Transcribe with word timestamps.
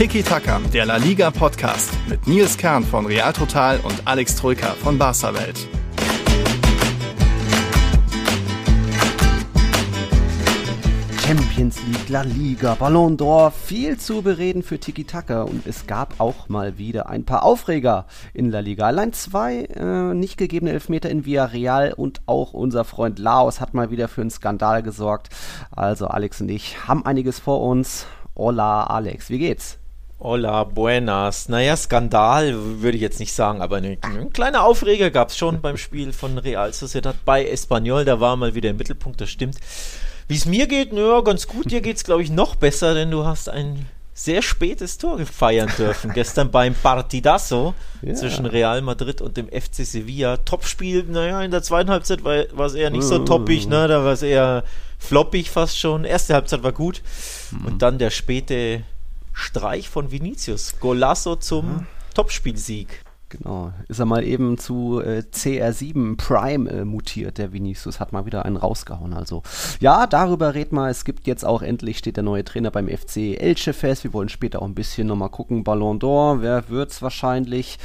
Tiki 0.00 0.22
Taka, 0.22 0.58
der 0.72 0.86
La 0.86 0.96
Liga 0.96 1.30
Podcast 1.30 1.90
mit 2.08 2.26
Nils 2.26 2.56
Kern 2.56 2.82
von 2.84 3.04
Real 3.04 3.34
Total 3.34 3.78
und 3.80 4.00
Alex 4.06 4.34
Troika 4.34 4.68
von 4.68 4.96
Barca 4.96 5.34
Welt. 5.34 5.68
Champions 11.18 11.82
League, 11.86 12.08
La 12.08 12.22
Liga, 12.22 12.76
Ballon 12.76 13.18
d'Or, 13.18 13.50
viel 13.50 13.98
zu 13.98 14.22
bereden 14.22 14.62
für 14.62 14.80
Tiki 14.80 15.04
Taka 15.04 15.42
und 15.42 15.66
es 15.66 15.86
gab 15.86 16.18
auch 16.18 16.48
mal 16.48 16.78
wieder 16.78 17.10
ein 17.10 17.26
paar 17.26 17.42
Aufreger 17.42 18.06
in 18.32 18.50
La 18.50 18.60
Liga. 18.60 18.86
Allein 18.86 19.12
zwei 19.12 19.64
äh, 19.64 20.14
nicht 20.14 20.38
gegebene 20.38 20.72
Elfmeter 20.72 21.10
in 21.10 21.26
Villarreal 21.26 21.92
und 21.92 22.22
auch 22.24 22.54
unser 22.54 22.84
Freund 22.84 23.18
Laos 23.18 23.60
hat 23.60 23.74
mal 23.74 23.90
wieder 23.90 24.08
für 24.08 24.22
einen 24.22 24.30
Skandal 24.30 24.82
gesorgt. 24.82 25.28
Also 25.70 26.06
Alex 26.06 26.40
und 26.40 26.48
ich 26.48 26.88
haben 26.88 27.04
einiges 27.04 27.38
vor 27.38 27.60
uns. 27.60 28.06
Hola 28.34 28.84
Alex, 28.84 29.28
wie 29.28 29.38
geht's? 29.38 29.79
Hola, 30.22 30.64
buenas. 30.64 31.48
Naja, 31.48 31.74
Skandal 31.78 32.54
würde 32.82 32.96
ich 32.96 33.00
jetzt 33.00 33.20
nicht 33.20 33.32
sagen, 33.32 33.62
aber 33.62 33.76
eine, 33.78 33.96
ein 34.02 34.30
kleiner 34.34 34.64
Aufreger 34.64 35.10
gab 35.10 35.30
es 35.30 35.38
schon 35.38 35.62
beim 35.62 35.78
Spiel 35.78 36.12
von 36.12 36.36
Real 36.36 36.74
Sociedad 36.74 37.16
bei 37.24 37.46
Espanyol. 37.46 38.04
Da 38.04 38.20
war 38.20 38.36
mal 38.36 38.54
wieder 38.54 38.68
im 38.68 38.76
Mittelpunkt, 38.76 39.18
das 39.22 39.30
stimmt. 39.30 39.56
Wie 40.28 40.36
es 40.36 40.44
mir 40.44 40.66
geht, 40.66 40.92
naja, 40.92 41.22
ganz 41.22 41.48
gut. 41.48 41.70
Dir 41.70 41.80
geht 41.80 41.96
es, 41.96 42.04
glaube 42.04 42.22
ich, 42.22 42.30
noch 42.30 42.54
besser, 42.54 42.92
denn 42.92 43.10
du 43.10 43.24
hast 43.24 43.48
ein 43.48 43.86
sehr 44.12 44.42
spätes 44.42 44.98
Tor 44.98 45.18
feiern 45.24 45.72
dürfen. 45.78 46.12
Gestern 46.12 46.50
beim 46.52 46.74
Partidazo 46.74 47.72
ja. 48.02 48.12
zwischen 48.12 48.44
Real 48.44 48.82
Madrid 48.82 49.22
und 49.22 49.38
dem 49.38 49.48
FC 49.48 49.86
Sevilla. 49.86 50.36
Topspiel, 50.36 51.04
naja, 51.04 51.40
in 51.40 51.50
der 51.50 51.62
zweiten 51.62 51.88
Halbzeit 51.88 52.24
war, 52.24 52.66
es 52.66 52.74
eher 52.74 52.90
nicht 52.90 53.04
so 53.04 53.20
uh. 53.20 53.24
toppig, 53.24 53.66
ne? 53.66 53.88
Da 53.88 54.04
war 54.04 54.12
es 54.12 54.22
eher 54.22 54.64
floppig 54.98 55.48
fast 55.48 55.78
schon. 55.78 56.04
Erste 56.04 56.34
Halbzeit 56.34 56.62
war 56.62 56.72
gut. 56.72 57.00
Mhm. 57.52 57.64
Und 57.64 57.80
dann 57.80 57.96
der 57.96 58.10
späte 58.10 58.82
Streich 59.40 59.88
von 59.88 60.10
Vinicius. 60.10 60.78
Golasso 60.78 61.36
zum 61.36 61.66
mhm. 61.66 61.86
Topspielsieg. 62.14 63.02
Genau. 63.30 63.72
Ist 63.86 64.00
er 64.00 64.06
mal 64.06 64.24
eben 64.24 64.58
zu 64.58 65.00
äh, 65.00 65.22
CR7 65.32 66.16
Prime 66.16 66.68
äh, 66.68 66.84
mutiert, 66.84 67.38
der 67.38 67.52
Vinicius 67.52 68.00
hat 68.00 68.12
mal 68.12 68.26
wieder 68.26 68.44
einen 68.44 68.56
rausgehauen. 68.56 69.14
Also, 69.14 69.44
ja, 69.78 70.08
darüber 70.08 70.54
red 70.54 70.72
mal. 70.72 70.90
Es 70.90 71.04
gibt 71.04 71.28
jetzt 71.28 71.44
auch 71.44 71.62
endlich, 71.62 71.98
steht 71.98 72.16
der 72.16 72.24
neue 72.24 72.44
Trainer 72.44 72.72
beim 72.72 72.88
FC 72.88 73.40
Elche 73.40 73.72
fest. 73.72 74.02
Wir 74.02 74.12
wollen 74.12 74.28
später 74.28 74.60
auch 74.60 74.66
ein 74.66 74.74
bisschen 74.74 75.06
nochmal 75.06 75.30
gucken. 75.30 75.62
Ballon 75.62 76.00
d'Or, 76.00 76.42
wer 76.42 76.68
wird's 76.68 77.02
wahrscheinlich? 77.02 77.78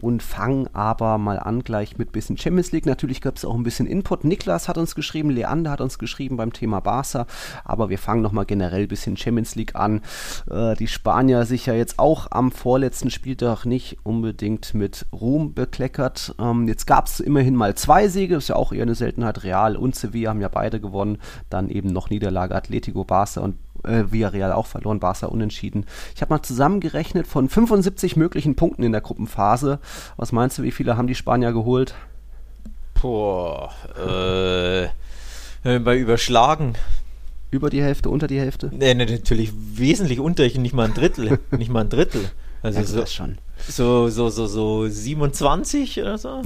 Und 0.00 0.22
fangen 0.22 0.68
aber 0.72 1.18
mal 1.18 1.40
an 1.40 1.64
gleich 1.64 1.98
mit 1.98 2.12
bisschen 2.12 2.38
Champions 2.38 2.70
League. 2.70 2.86
Natürlich 2.86 3.20
gab 3.20 3.36
es 3.36 3.44
auch 3.44 3.56
ein 3.56 3.64
bisschen 3.64 3.86
Input. 3.86 4.22
Niklas 4.22 4.68
hat 4.68 4.78
uns 4.78 4.94
geschrieben, 4.94 5.30
Leander 5.30 5.72
hat 5.72 5.80
uns 5.80 5.98
geschrieben 5.98 6.36
beim 6.36 6.52
Thema 6.52 6.78
Barca. 6.78 7.26
Aber 7.64 7.90
wir 7.90 7.98
fangen 7.98 8.22
nochmal 8.22 8.46
generell 8.46 8.86
bisschen 8.86 9.16
Champions 9.16 9.56
League 9.56 9.74
an. 9.74 10.00
Äh, 10.48 10.76
die 10.76 10.86
Spanier 10.86 11.44
sich 11.44 11.66
ja 11.66 11.74
jetzt 11.74 11.98
auch 11.98 12.28
am 12.30 12.52
vorletzten 12.52 13.10
Spieltag 13.10 13.64
nicht 13.64 13.98
unbedingt 14.04 14.74
mit 14.74 14.91
mit 14.92 15.06
Ruhm 15.12 15.54
bekleckert. 15.54 16.34
Ähm, 16.38 16.68
jetzt 16.68 16.86
gab 16.86 17.06
es 17.06 17.20
immerhin 17.20 17.56
mal 17.56 17.74
zwei 17.74 18.08
Siege, 18.08 18.34
das 18.34 18.44
ist 18.44 18.48
ja 18.48 18.56
auch 18.56 18.72
eher 18.72 18.82
eine 18.82 18.94
Seltenheit. 18.94 19.42
Real 19.42 19.76
und 19.76 19.94
Sevilla 19.94 20.30
haben 20.30 20.40
ja 20.40 20.48
beide 20.48 20.80
gewonnen. 20.80 21.18
Dann 21.48 21.70
eben 21.70 21.88
noch 21.88 22.10
Niederlage 22.10 22.54
Atletico, 22.54 23.04
Barca 23.04 23.40
und 23.40 23.56
äh, 23.84 24.04
Villarreal 24.10 24.52
auch 24.52 24.66
verloren, 24.66 25.00
Barca 25.00 25.26
unentschieden. 25.26 25.86
Ich 26.14 26.20
habe 26.20 26.34
mal 26.34 26.42
zusammengerechnet 26.42 27.26
von 27.26 27.48
75 27.48 28.16
möglichen 28.16 28.54
Punkten 28.54 28.82
in 28.82 28.92
der 28.92 29.00
Gruppenphase. 29.00 29.78
Was 30.16 30.32
meinst 30.32 30.58
du, 30.58 30.62
wie 30.62 30.72
viele 30.72 30.96
haben 30.96 31.06
die 31.06 31.14
Spanier 31.14 31.52
geholt? 31.52 31.94
Boah, 33.00 33.70
äh, 33.96 35.78
bei 35.78 35.96
Überschlagen. 35.96 36.74
Über 37.50 37.70
die 37.70 37.82
Hälfte, 37.82 38.10
unter 38.10 38.26
die 38.26 38.38
Hälfte? 38.38 38.70
Nee, 38.72 38.94
nee, 38.94 39.04
natürlich 39.06 39.52
wesentlich 39.54 40.20
unter, 40.20 40.44
nicht 40.44 40.74
mal 40.74 40.86
ein 40.86 40.94
Drittel. 40.94 41.38
nicht 41.50 41.70
mal 41.70 41.80
ein 41.80 41.88
Drittel. 41.88 42.30
Also 42.62 42.78
ja, 42.78 42.84
so, 42.84 43.06
schon. 43.06 43.38
So, 43.68 44.08
so, 44.08 44.28
so, 44.28 44.46
so 44.46 44.88
27 44.88 46.00
oder 46.00 46.18
so? 46.18 46.42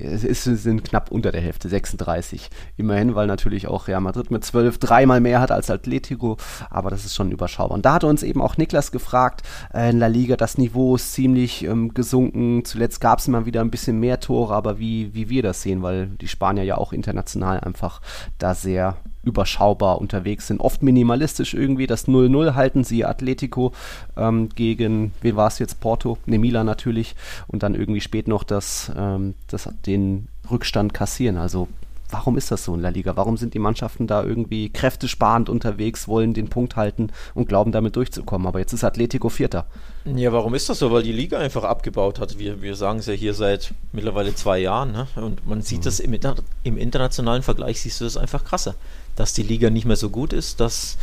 Es 0.00 0.22
ist, 0.22 0.44
sind 0.44 0.84
knapp 0.84 1.10
unter 1.10 1.32
der 1.32 1.40
Hälfte, 1.40 1.68
36. 1.68 2.50
Immerhin, 2.76 3.14
weil 3.14 3.26
natürlich 3.26 3.66
auch 3.66 3.88
Real 3.88 4.00
Madrid 4.00 4.30
mit 4.30 4.44
12 4.44 4.78
dreimal 4.78 5.20
mehr 5.20 5.40
hat 5.40 5.50
als 5.50 5.70
Atletico, 5.70 6.36
aber 6.70 6.90
das 6.90 7.04
ist 7.04 7.14
schon 7.14 7.32
überschaubar. 7.32 7.74
Und 7.74 7.84
da 7.84 7.94
hat 7.94 8.04
uns 8.04 8.22
eben 8.22 8.40
auch 8.40 8.56
Niklas 8.56 8.92
gefragt, 8.92 9.42
äh, 9.74 9.90
in 9.90 9.98
La 9.98 10.06
Liga, 10.06 10.36
das 10.36 10.58
Niveau 10.58 10.94
ist 10.94 11.12
ziemlich 11.14 11.64
ähm, 11.64 11.94
gesunken. 11.94 12.64
Zuletzt 12.64 13.00
gab 13.00 13.18
es 13.18 13.28
immer 13.28 13.46
wieder 13.46 13.60
ein 13.60 13.70
bisschen 13.70 13.98
mehr 13.98 14.20
Tore, 14.20 14.54
aber 14.54 14.78
wie, 14.78 15.14
wie 15.14 15.28
wir 15.28 15.42
das 15.42 15.62
sehen, 15.62 15.82
weil 15.82 16.06
die 16.06 16.28
Spanier 16.28 16.64
ja 16.64 16.78
auch 16.78 16.92
international 16.92 17.60
einfach 17.60 18.00
da 18.38 18.54
sehr 18.54 18.96
überschaubar 19.22 20.00
unterwegs 20.00 20.46
sind. 20.46 20.60
Oft 20.60 20.82
minimalistisch 20.82 21.54
irgendwie. 21.54 21.86
Das 21.86 22.08
0-0 22.08 22.54
halten 22.54 22.84
sie 22.84 23.04
Atletico 23.04 23.72
ähm, 24.16 24.48
gegen, 24.50 25.12
wen 25.20 25.36
war 25.36 25.48
es 25.48 25.58
jetzt? 25.58 25.80
Porto? 25.80 26.18
Ne, 26.26 26.38
Milan 26.38 26.66
natürlich. 26.66 27.14
Und 27.46 27.62
dann 27.62 27.74
irgendwie 27.74 28.00
spät 28.00 28.28
noch 28.28 28.44
das, 28.44 28.90
ähm, 28.96 29.34
das, 29.48 29.68
den 29.86 30.28
Rückstand 30.50 30.94
kassieren. 30.94 31.36
Also 31.36 31.68
warum 32.10 32.36
ist 32.36 32.50
das 32.50 32.64
so 32.64 32.74
in 32.74 32.80
La 32.80 32.88
Liga? 32.88 33.16
Warum 33.16 33.36
sind 33.36 33.54
die 33.54 33.58
Mannschaften 33.58 34.06
da 34.06 34.22
irgendwie 34.22 34.70
kräftesparend 34.70 35.48
unterwegs, 35.48 36.08
wollen 36.08 36.34
den 36.34 36.48
Punkt 36.48 36.76
halten 36.76 37.10
und 37.34 37.48
glauben 37.48 37.72
damit 37.72 37.96
durchzukommen? 37.96 38.46
Aber 38.46 38.58
jetzt 38.58 38.72
ist 38.72 38.84
Atletico 38.84 39.28
Vierter. 39.28 39.66
Ja, 40.04 40.32
warum 40.32 40.54
ist 40.54 40.68
das 40.68 40.78
so? 40.78 40.90
Weil 40.90 41.02
die 41.02 41.12
Liga 41.12 41.38
einfach 41.38 41.64
abgebaut 41.64 42.18
hat. 42.18 42.38
Wir, 42.38 42.62
wir 42.62 42.76
sagen 42.76 43.00
es 43.00 43.06
ja 43.06 43.12
hier 43.12 43.34
seit 43.34 43.74
mittlerweile 43.92 44.34
zwei 44.34 44.58
Jahren. 44.58 44.92
Ne? 44.92 45.06
Und 45.16 45.46
man 45.46 45.62
sieht 45.62 45.80
mhm. 45.80 45.84
das 45.84 46.00
im, 46.00 46.18
im 46.62 46.78
internationalen 46.78 47.42
Vergleich, 47.42 47.80
siehst 47.80 48.00
du 48.00 48.04
das 48.04 48.16
einfach 48.16 48.44
krasser 48.44 48.74
dass 49.18 49.32
die 49.32 49.42
Liga 49.42 49.70
nicht 49.70 49.84
mehr 49.84 49.96
so 49.96 50.10
gut 50.10 50.32
ist, 50.32 50.60
dass 50.60 50.96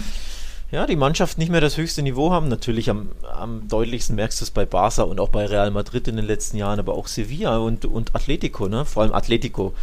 ja, 0.71 0.87
die 0.87 0.95
Mannschaften 0.95 1.39
nicht 1.39 1.51
mehr 1.51 1.61
das 1.61 1.77
höchste 1.77 2.01
Niveau 2.01 2.31
haben. 2.31 2.47
Natürlich 2.47 2.89
am, 2.89 3.09
am 3.37 3.67
deutlichsten 3.67 4.15
merkst 4.15 4.41
du 4.41 4.45
es 4.45 4.51
bei 4.51 4.65
Barca 4.65 5.03
und 5.03 5.19
auch 5.19 5.29
bei 5.29 5.45
Real 5.45 5.71
Madrid 5.71 6.07
in 6.07 6.15
den 6.15 6.25
letzten 6.25 6.57
Jahren, 6.57 6.79
aber 6.79 6.95
auch 6.95 7.07
Sevilla 7.07 7.57
und, 7.57 7.85
und 7.85 8.15
Atletico, 8.15 8.67
ne? 8.67 8.85
vor 8.85 9.03
allem 9.03 9.13
Atletico 9.13 9.73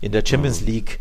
in 0.00 0.12
der 0.12 0.24
Champions 0.26 0.62
League 0.62 0.98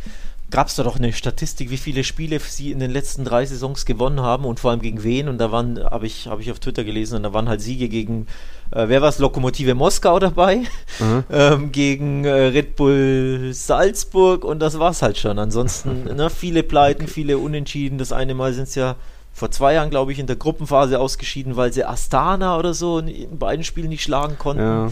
gab 0.51 0.67
es 0.67 0.75
da 0.75 0.83
doch 0.83 0.97
eine 0.97 1.13
Statistik, 1.13 1.69
wie 1.69 1.77
viele 1.77 2.03
Spiele 2.03 2.39
sie 2.39 2.71
in 2.71 2.79
den 2.79 2.91
letzten 2.91 3.23
drei 3.23 3.45
Saisons 3.45 3.85
gewonnen 3.85 4.21
haben 4.21 4.45
und 4.45 4.59
vor 4.59 4.71
allem 4.71 4.81
gegen 4.81 5.03
wen. 5.03 5.27
Und 5.27 5.37
da 5.37 5.51
waren, 5.51 5.83
habe 5.83 6.07
ich, 6.07 6.27
hab 6.27 6.39
ich 6.39 6.51
auf 6.51 6.59
Twitter 6.59 6.83
gelesen, 6.83 7.17
und 7.17 7.23
da 7.23 7.33
waren 7.33 7.47
halt 7.47 7.61
Siege 7.61 7.89
gegen, 7.89 8.27
äh, 8.71 8.87
wer 8.87 9.01
war 9.01 9.09
es, 9.09 9.19
Lokomotive 9.19 9.75
Moskau 9.75 10.19
dabei, 10.19 10.63
mhm. 10.99 11.23
ähm, 11.31 11.71
gegen 11.71 12.25
äh, 12.25 12.31
Red 12.31 12.75
Bull 12.75 13.51
Salzburg 13.53 14.43
und 14.43 14.59
das 14.59 14.79
war 14.79 14.91
es 14.91 15.01
halt 15.01 15.17
schon. 15.17 15.37
Ansonsten 15.37 16.03
ne, 16.15 16.29
viele 16.29 16.63
Pleiten, 16.63 17.03
okay. 17.03 17.11
viele 17.11 17.37
Unentschieden. 17.37 17.97
Das 17.97 18.11
eine 18.11 18.33
Mal 18.33 18.53
sind 18.53 18.63
es 18.63 18.75
ja 18.75 18.95
vor 19.33 19.51
zwei 19.51 19.73
Jahren, 19.75 19.89
glaube 19.89 20.11
ich, 20.11 20.19
in 20.19 20.27
der 20.27 20.35
Gruppenphase 20.35 20.99
ausgeschieden, 20.99 21.55
weil 21.55 21.71
sie 21.71 21.85
Astana 21.85 22.57
oder 22.57 22.73
so 22.73 22.99
in 22.99 23.37
beiden 23.37 23.63
Spielen 23.63 23.89
nicht 23.89 24.03
schlagen 24.03 24.37
konnten. 24.37 24.63
Ja. 24.63 24.91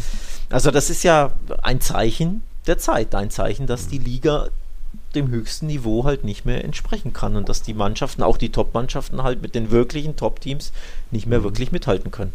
Also 0.49 0.71
das 0.71 0.89
ist 0.89 1.03
ja 1.03 1.31
ein 1.63 1.81
Zeichen 1.81 2.43
der 2.67 2.77
Zeit, 2.77 3.15
ein 3.15 3.29
Zeichen, 3.29 3.67
dass 3.67 3.87
die 3.87 3.97
Liga 3.97 4.49
dem 5.15 5.29
höchsten 5.29 5.67
Niveau 5.67 6.03
halt 6.03 6.23
nicht 6.23 6.45
mehr 6.45 6.63
entsprechen 6.63 7.13
kann 7.13 7.35
und 7.35 7.49
dass 7.49 7.61
die 7.61 7.73
Mannschaften, 7.73 8.23
auch 8.23 8.37
die 8.37 8.51
Top-Mannschaften 8.51 9.23
halt 9.23 9.41
mit 9.41 9.55
den 9.55 9.71
wirklichen 9.71 10.15
Top-Teams 10.15 10.71
nicht 11.11 11.27
mehr 11.27 11.39
mhm. 11.39 11.43
wirklich 11.43 11.71
mithalten 11.71 12.11
können. 12.11 12.33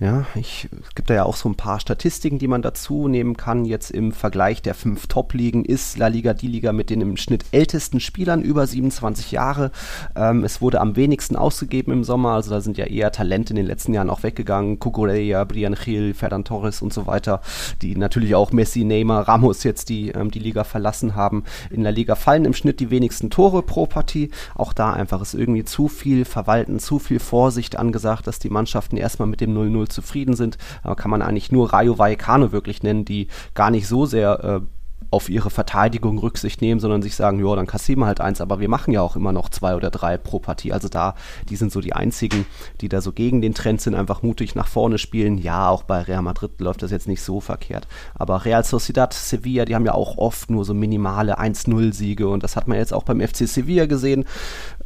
Ja, 0.00 0.26
ich, 0.34 0.68
es 0.82 0.94
gibt 0.94 1.10
da 1.10 1.14
ja 1.14 1.24
auch 1.24 1.36
so 1.36 1.48
ein 1.48 1.54
paar 1.54 1.80
Statistiken, 1.80 2.38
die 2.38 2.48
man 2.48 2.62
dazu 2.62 3.08
nehmen 3.08 3.36
kann. 3.36 3.64
Jetzt 3.64 3.90
im 3.90 4.12
Vergleich 4.12 4.62
der 4.62 4.74
fünf 4.74 5.06
Top-Ligen 5.06 5.64
ist 5.64 5.98
La 5.98 6.08
Liga 6.08 6.34
die 6.34 6.48
Liga 6.48 6.72
mit 6.72 6.90
den 6.90 7.00
im 7.00 7.16
Schnitt 7.16 7.44
ältesten 7.52 8.00
Spielern 8.00 8.42
über 8.42 8.66
27 8.66 9.32
Jahre. 9.32 9.70
Ähm, 10.14 10.44
es 10.44 10.60
wurde 10.60 10.80
am 10.80 10.96
wenigsten 10.96 11.36
ausgegeben 11.36 11.92
im 11.92 12.04
Sommer, 12.04 12.30
also 12.30 12.50
da 12.50 12.60
sind 12.60 12.78
ja 12.78 12.86
eher 12.86 13.12
Talente 13.12 13.50
in 13.50 13.56
den 13.56 13.66
letzten 13.66 13.94
Jahren 13.94 14.10
auch 14.10 14.22
weggegangen. 14.22 14.78
Cucurella, 14.78 15.44
Brian 15.44 15.74
Gil, 15.74 16.14
Ferdan 16.14 16.44
Torres 16.44 16.82
und 16.82 16.92
so 16.92 17.06
weiter, 17.06 17.40
die 17.82 17.96
natürlich 17.96 18.34
auch 18.34 18.52
Messi, 18.52 18.84
Neymar, 18.84 19.28
Ramos 19.28 19.62
jetzt 19.64 19.88
die, 19.88 20.10
ähm, 20.10 20.30
die 20.30 20.38
Liga 20.38 20.64
verlassen 20.64 21.14
haben. 21.14 21.44
In 21.70 21.82
La 21.82 21.90
Liga 21.90 22.14
fallen 22.14 22.44
im 22.44 22.54
Schnitt 22.54 22.80
die 22.80 22.90
wenigsten 22.90 23.30
Tore 23.30 23.62
pro 23.62 23.86
Partie. 23.86 24.30
Auch 24.54 24.72
da 24.72 24.92
einfach 24.92 25.22
ist 25.22 25.34
irgendwie 25.34 25.64
zu 25.64 25.88
viel 25.88 26.24
Verwalten, 26.24 26.78
zu 26.78 26.98
viel 26.98 27.18
Vorsicht 27.18 27.78
angesagt, 27.78 28.26
dass 28.26 28.38
die 28.38 28.50
Mannschaften 28.50 28.96
erstmal 28.96 29.28
mit 29.28 29.40
dem 29.40 29.54
0-0 29.66 29.88
zufrieden 29.88 30.34
sind. 30.34 30.58
Aber 30.82 30.96
kann 30.96 31.10
man 31.10 31.22
eigentlich 31.22 31.52
nur 31.52 31.72
Rayo 31.72 31.98
Vallecano 31.98 32.52
wirklich 32.52 32.82
nennen, 32.82 33.04
die 33.04 33.28
gar 33.54 33.70
nicht 33.70 33.86
so 33.86 34.06
sehr 34.06 34.44
äh, 34.44 34.75
auf 35.10 35.28
ihre 35.28 35.50
Verteidigung 35.50 36.18
Rücksicht 36.18 36.60
nehmen, 36.60 36.80
sondern 36.80 37.00
sich 37.00 37.14
sagen, 37.14 37.44
ja, 37.44 37.54
dann 37.54 37.66
kassieren 37.66 38.00
wir 38.00 38.06
halt 38.06 38.20
eins, 38.20 38.40
aber 38.40 38.60
wir 38.60 38.68
machen 38.68 38.92
ja 38.92 39.02
auch 39.02 39.16
immer 39.16 39.32
noch 39.32 39.48
zwei 39.48 39.76
oder 39.76 39.90
drei 39.90 40.18
pro 40.18 40.40
Partie. 40.40 40.72
Also 40.72 40.88
da, 40.88 41.14
die 41.48 41.56
sind 41.56 41.70
so 41.72 41.80
die 41.80 41.92
einzigen, 41.92 42.44
die 42.80 42.88
da 42.88 43.00
so 43.00 43.12
gegen 43.12 43.40
den 43.40 43.54
Trend 43.54 43.80
sind, 43.80 43.94
einfach 43.94 44.22
mutig 44.22 44.54
nach 44.54 44.66
vorne 44.66 44.98
spielen. 44.98 45.38
Ja, 45.38 45.68
auch 45.68 45.84
bei 45.84 46.02
Real 46.02 46.22
Madrid 46.22 46.60
läuft 46.60 46.82
das 46.82 46.90
jetzt 46.90 47.08
nicht 47.08 47.22
so 47.22 47.40
verkehrt. 47.40 47.86
Aber 48.14 48.44
Real 48.44 48.64
Sociedad, 48.64 49.12
Sevilla, 49.14 49.64
die 49.64 49.74
haben 49.74 49.86
ja 49.86 49.94
auch 49.94 50.18
oft 50.18 50.50
nur 50.50 50.64
so 50.64 50.74
minimale 50.74 51.38
1-0-Siege 51.38 52.28
und 52.28 52.42
das 52.42 52.56
hat 52.56 52.66
man 52.66 52.78
jetzt 52.78 52.92
auch 52.92 53.04
beim 53.04 53.20
FC 53.20 53.48
Sevilla 53.48 53.86
gesehen 53.86 54.24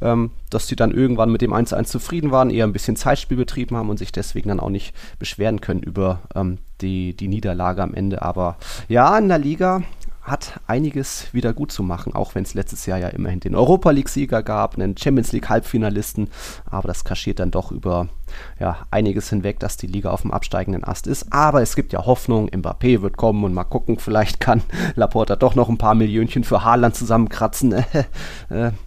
ähm, 0.01 0.31
dass 0.51 0.67
sie 0.67 0.77
dann 0.77 0.93
irgendwann 0.93 1.31
mit 1.31 1.43
dem 1.43 1.53
1-1 1.53 1.85
zufrieden 1.85 2.31
waren, 2.31 2.51
eher 2.51 2.67
ein 2.67 2.73
bisschen 2.73 2.97
Zeitspiel 2.97 3.37
betrieben 3.37 3.77
haben 3.77 3.91
und 3.91 3.99
sich 3.99 4.13
deswegen 4.13 4.49
dann 4.49 4.61
auch 4.61 4.71
nicht 4.71 4.95
beschweren 5.19 5.61
können 5.61 5.83
über 5.83 6.21
ähm, 6.35 6.59
die, 6.81 7.15
die 7.15 7.29
Niederlage 7.29 7.83
am 7.83 7.95
Ende. 7.95 8.23
Aber 8.23 8.57
ja, 8.89 9.17
in 9.19 9.29
der 9.29 9.39
Liga 9.39 9.83
hat 10.23 10.61
einiges 10.67 11.33
wieder 11.33 11.53
gut 11.53 11.73
zu 11.73 11.83
machen, 11.83 12.15
auch 12.15 12.35
wenn 12.35 12.45
es 12.45 12.55
letztes 12.55 12.87
Jahr 12.87 12.99
ja 12.99 13.09
immerhin 13.09 13.41
den 13.41 13.55
Europa 13.55 13.91
League-Sieger 13.91 14.43
gab, 14.43 14.75
einen 14.75 14.97
Champions 14.97 15.33
League-Halbfinalisten, 15.33 16.29
aber 16.67 16.89
das 16.89 17.05
kaschiert 17.05 17.41
dann 17.41 17.51
doch 17.51 17.73
über 17.73 18.09
ja, 18.59 18.79
einiges 18.91 19.31
hinweg, 19.31 19.59
dass 19.61 19.77
die 19.77 19.87
Liga 19.87 20.11
auf 20.11 20.23
dem 20.23 20.31
absteigenden 20.31 20.85
Ast 20.85 21.07
ist. 21.07 21.33
Aber 21.33 21.63
es 21.63 21.75
gibt 21.75 21.93
ja 21.93 22.05
Hoffnung, 22.05 22.49
Mbappé 22.51 23.03
wird 23.03 23.17
kommen 23.17 23.45
und 23.45 23.55
mal 23.55 23.65
gucken, 23.65 23.99
vielleicht 23.99 24.41
kann 24.41 24.63
Laporta 24.95 25.37
doch 25.37 25.55
noch 25.55 25.69
ein 25.69 25.79
paar 25.79 25.95
Millionchen 25.95 26.45
für 26.45 26.65
Haaland 26.65 26.95
zusammenkratzen. 26.95 27.75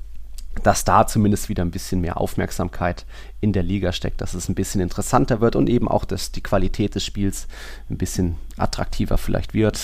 Dass 0.61 0.85
da 0.85 1.07
zumindest 1.07 1.49
wieder 1.49 1.63
ein 1.63 1.71
bisschen 1.71 1.99
mehr 2.01 2.21
Aufmerksamkeit 2.21 3.05
in 3.41 3.53
der 3.53 3.63
Liga 3.63 3.91
steckt, 3.91 4.21
dass 4.21 4.33
es 4.33 4.47
ein 4.49 4.55
bisschen 4.55 4.79
interessanter 4.81 5.41
wird 5.41 5.55
und 5.55 5.67
eben 5.67 5.87
auch, 5.87 6.05
dass 6.05 6.31
die 6.31 6.41
Qualität 6.41 6.95
des 6.95 7.03
Spiels 7.03 7.47
ein 7.89 7.97
bisschen 7.97 8.35
attraktiver 8.55 9.17
vielleicht 9.17 9.53
wird. 9.53 9.79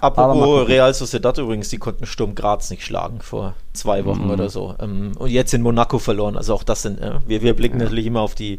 Apropos 0.00 0.66
Real 0.66 0.92
Sociedad 0.94 1.36
übrigens, 1.38 1.68
die 1.68 1.78
konnten 1.78 2.06
Sturm 2.06 2.34
Graz 2.34 2.70
nicht 2.70 2.84
schlagen 2.84 3.20
vor 3.20 3.54
zwei 3.74 4.04
Wochen 4.06 4.24
mhm. 4.24 4.30
oder 4.30 4.48
so. 4.48 4.74
Ähm, 4.80 5.12
und 5.18 5.30
jetzt 5.30 5.52
in 5.52 5.62
Monaco 5.62 5.98
verloren. 5.98 6.36
Also 6.36 6.54
auch 6.54 6.62
das 6.62 6.82
sind, 6.82 7.00
äh, 7.00 7.20
wir, 7.26 7.42
wir 7.42 7.54
blicken 7.54 7.78
ja. 7.78 7.84
natürlich 7.84 8.06
immer 8.06 8.20
auf 8.20 8.34
die 8.34 8.58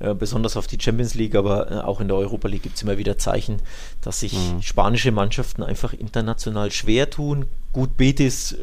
äh, 0.00 0.12
besonders 0.12 0.56
auf 0.56 0.66
die 0.66 0.78
Champions 0.80 1.14
League, 1.14 1.36
aber 1.36 1.70
äh, 1.70 1.74
auch 1.76 2.00
in 2.00 2.08
der 2.08 2.16
Europa 2.16 2.48
League 2.48 2.62
gibt 2.62 2.76
es 2.76 2.82
immer 2.82 2.98
wieder 2.98 3.16
Zeichen, 3.16 3.62
dass 4.00 4.20
sich 4.20 4.34
mhm. 4.34 4.60
spanische 4.60 5.12
Mannschaften 5.12 5.62
einfach 5.62 5.92
international 5.92 6.72
schwer 6.72 7.10
tun. 7.10 7.46
Gut, 7.72 7.96
Betis 7.96 8.56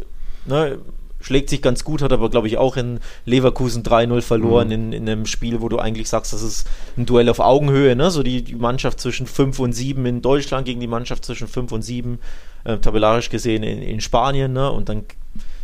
ne, 0.45 0.77
schlägt 1.21 1.49
sich 1.49 1.61
ganz 1.61 1.83
gut, 1.83 2.01
hat 2.01 2.13
aber, 2.13 2.29
glaube 2.29 2.47
ich, 2.47 2.57
auch 2.57 2.77
in 2.77 2.99
Leverkusen 3.25 3.83
3-0 3.83 4.21
verloren 4.21 4.67
mhm. 4.67 4.73
in, 4.73 4.93
in 4.93 5.09
einem 5.09 5.25
Spiel, 5.25 5.61
wo 5.61 5.69
du 5.69 5.79
eigentlich 5.79 6.09
sagst, 6.09 6.33
das 6.33 6.41
ist 6.41 6.67
ein 6.97 7.05
Duell 7.05 7.29
auf 7.29 7.39
Augenhöhe, 7.39 7.95
ne? 7.95 8.11
So 8.11 8.23
die, 8.23 8.43
die 8.43 8.55
Mannschaft 8.55 8.99
zwischen 8.99 9.27
5 9.27 9.59
und 9.59 9.73
7 9.73 10.05
in 10.05 10.21
Deutschland 10.21 10.65
gegen 10.65 10.79
die 10.79 10.87
Mannschaft 10.87 11.25
zwischen 11.25 11.47
5 11.47 11.71
und 11.71 11.81
7, 11.81 12.19
äh, 12.63 12.77
tabellarisch 12.77 13.29
gesehen 13.29 13.63
in, 13.63 13.81
in 13.81 14.01
Spanien, 14.01 14.53
ne? 14.53 14.71
Und 14.71 14.89
dann 14.89 15.03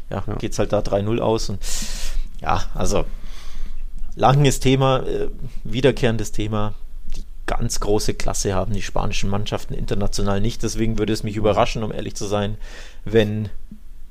ja, 0.10 0.24
ja. 0.26 0.36
geht 0.36 0.54
es 0.54 0.60
halt 0.60 0.74
da 0.74 0.80
3-0 0.80 1.20
aus. 1.20 1.50
Und 1.50 1.60
ja, 2.42 2.64
also 2.74 3.06
langes 4.16 4.60
Thema, 4.60 5.00
äh, 5.06 5.30
wiederkehrendes 5.64 6.32
Thema. 6.32 6.74
Die 7.16 7.24
ganz 7.46 7.80
große 7.80 8.14
Klasse 8.14 8.54
haben 8.54 8.74
die 8.74 8.82
spanischen 8.82 9.30
Mannschaften 9.30 9.74
international 9.74 10.42
nicht. 10.42 10.64
Deswegen 10.64 10.98
würde 11.00 11.14
es 11.14 11.24
mich 11.24 11.36
überraschen, 11.36 11.84
um 11.84 11.92
ehrlich 11.92 12.16
zu 12.16 12.26
sein, 12.26 12.58
wenn 13.06 13.50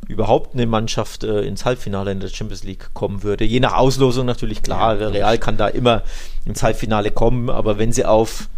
überhaupt 0.08 0.54
eine 0.54 0.66
Mannschaft 0.66 1.24
äh, 1.24 1.42
ins 1.42 1.64
Halbfinale 1.64 2.12
in 2.12 2.20
der 2.20 2.28
Champions 2.28 2.64
League 2.64 2.90
kommen 2.94 3.22
würde. 3.22 3.44
Je 3.44 3.60
nach 3.60 3.74
Auslosung 3.74 4.26
natürlich, 4.26 4.62
klar, 4.62 4.98
Real 4.98 5.38
kann 5.38 5.56
da 5.56 5.68
immer 5.68 6.02
ins 6.44 6.62
Halbfinale 6.62 7.10
kommen, 7.10 7.50
aber 7.50 7.78
wenn 7.78 7.92
sie 7.92 8.04
auf 8.04 8.48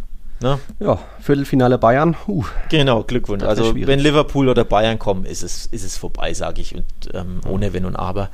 Ne? 0.40 0.60
Ja, 0.78 1.00
Viertelfinale 1.20 1.78
Bayern. 1.78 2.16
Uh, 2.28 2.44
genau, 2.68 3.02
Glückwunsch. 3.02 3.42
Also 3.42 3.74
wenn 3.74 3.98
Liverpool 3.98 4.48
oder 4.48 4.64
Bayern 4.64 4.98
kommen, 4.98 5.24
ist 5.24 5.42
es, 5.42 5.66
ist 5.66 5.84
es 5.84 5.96
vorbei, 5.96 6.32
sage 6.32 6.60
ich, 6.60 6.76
und 6.76 6.84
ähm, 7.12 7.40
ohne 7.48 7.72
Wenn 7.72 7.84
und 7.84 7.96
Aber. 7.96 8.30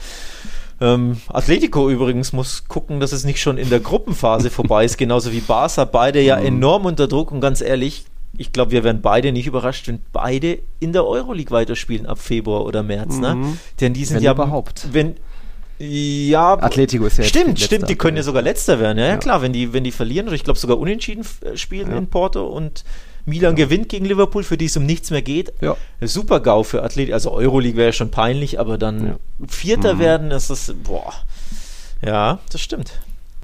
Ähm, 0.82 1.16
Atletico 1.28 1.88
übrigens 1.88 2.34
muss 2.34 2.68
gucken, 2.68 3.00
dass 3.00 3.12
es 3.12 3.24
nicht 3.24 3.40
schon 3.40 3.56
in 3.56 3.70
der 3.70 3.80
Gruppenphase 3.80 4.50
vorbei 4.50 4.84
ist, 4.84 4.98
genauso 4.98 5.32
wie 5.32 5.40
Barca. 5.40 5.86
Beide 5.86 6.20
ja 6.20 6.36
mhm. 6.36 6.46
enorm 6.46 6.84
unter 6.84 7.08
Druck 7.08 7.32
und 7.32 7.40
ganz 7.40 7.62
ehrlich, 7.62 8.04
ich 8.36 8.52
glaube, 8.52 8.72
wir 8.72 8.84
werden 8.84 9.02
beide 9.02 9.32
nicht 9.32 9.46
überrascht, 9.46 9.88
wenn 9.88 10.00
beide 10.12 10.58
in 10.80 10.92
der 10.92 11.06
Euroleague 11.06 11.50
weiterspielen 11.50 12.06
ab 12.06 12.18
Februar 12.18 12.64
oder 12.64 12.82
März. 12.82 13.18
Ne? 13.18 13.34
Mhm. 13.34 13.40
Ne? 13.42 13.56
Denn 13.80 13.94
die 13.94 14.04
sind 14.04 14.16
wenn 14.16 14.24
ja 14.24 14.32
überhaupt. 14.32 14.88
Wenn, 14.92 15.16
ja, 15.78 16.54
Atletico 16.54 17.06
ist 17.06 17.18
ja 17.18 17.24
Stimmt, 17.24 17.60
stimmt, 17.60 17.88
die 17.88 17.96
können 17.96 18.16
ja 18.16 18.22
sogar 18.22 18.42
letzter 18.42 18.78
werden. 18.78 18.98
Ja, 18.98 19.06
ja, 19.06 19.16
klar, 19.16 19.42
wenn 19.42 19.52
die, 19.52 19.72
wenn 19.72 19.84
die 19.84 19.90
verlieren 19.90 20.26
oder 20.26 20.36
ich 20.36 20.44
glaube 20.44 20.58
sogar 20.58 20.78
unentschieden 20.78 21.24
äh, 21.42 21.56
spielen 21.56 21.90
ja. 21.90 21.96
in 21.96 22.06
Porto 22.08 22.46
und 22.46 22.84
Milan 23.26 23.56
ja. 23.56 23.64
gewinnt 23.64 23.88
gegen 23.88 24.04
Liverpool, 24.04 24.44
für 24.44 24.56
die 24.56 24.66
es 24.66 24.76
um 24.76 24.86
nichts 24.86 25.10
mehr 25.10 25.22
geht. 25.22 25.52
Super 26.00 26.40
GAU 26.40 26.62
für 26.62 26.82
Atletico. 26.82 27.14
Also 27.14 27.32
Euroleague 27.32 27.76
wäre 27.76 27.88
ja 27.88 27.92
schon 27.92 28.10
peinlich, 28.10 28.60
aber 28.60 28.78
dann 28.78 29.16
Vierter 29.48 29.94
mhm. 29.94 29.98
werden, 29.98 30.30
ist 30.30 30.50
das, 30.50 30.74
boah. 30.84 31.12
Ja, 32.04 32.38
das 32.52 32.60
stimmt. 32.60 33.00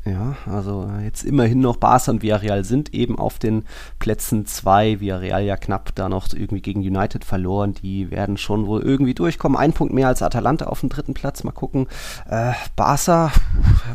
Ja, 0.06 0.37
also 0.47 0.88
äh, 0.91 1.05
jetzt 1.05 1.25
immerhin 1.25 1.61
noch 1.61 1.76
Barca 1.76 2.11
und 2.11 2.23
Villarreal 2.23 2.64
sind 2.64 2.94
eben 2.94 3.19
auf 3.19 3.38
den 3.38 3.64
Plätzen 3.99 4.47
2. 4.47 5.00
Villarreal 5.00 5.44
ja 5.44 5.58
knapp 5.58 5.94
da 5.94 6.08
noch 6.08 6.32
irgendwie 6.32 6.62
gegen 6.62 6.81
United 6.81 7.23
verloren. 7.23 7.75
Die 7.75 8.11
werden 8.11 8.38
schon 8.38 8.67
wohl 8.67 8.81
irgendwie 8.81 9.12
durchkommen. 9.12 9.58
Ein 9.58 9.75
Punkt 9.75 9.93
mehr 9.93 10.08
als 10.08 10.23
Atalanta 10.23 10.67
auf 10.67 10.81
dem 10.81 10.88
dritten 10.88 11.12
Platz. 11.12 11.44
Mal 11.44 11.52
gucken. 11.52 11.87
Äh, 12.31 12.52
Barca, 12.76 13.31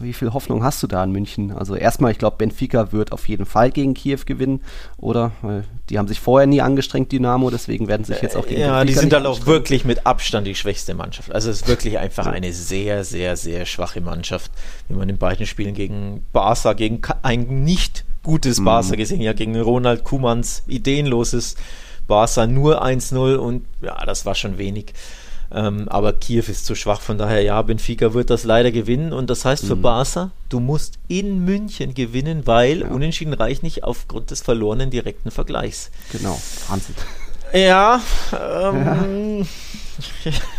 wie 0.02 0.14
viel 0.14 0.32
Hoffnung 0.32 0.64
hast 0.64 0.84
du 0.84 0.88
da 0.88 1.04
in 1.04 1.12
München? 1.12 1.52
Also 1.52 1.76
erstmal, 1.76 2.12
ich 2.12 2.20
glaube, 2.20 2.38
Benfica 2.38 2.92
wird 2.92 3.12
auf 3.12 3.28
jeden 3.28 3.48
Fall 3.48 3.72
gegen 3.72 3.96
Kiew 3.96 4.20
gewinnen, 4.28 4.62
oder? 4.98 5.32
Weil 5.42 5.64
die 5.90 5.98
haben 5.98 6.08
sich 6.08 6.20
vorher 6.20 6.46
nie 6.46 6.62
angestrengt, 6.62 7.12
Dynamo, 7.12 7.50
deswegen 7.50 7.88
werden 7.88 8.04
sich 8.04 8.22
jetzt 8.22 8.36
auch 8.36 8.46
gegen 8.46 8.62
Ja, 8.62 8.80
Benfica 8.80 8.86
die 8.86 9.00
sind 9.00 9.14
dann 9.14 9.26
auch 9.26 9.48
wirklich 9.48 9.86
mit 9.86 10.06
Abstand 10.06 10.46
die 10.46 10.56
schwächste 10.56 10.94
Mannschaft. 10.94 11.32
Also 11.32 11.50
es 11.50 11.62
ist 11.62 11.68
wirklich 11.68 11.98
einfach 11.98 12.28
eine 12.28 12.54
sehr, 12.54 13.04
sehr, 13.04 13.36
sehr 13.38 13.66
schwache 13.66 14.02
Mannschaft, 14.02 14.52
wie 14.88 14.94
man 14.94 15.10
in 15.10 15.18
beiden 15.18 15.48
Spielen 15.48 15.74
gegen 15.74 15.95
Barca, 16.34 16.74
gegen 16.74 17.02
ein 17.22 17.64
nicht 17.64 18.06
gutes 18.24 18.60
mhm. 18.60 18.66
Barca 18.66 18.96
gesehen, 18.96 19.22
ja, 19.22 19.34
gegen 19.34 19.60
Ronald 19.60 20.04
Kumans 20.04 20.64
ideenloses 20.68 21.56
Barca 22.08 22.48
nur 22.48 22.84
1-0 22.84 23.36
und 23.36 23.66
ja, 23.82 24.04
das 24.06 24.26
war 24.26 24.36
schon 24.36 24.58
wenig. 24.58 24.94
Ähm, 25.52 25.88
aber 25.90 26.14
Kiew 26.14 26.44
ist 26.48 26.66
zu 26.66 26.76
schwach, 26.76 27.02
von 27.02 27.18
daher 27.18 27.42
ja, 27.42 27.62
Benfica 27.62 28.14
wird 28.14 28.30
das 28.30 28.44
leider 28.44 28.72
gewinnen 28.72 29.14
und 29.14 29.30
das 29.30 29.46
heißt 29.46 29.66
für 29.66 29.76
mhm. 29.76 29.82
Barca, 29.84 30.32
du 30.50 30.60
musst 30.60 30.96
in 31.08 31.46
München 31.46 31.94
gewinnen, 31.94 32.46
weil 32.46 32.82
ja. 32.82 32.88
Unentschieden 32.88 33.34
reicht 33.34 33.64
nicht 33.64 33.84
aufgrund 33.84 34.32
des 34.32 34.42
verlorenen 34.42 34.90
direkten 34.90 35.32
Vergleichs. 35.32 35.92
Genau, 36.12 36.40
Wahnsinn. 36.68 36.96
Ja, 37.54 38.02
ähm, 38.34 39.46
ja. 40.24 40.32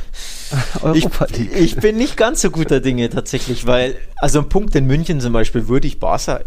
Europa 0.82 1.26
League. 1.26 1.50
Ich, 1.52 1.60
ich, 1.60 1.76
bin 1.76 1.96
nicht 1.96 2.16
ganz 2.16 2.40
so 2.40 2.50
guter 2.50 2.80
Dinge 2.80 3.08
tatsächlich, 3.10 3.66
weil, 3.66 3.96
also 4.16 4.40
ein 4.40 4.48
Punkt 4.48 4.74
in 4.74 4.86
München 4.86 5.20
zum 5.20 5.32
Beispiel 5.32 5.68
würde 5.68 5.86
ich 5.86 6.00
Barca 6.00 6.40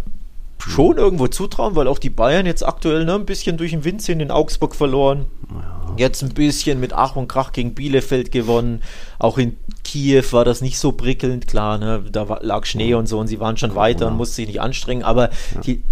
schon 0.59 0.97
irgendwo 0.97 1.27
zutrauen, 1.27 1.75
weil 1.75 1.87
auch 1.87 1.99
die 1.99 2.09
Bayern 2.09 2.45
jetzt 2.45 2.65
aktuell 2.65 3.05
ne, 3.05 3.15
ein 3.15 3.25
bisschen 3.25 3.57
durch 3.57 3.71
den 3.71 3.85
Wind 3.85 4.01
sind, 4.01 4.19
in 4.19 4.31
Augsburg 4.31 4.75
verloren. 4.75 5.25
Ja. 5.49 5.95
Jetzt 5.97 6.21
ein 6.21 6.33
bisschen 6.33 6.79
mit 6.79 6.93
Ach 6.93 7.15
und 7.15 7.27
Krach 7.27 7.51
gegen 7.51 7.73
Bielefeld 7.73 8.31
gewonnen. 8.31 8.81
Auch 9.17 9.37
in 9.37 9.57
Kiew 9.83 10.23
war 10.31 10.45
das 10.45 10.61
nicht 10.61 10.77
so 10.77 10.91
prickelnd, 10.91 11.47
klar, 11.47 11.77
ne, 11.77 12.03
da 12.11 12.29
war, 12.29 12.43
lag 12.43 12.65
Schnee 12.65 12.93
und 12.93 13.07
so 13.07 13.19
und 13.19 13.27
sie 13.27 13.39
waren 13.39 13.57
schon 13.57 13.75
weiter 13.75 14.07
und 14.07 14.17
mussten 14.17 14.35
sich 14.35 14.47
nicht 14.47 14.61
anstrengen, 14.61 15.03
aber 15.03 15.29
ja. 15.55 15.61
die 15.61 15.83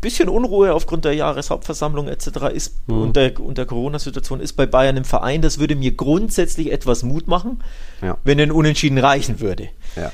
bisschen 0.00 0.28
Unruhe 0.28 0.74
aufgrund 0.74 1.04
der 1.04 1.14
Jahreshauptversammlung 1.14 2.08
etc. 2.08 2.26
ist 2.52 2.74
mhm. 2.86 3.02
und 3.02 3.16
der, 3.16 3.40
und 3.40 3.58
der 3.58 3.66
Corona-Situation 3.66 4.40
ist 4.40 4.54
bei 4.54 4.66
Bayern 4.66 4.96
im 4.96 5.04
Verein. 5.04 5.42
Das 5.42 5.58
würde 5.58 5.76
mir 5.76 5.92
grundsätzlich 5.92 6.72
etwas 6.72 7.02
Mut 7.02 7.28
machen, 7.28 7.62
ja. 8.02 8.16
wenn 8.24 8.40
ein 8.40 8.52
Unentschieden 8.52 8.98
reichen 8.98 9.40
würde. 9.40 9.68
Ja. 9.96 10.12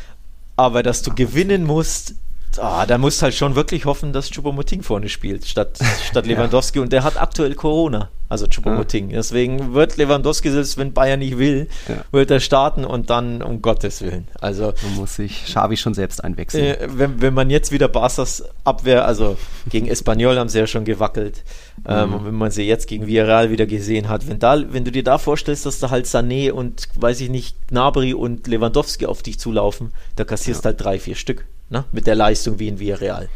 Aber 0.57 0.83
dass 0.83 1.03
du 1.03 1.15
gewinnen 1.15 1.65
musst, 1.65 2.15
Ah, 2.59 2.85
da 2.85 2.99
musst 2.99 3.23
halt 3.23 3.35
schon 3.35 3.55
wirklich 3.55 3.85
hoffen, 3.85 4.13
dass 4.13 4.31
Choupo-Moting 4.31 4.83
vorne 4.83 5.09
spielt, 5.09 5.47
statt, 5.47 5.79
statt 6.05 6.27
Lewandowski. 6.27 6.79
ja. 6.79 6.83
Und 6.83 6.93
der 6.93 7.05
hat 7.05 7.21
aktuell 7.21 7.55
Corona, 7.55 8.11
also 8.29 8.47
Choupo-Moting. 8.47 9.11
Ja. 9.11 9.17
Deswegen 9.19 9.73
wird 9.73 9.97
Lewandowski, 9.97 10.51
selbst 10.51 10.77
wenn 10.77 10.93
Bayern 10.93 11.21
nicht 11.21 11.39
will, 11.39 11.69
ja. 11.89 12.05
wird 12.11 12.31
er 12.31 12.41
starten 12.41 12.85
und 12.85 13.09
dann 13.09 13.43
um 13.43 13.63
Gottes 13.63 14.03
Willen. 14.03 14.27
Also, 14.41 14.73
man 14.83 14.97
muss 14.97 15.17
sich 15.17 15.45
Xavi 15.45 15.77
schon 15.77 15.95
selbst 15.95 16.25
einwechseln. 16.25 16.65
Äh, 16.65 16.89
wenn, 16.89 17.23
wenn 17.23 17.35
man 17.35 17.51
jetzt 17.51 17.71
wieder 17.71 17.89
Barca's 17.89 18.43
Abwehr, 18.65 19.05
also 19.05 19.37
gegen 19.69 19.87
Espanyol 19.87 20.37
haben 20.37 20.49
sie 20.49 20.59
ja 20.59 20.67
schon 20.67 20.85
gewackelt. 20.85 21.45
Ähm, 21.87 22.09
mhm. 22.09 22.15
und 22.15 22.27
wenn 22.27 22.35
man 22.35 22.51
sie 22.51 22.65
jetzt 22.65 22.89
gegen 22.89 23.07
Villarreal 23.07 23.51
wieder 23.51 23.67
gesehen 23.67 24.09
hat, 24.09 24.29
wenn, 24.29 24.39
da, 24.39 24.61
wenn 24.73 24.85
du 24.85 24.91
dir 24.91 25.05
da 25.05 25.19
vorstellst, 25.19 25.67
dass 25.67 25.79
da 25.79 25.91
halt 25.91 26.07
Sané 26.07 26.51
und, 26.51 26.89
weiß 26.97 27.21
ich 27.21 27.31
nicht, 27.31 27.57
Gnabry 27.69 28.13
und 28.13 28.47
Lewandowski 28.49 29.07
auf 29.07 29.23
dich 29.23 29.39
zulaufen, 29.39 29.93
da 30.17 30.25
kassierst 30.25 30.65
halt 30.65 30.83
drei, 30.83 30.99
vier 30.99 31.15
Stück 31.15 31.47
ne? 31.71 31.85
mit 31.93 32.07
der 32.07 32.15
Leistung 32.15 32.59
wie 32.59 32.69
in 32.69 32.79
Villarreal. 32.79 33.29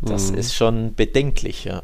Das 0.00 0.30
mhm. 0.30 0.38
ist 0.38 0.54
schon 0.54 0.94
bedenklich, 0.94 1.64
ja. 1.64 1.82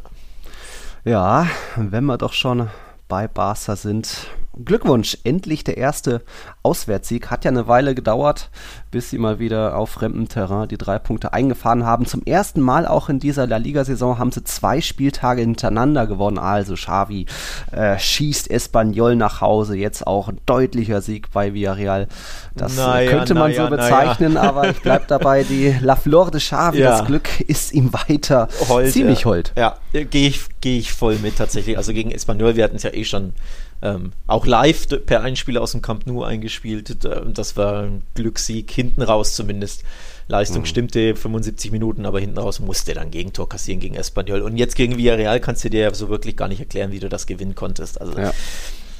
Ja, 1.05 1.47
wenn 1.77 2.05
wir 2.05 2.19
doch 2.19 2.33
schon 2.33 2.69
bei 3.09 3.29
Barca 3.29 3.77
sind, 3.77 4.27
Glückwunsch, 4.65 5.19
endlich 5.25 5.65
der 5.65 5.77
erste 5.77 6.23
Auswärtssieg. 6.63 7.31
Hat 7.31 7.45
ja 7.45 7.51
eine 7.51 7.69
Weile 7.69 7.95
gedauert, 7.95 8.51
bis 8.91 9.11
sie 9.11 9.19
mal 9.19 9.39
wieder 9.39 9.77
auf 9.77 9.91
fremdem 9.91 10.29
Terrain 10.29 10.69
die 10.69 10.79
drei 10.79 10.99
Punkte 10.99 11.33
eingefahren 11.33 11.85
haben. 11.85 12.07
Zum 12.07 12.23
ersten 12.25 12.61
Mal 12.61 12.87
auch 12.87 13.09
in 13.09 13.19
dieser 13.19 13.47
La 13.47 13.59
Liga-Saison 13.59 14.19
haben 14.19 14.33
sie 14.33 14.45
zwei 14.45 14.81
Spieltage 14.81 15.43
hintereinander 15.43 16.07
gewonnen. 16.07 16.39
Also 16.39 16.75
Xavi 16.75 17.27
äh, 17.73 17.99
schießt 17.99 18.51
Espanyol 18.51 19.17
nach 19.17 19.43
Hause. 19.43 19.77
Jetzt 19.77 20.07
auch 20.07 20.29
ein 20.29 20.41
deutlicher 20.47 21.03
Sieg 21.03 21.31
bei 21.33 21.53
Villarreal. 21.53 22.09
Das 22.55 22.77
naja, 22.77 23.11
könnte 23.11 23.35
man 23.35 23.51
naja, 23.51 23.65
so 23.65 23.71
bezeichnen, 23.71 24.33
naja. 24.35 24.49
aber 24.49 24.71
ich 24.71 24.81
bleibe 24.81 25.05
dabei. 25.09 25.45
Die 25.45 25.77
La 25.81 25.97
Flor 25.97 26.31
de 26.31 26.41
Xavi, 26.41 26.79
ja. 26.79 26.99
das 26.99 27.07
Glück 27.07 27.41
ist 27.41 27.73
ihm 27.73 27.93
weiter 27.93 28.49
hold, 28.69 28.91
ziemlich 28.91 29.21
ja. 29.21 29.25
hold. 29.27 29.53
Ja, 29.57 29.77
gehe 29.93 30.29
ich, 30.29 30.47
geh 30.63 30.79
ich 30.79 30.93
voll 30.93 31.17
mit 31.17 31.37
tatsächlich. 31.37 31.77
Also 31.77 31.93
gegen 31.93 32.11
Espanyol, 32.11 32.57
wir 32.57 32.65
hatten 32.65 32.77
es 32.77 32.83
ja 32.83 32.95
eh 32.95 33.05
schon 33.05 33.35
ähm, 33.83 34.13
auch 34.27 34.47
live 34.47 34.87
per 35.07 35.23
Einspieler 35.23 35.61
aus 35.61 35.73
dem 35.73 35.83
Camp 35.83 36.07
Nou 36.07 36.23
eingespielt. 36.23 36.97
Das 37.33 37.57
war 37.57 37.83
ein 37.83 38.03
Glückssieg, 38.15 38.71
hinten 38.71 39.03
raus 39.03 39.35
zumindest. 39.35 39.85
Leistung 40.29 40.63
mhm. 40.63 40.67
stimmte 40.67 41.15
75 41.15 41.71
Minuten, 41.71 42.05
aber 42.05 42.19
hinten 42.19 42.39
raus 42.39 42.59
musste 42.59 42.95
dann 42.95 43.11
Gegentor 43.11 43.49
kassieren 43.49 43.81
gegen 43.81 43.95
Espanyol. 43.95 44.41
Und 44.41 44.57
jetzt 44.57 44.75
gegen 44.75 44.97
Villarreal 44.97 45.41
kannst 45.41 45.65
du 45.65 45.71
dir 45.71 45.81
ja 45.81 45.95
so 45.95 46.09
wirklich 46.09 46.37
gar 46.37 46.49
nicht 46.49 46.61
erklären, 46.61 46.91
wie 46.91 46.99
du 46.99 47.09
das 47.09 47.27
gewinnen 47.27 47.55
konntest. 47.55 48.01
Also 48.01 48.19
ja. 48.19 48.33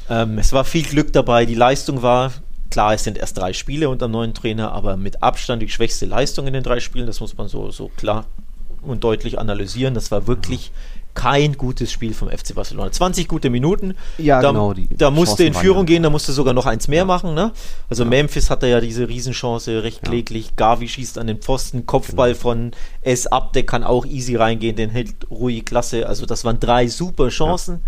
Ähm, 0.09 0.39
es 0.39 0.53
war 0.53 0.65
viel 0.65 0.85
Glück 0.85 1.13
dabei, 1.13 1.47
die 1.47 1.57
Leistung 1.57 2.03
war, 2.03 2.33
klar, 2.71 2.95
es 2.95 3.03
sind 3.03 3.19
erst 3.19 3.39
drei 3.39 3.53
Spiele 3.53 3.89
unter 3.89 4.07
dem 4.07 4.13
neuen 4.13 4.35
Trainer, 4.35 4.71
aber 4.71 4.97
mit 4.97 5.23
Abstand 5.23 5.63
die 5.63 5.69
schwächste 5.69 6.07
Leistung 6.07 6.47
in 6.47 6.53
den 6.53 6.63
drei 6.63 6.79
Spielen, 6.79 7.07
das 7.07 7.21
muss 7.21 7.37
man 7.37 7.49
so, 7.49 7.73
so 7.73 7.89
klar 7.97 8.27
und 8.83 9.03
deutlich 9.03 9.39
analysieren. 9.39 9.95
Das 9.95 10.11
war 10.11 10.27
wirklich 10.27 10.71
kein 11.17 11.57
gutes 11.57 11.91
Spiel 11.91 12.15
vom 12.15 12.29
FC 12.29 12.55
Barcelona. 12.55 12.93
20 12.93 13.27
gute 13.27 13.51
Minuten. 13.51 13.95
Ja, 14.19 14.41
da, 14.41 14.51
genau. 14.51 14.73
Die 14.75 14.89
da 14.97 15.11
musste 15.11 15.43
in 15.45 15.55
Führung 15.55 15.79
waren 15.79 15.87
gehen, 15.87 16.03
da 16.05 16.11
musste 16.11 16.33
sogar 16.33 16.55
noch 16.55 16.67
eins 16.67 16.87
mehr 16.87 16.99
Ja. 16.99 17.05
machen. 17.05 17.35
Ne? 17.35 17.51
Also 17.91 18.05
Ja. 18.05 18.09
Memphis 18.11 18.51
hatte 18.51 18.69
ja 18.69 18.81
diese 18.81 19.09
Riesenchance, 19.09 19.83
recht 19.83 20.03
Ja. 20.05 20.11
kläglich. 20.11 20.55
Gavi 20.55 20.87
schießt 20.87 21.19
an 21.19 21.27
den 21.27 21.39
Pfosten, 21.39 21.87
Kopfball 21.87 22.33
Genau. 22.33 22.41
von 22.43 22.71
S. 23.03 23.27
Abde 23.27 23.65
kann 23.65 23.83
auch 23.83 24.07
easy 24.07 24.37
reingehen, 24.37 24.77
den 24.77 24.91
hält 24.91 25.15
ruhig 25.31 25.65
klasse. 25.65 26.07
Also 26.07 26.27
das 26.27 26.45
waren 26.45 26.61
drei 26.61 26.87
super 26.87 27.29
Chancen. 27.31 27.81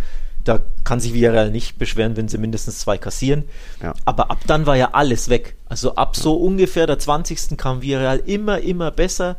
Da 0.44 0.60
kann 0.84 0.98
sich 0.98 1.12
Villarreal 1.12 1.50
nicht 1.50 1.78
beschweren, 1.78 2.16
wenn 2.16 2.28
sie 2.28 2.38
mindestens 2.38 2.78
zwei 2.78 2.96
kassieren. 2.96 3.44
Ja. 3.82 3.92
Aber 4.06 4.30
ab 4.30 4.38
dann 4.46 4.64
war 4.64 4.76
ja 4.76 4.90
alles 4.92 5.28
weg. 5.28 5.56
Also 5.68 5.94
ab 5.96 6.16
so 6.16 6.36
ungefähr 6.36 6.86
der 6.86 6.98
20. 6.98 7.58
kam 7.58 7.82
Villarreal 7.82 8.22
immer, 8.24 8.58
immer 8.60 8.90
besser. 8.90 9.36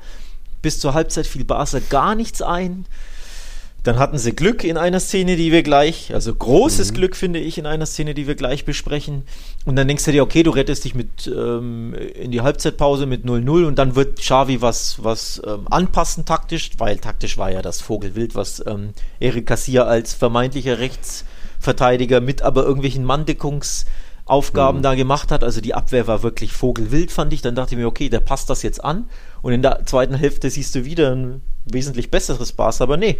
Bis 0.62 0.80
zur 0.80 0.94
Halbzeit 0.94 1.26
fiel 1.26 1.46
Barca 1.46 1.80
gar 1.90 2.14
nichts 2.16 2.42
ein. 2.44 2.86
Dann 3.84 3.98
hatten 3.98 4.18
sie 4.18 4.36
Glück 4.36 4.66
in 4.66 4.78
einer 4.78 5.00
Szene, 5.00 5.38
die 5.38 5.54
wir 5.54 5.64
gleich, 5.64 6.14
also 6.14 6.36
großes 6.36 6.94
Glück 6.94 7.16
finde 7.16 7.40
ich 7.40 7.58
in 7.58 7.66
einer 7.66 7.86
Szene, 7.86 8.14
die 8.14 8.28
wir 8.28 8.36
gleich 8.36 8.66
besprechen. 8.66 9.24
Und 9.66 9.78
dann 9.78 9.88
denkst 9.88 10.04
du 10.04 10.12
dir, 10.12 10.22
okay, 10.22 10.44
du 10.44 10.52
rettest 10.52 10.84
dich 10.84 10.96
mit 10.96 11.28
ähm, 11.28 11.94
in 11.94 12.32
die 12.32 12.42
Halbzeitpause 12.42 13.06
mit 13.06 13.24
0-0 13.24 13.66
und 13.66 13.80
dann 13.80 13.96
wird 13.96 14.20
Xavi 14.20 14.62
was, 14.62 15.02
was 15.02 15.42
ähm, 15.48 15.68
anpassen 15.70 16.26
taktisch, 16.26 16.72
weil 16.78 16.98
taktisch 16.98 17.38
war 17.38 17.52
ja 17.52 17.62
das 17.62 17.80
Vogelwild, 17.80 18.36
was 18.36 18.62
ähm, 18.68 18.90
Eric 19.22 19.48
Cassier 19.48 19.88
als 19.88 20.14
vermeintlicher 20.14 20.80
Rechtsverteidiger 20.80 22.20
mit 22.20 22.42
aber 22.42 22.64
irgendwelchen 22.64 23.06
Manndeckungsaufgaben 23.06 24.82
da 24.82 24.96
gemacht 24.96 25.32
hat. 25.32 25.42
Also 25.42 25.62
die 25.62 25.74
Abwehr 25.74 26.06
war 26.06 26.22
wirklich 26.22 26.52
Vogelwild, 26.52 27.14
fand 27.14 27.32
ich. 27.32 27.42
Dann 27.42 27.56
dachte 27.56 27.76
ich 27.76 27.80
mir, 27.80 27.88
okay, 27.88 28.10
der 28.10 28.20
passt 28.20 28.50
das 28.50 28.62
jetzt 28.62 28.84
an. 28.84 29.06
Und 29.42 29.54
in 29.54 29.62
der 29.62 29.86
zweiten 29.86 30.16
Hälfte 30.16 30.50
siehst 30.50 30.76
du 30.76 30.84
wieder 30.84 31.16
ein 31.16 31.42
wesentlich 31.66 32.12
besseres 32.12 32.52
Barca, 32.52 32.84
aber 32.84 32.98
nee, 32.98 33.18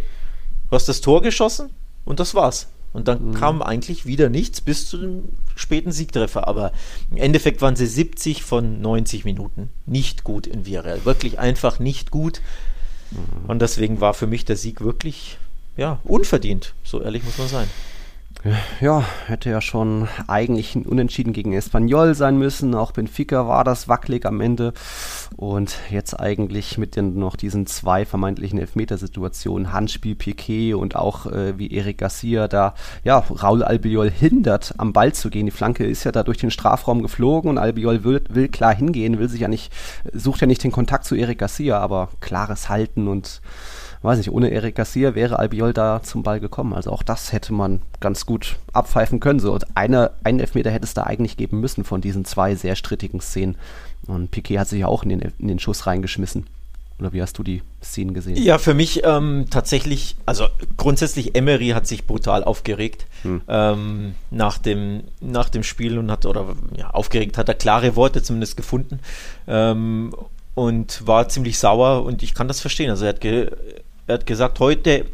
Du 0.70 0.76
hast 0.76 0.88
das 0.88 1.00
Tor 1.00 1.20
geschossen 1.20 1.70
und 2.04 2.20
das 2.20 2.34
war's. 2.34 2.68
Und 2.92 3.06
dann 3.06 3.34
kam 3.34 3.62
eigentlich 3.62 4.04
wieder 4.04 4.28
nichts 4.28 4.60
bis 4.60 4.88
zu 4.88 4.98
dem 4.98 5.28
späten 5.54 5.92
Siegtreffer. 5.92 6.48
Aber 6.48 6.72
im 7.10 7.18
Endeffekt 7.18 7.62
waren 7.62 7.76
sie 7.76 7.86
70 7.86 8.42
von 8.42 8.80
90 8.80 9.24
Minuten 9.24 9.70
nicht 9.86 10.24
gut 10.24 10.46
in 10.46 10.66
Villarreal. 10.66 11.04
Wirklich 11.04 11.38
einfach 11.38 11.78
nicht 11.78 12.10
gut. 12.10 12.40
Und 13.46 13.62
deswegen 13.62 14.00
war 14.00 14.14
für 14.14 14.26
mich 14.26 14.44
der 14.44 14.56
Sieg 14.56 14.80
wirklich 14.80 15.38
ja, 15.76 16.00
unverdient. 16.04 16.74
So 16.82 17.00
ehrlich 17.00 17.22
muss 17.24 17.38
man 17.38 17.48
sein. 17.48 17.70
Ja, 18.80 19.04
hätte 19.26 19.50
ja 19.50 19.60
schon 19.60 20.08
eigentlich 20.26 20.74
ein 20.74 20.86
Unentschieden 20.86 21.34
gegen 21.34 21.52
Espanyol 21.52 22.14
sein 22.14 22.38
müssen. 22.38 22.74
Auch 22.74 22.92
Benfica 22.92 23.46
war 23.46 23.64
das 23.64 23.86
wackelig 23.86 24.24
am 24.24 24.40
Ende. 24.40 24.72
Und 25.36 25.76
jetzt 25.90 26.18
eigentlich 26.18 26.78
mit 26.78 26.96
den 26.96 27.18
noch 27.18 27.36
diesen 27.36 27.66
zwei 27.66 28.06
vermeintlichen 28.06 28.58
Elfmetersituationen, 28.58 29.74
Handspiel 29.74 30.14
Piquet 30.14 30.72
und 30.72 30.96
auch 30.96 31.26
äh, 31.26 31.58
wie 31.58 31.76
Eric 31.76 31.98
Garcia 31.98 32.48
da, 32.48 32.74
ja, 33.04 33.18
Raul 33.18 33.62
Albiol 33.62 34.10
hindert, 34.10 34.74
am 34.78 34.94
Ball 34.94 35.12
zu 35.12 35.28
gehen. 35.28 35.44
Die 35.44 35.52
Flanke 35.52 35.84
ist 35.84 36.04
ja 36.04 36.12
da 36.12 36.22
durch 36.22 36.38
den 36.38 36.50
Strafraum 36.50 37.02
geflogen 37.02 37.50
und 37.50 37.58
Albiol 37.58 38.04
will, 38.04 38.22
will 38.30 38.48
klar 38.48 38.74
hingehen, 38.74 39.18
will 39.18 39.28
sich 39.28 39.40
ja 39.40 39.48
nicht, 39.48 39.70
sucht 40.14 40.40
ja 40.40 40.46
nicht 40.46 40.64
den 40.64 40.72
Kontakt 40.72 41.04
zu 41.04 41.14
Eric 41.14 41.38
Garcia, 41.38 41.78
aber 41.78 42.08
klares 42.20 42.70
Halten 42.70 43.06
und 43.06 43.42
weiß 44.02 44.18
nicht, 44.18 44.30
ohne 44.30 44.50
Eric 44.50 44.76
Garcia 44.76 45.14
wäre 45.14 45.38
Albiol 45.38 45.72
da 45.72 46.02
zum 46.02 46.22
Ball 46.22 46.40
gekommen. 46.40 46.72
Also 46.72 46.90
auch 46.90 47.02
das 47.02 47.32
hätte 47.32 47.52
man 47.52 47.82
ganz 48.00 48.24
gut 48.24 48.56
abpfeifen 48.72 49.20
können. 49.20 49.40
So, 49.40 49.52
und 49.52 49.76
eine, 49.76 50.12
einen 50.24 50.40
Elfmeter 50.40 50.70
hätte 50.70 50.84
es 50.84 50.94
da 50.94 51.02
eigentlich 51.02 51.36
geben 51.36 51.60
müssen 51.60 51.84
von 51.84 52.00
diesen 52.00 52.24
zwei 52.24 52.54
sehr 52.54 52.76
strittigen 52.76 53.20
Szenen. 53.20 53.56
Und 54.06 54.30
Piquet 54.30 54.58
hat 54.58 54.68
sich 54.68 54.80
ja 54.80 54.86
auch 54.86 55.02
in 55.02 55.10
den, 55.10 55.20
in 55.38 55.48
den 55.48 55.58
Schuss 55.58 55.86
reingeschmissen. 55.86 56.46
Oder 56.98 57.12
wie 57.12 57.22
hast 57.22 57.38
du 57.38 57.42
die 57.42 57.62
Szenen 57.82 58.12
gesehen? 58.12 58.36
Ja, 58.36 58.58
für 58.58 58.74
mich 58.74 59.02
ähm, 59.04 59.46
tatsächlich, 59.50 60.16
also 60.26 60.46
grundsätzlich 60.76 61.34
Emery 61.34 61.70
hat 61.70 61.86
sich 61.86 62.06
brutal 62.06 62.44
aufgeregt 62.44 63.06
Hm. 63.22 63.42
ähm, 63.48 64.14
nach, 64.30 64.58
dem, 64.58 65.04
nach 65.20 65.48
dem 65.50 65.62
Spiel 65.62 65.98
und 65.98 66.10
hat, 66.10 66.24
oder 66.24 66.56
ja, 66.76 66.90
aufgeregt 66.90 67.36
hat 67.36 67.48
er 67.48 67.54
klare 67.54 67.96
Worte 67.96 68.22
zumindest 68.22 68.56
gefunden 68.56 69.00
ähm, 69.46 70.14
und 70.54 71.06
war 71.06 71.28
ziemlich 71.28 71.58
sauer 71.58 72.02
und 72.04 72.22
ich 72.22 72.34
kann 72.34 72.48
das 72.48 72.60
verstehen. 72.60 72.90
Also 72.90 73.04
er 73.04 73.10
hat, 73.10 73.20
ge, 73.20 73.50
er 74.10 74.14
hat 74.14 74.26
gesagt, 74.26 74.60
heute, 74.60 75.06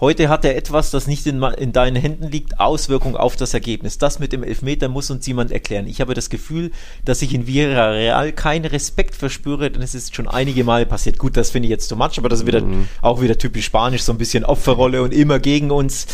heute 0.00 0.28
hat 0.28 0.44
er 0.44 0.56
etwas, 0.56 0.90
das 0.90 1.06
nicht 1.06 1.26
in, 1.26 1.42
in 1.42 1.72
deinen 1.72 1.96
Händen 1.96 2.28
liegt, 2.28 2.60
Auswirkung 2.60 3.16
auf 3.16 3.36
das 3.36 3.54
Ergebnis. 3.54 3.98
Das 3.98 4.18
mit 4.18 4.32
dem 4.32 4.42
Elfmeter 4.42 4.88
muss 4.88 5.10
uns 5.10 5.26
jemand 5.26 5.50
erklären. 5.50 5.86
Ich 5.86 6.00
habe 6.00 6.14
das 6.14 6.30
Gefühl, 6.30 6.70
dass 7.04 7.22
ich 7.22 7.34
in 7.34 7.46
Villarreal 7.46 8.32
keinen 8.32 8.66
Respekt 8.66 9.14
verspüre, 9.14 9.70
denn 9.70 9.82
es 9.82 9.94
ist 9.94 10.14
schon 10.14 10.28
einige 10.28 10.64
Male 10.64 10.86
passiert. 10.86 11.18
Gut, 11.18 11.36
das 11.36 11.50
finde 11.50 11.66
ich 11.66 11.70
jetzt 11.70 11.88
too 11.88 11.96
much, 11.96 12.18
aber 12.18 12.28
das 12.28 12.40
ist 12.40 12.46
wieder, 12.46 12.62
auch 13.02 13.20
wieder 13.20 13.36
typisch 13.36 13.66
spanisch, 13.66 14.02
so 14.02 14.12
ein 14.12 14.18
bisschen 14.18 14.44
Opferrolle 14.44 15.02
und 15.02 15.12
immer 15.12 15.38
gegen 15.38 15.70
uns. 15.70 16.06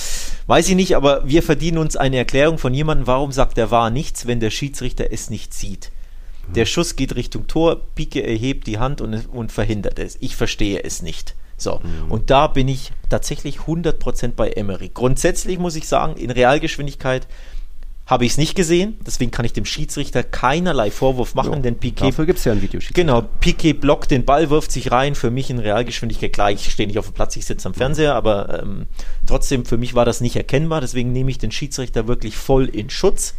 Weiß 0.47 0.69
ich 0.69 0.75
nicht, 0.75 0.97
aber 0.97 1.29
wir 1.29 1.43
verdienen 1.43 1.79
uns 1.79 1.97
eine 1.97 2.17
Erklärung 2.17 2.59
von 2.59 2.75
jemandem, 2.75 3.07
warum 3.07 3.31
sagt 3.31 3.57
der 3.57 3.71
War 3.71 3.91
nichts, 3.91 4.27
wenn 4.27 4.41
der 4.41 4.51
Schiedsrichter 4.51 5.13
es 5.13 5.31
nicht 5.31 5.55
sieht. 5.55 5.91
Der 6.55 6.67
Schuss 6.67 6.97
geht 6.97 7.15
Richtung 7.15 7.47
Tor, 7.47 7.81
Pike 7.95 8.23
erhebt 8.23 8.67
die 8.67 8.79
Hand 8.79 9.01
und, 9.01 9.27
und 9.33 9.53
verhindert 9.53 9.99
es. 9.99 10.19
Ich 10.21 10.37
verstehe 10.37 10.83
es 10.83 11.01
nicht. 11.01 11.35
So, 11.63 11.81
und 12.09 12.31
da 12.31 12.47
bin 12.47 12.69
ich 12.69 12.93
tatsächlich 13.09 13.59
100% 13.61 14.33
bei 14.35 14.51
Emery. 14.51 14.91
Grundsätzlich 14.93 15.59
muss 15.59 15.77
ich 15.77 15.87
sagen, 15.89 16.17
in 16.17 16.31
Realgeschwindigkeit 16.31 17.27
habe 18.05 18.25
ich 18.25 18.33
es 18.33 18.39
nicht 18.39 18.55
gesehen, 18.57 18.99
deswegen 19.07 19.31
kann 19.31 19.45
ich 19.45 19.53
dem 19.53 19.65
Schiedsrichter 19.65 20.23
keinerlei 20.25 20.91
Vorwurf 20.91 21.35
machen, 21.35 21.53
Ja, 21.53 21.59
denn 21.61 21.77
Piquet 21.77 22.09
Dafür 22.09 22.27
gibt 22.27 22.41
es 22.41 22.45
ja 22.45 22.53
ein 22.53 22.61
Videoschiedsrichter. 22.61 23.01
Genau, 23.01 23.23
Piquet 23.41 23.75
blockt 23.75 24.11
den 24.11 24.25
Ball, 24.25 24.51
wirft 24.51 24.73
sich 24.73 24.91
rein. 24.91 25.15
Für 25.15 25.31
mich 25.31 25.51
in 25.51 25.59
Realgeschwindigkeit, 25.59 26.33
klar, 26.33 26.51
ich 26.51 26.71
stehe 26.71 26.89
nicht 26.89 26.99
auf 26.99 27.07
dem 27.07 27.15
Platz, 27.15 27.37
ich 27.37 27.47
sitze 27.47 27.69
am 27.69 27.75
Fernseher, 27.75 28.15
aber 28.15 28.63
ähm, 28.63 28.87
trotzdem, 29.25 29.65
für 29.65 29.79
mich 29.79 29.95
war 29.95 30.05
das 30.05 30.21
nicht 30.21 30.37
erkennbar. 30.37 30.81
Deswegen 30.81 31.13
nehme 31.13 31.31
ich 31.31 31.39
den 31.39 31.53
Schiedsrichter 31.53 32.09
wirklich 32.09 32.37
voll 32.37 32.67
in 32.67 32.91
Schutz. 32.91 33.35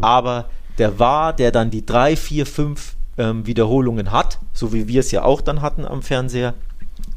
Aber 0.00 0.50
der 0.78 0.98
war, 0.98 1.32
der 1.32 1.50
dann 1.50 1.70
die 1.70 1.84
drei, 1.84 2.14
vier, 2.16 2.46
fünf 2.46 2.94
ähm, 3.18 3.46
Wiederholungen 3.46 4.12
hat, 4.12 4.38
so 4.52 4.72
wie 4.72 4.88
wir 4.88 5.00
es 5.00 5.10
ja 5.10 5.22
auch 5.22 5.40
dann 5.40 5.62
hatten 5.62 5.84
am 5.84 6.02
Fernseher, 6.02 6.54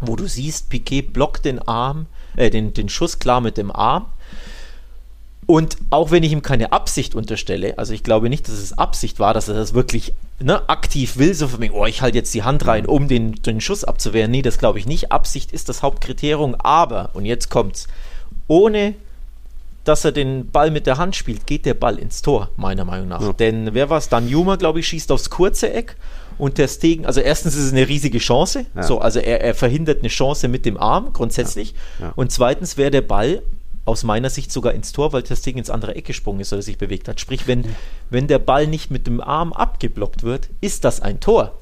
wo 0.01 0.15
du 0.15 0.27
siehst, 0.27 0.69
Piquet 0.69 1.01
blockt 1.01 1.45
den 1.45 1.59
Arm, 1.59 2.07
äh, 2.35 2.49
den, 2.49 2.73
den 2.73 2.89
Schuss 2.89 3.19
klar 3.19 3.41
mit 3.41 3.57
dem 3.57 3.71
Arm. 3.71 4.05
Und 5.47 5.77
auch 5.91 6.09
wenn 6.09 6.23
ich 6.23 6.31
ihm 6.31 6.41
keine 6.41 6.71
Absicht 6.71 7.13
unterstelle, 7.13 7.77
also 7.77 7.93
ich 7.93 8.03
glaube 8.03 8.29
nicht, 8.29 8.47
dass 8.47 8.55
es 8.55 8.77
Absicht 8.77 9.19
war, 9.19 9.33
dass 9.33 9.47
er 9.47 9.53
das 9.53 9.75
wirklich 9.75 10.13
ne, 10.39 10.67
aktiv 10.69 11.17
will, 11.17 11.35
so 11.35 11.47
von 11.47 11.59
mir, 11.59 11.73
oh, 11.73 11.85
ich 11.85 12.01
halte 12.01 12.17
jetzt 12.17 12.33
die 12.33 12.43
Hand 12.43 12.65
rein, 12.65 12.87
um 12.87 13.07
den, 13.07 13.33
den 13.43 13.61
Schuss 13.61 13.83
abzuwehren. 13.83 14.31
Nee, 14.31 14.41
das 14.41 14.57
glaube 14.57 14.79
ich 14.79 14.87
nicht. 14.87 15.11
Absicht 15.11 15.51
ist 15.51 15.69
das 15.69 15.83
Hauptkriterium, 15.83 16.55
aber, 16.55 17.11
und 17.13 17.25
jetzt 17.25 17.51
kommt's, 17.51 17.87
ohne 18.47 18.95
dass 19.83 20.03
er 20.03 20.11
den 20.11 20.49
Ball 20.49 20.71
mit 20.71 20.87
der 20.87 20.97
Hand 20.97 21.15
spielt, 21.15 21.45
geht 21.45 21.67
der 21.67 21.75
Ball 21.75 21.99
ins 21.99 22.23
Tor, 22.23 22.49
meiner 22.57 22.85
Meinung 22.85 23.07
nach. 23.07 23.21
Ja. 23.21 23.33
Denn 23.33 23.75
wer 23.75 23.91
war 23.91 23.99
es? 23.99 24.09
Dan 24.09 24.27
Juma, 24.27 24.55
glaube 24.55 24.79
ich, 24.79 24.87
schießt 24.87 25.11
aufs 25.11 25.29
kurze 25.29 25.71
Eck 25.71 25.95
und 26.37 26.57
der 26.57 26.67
Stegen, 26.67 27.05
also 27.05 27.21
erstens 27.21 27.55
ist 27.55 27.63
es 27.65 27.71
eine 27.71 27.87
riesige 27.87 28.17
Chance, 28.19 28.65
Ja. 28.75 28.83
so, 28.83 28.99
also 28.99 29.19
er, 29.19 29.41
er 29.41 29.55
verhindert 29.55 29.99
eine 29.99 30.09
Chance 30.09 30.47
mit 30.47 30.65
dem 30.65 30.77
Arm, 30.77 31.13
grundsätzlich. 31.13 31.73
Ja. 31.99 32.07
Ja. 32.07 32.13
Und 32.15 32.31
zweitens 32.31 32.77
wäre 32.77 32.91
der 32.91 33.01
Ball 33.01 33.41
aus 33.85 34.03
meiner 34.03 34.29
Sicht 34.31 34.51
sogar 34.51 34.73
ins 34.73 34.91
Tor, 34.93 35.13
weil 35.13 35.21
der 35.21 35.35
Stegen 35.35 35.59
ins 35.59 35.69
andere 35.69 35.95
Eck 35.95 36.05
gesprungen 36.05 36.39
ist 36.39 36.51
oder 36.51 36.61
sich 36.63 36.77
bewegt 36.77 37.07
hat. 37.07 37.19
Sprich, 37.19 37.47
wenn, 37.47 37.65
wenn 38.09 38.27
der 38.27 38.39
Ball 38.39 38.65
nicht 38.67 38.89
mit 38.89 39.05
dem 39.05 39.21
Arm 39.21 39.53
abgeblockt 39.53 40.23
wird, 40.23 40.49
ist 40.59 40.83
das 40.85 41.01
ein 41.01 41.19
Tor. 41.19 41.53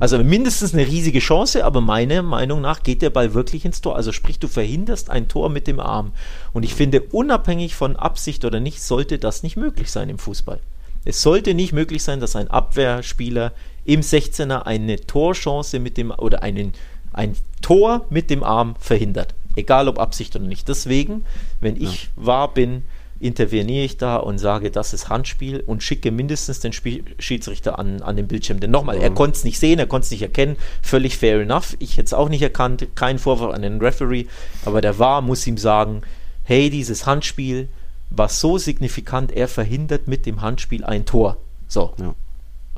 Also 0.00 0.16
mindestens 0.24 0.72
eine 0.72 0.86
riesige 0.86 1.18
Chance, 1.18 1.62
aber 1.62 1.82
meiner 1.82 2.22
Meinung 2.22 2.62
nach 2.62 2.82
geht 2.82 3.02
der 3.02 3.10
Ball 3.10 3.34
wirklich 3.34 3.66
ins 3.66 3.82
Tor. 3.82 3.96
Also 3.96 4.12
sprich, 4.12 4.38
du 4.38 4.48
verhinderst 4.48 5.10
ein 5.10 5.28
Tor 5.28 5.50
mit 5.50 5.66
dem 5.66 5.78
Arm. 5.78 6.12
Und 6.54 6.62
ich 6.62 6.74
finde, 6.74 7.02
unabhängig 7.02 7.74
von 7.74 7.94
Absicht 7.94 8.46
oder 8.46 8.60
nicht, 8.60 8.80
sollte 8.82 9.18
das 9.18 9.42
nicht 9.42 9.58
möglich 9.58 9.90
sein 9.90 10.08
im 10.08 10.18
Fußball. 10.18 10.58
Es 11.04 11.20
sollte 11.20 11.52
nicht 11.52 11.74
möglich 11.74 12.02
sein, 12.02 12.18
dass 12.18 12.34
ein 12.34 12.48
Abwehrspieler 12.48 13.52
im 13.88 14.02
16er 14.02 14.66
eine 14.66 15.00
Torchance 15.00 15.78
mit 15.78 15.96
dem 15.96 16.10
oder 16.10 16.42
einen, 16.42 16.74
ein 17.14 17.34
Tor 17.62 18.04
mit 18.10 18.28
dem 18.28 18.44
Arm 18.44 18.74
verhindert. 18.78 19.34
Egal 19.56 19.88
ob 19.88 19.98
Absicht 19.98 20.36
oder 20.36 20.44
nicht. 20.44 20.68
Deswegen, 20.68 21.24
wenn 21.62 21.74
ich 21.74 22.10
wahr 22.14 22.52
bin, 22.52 22.82
interveniere 23.18 23.86
ich 23.86 23.96
da 23.96 24.16
und 24.16 24.38
sage, 24.38 24.70
das 24.70 24.92
ist 24.92 25.08
Handspiel 25.08 25.64
und 25.66 25.82
schicke 25.82 26.10
mindestens 26.10 26.60
den 26.60 26.74
Spiel 26.74 27.02
Schiedsrichter 27.18 27.78
an, 27.78 28.02
an 28.02 28.16
den 28.16 28.28
Bildschirm. 28.28 28.60
Denn 28.60 28.70
nochmal, 28.70 28.98
er 28.98 29.10
konnte 29.10 29.38
es 29.38 29.44
nicht 29.44 29.58
sehen, 29.58 29.78
er 29.78 29.86
konnte 29.86 30.04
es 30.04 30.10
nicht 30.10 30.22
erkennen. 30.22 30.56
Völlig 30.82 31.16
fair 31.16 31.40
enough. 31.40 31.74
Ich 31.78 31.92
hätte 31.92 32.04
es 32.04 32.14
auch 32.14 32.28
nicht 32.28 32.42
erkannt. 32.42 32.88
Kein 32.94 33.18
Vorwurf 33.18 33.54
an 33.54 33.62
den 33.62 33.80
Referee. 33.80 34.26
Aber 34.66 34.82
der 34.82 34.98
war 34.98 35.22
muss 35.22 35.46
ihm 35.46 35.56
sagen, 35.56 36.02
hey, 36.44 36.68
dieses 36.68 37.06
Handspiel 37.06 37.70
war 38.10 38.28
so 38.28 38.58
signifikant, 38.58 39.32
er 39.32 39.48
verhindert 39.48 40.08
mit 40.08 40.26
dem 40.26 40.42
Handspiel 40.42 40.84
ein 40.84 41.06
Tor. 41.06 41.38
So, 41.68 41.94
Ja. 41.98 42.14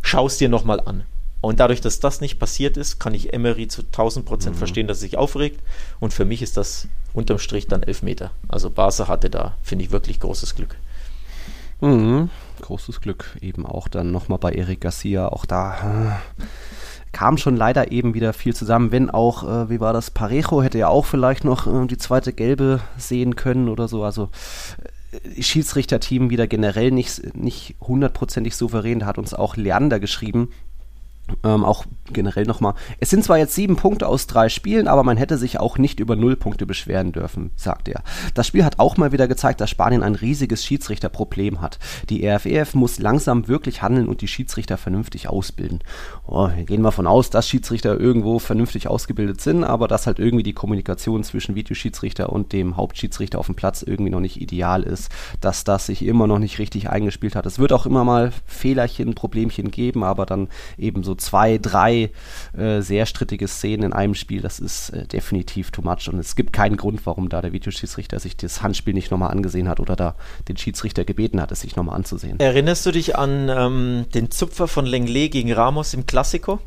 Schau 0.03 0.27
es 0.27 0.39
dir 0.39 0.49
nochmal 0.49 0.81
an. 0.81 1.05
Und 1.41 1.59
dadurch, 1.59 1.81
dass 1.81 2.01
das 2.01 2.21
nicht 2.21 2.39
passiert 2.39 2.77
ist, 2.77 2.99
kann 2.99 3.15
ich 3.15 3.33
Emery 3.33 3.67
zu 3.69 3.83
1000 3.83 4.25
Mhm. 4.25 4.29
Prozent 4.29 4.57
verstehen, 4.57 4.87
dass 4.87 4.99
er 4.99 5.03
sich 5.03 5.17
aufregt. 5.17 5.61
Und 5.99 6.13
für 6.13 6.27
mich 6.27 6.43
ist 6.43 6.57
das 6.57 6.87
unterm 7.15 7.39
Strich 7.39 7.67
dann 7.67 7.83
Elfmeter. 7.83 8.31
Also 8.49 8.69
Barca 8.69 9.09
hatte 9.09 9.31
da, 9.31 9.57
finde 9.63 9.85
ich, 9.85 9.91
wirklich 9.91 10.21
großes 10.21 10.55
Glück. 10.55 10.77
Mhm. 11.81 12.29
Großes 12.61 13.01
Glück. 13.01 13.37
Eben 13.41 13.65
auch 13.65 13.89
dann 13.89 14.13
nochmal 14.13 14.39
bei 14.39 14.53
Eric 14.53 14.83
Garcia. 14.83 15.29
Auch 15.29 15.47
da 15.47 16.19
äh, 16.43 16.45
kam 17.13 17.39
schon 17.39 17.57
leider 17.57 17.91
eben 17.91 18.13
wieder 18.13 18.35
viel 18.35 18.55
zusammen. 18.55 18.93
Wenn 18.93 19.09
auch, 19.09 19.43
äh, 19.43 19.71
wie 19.71 19.81
war 19.81 19.95
das, 19.95 20.11
Parejo 20.11 20.63
hätte 20.63 20.77
ja 20.79 20.89
auch 20.89 21.07
vielleicht 21.07 21.45
noch 21.45 21.67
äh, 21.67 21.87
die 21.87 21.97
zweite 21.97 22.35
gelbe 22.35 22.81
sehen 22.99 23.35
können 23.35 23.71
oder 23.71 23.89
so. 23.89 24.05
Also 24.05 24.25
äh, 24.85 24.89
Schiedsrichterteam 25.39 26.31
wieder 26.31 26.47
generell 26.47 26.91
nicht, 26.91 27.35
nicht 27.35 27.77
hundertprozentig 27.81 28.55
souverän. 28.55 29.01
Da 29.01 29.07
hat 29.07 29.19
uns 29.19 29.35
auch 29.35 29.57
Leander 29.57 30.01
geschrieben, 30.01 30.51
ähm, 31.45 31.65
auch 31.65 31.85
generell 32.13 32.45
nochmal. 32.45 32.75
Es 32.99 33.11
sind 33.11 33.25
zwar 33.25 33.39
jetzt 33.39 33.55
sieben 33.55 33.77
Punkte 33.77 34.09
aus 34.09 34.27
drei 34.27 34.49
Spielen, 34.49 34.89
aber 34.89 35.03
man 35.03 35.17
hätte 35.17 35.39
sich 35.39 35.61
auch 35.61 35.79
nicht 35.79 36.01
über 36.01 36.17
null 36.17 36.37
Punkte 36.37 36.67
beschweren 36.67 37.13
dürfen, 37.13 37.51
sagt 37.57 37.89
er. 37.89 38.03
Das 38.35 38.47
Spiel 38.47 38.65
hat 38.65 38.79
auch 38.79 38.97
mal 38.97 39.13
wieder 39.13 39.29
gezeigt, 39.29 39.61
dass 39.61 39.71
Spanien 39.71 40.03
ein 40.03 40.15
riesiges 40.15 40.65
Schiedsrichterproblem 40.65 41.61
hat. 41.61 41.79
Die 42.09 42.27
RFEF 42.27 42.75
e 42.75 42.79
muss 42.79 42.99
langsam 42.99 43.49
wirklich 43.49 43.83
handeln 43.83 44.09
und 44.09 44.21
die 44.21 44.29
Schiedsrichter 44.29 44.77
vernünftig 44.77 45.29
ausbilden. 45.29 45.81
Oh, 46.27 46.49
gehen 46.67 46.83
wir 46.83 46.93
von 46.93 47.07
aus, 47.07 47.31
dass 47.31 47.49
Schiedsrichter 47.49 47.99
irgendwo 47.99 48.39
vernünftig 48.39 48.89
ausgebildet 48.89 49.41
sind, 49.41 49.65
aber 49.65 49.89
dass 49.89 50.07
halt 50.07 50.19
irgendwie 50.19 50.43
die 50.43 50.53
Kommunikation 50.53 51.25
zwischen 51.25 51.55
Videoschiedsrichter 51.55 52.33
und 52.33 52.53
dem 52.53 52.77
Hauptschiedsrichter 52.77 53.39
auf 53.39 53.47
dem 53.47 53.55
Platz 53.55 53.83
irgendwie 53.83 54.11
noch 54.11 54.21
nicht 54.21 54.41
ideal 54.41 54.83
ist, 54.83 55.11
dass 55.41 55.65
das 55.65 55.87
sich 55.87 56.05
immer 56.05 56.27
noch 56.27 56.39
nicht 56.39 56.59
richtig 56.59 56.91
eingespielt 56.91 57.37
hat. 57.37 57.47
Es 57.47 57.59
wird 57.59 57.73
auch 57.73 57.87
immer 57.87 58.05
mal 58.05 58.33
Fehlerchen, 58.47 59.15
Problemchen 59.15 59.71
geben, 59.71 60.05
aber 60.05 60.27
dann 60.27 60.49
eben 60.79 61.03
so 61.03 61.15
zwei, 61.21 61.59
drei 61.59 62.11
äh, 62.57 62.81
sehr 62.81 63.07
strittige 63.07 63.49
Szenen 63.49 63.85
in 63.85 63.93
einem 63.93 64.15
Spiel, 64.15 64.41
das 64.41 64.59
ist 64.59 64.91
äh, 64.91 65.07
definitiv 65.07 65.71
too 65.71 65.83
much. 65.83 66.09
Und 66.09 66.19
es 66.19 66.35
gibt 66.37 66.53
keinen 66.53 66.77
Grund, 66.77 67.05
warum 67.05 67.29
da 67.29 67.41
der 67.41 67.53
Videoschiedsrichter 67.53 68.19
sich 68.19 68.37
das 68.37 68.63
Handspiel 68.63 68.95
nicht 68.95 69.11
nochmal 69.11 69.31
angesehen 69.31 69.69
hat 69.69 69.81
oder 69.81 69.97
da 69.97 70.15
den 70.49 70.57
Schiedsrichter 70.57 71.05
gebeten 71.05 71.41
hat, 71.41 71.53
es 71.53 71.61
sich 71.61 71.77
nochmal 71.77 71.97
anzusehen. 71.97 72.41
Erinnerst 72.41 72.85
du 72.87 72.93
dich 72.93 73.17
an 73.17 73.49
ähm, 73.49 74.07
den 74.15 74.31
Zupfer 74.31 74.69
von 74.69 74.87
Lenglet 74.87 75.33
gegen 75.33 75.53
Ramos 75.53 75.95
im 75.95 76.07
Klassiko? 76.07 76.59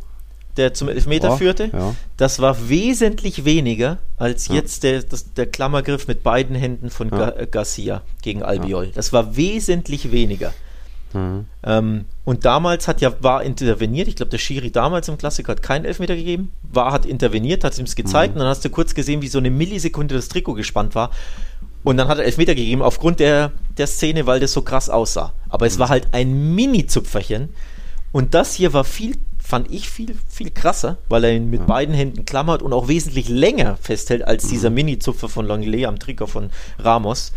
der 0.58 0.74
zum 0.74 0.90
Elfmeter 0.90 1.34
oh, 1.34 1.38
führte. 1.38 1.70
Ja. 1.74 1.96
Das 2.18 2.40
war 2.40 2.70
wesentlich 2.70 3.46
weniger 3.46 3.98
als 4.18 4.48
ja. 4.48 4.56
jetzt 4.56 4.84
der, 4.84 5.02
das, 5.02 5.34
der 5.34 5.48
Klammergriff 5.48 6.08
mit 6.08 6.24
beiden 6.24 6.56
Händen 6.56 6.90
von 6.90 7.10
ja. 7.10 7.32
Gar 7.32 7.46
Garcia 7.48 8.02
gegen 8.22 8.44
Albiol. 8.44 8.92
Das 8.94 9.14
war 9.14 9.36
wesentlich 9.36 10.12
weniger. 10.12 10.54
Mhm. 11.14 11.46
Ähm, 11.64 12.06
und 12.26 12.46
damals 12.46 12.88
hat 12.88 13.02
ja 13.02 13.14
war 13.22 13.44
interveniert. 13.44 14.08
Ich 14.08 14.16
glaube, 14.16 14.30
der 14.30 14.38
Schiri 14.38 14.72
damals 14.72 15.08
im 15.08 15.18
Klassiker 15.18 15.52
hat 15.52 15.62
keinen 15.62 15.86
Elfmeter 15.86 16.16
gegeben. 16.16 16.52
War 16.72 16.92
hat 16.92 17.06
interveniert, 17.06 17.64
hat 17.64 17.78
ihm 17.78 17.86
es 17.86 17.96
gezeigt 17.96 18.34
mhm. 18.34 18.38
und 18.38 18.46
dann 18.46 18.50
hast 18.50 18.66
du 18.66 18.70
kurz 18.70 18.94
gesehen, 18.94 19.22
wie 19.22 19.28
so 19.28 19.38
eine 19.38 19.50
Millisekunde 19.50 20.16
das 20.16 20.30
Trikot 20.30 20.54
gespannt 20.54 20.96
war. 20.96 21.12
Und 21.84 21.98
dann 21.98 22.08
hat 22.08 22.18
er 22.18 22.26
Elfmeter 22.26 22.56
gegeben 22.56 22.82
aufgrund 22.82 23.20
der, 23.20 23.52
der 23.78 23.88
Szene, 23.88 24.26
weil 24.26 24.40
das 24.40 24.54
so 24.54 24.62
krass 24.62 24.90
aussah. 24.90 25.34
Aber 25.50 25.66
es 25.66 25.76
mhm. 25.76 25.82
war 25.82 25.90
halt 25.90 26.08
ein 26.14 26.56
Mini-Zupferchen. 26.56 27.50
Und 28.12 28.34
das 28.34 28.54
hier 28.54 28.74
war 28.74 28.84
viel, 28.84 29.18
fand 29.44 29.70
ich 29.72 29.90
viel, 29.90 30.16
viel 30.30 30.52
krasser, 30.52 30.98
weil 31.10 31.26
er 31.26 31.34
ihn 31.34 31.50
mit 31.50 31.62
mhm. 31.62 31.66
beiden 31.66 31.94
Händen 31.94 32.26
klammert 32.26 32.62
und 32.62 32.72
auch 32.72 32.88
wesentlich 32.88 33.28
länger 33.28 33.78
festhält 33.82 34.26
als 34.26 34.48
dieser 34.48 34.70
mhm. 34.70 34.76
Mini-Zupfer 34.76 35.28
von 35.28 35.46
Longley 35.46 35.86
am 35.86 36.00
Trikot 36.00 36.28
von 36.28 36.50
Ramos. 36.80 37.34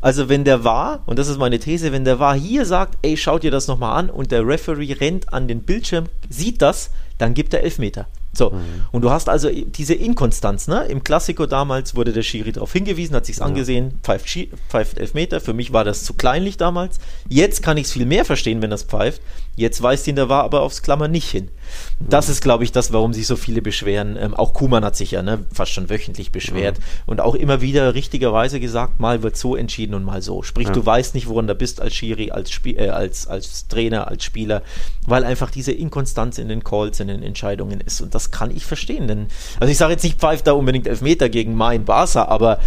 Also 0.00 0.28
wenn 0.28 0.44
der 0.44 0.64
war, 0.64 1.02
und 1.06 1.18
das 1.18 1.28
ist 1.28 1.38
meine 1.38 1.58
These, 1.58 1.92
wenn 1.92 2.04
der 2.04 2.18
war 2.18 2.36
hier 2.36 2.66
sagt, 2.66 2.98
ey, 3.02 3.16
schaut 3.16 3.42
ihr 3.42 3.50
das 3.50 3.68
nochmal 3.68 3.98
an 3.98 4.10
und 4.10 4.32
der 4.32 4.46
Referee 4.46 4.92
rennt 4.92 5.32
an 5.32 5.48
den 5.48 5.62
Bildschirm, 5.62 6.06
sieht 6.28 6.60
das, 6.60 6.90
dann 7.18 7.32
gibt 7.32 7.54
er 7.54 7.62
Elfmeter. 7.62 8.06
So, 8.36 8.50
mhm. 8.50 8.84
und 8.92 9.02
du 9.02 9.10
hast 9.10 9.30
also 9.30 9.48
diese 9.50 9.94
Inkonstanz, 9.94 10.68
ne? 10.68 10.84
Im 10.84 11.02
Klassiko 11.02 11.46
damals 11.46 11.96
wurde 11.96 12.12
der 12.12 12.22
Schiri 12.22 12.52
darauf 12.52 12.72
hingewiesen, 12.72 13.16
hat 13.16 13.24
sich's 13.24 13.38
ja. 13.38 13.46
angesehen, 13.46 13.98
pfeift, 14.02 14.28
pfeift 14.68 14.98
Elfmeter. 14.98 15.40
Für 15.40 15.54
mich 15.54 15.72
war 15.72 15.84
das 15.84 16.04
zu 16.04 16.12
kleinlich 16.12 16.58
damals. 16.58 16.98
Jetzt 17.30 17.62
kann 17.62 17.78
ich 17.78 17.86
es 17.86 17.92
viel 17.92 18.04
mehr 18.04 18.26
verstehen, 18.26 18.60
wenn 18.60 18.68
das 18.68 18.82
pfeift. 18.82 19.22
Jetzt 19.56 19.82
weist 19.82 20.06
ihn 20.06 20.16
der 20.16 20.28
war 20.28 20.44
aber 20.44 20.60
aufs 20.60 20.82
Klammer 20.82 21.08
nicht 21.08 21.30
hin. 21.30 21.48
Das 21.98 22.28
ist, 22.28 22.42
glaube 22.42 22.62
ich, 22.62 22.72
das, 22.72 22.92
warum 22.92 23.14
sich 23.14 23.26
so 23.26 23.36
viele 23.36 23.62
beschweren. 23.62 24.16
Ähm, 24.20 24.34
auch 24.34 24.52
Kuman 24.52 24.84
hat 24.84 24.96
sich 24.96 25.12
ja 25.12 25.22
ne, 25.22 25.44
fast 25.52 25.72
schon 25.72 25.88
wöchentlich 25.88 26.30
beschwert 26.30 26.76
ja. 26.78 26.84
und 27.06 27.22
auch 27.22 27.34
immer 27.34 27.62
wieder 27.62 27.94
richtigerweise 27.94 28.60
gesagt, 28.60 29.00
mal 29.00 29.22
wird 29.22 29.36
so 29.38 29.56
entschieden 29.56 29.94
und 29.94 30.04
mal 30.04 30.20
so. 30.20 30.42
Sprich, 30.42 30.68
ja. 30.68 30.74
du 30.74 30.84
weißt 30.84 31.14
nicht, 31.14 31.26
woran 31.26 31.46
du 31.46 31.54
bist 31.54 31.80
als 31.80 31.94
Schiri, 31.94 32.30
als, 32.30 32.50
Spie 32.50 32.76
äh, 32.76 32.90
als, 32.90 33.26
als 33.26 33.66
Trainer, 33.68 34.08
als 34.08 34.24
Spieler, 34.24 34.62
weil 35.06 35.24
einfach 35.24 35.50
diese 35.50 35.72
Inkonstanz 35.72 36.36
in 36.36 36.48
den 36.48 36.62
Calls, 36.62 37.00
in 37.00 37.08
den 37.08 37.22
Entscheidungen 37.22 37.80
ist. 37.80 38.02
Und 38.02 38.14
das 38.14 38.30
kann 38.30 38.54
ich 38.54 38.66
verstehen. 38.66 39.08
Denn, 39.08 39.28
also 39.58 39.70
ich 39.70 39.78
sage 39.78 39.92
jetzt 39.92 40.04
nicht, 40.04 40.18
pfeift 40.18 40.46
da 40.46 40.52
unbedingt 40.52 40.86
Elfmeter 40.86 41.30
gegen 41.30 41.54
mein 41.54 41.86
Barca, 41.86 42.26
aber 42.26 42.60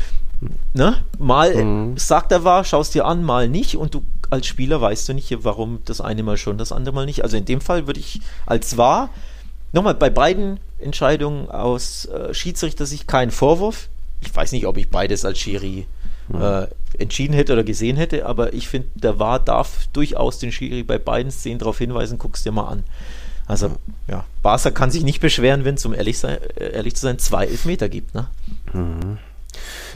ne, 0.74 0.98
mal 1.18 1.54
mhm. 1.56 1.98
sagt 1.98 2.32
er 2.32 2.44
war, 2.44 2.64
schaust 2.64 2.96
dir 2.96 3.06
an, 3.06 3.24
mal 3.24 3.48
nicht 3.48 3.78
und 3.78 3.94
du 3.94 4.02
als 4.30 4.48
Spieler 4.48 4.82
weißt 4.82 5.10
du 5.10 5.14
nicht, 5.14 5.36
warum 5.44 5.80
das 5.86 6.02
eine 6.02 6.24
Mal 6.24 6.38
schon, 6.38 6.58
das 6.58 6.72
andere 6.72 6.96
Mal 6.96 7.06
nicht. 7.06 7.24
Also 7.24 7.38
in 7.38 7.46
dem 7.46 7.62
Fall 7.62 7.88
würde 7.88 8.00
ich 8.00 8.22
als 8.46 8.78
wahr, 8.78 9.10
nochmal 9.74 9.96
bei 9.96 10.10
beiden 10.10 10.60
Entscheidungen 10.80 11.50
aus 11.50 12.06
äh, 12.06 12.34
Schiedsrichter-Sicht 12.34 13.08
keinen 13.08 13.32
Vorwurf. 13.32 13.90
Ich 14.22 14.36
weiß 14.36 14.52
nicht, 14.52 14.66
ob 14.68 14.78
ich 14.78 14.90
beides 14.90 15.26
als 15.26 15.40
Schiri 15.40 15.88
äh, 16.34 16.68
entschieden 16.98 17.34
hätte 17.34 17.54
oder 17.54 17.64
gesehen 17.64 17.98
hätte, 17.98 18.26
aber 18.26 18.54
ich 18.54 18.68
finde, 18.68 18.90
der 18.96 19.20
War 19.20 19.40
darf 19.40 19.88
durchaus 19.94 20.40
den 20.40 20.52
Schiri 20.52 20.84
bei 20.84 20.98
beiden 20.98 21.32
Szenen 21.32 21.60
darauf 21.60 21.78
hinweisen, 21.78 22.18
guck's 22.18 22.44
dir 22.44 22.52
mal 22.52 22.68
an. 22.68 22.84
Also, 23.48 23.78
ja, 24.08 24.26
Barca 24.44 24.70
kann 24.70 24.92
sich 24.92 25.04
nicht 25.04 25.22
beschweren, 25.22 25.66
wenn 25.66 25.74
es, 25.76 25.86
um 25.86 25.96
ehrlich, 25.96 26.20
sein, 26.20 26.38
äh, 26.56 26.72
ehrlich 26.74 26.96
zu 26.96 27.02
sein, 27.02 27.18
zwei 27.18 27.46
Elfmeter 27.48 27.90
gibt. 27.90 28.14
Ne? 28.14 28.28
Mhm. 28.74 29.18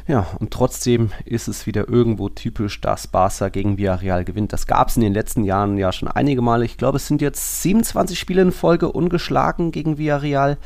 Ja, 0.06 0.28
und 0.40 0.52
trotzdem 0.52 1.12
ist 1.24 1.48
es 1.48 1.66
wieder 1.66 1.88
irgendwo 1.88 2.28
typisch, 2.28 2.82
dass 2.82 3.08
Barca 3.08 3.48
gegen 3.50 3.78
Villarreal 3.78 4.26
gewinnt. 4.26 4.52
Das 4.52 4.68
gab 4.68 4.90
es 4.90 4.98
in 4.98 5.02
den 5.02 5.14
letzten 5.14 5.46
Jahren 5.46 5.78
ja 5.78 5.94
schon 5.94 6.10
einige 6.10 6.42
Male. 6.42 6.66
Ich 6.66 6.78
glaube, 6.78 6.98
es 6.98 7.08
sind 7.08 7.22
jetzt 7.22 7.62
27 7.62 8.20
Spiele 8.20 8.42
in 8.42 8.52
Folge 8.52 8.92
ungeschlagen 8.92 9.72
gegen 9.72 9.98
Villarreal. 9.98 10.58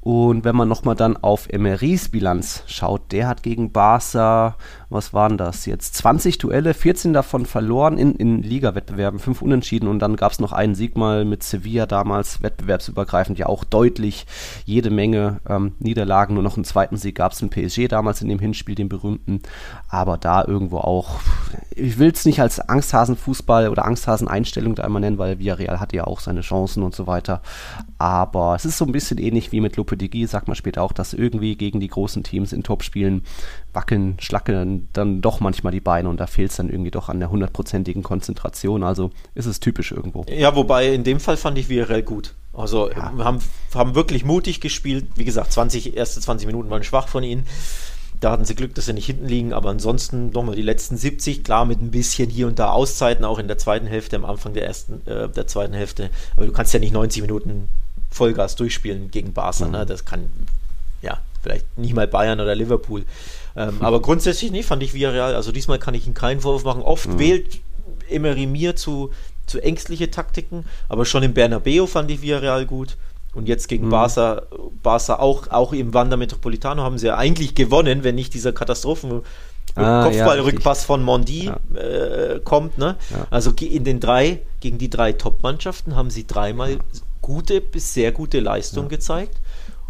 Und 0.00 0.44
wenn 0.44 0.54
man 0.54 0.68
nochmal 0.68 0.94
dann 0.94 1.16
auf 1.16 1.48
Emerys 1.52 2.08
Bilanz 2.08 2.62
schaut, 2.66 3.10
der 3.10 3.26
hat 3.26 3.42
gegen 3.42 3.72
Barca 3.72 4.56
was 4.90 5.12
waren 5.12 5.36
das 5.36 5.66
jetzt? 5.66 5.96
20 5.96 6.38
Duelle, 6.38 6.72
14 6.72 7.12
davon 7.12 7.44
verloren 7.44 7.98
in, 7.98 8.14
in 8.14 8.42
Liga-Wettbewerben, 8.42 9.18
5 9.18 9.42
Unentschieden 9.42 9.86
und 9.86 9.98
dann 9.98 10.16
gab 10.16 10.32
es 10.32 10.38
noch 10.38 10.52
einen 10.52 10.74
Sieg 10.74 10.96
mal 10.96 11.26
mit 11.26 11.42
Sevilla 11.42 11.84
damals, 11.84 12.42
wettbewerbsübergreifend 12.42 13.38
ja 13.38 13.46
auch 13.46 13.64
deutlich, 13.64 14.26
jede 14.64 14.88
Menge 14.90 15.40
ähm, 15.46 15.72
Niederlagen, 15.78 16.34
nur 16.34 16.42
noch 16.42 16.56
einen 16.56 16.64
zweiten 16.64 16.96
Sieg 16.96 17.16
gab 17.16 17.32
es 17.32 17.42
in 17.42 17.50
PSG 17.50 17.88
damals 17.88 18.22
in 18.22 18.28
dem 18.28 18.38
Hinspiel, 18.38 18.74
den 18.74 18.88
berühmten, 18.88 19.40
aber 19.88 20.16
da 20.16 20.42
irgendwo 20.44 20.78
auch, 20.78 21.20
ich 21.70 21.98
will 21.98 22.10
es 22.10 22.24
nicht 22.24 22.40
als 22.40 22.58
Angsthasen-Fußball 22.58 23.68
oder 23.68 23.84
Angsthasen-Einstellung 23.84 24.74
da 24.74 24.84
einmal 24.84 25.00
nennen, 25.00 25.18
weil 25.18 25.38
Villarreal 25.38 25.80
hatte 25.80 25.96
ja 25.96 26.04
auch 26.04 26.20
seine 26.20 26.40
Chancen 26.40 26.82
und 26.82 26.94
so 26.94 27.06
weiter, 27.06 27.42
aber 27.98 28.54
es 28.54 28.64
ist 28.64 28.78
so 28.78 28.86
ein 28.86 28.92
bisschen 28.92 29.18
ähnlich 29.18 29.52
wie 29.52 29.60
mit 29.60 29.76
Lopetegui, 29.76 30.26
sagt 30.26 30.48
man 30.48 30.56
später 30.56 30.82
auch, 30.82 30.92
dass 30.92 31.12
irgendwie 31.12 31.56
gegen 31.56 31.78
die 31.78 31.88
großen 31.88 32.22
Teams 32.22 32.54
in 32.54 32.62
Topspielen 32.62 33.22
wackeln, 33.72 34.16
schlackeln 34.18 34.88
dann 34.92 35.20
doch 35.20 35.40
manchmal 35.40 35.72
die 35.72 35.80
Beine 35.80 36.08
und 36.08 36.18
da 36.18 36.26
fehlt 36.26 36.50
es 36.50 36.56
dann 36.56 36.70
irgendwie 36.70 36.90
doch 36.90 37.08
an 37.08 37.20
der 37.20 37.30
hundertprozentigen 37.30 38.02
Konzentration. 38.02 38.82
Also 38.82 39.10
ist 39.34 39.46
es 39.46 39.60
typisch 39.60 39.92
irgendwo. 39.92 40.24
Ja, 40.28 40.54
wobei 40.56 40.92
in 40.92 41.04
dem 41.04 41.20
Fall 41.20 41.36
fand 41.36 41.58
ich 41.58 41.66
VRL 41.66 42.02
gut. 42.02 42.34
Also 42.52 42.90
ja. 42.90 43.12
haben, 43.18 43.38
haben 43.74 43.94
wirklich 43.94 44.24
mutig 44.24 44.60
gespielt. 44.60 45.06
Wie 45.14 45.24
gesagt, 45.24 45.52
20, 45.52 45.96
erste 45.96 46.20
20 46.20 46.46
Minuten 46.46 46.70
waren 46.70 46.82
schwach 46.82 47.08
von 47.08 47.22
ihnen. 47.22 47.46
Da 48.20 48.32
hatten 48.32 48.44
sie 48.44 48.56
Glück, 48.56 48.74
dass 48.74 48.86
sie 48.86 48.94
nicht 48.94 49.06
hinten 49.06 49.26
liegen, 49.26 49.52
aber 49.52 49.70
ansonsten 49.70 50.30
nochmal 50.30 50.56
die 50.56 50.62
letzten 50.62 50.96
70, 50.96 51.44
klar 51.44 51.64
mit 51.64 51.80
ein 51.80 51.92
bisschen 51.92 52.28
hier 52.28 52.48
und 52.48 52.58
da 52.58 52.70
Auszeiten, 52.70 53.24
auch 53.24 53.38
in 53.38 53.46
der 53.46 53.58
zweiten 53.58 53.86
Hälfte, 53.86 54.16
am 54.16 54.24
Anfang 54.24 54.54
der 54.54 54.66
ersten, 54.66 55.06
äh, 55.06 55.28
der 55.28 55.46
zweiten 55.46 55.74
Hälfte. 55.74 56.10
Aber 56.34 56.46
du 56.46 56.52
kannst 56.52 56.74
ja 56.74 56.80
nicht 56.80 56.92
90 56.92 57.22
Minuten 57.22 57.68
Vollgas 58.10 58.56
durchspielen 58.56 59.12
gegen 59.12 59.32
Barca, 59.34 59.66
mhm. 59.66 59.72
ne? 59.72 59.86
Das 59.86 60.04
kann, 60.04 60.28
ja, 61.00 61.20
vielleicht 61.42 61.78
nicht 61.78 61.94
mal 61.94 62.08
Bayern 62.08 62.40
oder 62.40 62.56
Liverpool. 62.56 63.04
Ähm, 63.58 63.78
aber 63.80 64.00
grundsätzlich 64.00 64.52
nicht, 64.52 64.66
fand 64.66 64.82
ich 64.84 64.94
Villarreal. 64.94 65.34
Also 65.34 65.50
diesmal 65.50 65.80
kann 65.80 65.94
ich 65.94 66.06
ihm 66.06 66.14
keinen 66.14 66.40
Vorwurf 66.40 66.64
machen. 66.64 66.82
Oft 66.82 67.08
mhm. 67.08 67.18
wählt 67.18 67.60
Emery 68.08 68.46
mir 68.46 68.76
zu, 68.76 69.10
zu 69.46 69.60
ängstliche 69.60 70.12
Taktiken, 70.12 70.64
aber 70.88 71.04
schon 71.04 71.24
im 71.24 71.34
Bernabeu 71.34 71.86
fand 71.86 72.08
ich 72.10 72.22
Villarreal 72.22 72.66
gut. 72.66 72.96
Und 73.34 73.48
jetzt 73.48 73.68
gegen 73.68 73.86
mhm. 73.86 73.90
Barca, 73.90 74.42
Barca 74.82 75.18
auch, 75.18 75.48
auch 75.50 75.72
im 75.72 75.92
Wander 75.92 76.16
Metropolitano 76.16 76.82
haben 76.82 76.98
sie 76.98 77.08
ja 77.08 77.16
eigentlich 77.16 77.56
gewonnen, 77.56 78.04
wenn 78.04 78.14
nicht 78.14 78.32
dieser 78.32 78.52
Katastrophen 78.52 79.22
ah, 79.74 80.04
Kopfballrückpass 80.04 80.82
ja, 80.82 80.86
von 80.86 81.02
Mondi 81.02 81.46
ja. 81.46 81.58
äh, 81.74 82.40
kommt. 82.40 82.78
Ne? 82.78 82.96
Ja. 83.10 83.26
Also 83.30 83.50
in 83.50 83.82
den 83.82 83.98
drei, 83.98 84.40
gegen 84.60 84.78
die 84.78 84.88
drei 84.88 85.12
Top-Mannschaften 85.12 85.96
haben 85.96 86.10
sie 86.10 86.26
dreimal 86.26 86.78
gute 87.20 87.60
bis 87.60 87.92
sehr 87.92 88.12
gute 88.12 88.38
Leistung 88.40 88.88
gezeigt 88.88 89.36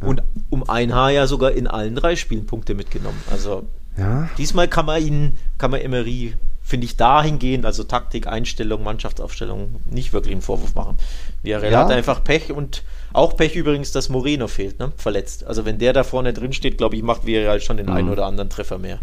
und 0.01 0.23
um 0.51 0.69
ein 0.69 0.95
Haar 0.95 1.11
ja 1.11 1.27
sogar 1.27 1.53
in 1.53 1.67
allen 1.67 1.95
drei 1.95 2.17
Spielen 2.17 2.47
Punkte 2.47 2.75
mitgenommen. 2.75 3.21
Also 3.31 3.65
ja. 3.97 4.29
diesmal 4.39 4.69
kann 4.69 4.87
man 4.87 5.03
ihn, 5.03 5.33
kann 5.59 5.71
man 5.71 5.81
Emery, 5.81 6.35
finde 6.63 6.87
ich, 6.87 6.97
dahingehend, 6.97 7.67
also 7.67 7.83
Taktik, 7.83 8.27
Einstellung, 8.27 8.85
Mannschaftsaufstellung, 8.85 9.77
nicht 9.91 10.13
wirklich 10.13 10.33
einen 10.33 10.43
Vorwurf 10.43 10.75
machen. 10.75 10.97
Villarreal 11.43 11.73
ja. 11.73 11.81
hat 11.81 11.91
einfach 11.91 12.23
Pech 12.23 12.53
und 12.53 12.85
auch 13.13 13.37
Pech 13.37 13.57
übrigens, 13.57 13.91
dass 13.91 14.09
Moreno 14.09 14.47
fehlt, 14.47 14.79
ne? 14.79 14.93
verletzt. 14.97 15.45
Also 15.45 15.65
wenn 15.65 15.79
der 15.79 15.93
da 15.93 16.05
vorne 16.05 16.33
drin 16.33 16.53
steht, 16.53 16.79
glaube 16.79 16.97
ich, 16.97 17.03
macht 17.03 17.27
Villarreal 17.27 17.61
schon 17.61 17.79
den 17.79 17.87
mhm. 17.87 17.93
einen 17.93 18.09
oder 18.11 18.27
anderen 18.27 18.51
Treffer 18.51 18.79
mehr. 18.79 19.01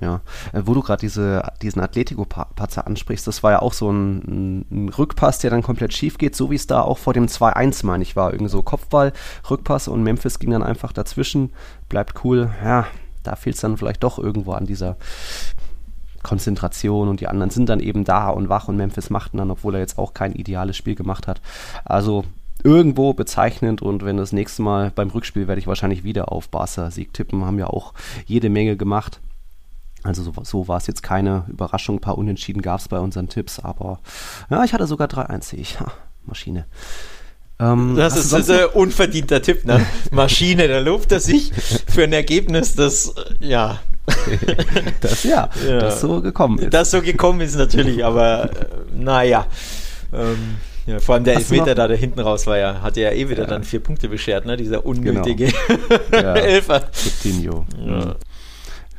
Ja, 0.00 0.20
äh, 0.52 0.62
wo 0.64 0.74
du 0.74 0.82
gerade 0.82 1.00
diese, 1.00 1.52
diesen 1.62 1.80
Atletico-Patzer 1.80 2.86
ansprichst, 2.86 3.26
das 3.26 3.42
war 3.42 3.52
ja 3.52 3.62
auch 3.62 3.72
so 3.72 3.90
ein, 3.90 4.66
ein, 4.70 4.88
Rückpass, 4.88 5.38
der 5.38 5.50
dann 5.50 5.62
komplett 5.62 5.92
schief 5.92 6.18
geht, 6.18 6.34
so 6.34 6.50
wie 6.50 6.56
es 6.56 6.66
da 6.66 6.80
auch 6.80 6.98
vor 6.98 7.14
dem 7.14 7.26
2-1, 7.26 7.86
meine 7.86 8.02
ich, 8.02 8.16
war. 8.16 8.32
Irgendwie 8.32 8.50
so 8.50 8.62
Kopfball, 8.62 9.12
Rückpass 9.48 9.88
und 9.88 10.02
Memphis 10.02 10.38
ging 10.38 10.50
dann 10.50 10.62
einfach 10.64 10.92
dazwischen. 10.92 11.52
Bleibt 11.88 12.24
cool. 12.24 12.50
Ja, 12.64 12.86
da 13.22 13.36
fehlt 13.36 13.54
es 13.54 13.62
dann 13.62 13.76
vielleicht 13.76 14.02
doch 14.02 14.18
irgendwo 14.18 14.52
an 14.52 14.66
dieser 14.66 14.96
Konzentration 16.24 17.08
und 17.08 17.20
die 17.20 17.28
anderen 17.28 17.50
sind 17.50 17.68
dann 17.68 17.80
eben 17.80 18.04
da 18.04 18.30
und 18.30 18.48
wach 18.48 18.66
und 18.66 18.76
Memphis 18.76 19.10
machten 19.10 19.36
dann, 19.36 19.50
obwohl 19.50 19.74
er 19.74 19.80
jetzt 19.80 19.98
auch 19.98 20.14
kein 20.14 20.32
ideales 20.32 20.76
Spiel 20.76 20.96
gemacht 20.96 21.28
hat. 21.28 21.40
Also 21.84 22.24
irgendwo 22.64 23.12
bezeichnend 23.12 23.82
und 23.82 24.04
wenn 24.04 24.16
das 24.16 24.32
nächste 24.32 24.62
Mal 24.62 24.90
beim 24.92 25.10
Rückspiel 25.10 25.46
werde 25.46 25.60
ich 25.60 25.66
wahrscheinlich 25.66 26.02
wieder 26.02 26.32
auf 26.32 26.48
Barca 26.48 26.90
Sieg 26.90 27.12
tippen, 27.12 27.44
haben 27.44 27.58
ja 27.58 27.66
auch 27.66 27.92
jede 28.26 28.48
Menge 28.48 28.76
gemacht. 28.76 29.20
Also 30.04 30.22
so, 30.22 30.32
so 30.42 30.68
war 30.68 30.76
es 30.76 30.86
jetzt 30.86 31.02
keine 31.02 31.44
Überraschung. 31.48 31.96
Ein 31.96 32.00
paar 32.00 32.18
Unentschieden 32.18 32.62
gab 32.62 32.78
es 32.78 32.88
bei 32.88 32.98
unseren 32.98 33.28
Tipps, 33.28 33.58
aber 33.58 34.00
ja, 34.50 34.62
ich 34.62 34.74
hatte 34.74 34.86
sogar 34.86 35.08
3-1, 35.08 35.44
sehe 35.44 35.60
ich. 35.60 35.80
Ha, 35.80 35.90
Maschine. 36.26 36.66
Ähm, 37.58 37.94
das 37.96 38.16
ist, 38.16 38.32
ist 38.32 38.50
ein 38.50 38.66
unverdienter 38.66 39.40
Tipp, 39.40 39.64
ne? 39.64 39.84
Maschine, 40.10 40.68
da 40.68 40.78
lobt 40.78 41.10
er 41.10 41.20
sich 41.20 41.52
für 41.86 42.04
ein 42.04 42.12
Ergebnis, 42.12 42.74
das, 42.74 43.14
äh, 43.40 43.46
ja. 43.46 43.80
das 45.00 45.24
ja, 45.24 45.48
ja, 45.66 45.78
das 45.78 46.02
so 46.02 46.20
gekommen 46.20 46.58
ist. 46.58 46.74
Das 46.74 46.90
so 46.90 47.00
gekommen 47.00 47.40
ist 47.40 47.56
natürlich, 47.56 48.04
aber 48.04 48.50
äh, 48.50 48.66
naja. 48.94 49.46
Ähm, 50.12 50.56
ja, 50.86 51.00
vor 51.00 51.14
allem 51.14 51.24
der 51.24 51.36
Hast 51.36 51.50
Elfmeter 51.50 51.74
da, 51.74 51.88
der 51.88 51.96
hinten 51.96 52.20
raus 52.20 52.46
war 52.46 52.58
ja, 52.58 52.82
hat 52.82 52.98
ja 52.98 53.10
eh 53.10 53.30
wieder 53.30 53.44
ja. 53.44 53.48
dann 53.48 53.64
vier 53.64 53.80
Punkte 53.80 54.08
beschert, 54.08 54.44
ne? 54.44 54.58
Dieser 54.58 54.84
unnötige 54.84 55.50
genau. 56.10 56.34
Elfer. 56.34 56.82
Coutinho. 56.92 57.64
Ja. 57.78 58.16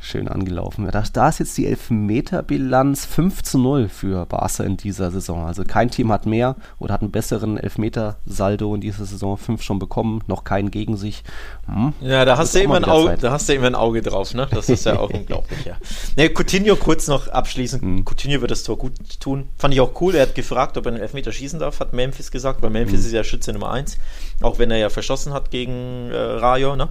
Mhm 0.06 0.16
schön 0.16 0.28
angelaufen. 0.28 0.88
Da, 0.90 1.04
da 1.12 1.28
ist 1.28 1.40
jetzt 1.40 1.58
die 1.58 1.66
Elfmeterbilanz 1.66 3.04
5 3.06 3.42
zu 3.42 3.58
0 3.58 3.88
für 3.88 4.24
Barca 4.26 4.64
in 4.64 4.76
dieser 4.76 5.10
Saison. 5.10 5.46
Also 5.46 5.64
kein 5.64 5.90
Team 5.90 6.12
hat 6.12 6.26
mehr 6.26 6.56
oder 6.78 6.94
hat 6.94 7.02
einen 7.02 7.10
besseren 7.10 7.58
Elfmeter-Saldo 7.58 8.74
in 8.74 8.80
dieser 8.80 9.04
Saison. 9.04 9.36
Fünf 9.36 9.62
schon 9.62 9.78
bekommen, 9.78 10.22
noch 10.26 10.44
keinen 10.44 10.70
gegen 10.70 10.96
sich. 10.96 11.24
Hm. 11.66 11.92
Ja, 12.00 12.24
da 12.24 12.38
hast, 12.38 12.54
du 12.54 12.60
immer 12.60 12.76
ein 12.76 12.84
Auge, 12.84 13.16
da 13.20 13.32
hast 13.32 13.48
du 13.48 13.54
immer 13.54 13.66
ein 13.66 13.74
Auge 13.74 14.00
drauf, 14.00 14.32
ne? 14.34 14.48
Das 14.50 14.68
ist 14.68 14.86
ja 14.86 14.98
auch 14.98 15.10
unglaublich, 15.12 15.64
ja. 15.64 15.76
Ne, 16.16 16.30
Coutinho 16.30 16.76
kurz 16.76 17.08
noch 17.08 17.28
abschließend. 17.28 17.82
Hm. 17.82 18.04
Coutinho 18.04 18.40
wird 18.40 18.50
das 18.50 18.62
Tor 18.62 18.78
gut 18.78 18.94
tun. 19.20 19.48
Fand 19.56 19.74
ich 19.74 19.80
auch 19.80 20.00
cool. 20.00 20.14
Er 20.14 20.22
hat 20.22 20.34
gefragt, 20.34 20.78
ob 20.78 20.86
er 20.86 20.92
einen 20.92 21.00
Elfmeter 21.00 21.32
schießen 21.32 21.58
darf, 21.58 21.80
hat 21.80 21.92
Memphis 21.92 22.30
gesagt, 22.30 22.62
weil 22.62 22.70
Memphis 22.70 23.00
hm. 23.00 23.06
ist 23.06 23.12
ja 23.12 23.24
Schütze 23.24 23.52
Nummer 23.52 23.72
1. 23.72 23.98
Auch 24.40 24.58
wenn 24.58 24.70
er 24.70 24.78
ja 24.78 24.88
verschossen 24.88 25.32
hat 25.32 25.50
gegen 25.50 26.10
äh, 26.10 26.16
Rayo, 26.16 26.76
ne? 26.76 26.88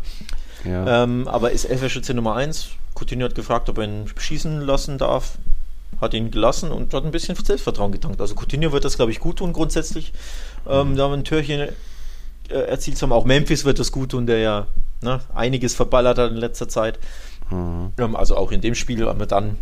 Ja. 0.65 1.03
Ähm, 1.03 1.27
aber 1.27 1.51
ist 1.51 1.65
Elferschütze 1.65 2.13
Nummer 2.13 2.35
1 2.35 2.69
Coutinho 2.95 3.25
hat 3.25 3.35
gefragt, 3.35 3.69
ob 3.69 3.77
er 3.77 3.83
ihn 3.83 4.05
schießen 4.17 4.61
lassen 4.61 4.97
darf. 4.97 5.37
Hat 6.01 6.13
ihn 6.13 6.31
gelassen 6.31 6.71
und 6.71 6.93
hat 6.93 7.05
ein 7.05 7.11
bisschen 7.11 7.35
Selbstvertrauen 7.35 7.91
getankt. 7.91 8.19
Also 8.19 8.35
Coutinho 8.35 8.71
wird 8.71 8.83
das, 8.83 8.97
glaube 8.97 9.11
ich, 9.11 9.19
gut 9.19 9.37
tun 9.37 9.53
grundsätzlich. 9.53 10.11
Ähm, 10.67 10.95
da 10.95 11.03
haben 11.03 11.11
wir 11.11 11.17
ein 11.17 11.23
Türchen 11.23 11.69
äh, 12.49 12.53
erzielt 12.53 13.01
haben. 13.01 13.13
Auch 13.13 13.25
Memphis 13.25 13.63
wird 13.63 13.79
das 13.79 13.91
gut 13.91 14.11
tun, 14.11 14.25
der 14.25 14.39
ja 14.39 14.67
ne, 15.01 15.21
einiges 15.33 15.73
verballert 15.73 16.17
hat 16.17 16.31
in 16.31 16.37
letzter 16.37 16.67
Zeit. 16.67 16.99
Mhm. 17.49 17.93
Ähm, 17.97 18.15
also 18.15 18.35
auch 18.35 18.51
in 18.51 18.61
dem 18.61 18.75
Spiel 18.75 19.05
haben 19.05 19.19
wir 19.19 19.25
dann 19.25 19.57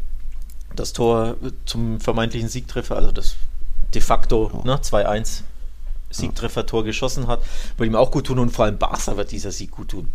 das 0.75 0.93
Tor 0.93 1.35
zum 1.65 1.99
vermeintlichen 1.99 2.49
Siegtreffer, 2.49 2.95
also 2.95 3.11
das 3.11 3.35
de 3.93 4.01
facto 4.01 4.49
oh. 4.51 4.65
ne, 4.65 4.77
2-1 4.77 5.41
Siegtreffer-Tor 6.09 6.83
geschossen 6.83 7.27
hat, 7.27 7.41
würde 7.77 7.91
ihm 7.91 7.95
auch 7.95 8.09
gut 8.09 8.25
tun 8.25 8.39
und 8.39 8.49
vor 8.49 8.65
allem 8.65 8.79
Barca 8.79 9.17
wird 9.17 9.31
dieser 9.31 9.51
Sieg 9.51 9.69
gut 9.69 9.89
tun 9.89 10.11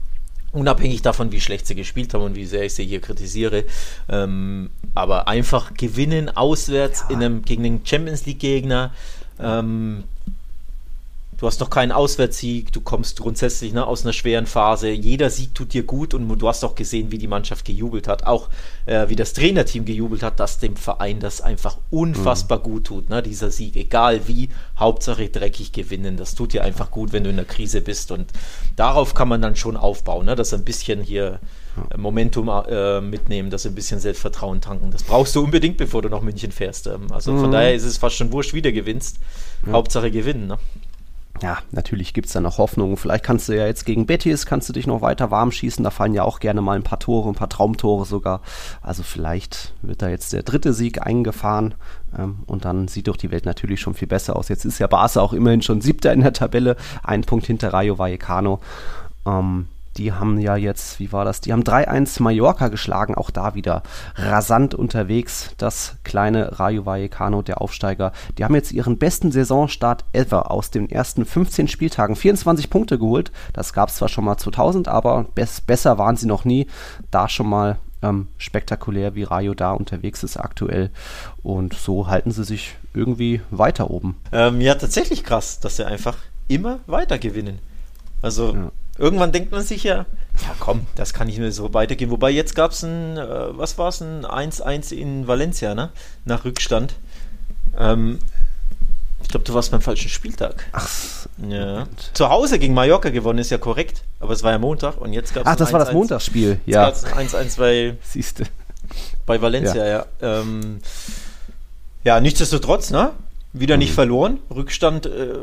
unabhängig 0.52 1.02
davon, 1.02 1.32
wie 1.32 1.40
schlecht 1.40 1.66
sie 1.66 1.74
gespielt 1.74 2.14
haben 2.14 2.24
und 2.24 2.36
wie 2.36 2.46
sehr 2.46 2.64
ich 2.64 2.74
sie 2.74 2.84
hier 2.84 3.00
kritisiere. 3.00 3.64
Ähm, 4.08 4.70
aber 4.94 5.28
einfach 5.28 5.74
gewinnen 5.74 6.34
auswärts 6.34 7.04
ja. 7.08 7.14
in 7.14 7.22
einem, 7.22 7.42
gegen 7.42 7.62
den 7.62 7.84
Champions 7.84 8.26
League-Gegner. 8.26 8.92
Ähm, 9.40 10.04
Du 11.38 11.46
hast 11.46 11.60
noch 11.60 11.70
keinen 11.70 11.92
Auswärtssieg, 11.92 12.72
du 12.72 12.80
kommst 12.80 13.20
grundsätzlich 13.20 13.72
ne, 13.72 13.86
aus 13.86 14.02
einer 14.02 14.12
schweren 14.12 14.46
Phase. 14.46 14.90
Jeder 14.90 15.30
Sieg 15.30 15.54
tut 15.54 15.72
dir 15.72 15.84
gut 15.84 16.12
und 16.12 16.28
du 16.36 16.48
hast 16.48 16.64
auch 16.64 16.74
gesehen, 16.74 17.12
wie 17.12 17.18
die 17.18 17.28
Mannschaft 17.28 17.64
gejubelt 17.64 18.08
hat. 18.08 18.26
Auch 18.26 18.48
äh, 18.86 19.08
wie 19.08 19.14
das 19.14 19.34
Trainerteam 19.34 19.84
gejubelt 19.84 20.24
hat, 20.24 20.40
dass 20.40 20.58
dem 20.58 20.74
Verein 20.74 21.20
das 21.20 21.40
einfach 21.40 21.78
unfassbar 21.90 22.58
mhm. 22.58 22.62
gut 22.64 22.84
tut, 22.88 23.08
ne, 23.08 23.22
dieser 23.22 23.52
Sieg. 23.52 23.76
Egal 23.76 24.26
wie, 24.26 24.48
Hauptsache 24.76 25.28
dreckig 25.28 25.70
gewinnen. 25.70 26.16
Das 26.16 26.34
tut 26.34 26.54
dir 26.54 26.64
einfach 26.64 26.90
gut, 26.90 27.12
wenn 27.12 27.22
du 27.22 27.30
in 27.30 27.36
der 27.36 27.44
Krise 27.44 27.82
bist. 27.82 28.10
Und 28.10 28.32
darauf 28.74 29.14
kann 29.14 29.28
man 29.28 29.40
dann 29.40 29.54
schon 29.54 29.76
aufbauen, 29.76 30.26
ne, 30.26 30.34
dass 30.34 30.52
ein 30.52 30.64
bisschen 30.64 31.00
hier 31.00 31.38
äh, 31.92 31.96
Momentum 31.96 32.48
äh, 32.48 33.00
mitnehmen, 33.00 33.50
dass 33.50 33.64
ein 33.64 33.76
bisschen 33.76 34.00
Selbstvertrauen 34.00 34.60
tanken. 34.60 34.90
Das 34.90 35.04
brauchst 35.04 35.36
du 35.36 35.44
unbedingt, 35.44 35.76
bevor 35.76 36.02
du 36.02 36.08
nach 36.08 36.20
München 36.20 36.50
fährst. 36.50 36.88
Ähm, 36.88 37.12
also 37.12 37.30
mhm. 37.30 37.42
von 37.42 37.52
daher 37.52 37.76
ist 37.76 37.84
es 37.84 37.96
fast 37.96 38.16
schon 38.16 38.32
wurscht, 38.32 38.54
wie 38.54 38.62
du 38.62 38.72
gewinnst. 38.72 39.18
Ja. 39.64 39.74
Hauptsache 39.74 40.10
gewinnen. 40.10 40.48
Ne? 40.48 40.58
Ja, 41.42 41.58
natürlich 41.70 42.14
gibt 42.14 42.26
es 42.26 42.32
da 42.32 42.40
noch 42.40 42.58
Hoffnung. 42.58 42.96
Vielleicht 42.96 43.24
kannst 43.24 43.48
du 43.48 43.56
ja 43.56 43.66
jetzt 43.66 43.84
gegen 43.84 44.06
Betis, 44.06 44.46
kannst 44.46 44.68
du 44.68 44.72
dich 44.72 44.86
noch 44.86 45.02
weiter 45.02 45.30
warm 45.30 45.50
schießen. 45.50 45.82
Da 45.84 45.90
fallen 45.90 46.14
ja 46.14 46.22
auch 46.22 46.40
gerne 46.40 46.60
mal 46.60 46.76
ein 46.76 46.82
paar 46.82 46.98
Tore, 46.98 47.28
ein 47.28 47.34
paar 47.34 47.48
Traumtore 47.48 48.04
sogar. 48.04 48.40
Also 48.82 49.02
vielleicht 49.02 49.74
wird 49.82 50.02
da 50.02 50.08
jetzt 50.08 50.32
der 50.32 50.42
dritte 50.42 50.72
Sieg 50.72 51.04
eingefahren 51.04 51.74
ähm, 52.16 52.40
und 52.46 52.64
dann 52.64 52.88
sieht 52.88 53.08
doch 53.08 53.16
die 53.16 53.30
Welt 53.30 53.46
natürlich 53.46 53.80
schon 53.80 53.94
viel 53.94 54.08
besser 54.08 54.36
aus. 54.36 54.48
Jetzt 54.48 54.64
ist 54.64 54.78
ja 54.78 54.86
Barca 54.86 55.20
auch 55.20 55.32
immerhin 55.32 55.62
schon 55.62 55.80
siebter 55.80 56.12
in 56.12 56.20
der 56.20 56.32
Tabelle, 56.32 56.76
ein 57.02 57.22
Punkt 57.22 57.46
hinter 57.46 57.72
Rayo 57.72 57.98
Vallecano. 57.98 58.60
Ähm, 59.26 59.66
die 59.98 60.12
haben 60.12 60.38
ja 60.38 60.56
jetzt, 60.56 61.00
wie 61.00 61.12
war 61.12 61.24
das? 61.24 61.40
Die 61.40 61.52
haben 61.52 61.64
3-1 61.64 62.22
Mallorca 62.22 62.68
geschlagen, 62.68 63.16
auch 63.16 63.30
da 63.30 63.54
wieder 63.54 63.82
rasant 64.14 64.74
unterwegs. 64.74 65.50
Das 65.58 65.96
kleine 66.04 66.58
Rayo 66.60 66.86
Vallecano, 66.86 67.42
der 67.42 67.60
Aufsteiger. 67.60 68.12
Die 68.38 68.44
haben 68.44 68.54
jetzt 68.54 68.72
ihren 68.72 68.98
besten 68.98 69.32
Saisonstart 69.32 70.04
ever 70.12 70.50
aus 70.50 70.70
den 70.70 70.88
ersten 70.88 71.24
15 71.24 71.68
Spieltagen. 71.68 72.14
24 72.14 72.70
Punkte 72.70 72.98
geholt. 72.98 73.32
Das 73.52 73.72
gab 73.72 73.88
es 73.88 73.96
zwar 73.96 74.08
schon 74.08 74.24
mal 74.24 74.36
2000, 74.36 74.86
aber 74.86 75.26
bess 75.34 75.60
besser 75.60 75.98
waren 75.98 76.16
sie 76.16 76.26
noch 76.26 76.44
nie. 76.44 76.68
Da 77.10 77.28
schon 77.28 77.48
mal 77.48 77.78
ähm, 78.00 78.28
spektakulär, 78.38 79.16
wie 79.16 79.24
Rayo 79.24 79.54
da 79.54 79.72
unterwegs 79.72 80.22
ist 80.22 80.36
aktuell. 80.36 80.90
Und 81.42 81.74
so 81.74 82.06
halten 82.06 82.30
sie 82.30 82.44
sich 82.44 82.76
irgendwie 82.94 83.40
weiter 83.50 83.90
oben. 83.90 84.16
Ähm, 84.30 84.60
ja, 84.60 84.76
tatsächlich 84.76 85.24
krass, 85.24 85.58
dass 85.58 85.76
sie 85.76 85.86
einfach 85.86 86.16
immer 86.46 86.78
weiter 86.86 87.18
gewinnen. 87.18 87.58
Also 88.22 88.54
ja. 88.54 88.70
Irgendwann 88.98 89.30
denkt 89.30 89.52
man 89.52 89.62
sich 89.62 89.84
ja, 89.84 89.96
ja 89.96 90.54
komm, 90.58 90.86
das 90.96 91.14
kann 91.14 91.28
nicht 91.28 91.38
mehr 91.38 91.52
so 91.52 91.72
weitergehen. 91.72 92.10
Wobei 92.10 92.30
jetzt 92.30 92.54
gab 92.54 92.72
es 92.72 92.82
ein, 92.82 93.16
äh, 93.16 93.56
was 93.56 93.78
war 93.78 93.88
es, 93.88 94.00
ein 94.00 94.26
1-1 94.26 94.92
in 94.92 95.28
Valencia, 95.28 95.74
ne? 95.74 95.90
Nach 96.24 96.44
Rückstand. 96.44 96.94
Ähm, 97.78 98.18
ich 99.22 99.28
glaube, 99.28 99.44
du 99.44 99.54
warst 99.54 99.70
beim 99.70 99.80
falschen 99.80 100.08
Spieltag. 100.08 100.68
Ach. 100.72 100.88
Ja. 101.48 101.86
Zu 102.14 102.28
Hause 102.28 102.58
gegen 102.58 102.74
Mallorca 102.74 103.10
gewonnen 103.10 103.38
ist 103.38 103.50
ja 103.50 103.58
korrekt, 103.58 104.02
aber 104.20 104.32
es 104.32 104.42
war 104.42 104.52
ja 104.52 104.58
Montag 104.58 105.00
und 105.00 105.12
jetzt 105.12 105.34
gab 105.34 105.44
es 105.44 105.52
Ach, 105.52 105.56
das 105.56 105.72
war 105.72 105.80
das 105.80 105.92
Montagsspiel, 105.92 106.60
ja. 106.66 106.88
Jetzt 106.88 107.04
gab 107.04 107.20
es 107.20 107.34
ein 107.34 107.48
1-1 107.48 107.58
bei, 107.58 107.96
Siehste. 108.02 108.44
bei 109.26 109.40
Valencia, 109.40 109.86
ja. 109.86 110.06
Ja, 110.20 110.40
ähm, 110.40 110.80
ja 112.04 112.20
nichtsdestotrotz, 112.20 112.90
ne? 112.90 113.12
Wieder 113.52 113.76
mhm. 113.76 113.80
nicht 113.80 113.92
verloren. 113.92 114.38
Rückstand 114.54 115.06
äh, 115.06 115.38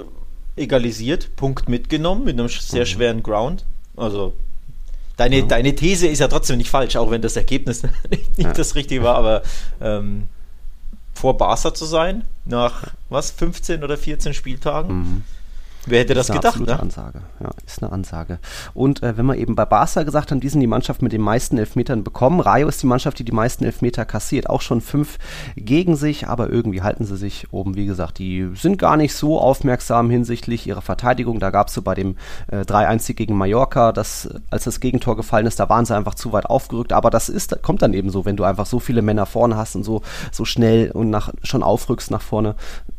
egalisiert, 0.56 1.36
Punkt 1.36 1.70
mitgenommen 1.70 2.24
mit 2.24 2.40
einem 2.40 2.50
sehr 2.50 2.82
mhm. 2.82 2.86
schweren 2.86 3.24
Ground. 3.24 3.66
Also 3.96 4.34
deine, 5.18 5.40
ja. 5.40 5.46
deine 5.46 5.76
These 5.76 6.08
ist 6.08 6.20
ja 6.20 6.28
trotzdem 6.28 6.58
nicht 6.58 6.70
falsch, 6.70 6.96
auch 6.96 7.12
wenn 7.12 7.22
das 7.22 7.36
Ergebnis 7.36 7.84
nicht, 8.10 8.38
nicht 8.38 8.48
ja. 8.48 8.54
das 8.54 8.76
Richtige 8.76 9.04
war, 9.04 9.16
aber 9.16 9.44
ähm, 9.82 10.28
vor 11.14 11.38
Barca 11.38 11.74
zu 11.74 11.86
sein, 11.86 12.24
nach 12.46 12.88
was, 13.10 13.32
15 13.32 13.84
oder 13.84 13.98
14 13.98 14.34
Spieltagen, 14.34 14.98
mhm. 14.98 15.24
Wer 15.86 16.00
hätte 16.00 16.14
das 16.14 16.28
gedacht? 16.28 16.60
Ist 16.60 16.70
eine 16.70 16.80
Ansage. 16.80 17.22
Ja, 17.40 17.50
ist 17.66 17.84
eine 17.84 17.92
Ansage. 17.92 18.40
Und 18.74 19.04
äh, 19.04 19.18
wenn 19.18 19.26
wir 19.26 19.36
eben 19.36 19.56
bei 19.56 19.66
Barca 19.66 20.04
gesagt 20.04 20.32
haben, 20.32 20.40
die 20.40 20.50
sind 20.50 20.62
die 20.62 20.68
Mannschaft 20.68 21.02
mit 21.02 21.14
den 21.14 21.22
meisten 21.22 21.58
Elfmetern 21.58 22.04
bekommen. 22.04 22.40
Rayo 22.40 22.68
ist 22.68 22.82
die 22.82 22.88
Mannschaft, 22.88 23.20
die 23.20 23.24
die 23.24 23.32
meisten 23.32 23.66
Elfmeter 23.66 24.06
kassiert. 24.06 24.50
Auch 24.50 24.62
schon 24.62 24.82
fünf 24.82 25.18
gegen 25.56 25.96
sich, 25.96 26.28
aber 26.28 26.50
irgendwie 26.50 26.82
halten 26.82 27.06
sie 27.06 27.18
sich 27.18 27.48
oben. 27.52 27.76
Wie 27.76 27.86
gesagt, 27.86 28.18
die 28.18 28.50
sind 28.56 28.78
gar 28.78 28.98
nicht 28.98 29.14
so 29.14 29.40
aufmerksam 29.40 30.10
hinsichtlich 30.10 30.68
ihrer 30.68 30.82
Verteidigung. 30.82 31.40
Da 31.40 31.52
gab 31.52 31.68
es 31.68 31.74
so 31.74 31.82
bei 31.82 31.94
dem 31.94 32.16
äh, 32.48 32.62
3-1 32.62 33.14
gegen 33.14 33.36
Mallorca, 33.36 33.92
dass, 33.92 34.30
als 34.50 34.64
das 34.64 34.80
Gegentor 34.80 35.16
gefallen 35.16 35.46
ist, 35.46 35.60
da 35.60 35.70
waren 35.70 35.86
sie 35.86 35.96
einfach 35.96 36.16
zu 36.16 36.34
weit 36.34 36.48
aufgerückt. 36.48 36.94
Aber 36.94 37.10
das 37.10 37.30
ist, 37.30 37.62
kommt 37.62 37.82
dann 37.82 37.94
eben 37.94 38.10
so, 38.10 38.26
wenn 38.26 38.38
du 38.38 38.44
einfach 38.44 38.66
so 38.66 38.80
viele 38.80 39.02
Männer 39.02 39.26
vorne 39.26 39.58
hast 39.58 39.76
und 39.76 39.84
so, 39.84 40.02
so 40.32 40.46
schnell 40.46 40.92
und 40.92 41.10
nach, 41.10 41.32
schon 41.44 41.64
aufrückst 41.64 42.12
nach 42.12 42.22
vorne. 42.22 42.56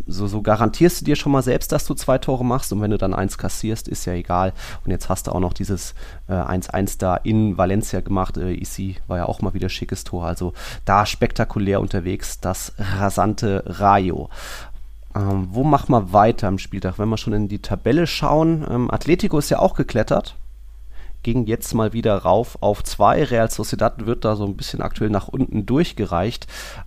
So, 0.07 0.29
so 0.29 0.40
garantierst 0.40 1.01
du 1.01 1.05
dir 1.05 1.16
schon 1.16 1.33
mal 1.33 1.42
selbst, 1.42 1.73
dass 1.73 1.85
du 1.85 1.95
zwei 1.95 2.19
Tore 2.19 2.45
machst 2.45 2.73
und 2.73 2.81
wenn 2.81 2.92
du 2.92 2.99
dann 2.99 3.12
eins 3.12 3.38
kassierst, 3.38 3.88
ist 3.88 4.05
ja 4.05 4.12
egal. 4.12 4.53
Und 4.85 4.92
jetzt 4.92 5.09
hast 5.09 5.27
du 5.27 5.33
auch 5.33 5.40
noch 5.40 5.53
dieses 5.53 5.95
1-1 6.29 6.95
äh, 6.95 6.99
da 6.99 7.16
in 7.16 7.59
Valencia 7.59 8.01
gemacht. 8.01 8.37
Äh, 8.37 8.55
Isi 8.55 8.97
war 9.09 9.19
ja 9.19 9.27
auch 9.27 9.40
mal 9.42 9.55
wieder 9.55 9.69
schickes 9.69 10.05
Tor. 10.05 10.25
Also 10.25 10.53
da 10.85 11.07
spektakulär 11.07 11.81
unterwegs, 11.81 12.38
das 12.40 12.73
rasante 12.79 13.64
Rayo. 13.66 14.31
Ähm, 15.16 15.49
wo 15.51 15.64
machen 15.64 15.92
wir 15.92 16.12
weiter 16.12 16.47
am 16.47 16.59
Spieltag? 16.59 16.99
Wenn 16.99 17.09
wir 17.09 17.16
schon 17.16 17.33
in 17.33 17.49
die 17.49 17.61
Tabelle 17.61 18.07
schauen, 18.07 18.64
ähm, 18.71 18.90
Atletico 18.90 19.38
ist 19.38 19.51
ja 19.51 19.59
auch 19.59 19.75
geklettert 19.75 20.37
ging 21.26 21.44
jetzt 21.46 21.74
mal 21.74 21.92
wieder 21.92 22.18
rauf 22.18 22.56
auf 22.60 22.84
2. 22.84 23.24
Real 23.24 23.50
Sociedad 23.50 24.06
wird 24.06 24.24
da 24.24 24.36
so 24.36 24.44
ein 24.44 24.56
bisschen 24.56 24.80
aktuell 24.80 25.10
nach 25.10 25.26
unten 25.26 25.66
durchgereicht. 25.66 26.46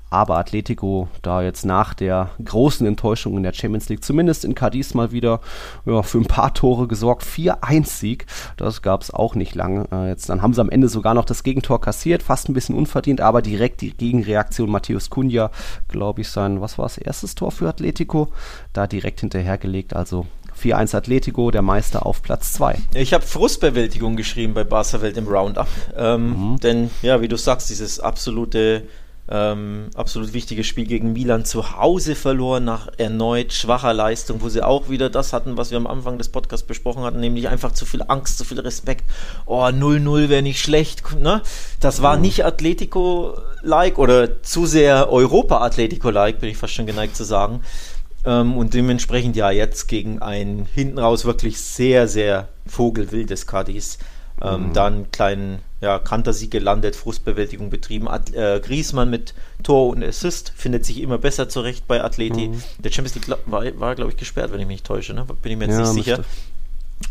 Aber 0.10 0.38
Atletico 0.38 1.10
da 1.22 1.42
jetzt 1.42 1.66
nach 1.66 1.94
der 1.94 2.30
großen 2.44 2.88
Enttäuschung 2.88 3.36
in 3.36 3.44
der 3.44 3.52
Champions 3.52 3.90
League 3.90 4.04
zumindest 4.04 4.46
in 4.46 4.56
Cadiz 4.56 4.94
mal 4.94 5.12
wieder 5.12 5.42
ja, 5.86 6.04
für 6.04 6.20
ein 6.20 6.26
paar 6.26 6.54
Tore 6.54 6.88
gesorgt. 6.88 7.26
4-1-Sieg, 7.26 8.28
das 8.56 8.82
gab 8.82 9.02
es 9.02 9.14
auch 9.14 9.36
nicht 9.36 9.56
lange. 9.56 9.90
Äh, 9.92 10.08
jetzt, 10.08 10.30
dann 10.30 10.42
haben 10.42 10.54
sie 10.54 10.62
am 10.62 10.70
Ende 10.70 10.88
sogar 10.88 11.14
noch 11.14 11.26
das 11.26 11.44
Gegentor 11.44 11.82
kassiert, 11.82 12.24
fast 12.24 12.48
ein 12.48 12.54
bisschen 12.54 12.76
unverdient, 12.76 13.20
aber 13.20 13.42
direkt 13.42 13.82
die 13.82 13.92
Gegenreaktion 13.92 14.72
Matthäus 14.72 15.10
Cunha, 15.10 15.52
glaube 15.90 16.22
ich, 16.22 16.30
sein, 16.30 16.62
was 16.62 16.78
war 16.78 16.86
es, 16.86 16.98
erstes 16.98 17.36
Tor 17.36 17.52
für 17.52 17.68
Atletico, 17.68 18.30
da 18.72 18.88
direkt 18.88 19.20
hinterhergelegt. 19.20 19.94
Also 19.94 20.26
4-1 20.60 20.96
Atletico, 20.96 21.52
der 21.52 21.62
Meister 21.62 22.06
auf 22.06 22.22
Platz 22.22 22.54
2. 22.54 22.80
Ich 22.94 23.14
habe 23.14 23.26
Frustbewältigung 23.26 24.16
geschrieben 24.16 24.54
bei 24.54 24.64
Barca 24.64 25.02
Welt 25.02 25.18
im 25.18 25.28
Roundup. 25.28 25.68
Ähm, 25.98 26.52
mhm. 26.52 26.60
Denn, 26.60 26.92
ja, 27.02 27.22
wie 27.22 27.28
du 27.28 27.38
sagst, 27.38 27.70
dieses 27.70 28.00
absolute 28.00 28.84
ähm, 29.32 29.90
absolut 29.94 30.34
wichtiges 30.34 30.66
Spiel 30.66 30.88
gegen 30.88 31.14
Milan 31.14 31.46
zu 31.46 31.78
Hause 31.78 32.16
verloren 32.16 32.66
nach 32.66 32.88
erneut 32.98 33.54
schwacher 33.54 33.94
Leistung, 33.94 34.42
wo 34.42 34.50
sie 34.50 34.64
auch 34.64 34.90
wieder 34.90 35.10
das 35.10 35.34
hatten, 35.34 35.56
was 35.56 35.70
wir 35.70 35.78
am 35.78 35.86
Anfang 35.86 36.18
des 36.18 36.30
Podcasts 36.30 36.66
besprochen 36.66 37.04
hatten, 37.04 37.20
nämlich 37.20 37.48
einfach 37.48 37.72
zu 37.72 37.86
viel 37.86 38.02
Angst, 38.08 38.40
zu 38.40 38.44
viel 38.44 38.60
Respekt. 38.60 39.06
Oh, 39.46 39.62
0-0 39.62 40.30
wäre 40.30 40.42
nicht 40.42 40.60
schlecht. 40.60 41.04
Ne? 41.20 41.44
Das 41.80 42.02
war 42.02 42.16
mhm. 42.16 42.24
nicht 42.24 42.44
Atletico-like 42.44 44.00
oder 44.00 44.42
zu 44.42 44.66
sehr 44.66 45.12
Europa-Atletico-like, 45.12 46.40
bin 46.40 46.50
ich 46.50 46.58
fast 46.58 46.74
schon 46.74 46.88
geneigt 46.88 47.16
zu 47.16 47.24
sagen. 47.24 47.62
Ähm, 48.26 48.58
und 48.58 48.74
dementsprechend 48.74 49.36
ja 49.36 49.52
jetzt 49.52 49.88
gegen 49.88 50.22
ein 50.22 50.68
hinten 50.74 51.00
raus 51.00 51.26
wirklich 51.26 51.60
sehr, 51.60 52.08
sehr 52.08 52.50
vogelwildes 52.68 53.48
Cadiz. 53.48 53.98
Ähm, 54.42 54.68
mhm. 54.68 54.74
Dann 54.74 55.12
kleinen 55.12 55.60
ja, 55.82 56.00
Kantersieg 56.00 56.52
gelandet, 56.52 56.96
Frustbewältigung 56.96 57.70
betrieben. 57.70 58.08
At 58.08 58.34
äh, 58.34 58.62
Griezmann 58.64 59.10
mit 59.10 59.34
Tor 59.64 59.90
und 59.90 60.04
Assist 60.04 60.54
findet 60.56 60.86
sich 60.86 61.02
immer 61.02 61.18
besser 61.18 61.50
zurecht 61.50 61.88
bei 61.88 62.04
Atleti. 62.04 62.50
Mhm. 62.50 62.64
Der 62.80 62.92
Champions 62.92 63.16
League 63.16 63.38
war, 63.46 63.80
war 63.80 63.96
glaube 63.96 64.12
ich, 64.12 64.18
gesperrt, 64.18 64.52
wenn 64.52 64.60
ich 64.60 64.68
mich 64.68 64.76
nicht 64.76 64.86
täusche. 64.86 65.14
Ne? 65.14 65.26
Bin 65.42 65.52
ich 65.52 65.58
mir 65.58 65.66
jetzt 65.66 65.78
ja, 65.78 65.94
nicht 65.94 66.06
sicher. 66.06 66.24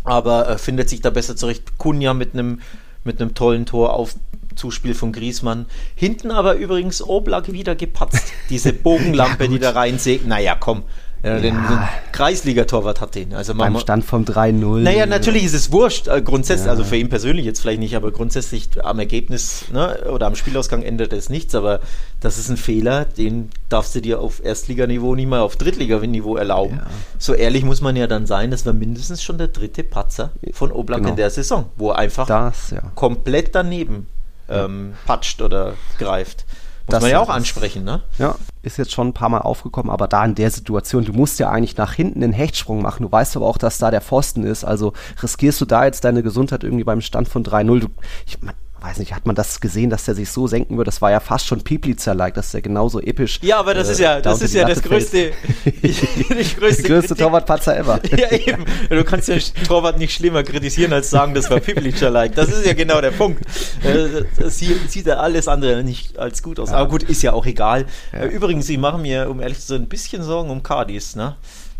Aber 0.04 0.48
äh, 0.48 0.58
findet 0.58 0.88
sich 0.88 1.00
da 1.00 1.10
besser 1.10 1.36
zurecht. 1.36 1.78
Kunja 1.78 2.12
mit 2.14 2.34
einem 2.34 2.60
mit 3.04 3.20
einem 3.20 3.34
tollen 3.34 3.64
Tor 3.64 3.94
auf 3.94 4.14
Zuspiel 4.58 4.94
von 4.94 5.12
Griezmann. 5.12 5.66
Hinten 5.94 6.30
aber 6.30 6.54
übrigens 6.54 7.02
Oblak 7.02 7.52
wieder 7.52 7.74
gepatzt. 7.74 8.32
Diese 8.50 8.72
Bogenlampe, 8.72 9.44
ja, 9.46 9.50
die 9.50 9.58
da 9.58 9.70
reinsägt. 9.70 10.26
Naja, 10.26 10.56
komm. 10.58 10.82
Ja, 11.22 11.30
ja. 11.30 11.40
Den, 11.40 11.54
den 11.54 11.78
Kreisliga-Torwart 12.12 13.00
hat 13.00 13.14
den. 13.14 13.34
Also 13.34 13.54
Beim 13.54 13.76
Stand 13.78 14.04
vom 14.04 14.24
3-0. 14.24 14.80
Naja, 14.80 15.06
natürlich 15.06 15.44
ist 15.44 15.54
es 15.54 15.72
wurscht, 15.72 16.06
äh, 16.06 16.22
grundsätzlich, 16.22 16.66
ja. 16.66 16.70
also 16.70 16.84
für 16.84 16.96
ihn 16.96 17.08
persönlich 17.08 17.44
jetzt 17.44 17.60
vielleicht 17.60 17.80
nicht, 17.80 17.96
aber 17.96 18.12
grundsätzlich 18.12 18.68
am 18.84 19.00
Ergebnis 19.00 19.64
ne, 19.72 19.98
oder 20.12 20.26
am 20.26 20.36
Spielausgang 20.36 20.82
ändert 20.82 21.12
es 21.12 21.28
nichts, 21.28 21.56
aber 21.56 21.80
das 22.20 22.38
ist 22.38 22.50
ein 22.50 22.56
Fehler, 22.56 23.04
den 23.04 23.50
darfst 23.68 23.96
du 23.96 24.00
dir 24.00 24.20
auf 24.20 24.44
Erstliganiveau 24.44 25.16
nicht 25.16 25.28
mal 25.28 25.40
auf 25.40 25.56
Drittliganiveau 25.56 26.36
erlauben. 26.36 26.80
So 27.18 27.34
ehrlich 27.34 27.64
muss 27.64 27.80
man 27.80 27.96
ja 27.96 28.06
dann 28.06 28.26
sein, 28.26 28.52
das 28.52 28.64
war 28.64 28.72
mindestens 28.72 29.22
schon 29.22 29.38
der 29.38 29.48
dritte 29.48 29.82
Patzer 29.82 30.30
von 30.52 30.70
Oblak 30.70 30.98
genau. 30.98 31.10
in 31.10 31.16
der 31.16 31.30
Saison, 31.30 31.66
wo 31.76 31.90
er 31.90 31.98
einfach 31.98 32.26
das, 32.26 32.74
komplett 32.94 33.54
daneben 33.56 34.06
ähm, 34.48 34.94
patscht 35.06 35.42
oder 35.42 35.74
greift. 35.98 36.44
Muss 36.86 36.94
das 36.94 37.02
man 37.02 37.10
ja 37.10 37.20
auch 37.20 37.28
ansprechen, 37.28 37.84
ne? 37.84 38.02
Ja, 38.16 38.36
ist 38.62 38.78
jetzt 38.78 38.92
schon 38.92 39.08
ein 39.08 39.12
paar 39.12 39.28
Mal 39.28 39.40
aufgekommen, 39.40 39.90
aber 39.90 40.08
da 40.08 40.24
in 40.24 40.34
der 40.34 40.50
Situation, 40.50 41.04
du 41.04 41.12
musst 41.12 41.38
ja 41.38 41.50
eigentlich 41.50 41.76
nach 41.76 41.92
hinten 41.92 42.20
den 42.20 42.32
Hechtsprung 42.32 42.80
machen. 42.80 43.02
Du 43.02 43.12
weißt 43.12 43.36
aber 43.36 43.46
auch, 43.46 43.58
dass 43.58 43.76
da 43.76 43.90
der 43.90 44.00
Pfosten 44.00 44.42
ist. 44.42 44.64
Also 44.64 44.94
riskierst 45.22 45.60
du 45.60 45.66
da 45.66 45.84
jetzt 45.84 46.04
deine 46.04 46.22
Gesundheit 46.22 46.64
irgendwie 46.64 46.84
beim 46.84 47.02
Stand 47.02 47.28
von 47.28 47.44
3-0. 47.44 47.88
Ich, 48.26 48.38
weiß 48.80 48.98
nicht, 48.98 49.14
hat 49.14 49.26
man 49.26 49.34
das 49.34 49.60
gesehen, 49.60 49.90
dass 49.90 50.04
der 50.04 50.14
sich 50.14 50.30
so 50.30 50.46
senken 50.46 50.76
würde? 50.76 50.88
Das 50.88 51.02
war 51.02 51.10
ja 51.10 51.20
fast 51.20 51.46
schon 51.46 51.62
Pieplitzer-like, 51.62 52.34
dass 52.34 52.52
der 52.52 52.62
genauso 52.62 53.00
episch. 53.00 53.40
Ja, 53.42 53.58
aber 53.58 53.74
das 53.74 53.88
äh, 53.88 53.92
ist 53.92 54.00
ja, 54.00 54.20
das 54.20 54.40
ist 54.40 54.54
ja 54.54 54.66
das 54.66 54.82
größte, 54.82 55.32
die 55.64 56.54
größte, 56.58 56.82
größte 56.88 57.16
Torwartpatzer 57.16 57.76
ever. 57.76 58.00
ja, 58.16 58.30
eben. 58.32 58.64
Du 58.88 59.04
kannst 59.04 59.28
den 59.28 59.40
Torwart 59.66 59.98
nicht 59.98 60.14
schlimmer 60.14 60.42
kritisieren, 60.42 60.92
als 60.92 61.10
sagen, 61.10 61.34
das 61.34 61.50
war 61.50 61.60
Pieplitzer-like. 61.60 62.34
Das 62.34 62.48
ist 62.48 62.66
ja 62.66 62.74
genau 62.74 63.00
der 63.00 63.10
Punkt. 63.10 63.42
Äh, 63.84 64.24
das 64.36 64.58
sieht 64.58 65.06
ja 65.06 65.16
alles 65.16 65.48
andere 65.48 65.82
nicht 65.82 66.18
als 66.18 66.42
gut 66.42 66.60
aus. 66.60 66.70
Ja. 66.70 66.76
Aber 66.76 66.88
gut, 66.88 67.02
ist 67.02 67.22
ja 67.22 67.32
auch 67.32 67.46
egal. 67.46 67.86
Ja. 68.12 68.20
Äh, 68.20 68.26
übrigens, 68.26 68.68
ich 68.68 68.78
mache 68.78 68.98
mir, 68.98 69.28
um 69.30 69.40
ehrlich 69.40 69.60
zu 69.60 69.66
sein, 69.66 69.82
ein 69.82 69.88
bisschen 69.88 70.22
Sorgen 70.22 70.50
um 70.50 70.62
Cardis, 70.62 71.16
ne? 71.16 71.36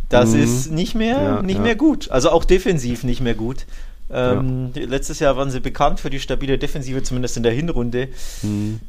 Das 0.09 0.31
mhm. 0.31 0.43
ist 0.43 0.73
nicht 0.73 0.95
mehr, 0.95 1.23
ja, 1.23 1.43
nicht 1.43 1.61
mehr 1.61 1.77
gut. 1.77 2.11
Also 2.11 2.31
auch 2.31 2.45
defensiv 2.45 3.05
nicht 3.05 3.21
mehr 3.21 3.35
gut. 3.35 3.67
Ähm, 4.11 4.71
ja. 4.75 4.85
Letztes 4.85 5.19
Jahr 5.19 5.37
waren 5.37 5.51
sie 5.51 5.61
bekannt 5.61 6.01
für 6.01 6.11
die 6.11 6.21
stabile 6.21 6.59
Defensive, 6.59 7.03
zumindest 7.03 7.37
in 7.37 7.43
der 7.43 7.53
Hinrunde. 7.53 8.09
Mhm. 8.43 8.81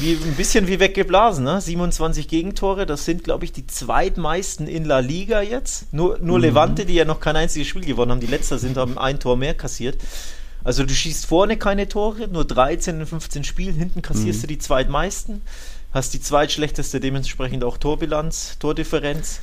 Wie, 0.00 0.12
ein 0.12 0.34
bisschen 0.36 0.66
wie 0.66 0.80
weggeblasen, 0.80 1.44
ne? 1.44 1.60
27 1.60 2.26
Gegentore, 2.26 2.86
das 2.86 3.04
sind, 3.04 3.24
glaube 3.24 3.44
ich, 3.44 3.52
die 3.52 3.66
zweitmeisten 3.66 4.66
in 4.66 4.84
La 4.84 4.98
Liga 4.98 5.42
jetzt. 5.42 5.92
Nur, 5.92 6.18
nur 6.18 6.38
mhm. 6.38 6.44
Levante, 6.44 6.86
die 6.86 6.94
ja 6.94 7.04
noch 7.04 7.20
kein 7.20 7.36
einziges 7.36 7.68
Spiel 7.68 7.84
gewonnen 7.84 8.10
haben, 8.10 8.20
die 8.20 8.26
letzter 8.26 8.58
sind, 8.58 8.76
haben 8.76 8.98
ein 8.98 9.20
Tor 9.20 9.36
mehr 9.36 9.54
kassiert. 9.54 9.98
Also 10.64 10.84
du 10.84 10.92
schießt 10.92 11.26
vorne 11.26 11.56
keine 11.56 11.88
Tore, 11.88 12.26
nur 12.26 12.44
13 12.44 13.00
in 13.00 13.06
15 13.06 13.44
Spielen, 13.44 13.76
hinten 13.76 14.02
kassierst 14.02 14.40
mhm. 14.40 14.42
du 14.42 14.46
die 14.48 14.58
zweitmeisten, 14.58 15.42
hast 15.92 16.12
die 16.12 16.20
zweitschlechteste 16.20 16.98
dementsprechend 16.98 17.62
auch 17.62 17.78
Torbilanz, 17.78 18.56
Tordifferenz 18.58 19.40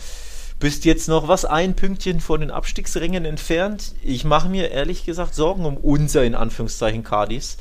bist 0.63 0.85
jetzt 0.85 1.09
noch 1.09 1.27
was 1.27 1.43
ein 1.43 1.75
Pünktchen 1.75 2.21
von 2.21 2.39
den 2.39 2.49
Abstiegsrängen 2.49 3.25
entfernt. 3.25 3.95
Ich 4.01 4.23
mache 4.23 4.47
mir 4.47 4.71
ehrlich 4.71 5.03
gesagt 5.03 5.35
Sorgen 5.35 5.65
um 5.65 5.75
unser 5.75 6.23
in 6.23 6.35
Anführungszeichen 6.35 7.03
Cardis. 7.03 7.57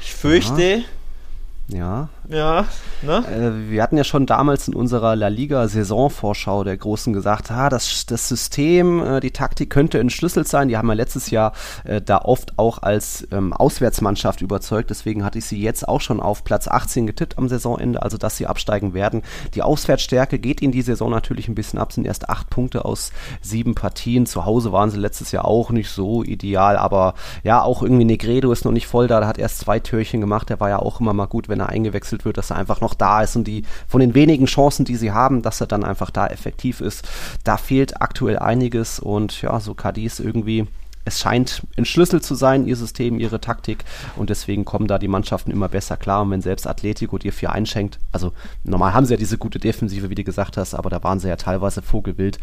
Ich 0.00 0.12
fürchte, 0.12 0.82
Aha. 0.82 1.76
Ja. 1.76 2.08
Ja, 2.30 2.64
ne? 3.02 3.24
Äh, 3.26 3.70
wir 3.70 3.82
hatten 3.82 3.96
ja 3.96 4.04
schon 4.04 4.24
damals 4.24 4.68
in 4.68 4.74
unserer 4.74 5.16
La 5.16 5.26
Liga 5.26 5.66
Saisonvorschau 5.66 6.62
der 6.62 6.76
Großen 6.76 7.12
gesagt, 7.12 7.50
ah, 7.50 7.68
das, 7.68 8.06
das 8.06 8.28
System, 8.28 9.04
äh, 9.04 9.20
die 9.20 9.32
Taktik 9.32 9.68
könnte 9.68 9.98
entschlüsselt 9.98 10.46
sein. 10.46 10.68
Die 10.68 10.76
haben 10.76 10.86
ja 10.86 10.94
letztes 10.94 11.30
Jahr 11.30 11.52
äh, 11.82 12.00
da 12.00 12.18
oft 12.18 12.56
auch 12.56 12.82
als 12.82 13.26
ähm, 13.32 13.52
Auswärtsmannschaft 13.52 14.42
überzeugt. 14.42 14.90
Deswegen 14.90 15.24
hatte 15.24 15.38
ich 15.38 15.46
sie 15.46 15.60
jetzt 15.60 15.88
auch 15.88 16.00
schon 16.00 16.20
auf 16.20 16.44
Platz 16.44 16.68
18 16.68 17.08
getippt 17.08 17.36
am 17.36 17.48
Saisonende, 17.48 18.00
also 18.00 18.16
dass 18.16 18.36
sie 18.36 18.46
absteigen 18.46 18.94
werden. 18.94 19.22
Die 19.54 19.62
Auswärtsstärke 19.62 20.38
geht 20.38 20.62
in 20.62 20.70
die 20.70 20.82
Saison 20.82 21.10
natürlich 21.10 21.48
ein 21.48 21.56
bisschen 21.56 21.80
ab, 21.80 21.92
sind 21.92 22.06
erst 22.06 22.30
acht 22.30 22.48
Punkte 22.48 22.84
aus 22.84 23.10
sieben 23.40 23.74
Partien. 23.74 24.26
Zu 24.26 24.44
Hause 24.44 24.70
waren 24.70 24.90
sie 24.90 24.98
letztes 24.98 25.32
Jahr 25.32 25.46
auch 25.46 25.70
nicht 25.70 25.90
so 25.90 26.22
ideal, 26.22 26.76
aber 26.76 27.14
ja, 27.42 27.60
auch 27.60 27.82
irgendwie 27.82 28.04
Negredo 28.04 28.52
ist 28.52 28.64
noch 28.64 28.72
nicht 28.72 28.86
voll 28.86 29.08
da, 29.08 29.18
der 29.18 29.28
hat 29.28 29.38
erst 29.38 29.58
zwei 29.58 29.80
Türchen 29.80 30.20
gemacht, 30.20 30.48
der 30.48 30.60
war 30.60 30.68
ja 30.68 30.78
auch 30.78 31.00
immer 31.00 31.12
mal 31.12 31.26
gut, 31.26 31.48
wenn 31.48 31.58
er 31.58 31.70
eingewechselt 31.70 32.19
wird, 32.24 32.36
dass 32.36 32.50
er 32.50 32.56
einfach 32.56 32.80
noch 32.80 32.94
da 32.94 33.22
ist 33.22 33.36
und 33.36 33.44
die 33.44 33.64
von 33.88 34.00
den 34.00 34.14
wenigen 34.14 34.46
Chancen, 34.46 34.84
die 34.84 34.96
sie 34.96 35.12
haben, 35.12 35.42
dass 35.42 35.60
er 35.60 35.66
dann 35.66 35.84
einfach 35.84 36.10
da 36.10 36.26
effektiv 36.26 36.80
ist. 36.80 37.08
Da 37.44 37.56
fehlt 37.56 38.00
aktuell 38.00 38.38
einiges 38.38 39.00
und 39.00 39.42
ja, 39.42 39.60
so 39.60 39.74
Cadiz 39.74 40.20
irgendwie 40.20 40.66
es 41.04 41.20
scheint 41.20 41.62
entschlüsselt 41.76 42.24
zu 42.24 42.34
sein, 42.34 42.66
ihr 42.66 42.76
System, 42.76 43.18
ihre 43.18 43.40
Taktik 43.40 43.84
und 44.16 44.30
deswegen 44.30 44.64
kommen 44.64 44.86
da 44.86 44.98
die 44.98 45.08
Mannschaften 45.08 45.50
immer 45.50 45.68
besser 45.68 45.96
klar 45.96 46.22
und 46.22 46.30
wenn 46.30 46.42
selbst 46.42 46.66
Atletico 46.66 47.18
dir 47.18 47.32
vier 47.32 47.52
einschenkt, 47.52 47.98
also 48.12 48.32
normal 48.64 48.92
haben 48.92 49.06
sie 49.06 49.14
ja 49.14 49.18
diese 49.18 49.38
gute 49.38 49.58
Defensive, 49.58 50.10
wie 50.10 50.14
du 50.14 50.24
gesagt 50.24 50.56
hast, 50.56 50.74
aber 50.74 50.90
da 50.90 51.02
waren 51.02 51.18
sie 51.18 51.28
ja 51.28 51.36
teilweise 51.36 51.82
vogelwild. 51.82 52.38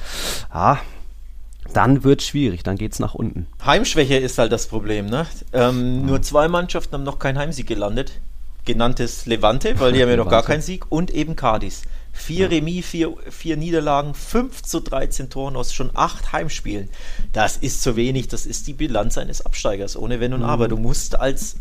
Ja, 0.53 0.79
dann 1.73 2.03
wird 2.03 2.23
schwierig, 2.23 2.63
dann 2.63 2.77
geht 2.77 2.93
es 2.93 2.99
nach 2.99 3.13
unten. 3.13 3.47
Heimschwäche 3.65 4.17
ist 4.17 4.37
halt 4.37 4.51
das 4.51 4.67
Problem, 4.67 5.07
ne? 5.07 5.27
Ähm, 5.53 5.99
ja. 5.99 6.05
Nur 6.05 6.21
zwei 6.21 6.47
Mannschaften 6.47 6.93
haben 6.93 7.03
noch 7.03 7.19
keinen 7.19 7.37
Heimsieg 7.37 7.67
gelandet 7.67 8.13
genanntes 8.67 9.25
Levante, 9.25 9.79
weil 9.79 9.93
die 9.93 10.01
haben 10.01 10.09
ja 10.09 10.17
noch 10.17 10.29
gar 10.29 10.43
keinen 10.43 10.61
Sieg, 10.61 10.91
und 10.91 11.09
eben 11.09 11.35
Cardis. 11.35 11.81
Vier 12.13 12.45
ja. 12.45 12.47
Remis, 12.47 12.85
vier, 12.85 13.13
vier 13.29 13.57
Niederlagen, 13.57 14.13
5 14.13 14.61
zu 14.61 14.81
13 14.81 15.29
Toren 15.29 15.55
aus 15.55 15.73
schon 15.73 15.91
acht 15.95 16.33
Heimspielen. 16.33 16.89
Das 17.31 17.57
ist 17.57 17.81
zu 17.81 17.95
wenig, 17.95 18.27
das 18.27 18.45
ist 18.45 18.67
die 18.67 18.73
Bilanz 18.73 19.17
eines 19.17 19.45
Absteigers, 19.45 19.95
ohne 19.95 20.19
Wenn 20.19 20.33
und 20.33 20.41
mhm. 20.41 20.45
Aber. 20.45 20.67
Du 20.67 20.77
musst 20.77 21.17
als 21.19 21.55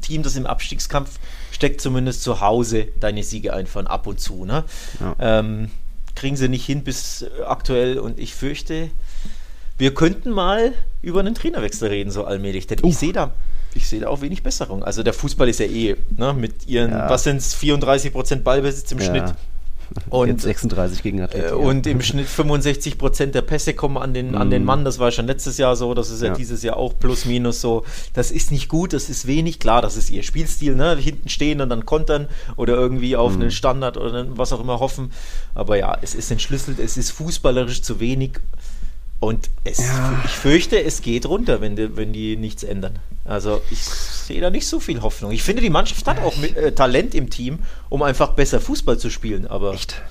Team, 0.00 0.22
das 0.22 0.36
im 0.36 0.46
Abstiegskampf 0.46 1.18
steckt, 1.50 1.80
zumindest 1.80 2.22
zu 2.22 2.40
Hause 2.40 2.88
deine 3.00 3.22
Siege 3.22 3.52
einfahren, 3.52 3.86
ab 3.86 4.06
und 4.06 4.20
zu. 4.20 4.44
Ne? 4.44 4.64
Ja. 5.00 5.16
Ähm, 5.18 5.70
kriegen 6.14 6.36
sie 6.36 6.48
nicht 6.48 6.64
hin 6.64 6.84
bis 6.84 7.26
aktuell 7.46 7.98
und 7.98 8.18
ich 8.18 8.34
fürchte, 8.34 8.90
wir 9.78 9.94
könnten 9.94 10.30
mal 10.30 10.72
über 11.02 11.20
einen 11.20 11.34
Trainerwechsel 11.34 11.88
reden, 11.88 12.10
so 12.10 12.24
allmählich, 12.24 12.66
denn 12.66 12.78
uh. 12.82 12.88
ich 12.88 12.96
sehe 12.96 13.12
da 13.12 13.32
ich 13.76 13.86
sehe 13.86 14.00
da 14.00 14.08
auch 14.08 14.20
wenig 14.20 14.42
Besserung. 14.42 14.82
Also 14.82 15.02
der 15.02 15.12
Fußball 15.12 15.48
ist 15.48 15.60
ja 15.60 15.66
eh, 15.66 15.96
ne, 16.16 16.34
mit 16.34 16.66
ihren, 16.66 16.90
ja. 16.90 17.08
was 17.08 17.24
sind 17.24 17.36
es, 17.36 17.54
34 17.54 18.12
Prozent 18.12 18.44
Ballbesitz 18.44 18.90
im 18.92 18.98
ja. 18.98 19.04
Schnitt. 19.04 19.34
Und, 20.10 20.28
Jetzt 20.28 20.42
36 20.42 21.02
gegen 21.02 21.20
Atletico. 21.20 21.54
Äh, 21.60 21.64
und 21.64 21.86
im 21.86 22.00
Schnitt 22.02 22.26
65 22.26 22.98
Prozent 22.98 23.34
der 23.34 23.42
Pässe 23.42 23.74
kommen 23.74 23.96
an 23.96 24.14
den, 24.14 24.32
mm. 24.32 24.36
an 24.36 24.50
den 24.50 24.62
mhm. 24.62 24.66
Mann. 24.66 24.84
Das 24.84 24.98
war 24.98 25.10
schon 25.10 25.26
letztes 25.26 25.58
Jahr 25.58 25.76
so. 25.76 25.94
Das 25.94 26.10
ist 26.10 26.22
ja, 26.22 26.28
ja, 26.28 26.34
dieses 26.34 26.62
Jahr 26.62 26.76
auch 26.76 26.98
plus 26.98 27.24
minus 27.24 27.60
so. 27.60 27.84
Das 28.12 28.30
ist 28.30 28.50
nicht 28.50 28.68
gut, 28.68 28.92
das 28.92 29.08
ist 29.08 29.26
wenig. 29.26 29.58
Klar, 29.58 29.82
das 29.82 29.96
ist 29.96 30.10
ihr 30.10 30.22
Spielstil. 30.22 30.74
Ne? 30.74 30.96
Hinten 30.96 31.28
stehen 31.28 31.60
und 31.60 31.68
dann 31.68 31.86
kontern 31.86 32.28
oder 32.56 32.74
irgendwie 32.74 33.16
auf 33.16 33.36
mm. 33.36 33.40
einen 33.40 33.50
Standard 33.50 33.96
oder 33.96 34.26
was 34.36 34.52
auch 34.52 34.60
immer 34.60 34.80
hoffen. 34.80 35.12
Aber 35.54 35.76
ja, 35.76 35.96
es 36.02 36.14
ist 36.14 36.30
entschlüsselt. 36.30 36.78
Es 36.78 36.96
ist 36.96 37.10
fußballerisch 37.12 37.82
zu 37.82 38.00
wenig 38.00 38.40
Und 39.18 39.50
es, 39.64 39.78
ja. 39.78 40.22
ich 40.24 40.32
fürchte, 40.32 40.82
es 40.82 41.00
geht 41.00 41.26
runter, 41.26 41.60
wenn 41.60 41.74
die, 41.74 41.96
wenn 41.96 42.12
die 42.12 42.36
nichts 42.36 42.62
ändern. 42.62 42.98
Also 43.24 43.62
ich 43.70 43.82
sehe 43.82 44.40
da 44.40 44.50
nicht 44.50 44.66
so 44.66 44.78
viel 44.78 45.02
Hoffnung. 45.02 45.32
Ich 45.32 45.42
finde, 45.42 45.62
die 45.62 45.70
Mannschaft 45.70 46.06
hat 46.06 46.20
auch 46.20 46.36
mit, 46.36 46.56
äh, 46.56 46.72
Talent 46.72 47.14
im 47.14 47.30
Team, 47.30 47.60
um 47.88 48.02
einfach 48.02 48.30
besser 48.30 48.60
Fußball 48.60 48.98
zu 48.98 49.10
spielen. 49.10 49.46
Aber 49.46 49.72
Echt? 49.72 50.02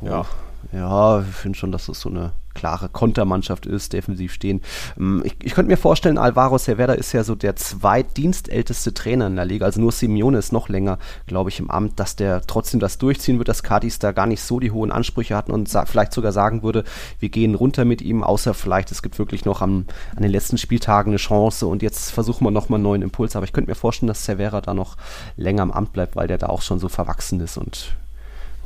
Oh. 0.00 0.06
Ja. 0.06 0.26
Ja, 0.72 1.20
ich 1.20 1.34
finde 1.34 1.58
schon, 1.58 1.72
dass 1.72 1.86
das 1.86 2.00
so 2.00 2.08
eine 2.08 2.32
klare 2.56 2.88
Kontermannschaft 2.88 3.66
ist, 3.66 3.92
defensiv 3.92 4.32
stehen. 4.32 4.62
Ähm, 4.98 5.22
ich, 5.24 5.36
ich 5.42 5.54
könnte 5.54 5.70
mir 5.70 5.76
vorstellen, 5.76 6.18
Alvaro 6.18 6.58
Cervera 6.58 6.94
ist 6.94 7.12
ja 7.12 7.22
so 7.22 7.34
der 7.34 7.54
zweitdienstälteste 7.54 8.94
Trainer 8.94 9.28
in 9.28 9.36
der 9.36 9.44
Liga, 9.44 9.66
also 9.66 9.80
nur 9.80 9.92
Simeone 9.92 10.38
ist 10.38 10.52
noch 10.52 10.68
länger, 10.68 10.98
glaube 11.26 11.50
ich, 11.50 11.60
im 11.60 11.70
Amt, 11.70 12.00
dass 12.00 12.16
der 12.16 12.42
trotzdem 12.46 12.80
das 12.80 12.98
durchziehen 12.98 13.38
wird, 13.38 13.48
dass 13.48 13.62
Cardis 13.62 13.98
da 13.98 14.12
gar 14.12 14.26
nicht 14.26 14.42
so 14.42 14.58
die 14.58 14.70
hohen 14.70 14.90
Ansprüche 14.90 15.36
hatten 15.36 15.52
und 15.52 15.68
vielleicht 15.86 16.12
sogar 16.12 16.32
sagen 16.32 16.62
würde, 16.62 16.84
wir 17.20 17.28
gehen 17.28 17.54
runter 17.54 17.84
mit 17.84 18.02
ihm, 18.02 18.22
außer 18.22 18.54
vielleicht, 18.54 18.90
es 18.90 19.02
gibt 19.02 19.18
wirklich 19.18 19.44
noch 19.44 19.60
am, 19.60 19.84
an 20.14 20.22
den 20.22 20.32
letzten 20.32 20.58
Spieltagen 20.58 21.10
eine 21.10 21.18
Chance 21.18 21.66
und 21.66 21.82
jetzt 21.82 22.10
versuchen 22.10 22.44
wir 22.44 22.50
nochmal 22.50 22.78
einen 22.78 22.84
neuen 22.84 23.02
Impuls. 23.02 23.36
Aber 23.36 23.44
ich 23.44 23.52
könnte 23.52 23.70
mir 23.70 23.74
vorstellen, 23.74 24.08
dass 24.08 24.24
Cervera 24.24 24.60
da 24.60 24.74
noch 24.74 24.96
länger 25.36 25.62
im 25.62 25.72
Amt 25.72 25.92
bleibt, 25.92 26.16
weil 26.16 26.28
der 26.28 26.38
da 26.38 26.46
auch 26.46 26.62
schon 26.62 26.78
so 26.78 26.88
verwachsen 26.88 27.40
ist 27.40 27.56
und 27.56 27.96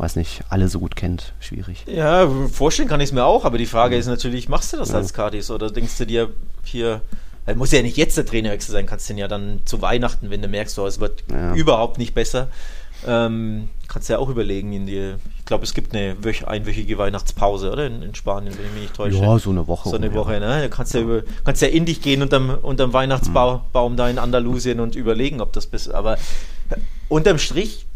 weiß 0.01 0.17
nicht, 0.17 0.43
alle 0.49 0.69
so 0.69 0.81
gut 0.81 0.97
kennt. 0.97 1.35
Schwierig. 1.41 1.85
Ja, 1.87 2.29
vorstellen 2.51 2.89
kann 2.89 3.01
ich 3.01 3.11
es 3.11 3.13
mir 3.13 3.25
auch, 3.25 3.45
aber 3.45 3.59
die 3.59 3.67
Frage 3.67 3.97
ist 3.97 4.07
natürlich, 4.07 4.49
machst 4.49 4.73
du 4.73 4.79
das 4.79 4.91
ja. 4.91 4.97
als 4.97 5.13
Cardis 5.13 5.51
oder 5.51 5.71
denkst 5.71 5.99
du 5.99 6.07
dir 6.07 6.31
hier, 6.65 7.03
äh, 7.47 7.55
muss 7.55 7.71
ja 7.71 7.83
nicht 7.83 7.99
jetzt 7.99 8.17
der 8.17 8.25
Trainerwechsel 8.25 8.73
sein, 8.73 8.87
kannst 8.87 9.09
du 9.09 9.13
den 9.13 9.19
ja 9.19 9.29
dann 9.29 9.61
zu 9.67 9.83
Weihnachten, 9.83 10.31
wenn 10.31 10.41
du 10.41 10.49
merkst, 10.49 10.79
oh, 10.79 10.87
es 10.87 11.01
wird 11.01 11.25
ja. 11.31 11.55
überhaupt 11.55 11.99
nicht 11.99 12.15
besser. 12.15 12.49
Ähm, 13.07 13.69
kannst 13.89 14.09
du 14.09 14.15
ja 14.15 14.19
auch 14.19 14.29
überlegen, 14.29 14.73
in 14.73 14.87
die, 14.87 15.15
ich 15.39 15.45
glaube, 15.45 15.65
es 15.65 15.75
gibt 15.75 15.95
eine 15.95 16.17
einwöchige 16.47 16.97
Weihnachtspause, 16.97 17.71
oder? 17.71 17.87
In, 17.87 18.03
in, 18.03 18.15
Spanien, 18.15 18.57
wenn 18.57 18.67
ich 18.67 18.73
mich 18.73 18.83
nicht 18.83 18.95
täusche. 18.95 19.19
Ja, 19.19 19.39
so 19.39 19.51
eine 19.51 19.67
Woche. 19.67 19.89
So 19.89 19.97
eine 19.97 20.15
Woche, 20.15 20.35
ja. 20.35 20.41
ne? 20.41 20.63
Da 20.63 20.69
kannst 20.69 20.95
du 20.95 20.99
ja, 20.99 21.05
über, 21.05 21.23
kannst 21.45 21.61
ja 21.61 21.69
in 21.69 21.85
dich 21.85 22.01
gehen 22.01 22.23
unterm, 22.23 22.57
unterm 22.63 22.93
Weihnachtsbaum 22.93 23.63
mhm. 23.93 23.97
da 23.97 24.09
in 24.09 24.19
Andalusien 24.19 24.81
und 24.81 24.97
überlegen, 24.97 25.41
ob 25.41 25.53
das 25.53 25.67
bist. 25.67 25.93
Aber 25.93 26.17
unterm 27.09 27.39
Strich 27.39 27.87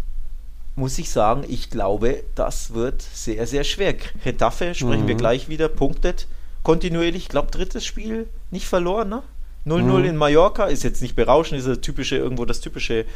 muss 0.77 0.99
ich 0.99 1.11
sagen, 1.11 1.45
ich 1.49 1.71
glaube, 1.71 2.25
das 2.35 2.75
wird 2.75 3.03
sehr, 3.03 3.47
sehr 3.47 3.65
schwer. 3.65 3.95
Retafe 4.25 4.75
sprechen 4.75 5.05
mhm. 5.05 5.09
wir 5.09 5.15
gleich 5.15 5.49
wieder, 5.49 5.69
punktet 5.69 6.27
kontinuierlich. 6.65 7.25
Ich 7.25 7.29
glaube, 7.29 7.53
drittes 7.53 7.87
Spiel 7.87 8.27
nicht 8.51 8.67
verloren, 8.67 9.09
ne? 9.09 9.23
0-0 9.67 9.83
mhm. 9.83 10.05
in 10.05 10.17
Mallorca 10.17 10.67
ist 10.67 10.83
jetzt 10.83 11.01
nicht 11.01 11.17
berauschend, 11.17 11.59
ist 11.59 11.69
das 11.69 11.81
typische, 11.81 12.17
irgendwo 12.17 12.45
das 12.45 12.61
typische 12.61 13.07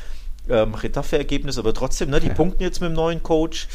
ähm, 0.49 0.75
Retafe-Ergebnis, 0.75 1.59
aber 1.59 1.75
trotzdem, 1.75 2.09
ne, 2.11 2.21
die 2.21 2.29
ja. 2.29 2.35
punkten 2.35 2.63
jetzt 2.63 2.81
mit 2.81 2.91
dem 2.91 2.95
neuen 2.95 3.23
Coach. 3.23 3.69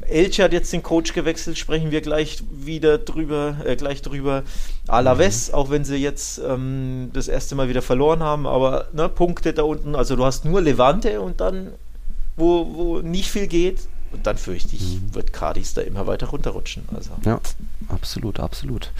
Elche 0.00 0.42
hat 0.42 0.52
jetzt 0.52 0.72
den 0.72 0.82
Coach 0.82 1.12
gewechselt, 1.12 1.58
sprechen 1.58 1.90
wir 1.92 2.00
gleich 2.00 2.42
wieder 2.50 2.98
drüber, 2.98 3.56
äh, 3.64 3.76
gleich 3.76 4.02
drüber. 4.02 4.42
Alaves, 4.88 5.48
mhm. 5.48 5.54
auch 5.54 5.70
wenn 5.70 5.84
sie 5.84 5.96
jetzt 5.96 6.38
ähm, 6.38 7.10
das 7.12 7.28
erste 7.28 7.54
Mal 7.54 7.68
wieder 7.68 7.82
verloren 7.82 8.22
haben, 8.22 8.46
aber 8.46 8.88
ne, 8.92 9.08
Punkte 9.08 9.52
da 9.52 9.62
unten, 9.62 9.94
also 9.94 10.16
du 10.16 10.24
hast 10.24 10.44
nur 10.44 10.60
Levante 10.60 11.20
und 11.20 11.40
dann 11.40 11.72
wo, 12.36 12.74
wo 12.74 12.98
nicht 13.00 13.30
viel 13.30 13.46
geht. 13.46 13.88
Und 14.12 14.26
dann 14.26 14.38
fürchte 14.38 14.76
ich, 14.76 15.00
mhm. 15.00 15.14
wird 15.14 15.32
Cardis 15.32 15.74
da 15.74 15.82
immer 15.82 16.06
weiter 16.06 16.28
runterrutschen. 16.28 16.84
Also. 16.94 17.10
Ja, 17.24 17.40
absolut, 17.88 18.38
absolut. 18.40 18.92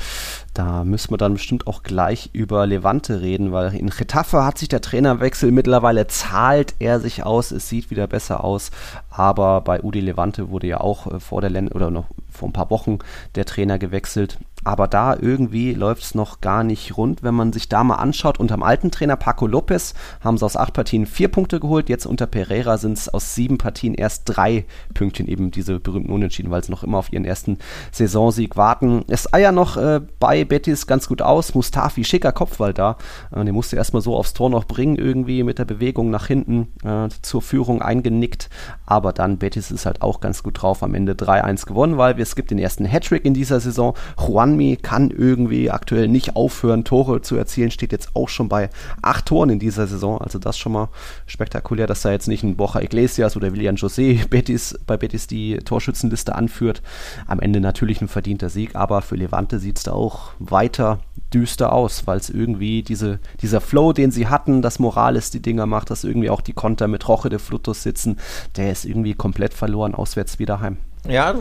Da 0.52 0.84
müssen 0.84 1.10
wir 1.10 1.16
dann 1.16 1.34
bestimmt 1.34 1.66
auch 1.66 1.84
gleich 1.84 2.30
über 2.32 2.66
Levante 2.66 3.20
reden, 3.20 3.52
weil 3.52 3.74
in 3.74 3.88
Getafe 3.90 4.44
hat 4.44 4.58
sich 4.58 4.68
der 4.68 4.80
Trainerwechsel 4.80 5.52
mittlerweile 5.52 6.06
zahlt 6.08 6.74
er 6.80 7.00
sich 7.00 7.24
aus, 7.24 7.50
es 7.50 7.68
sieht 7.68 7.90
wieder 7.90 8.06
besser 8.08 8.42
aus, 8.42 8.70
aber 9.08 9.60
bei 9.60 9.82
Udi 9.82 10.00
Levante 10.00 10.50
wurde 10.50 10.66
ja 10.66 10.80
auch 10.80 11.06
äh, 11.06 11.20
vor 11.20 11.40
der 11.40 11.50
Len 11.50 11.68
oder 11.68 11.90
noch 11.90 12.06
vor 12.30 12.48
ein 12.48 12.52
paar 12.52 12.70
Wochen 12.70 12.98
der 13.36 13.46
Trainer 13.46 13.78
gewechselt 13.78 14.38
aber 14.66 14.88
da 14.88 15.16
irgendwie 15.16 15.74
läuft 15.74 16.02
es 16.02 16.14
noch 16.16 16.40
gar 16.40 16.64
nicht 16.64 16.96
rund. 16.96 17.22
Wenn 17.22 17.36
man 17.36 17.52
sich 17.52 17.68
da 17.68 17.84
mal 17.84 17.94
anschaut, 17.94 18.40
unter 18.40 18.56
dem 18.56 18.64
alten 18.64 18.90
Trainer 18.90 19.14
Paco 19.14 19.46
Lopez 19.46 19.94
haben 20.20 20.38
sie 20.38 20.44
aus 20.44 20.56
acht 20.56 20.72
Partien 20.72 21.06
vier 21.06 21.28
Punkte 21.28 21.60
geholt. 21.60 21.88
Jetzt 21.88 22.04
unter 22.04 22.26
Pereira 22.26 22.76
sind 22.76 22.98
es 22.98 23.08
aus 23.08 23.36
sieben 23.36 23.58
Partien 23.58 23.94
erst 23.94 24.22
drei 24.24 24.64
Pünktchen, 24.92 25.28
eben 25.28 25.52
diese 25.52 25.78
berühmten 25.78 26.10
Unentschieden, 26.10 26.50
weil 26.50 26.64
sie 26.64 26.72
noch 26.72 26.82
immer 26.82 26.98
auf 26.98 27.12
ihren 27.12 27.24
ersten 27.24 27.58
Saisonsieg 27.92 28.56
warten. 28.56 29.04
Es 29.06 29.32
eier 29.32 29.52
noch 29.52 29.76
äh, 29.76 30.00
bei 30.18 30.44
Betis 30.44 30.88
ganz 30.88 31.06
gut 31.06 31.22
aus. 31.22 31.54
Mustafi, 31.54 32.02
schicker 32.02 32.32
Kopfball 32.32 32.74
da. 32.74 32.96
Äh, 33.30 33.44
den 33.44 33.54
musste 33.54 33.76
erstmal 33.76 34.02
so 34.02 34.16
aufs 34.16 34.34
Tor 34.34 34.50
noch 34.50 34.64
bringen, 34.64 34.96
irgendwie 34.96 35.44
mit 35.44 35.60
der 35.60 35.64
Bewegung 35.64 36.10
nach 36.10 36.26
hinten 36.26 36.72
äh, 36.82 37.08
zur 37.22 37.40
Führung 37.40 37.82
eingenickt. 37.82 38.50
Aber 38.84 39.12
dann 39.12 39.38
Betis 39.38 39.70
ist 39.70 39.86
halt 39.86 40.02
auch 40.02 40.18
ganz 40.18 40.42
gut 40.42 40.60
drauf. 40.60 40.82
Am 40.82 40.94
Ende 40.94 41.12
3-1 41.12 41.66
gewonnen, 41.66 41.98
weil 41.98 42.20
es 42.20 42.34
gibt 42.34 42.50
den 42.50 42.58
ersten 42.58 42.84
Hattrick 42.84 43.24
in 43.24 43.32
dieser 43.32 43.60
Saison. 43.60 43.94
Juan 44.18 44.55
Anmi 44.56 44.78
kann 44.80 45.10
irgendwie 45.10 45.70
aktuell 45.70 46.08
nicht 46.08 46.34
aufhören, 46.34 46.84
Tore 46.84 47.20
zu 47.20 47.36
erzielen, 47.36 47.70
steht 47.70 47.92
jetzt 47.92 48.16
auch 48.16 48.30
schon 48.30 48.48
bei 48.48 48.70
acht 49.02 49.26
Toren 49.26 49.50
in 49.50 49.58
dieser 49.58 49.86
Saison. 49.86 50.18
Also 50.18 50.38
das 50.38 50.56
schon 50.56 50.72
mal 50.72 50.88
spektakulär, 51.26 51.86
dass 51.86 52.00
da 52.00 52.10
jetzt 52.10 52.26
nicht 52.26 52.42
ein 52.42 52.56
Borja 52.56 52.80
Iglesias 52.80 53.36
oder 53.36 53.52
William 53.52 53.74
José 53.74 54.26
Betis, 54.28 54.78
bei 54.86 54.96
Betis 54.96 55.26
die 55.26 55.58
Torschützenliste 55.58 56.34
anführt. 56.34 56.82
Am 57.26 57.40
Ende 57.40 57.60
natürlich 57.60 58.00
ein 58.00 58.08
verdienter 58.08 58.48
Sieg, 58.48 58.74
aber 58.74 59.02
für 59.02 59.16
Levante 59.16 59.58
sieht 59.58 59.76
es 59.76 59.84
da 59.84 59.92
auch 59.92 60.30
weiter 60.38 61.00
düster 61.34 61.72
aus, 61.72 62.06
weil 62.06 62.18
es 62.18 62.30
irgendwie 62.30 62.82
diese, 62.82 63.18
dieser 63.42 63.60
Flow, 63.60 63.92
den 63.92 64.10
sie 64.10 64.28
hatten, 64.28 64.62
dass 64.62 64.78
Morales 64.78 65.30
die 65.30 65.42
Dinger 65.42 65.66
macht, 65.66 65.90
dass 65.90 66.04
irgendwie 66.04 66.30
auch 66.30 66.40
die 66.40 66.54
Konter 66.54 66.88
mit 66.88 67.06
Roche 67.08 67.28
de 67.28 67.38
Flutus 67.38 67.82
sitzen, 67.82 68.16
der 68.56 68.72
ist 68.72 68.86
irgendwie 68.86 69.14
komplett 69.14 69.52
verloren, 69.52 69.94
auswärts 69.94 70.38
wieder 70.38 70.60
heim. 70.60 70.78
Ja, 71.08 71.34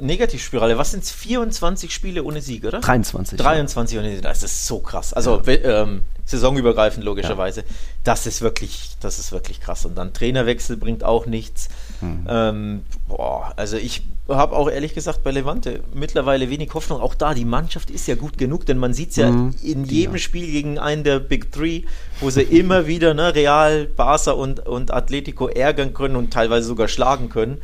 Negativspirale. 0.00 0.78
Was 0.78 0.90
sind 0.92 1.04
es? 1.04 1.10
24 1.10 1.92
Spiele 1.92 2.24
ohne 2.24 2.40
Sieg, 2.40 2.64
oder? 2.64 2.80
23. 2.80 3.38
23 3.38 3.94
ja. 3.94 4.02
ohne 4.02 4.12
Sieg. 4.12 4.22
Das 4.22 4.42
ist 4.42 4.66
so 4.66 4.80
krass. 4.80 5.12
Also 5.12 5.40
ja. 5.46 5.82
ähm, 5.82 6.02
saisonübergreifend 6.26 7.04
logischerweise. 7.04 7.60
Ja. 7.60 7.66
Das 8.04 8.26
ist 8.26 8.42
wirklich, 8.42 8.96
das 9.00 9.18
ist 9.18 9.32
wirklich 9.32 9.60
krass. 9.60 9.86
Und 9.86 9.96
dann 9.96 10.12
Trainerwechsel 10.12 10.76
bringt 10.76 11.04
auch 11.04 11.26
nichts. 11.26 11.68
Mhm. 12.00 12.26
Ähm, 12.28 12.82
boah, 13.08 13.52
also 13.56 13.76
ich 13.76 14.02
habe 14.28 14.56
auch 14.56 14.68
ehrlich 14.68 14.92
gesagt 14.92 15.22
bei 15.22 15.30
Levante 15.30 15.80
mittlerweile 15.94 16.50
wenig 16.50 16.74
Hoffnung. 16.74 17.00
Auch 17.00 17.14
da, 17.14 17.32
die 17.32 17.44
Mannschaft 17.44 17.90
ist 17.90 18.08
ja 18.08 18.16
gut 18.16 18.38
genug, 18.38 18.66
denn 18.66 18.76
man 18.76 18.92
sieht 18.92 19.10
es 19.10 19.16
ja 19.16 19.30
mhm. 19.30 19.54
in 19.62 19.84
jedem. 19.84 20.18
Spiel 20.18 20.50
gegen 20.50 20.78
einen 20.78 21.04
der 21.04 21.20
Big 21.20 21.52
Three, 21.52 21.82
wo 22.20 22.30
sie 22.30 22.42
immer 22.42 22.86
wieder 22.86 23.14
ne, 23.14 23.34
Real, 23.34 23.84
Barca 23.84 24.32
und, 24.32 24.66
und 24.66 24.92
Atletico 24.92 25.46
ärgern 25.48 25.94
können 25.94 26.16
und 26.16 26.32
teilweise 26.32 26.66
sogar 26.66 26.88
schlagen 26.88 27.28
können. 27.28 27.58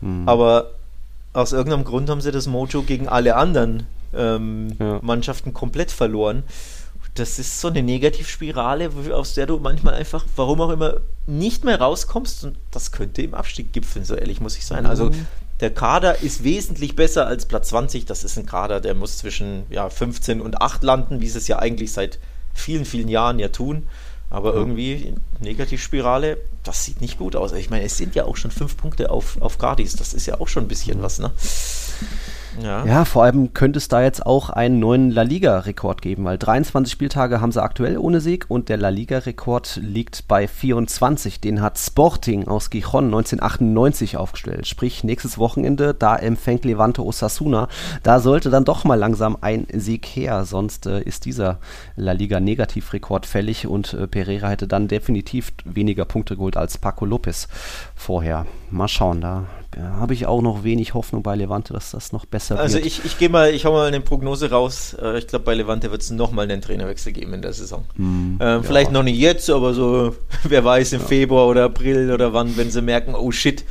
Mhm. 0.00 0.28
Aber 0.28 0.72
aus 1.32 1.52
irgendeinem 1.52 1.84
Grund 1.84 2.10
haben 2.10 2.20
sie 2.20 2.32
das 2.32 2.46
Mojo 2.46 2.82
gegen 2.82 3.08
alle 3.08 3.36
anderen 3.36 3.86
ähm, 4.14 4.76
ja. 4.78 4.98
Mannschaften 5.02 5.54
komplett 5.54 5.90
verloren. 5.90 6.42
Das 7.14 7.38
ist 7.38 7.60
so 7.60 7.68
eine 7.68 7.82
Negativspirale, 7.82 8.90
aus 9.12 9.34
der 9.34 9.46
du 9.46 9.58
manchmal 9.58 9.94
einfach, 9.94 10.24
warum 10.36 10.60
auch 10.60 10.70
immer, 10.70 11.00
nicht 11.26 11.64
mehr 11.64 11.80
rauskommst. 11.80 12.44
Und 12.44 12.56
das 12.70 12.92
könnte 12.92 13.22
im 13.22 13.34
Abstieg 13.34 13.72
gipfeln, 13.72 14.04
so 14.04 14.14
ehrlich 14.14 14.40
muss 14.40 14.56
ich 14.56 14.64
sein. 14.64 14.86
Also 14.86 15.06
mhm. 15.06 15.10
Also 15.10 15.24
der 15.60 15.70
Kader 15.70 16.22
ist 16.22 16.42
wesentlich 16.42 16.96
besser 16.96 17.26
als 17.26 17.46
Platz 17.46 17.68
20. 17.68 18.06
Das 18.06 18.24
ist 18.24 18.38
ein 18.38 18.46
Kader, 18.46 18.80
der 18.80 18.94
muss 18.94 19.18
zwischen 19.18 19.64
ja, 19.70 19.90
15 19.90 20.40
und 20.40 20.60
8 20.62 20.82
landen, 20.82 21.20
wie 21.20 21.28
sie 21.28 21.38
es 21.38 21.48
ja 21.48 21.58
eigentlich 21.58 21.92
seit 21.92 22.18
vielen, 22.54 22.84
vielen 22.84 23.08
Jahren 23.08 23.38
ja 23.38 23.48
tun. 23.48 23.86
Aber 24.30 24.54
irgendwie 24.54 25.14
Negativspirale, 25.40 26.38
das 26.62 26.84
sieht 26.84 27.00
nicht 27.00 27.18
gut 27.18 27.34
aus. 27.34 27.52
Ich 27.52 27.68
meine, 27.68 27.84
es 27.84 27.96
sind 27.96 28.14
ja 28.14 28.24
auch 28.24 28.36
schon 28.36 28.52
fünf 28.52 28.76
Punkte 28.76 29.10
auf, 29.10 29.40
auf 29.42 29.58
Gardis. 29.58 29.96
Das 29.96 30.14
ist 30.14 30.26
ja 30.26 30.40
auch 30.40 30.46
schon 30.46 30.64
ein 30.64 30.68
bisschen 30.68 31.02
was, 31.02 31.18
ne? 31.18 31.32
Ja. 32.62 32.84
ja, 32.84 33.04
vor 33.04 33.24
allem 33.24 33.54
könnte 33.54 33.78
es 33.78 33.88
da 33.88 34.02
jetzt 34.02 34.26
auch 34.26 34.50
einen 34.50 34.80
neuen 34.80 35.10
La 35.10 35.22
Liga-Rekord 35.22 36.02
geben, 36.02 36.24
weil 36.24 36.38
23 36.38 36.92
Spieltage 36.92 37.40
haben 37.40 37.52
sie 37.52 37.62
aktuell 37.62 37.96
ohne 37.98 38.20
Sieg 38.20 38.46
und 38.48 38.68
der 38.68 38.76
La 38.76 38.88
Liga-Rekord 38.88 39.80
liegt 39.82 40.26
bei 40.28 40.48
24. 40.48 41.40
Den 41.40 41.62
hat 41.62 41.78
Sporting 41.78 42.48
aus 42.48 42.70
Gijon 42.70 43.06
1998 43.06 44.16
aufgestellt. 44.16 44.66
Sprich, 44.66 45.04
nächstes 45.04 45.38
Wochenende, 45.38 45.94
da 45.94 46.16
empfängt 46.16 46.64
Levante 46.64 47.04
Osasuna. 47.04 47.68
Da 48.02 48.20
sollte 48.20 48.50
dann 48.50 48.64
doch 48.64 48.84
mal 48.84 48.96
langsam 48.96 49.36
ein 49.40 49.66
Sieg 49.72 50.06
her, 50.06 50.44
sonst 50.44 50.86
äh, 50.86 51.00
ist 51.02 51.24
dieser 51.24 51.58
La 51.96 52.12
Liga-Negativrekord 52.12 53.26
fällig 53.26 53.66
und 53.66 53.94
äh, 53.94 54.06
Pereira 54.06 54.48
hätte 54.48 54.66
dann 54.66 54.88
definitiv 54.88 55.52
weniger 55.64 56.04
Punkte 56.04 56.36
geholt 56.36 56.56
als 56.56 56.78
Paco 56.78 57.04
Lopez 57.04 57.48
vorher. 57.94 58.46
Mal 58.70 58.88
schauen, 58.88 59.20
da 59.20 59.44
habe 59.78 60.14
ich 60.14 60.26
auch 60.26 60.42
noch 60.42 60.64
wenig 60.64 60.94
Hoffnung 60.94 61.22
bei 61.22 61.36
Levante, 61.36 61.72
dass 61.72 61.92
das 61.92 62.12
noch 62.12 62.26
besser 62.26 62.58
also 62.58 62.74
wird. 62.74 62.84
Also 62.84 62.86
ich, 62.86 63.04
ich 63.04 63.18
gehe 63.18 63.28
mal, 63.28 63.54
ich 63.54 63.64
hau 63.64 63.72
mal 63.72 63.86
eine 63.86 64.00
Prognose 64.00 64.50
raus. 64.50 64.96
Äh, 65.00 65.18
ich 65.18 65.28
glaube, 65.28 65.44
bei 65.44 65.54
Levante 65.54 65.90
wird 65.92 66.02
es 66.02 66.10
nochmal 66.10 66.50
einen 66.50 66.60
Trainerwechsel 66.60 67.12
geben 67.12 67.34
in 67.34 67.42
der 67.42 67.52
Saison. 67.52 67.84
Mm, 67.96 68.02
ähm, 68.02 68.38
ja. 68.40 68.62
Vielleicht 68.62 68.90
noch 68.90 69.04
nicht 69.04 69.18
jetzt, 69.18 69.48
aber 69.48 69.72
so, 69.72 70.16
wer 70.42 70.64
weiß, 70.64 70.92
im 70.94 71.00
ja. 71.00 71.06
Februar 71.06 71.46
oder 71.46 71.64
April 71.64 72.10
oder 72.10 72.32
wann, 72.32 72.56
wenn 72.56 72.70
sie 72.70 72.82
merken, 72.82 73.14
oh 73.14 73.30
shit, 73.30 73.64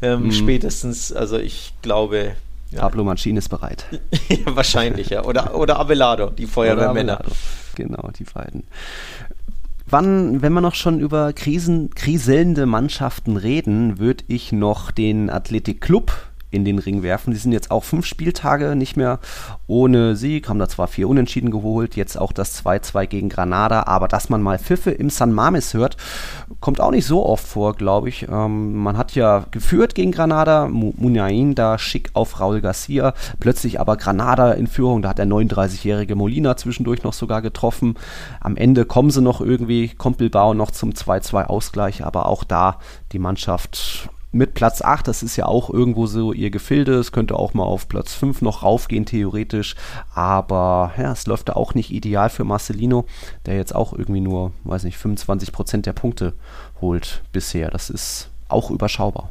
ähm, 0.00 0.28
mm. 0.28 0.32
spätestens, 0.32 1.12
also 1.12 1.38
ich 1.38 1.74
glaube. 1.82 2.32
Ja. 2.70 2.80
Pablo 2.80 3.04
Mancini 3.04 3.38
ist 3.38 3.50
bereit. 3.50 3.84
wahrscheinlich, 4.46 5.10
ja. 5.10 5.24
Oder, 5.24 5.54
oder 5.54 5.78
Abelardo, 5.78 6.30
die 6.30 6.46
Feuerwehrmänner. 6.46 7.20
Genau, 7.76 8.08
die 8.18 8.24
beiden. 8.24 8.64
Wann, 9.96 10.42
wenn 10.42 10.52
wir 10.52 10.60
noch 10.60 10.74
schon 10.74 10.98
über 10.98 11.32
Krisen, 11.32 11.90
kriselnde 11.90 12.66
Mannschaften 12.66 13.36
reden, 13.36 14.00
würde 14.00 14.24
ich 14.26 14.50
noch 14.50 14.90
den 14.90 15.30
Athletic 15.30 15.80
Club 15.80 16.10
in 16.54 16.64
den 16.64 16.78
Ring 16.78 17.02
werfen. 17.02 17.32
Sie 17.32 17.38
sind 17.38 17.52
jetzt 17.52 17.70
auch 17.70 17.84
fünf 17.84 18.06
Spieltage 18.06 18.76
nicht 18.76 18.96
mehr 18.96 19.18
ohne 19.66 20.16
Sieg, 20.16 20.48
haben 20.48 20.58
da 20.58 20.68
zwar 20.68 20.86
vier 20.86 21.08
Unentschieden 21.08 21.50
geholt, 21.50 21.96
jetzt 21.96 22.18
auch 22.18 22.32
das 22.32 22.64
2-2 22.64 23.06
gegen 23.06 23.28
Granada, 23.28 23.84
aber 23.86 24.08
dass 24.08 24.28
man 24.28 24.42
mal 24.42 24.58
Pfiffe 24.58 24.90
im 24.90 25.10
San 25.10 25.32
Mames 25.32 25.74
hört, 25.74 25.96
kommt 26.60 26.80
auch 26.80 26.90
nicht 26.90 27.06
so 27.06 27.24
oft 27.24 27.46
vor, 27.46 27.74
glaube 27.74 28.08
ich. 28.08 28.28
Ähm, 28.28 28.74
man 28.74 28.96
hat 28.96 29.14
ja 29.14 29.44
geführt 29.50 29.94
gegen 29.94 30.12
Granada, 30.12 30.68
Munain 30.68 31.54
da 31.54 31.78
schick 31.78 32.10
auf 32.14 32.40
Raul 32.40 32.60
Garcia, 32.60 33.14
plötzlich 33.40 33.80
aber 33.80 33.96
Granada 33.96 34.52
in 34.52 34.66
Führung, 34.66 35.02
da 35.02 35.10
hat 35.10 35.18
der 35.18 35.26
39-jährige 35.26 36.14
Molina 36.14 36.56
zwischendurch 36.56 37.02
noch 37.02 37.12
sogar 37.12 37.42
getroffen. 37.42 37.94
Am 38.40 38.56
Ende 38.56 38.84
kommen 38.84 39.10
sie 39.10 39.22
noch 39.22 39.40
irgendwie, 39.40 39.88
kommt 39.88 40.18
Bilbao 40.18 40.54
noch 40.54 40.70
zum 40.70 40.90
2-2 40.90 41.46
Ausgleich, 41.46 42.04
aber 42.04 42.26
auch 42.26 42.44
da 42.44 42.78
die 43.12 43.18
Mannschaft 43.18 44.08
mit 44.34 44.54
Platz 44.54 44.82
8, 44.82 45.06
das 45.06 45.22
ist 45.22 45.36
ja 45.36 45.46
auch 45.46 45.70
irgendwo 45.70 46.06
so 46.06 46.32
ihr 46.32 46.50
Gefilde, 46.50 46.94
es 46.94 47.12
könnte 47.12 47.36
auch 47.36 47.54
mal 47.54 47.62
auf 47.62 47.88
Platz 47.88 48.14
5 48.14 48.42
noch 48.42 48.62
raufgehen 48.62 49.06
theoretisch, 49.06 49.76
aber 50.14 50.92
ja, 50.98 51.12
es 51.12 51.26
läuft 51.26 51.48
da 51.48 51.52
auch 51.54 51.74
nicht 51.74 51.90
ideal 51.90 52.28
für 52.28 52.44
Marcelino, 52.44 53.06
der 53.46 53.56
jetzt 53.56 53.74
auch 53.74 53.92
irgendwie 53.92 54.20
nur, 54.20 54.52
weiß 54.64 54.84
nicht, 54.84 54.98
25% 54.98 55.82
der 55.82 55.92
Punkte 55.92 56.34
holt 56.80 57.22
bisher. 57.32 57.70
Das 57.70 57.90
ist 57.90 58.28
auch 58.48 58.70
überschaubar. 58.70 59.30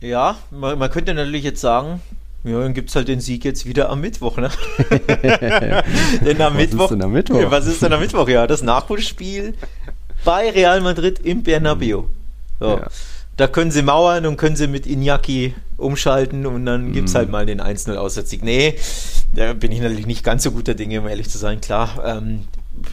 Ja, 0.00 0.36
man, 0.50 0.78
man 0.78 0.90
könnte 0.90 1.14
natürlich 1.14 1.44
jetzt 1.44 1.60
sagen, 1.60 2.02
ja, 2.44 2.60
dann 2.60 2.74
gibt 2.74 2.90
es 2.90 2.96
halt 2.96 3.08
den 3.08 3.20
Sieg 3.20 3.44
jetzt 3.44 3.66
wieder 3.66 3.88
am 3.88 4.00
Mittwoch, 4.00 4.36
ne? 4.36 4.50
denn 6.24 6.40
am 6.40 6.54
was 6.54 6.60
Mittwoch, 6.60 6.84
ist 6.84 6.90
denn 6.90 7.02
am 7.02 7.12
Mittwoch? 7.12 7.50
Was 7.50 7.66
ist 7.66 7.82
denn 7.82 7.92
am 7.92 8.00
Mittwoch? 8.00 8.28
Ja, 8.28 8.46
das 8.46 8.62
Nachholspiel 8.62 9.54
bei 10.24 10.50
Real 10.50 10.80
Madrid 10.80 11.18
im 11.20 11.42
Bernabeu. 11.42 12.04
So. 12.60 12.66
Ja. 12.66 12.88
Da 13.36 13.46
können 13.48 13.70
sie 13.70 13.82
mauern 13.82 14.24
und 14.26 14.36
können 14.36 14.56
sie 14.56 14.66
mit 14.66 14.86
Iñaki 14.86 15.54
umschalten 15.76 16.46
und 16.46 16.64
dann 16.64 16.92
gibt 16.92 17.08
es 17.08 17.14
mm. 17.14 17.16
halt 17.18 17.30
mal 17.30 17.44
den 17.44 17.60
1-0 17.60 17.94
Auswärtssieg. 17.94 18.42
Nee, 18.42 18.76
da 19.34 19.52
bin 19.52 19.72
ich 19.72 19.80
natürlich 19.80 20.06
nicht 20.06 20.24
ganz 20.24 20.42
so 20.42 20.52
guter 20.52 20.74
Dinge, 20.74 21.00
um 21.00 21.08
ehrlich 21.08 21.28
zu 21.28 21.36
sein. 21.36 21.60
Klar, 21.60 22.02
ähm, 22.04 22.46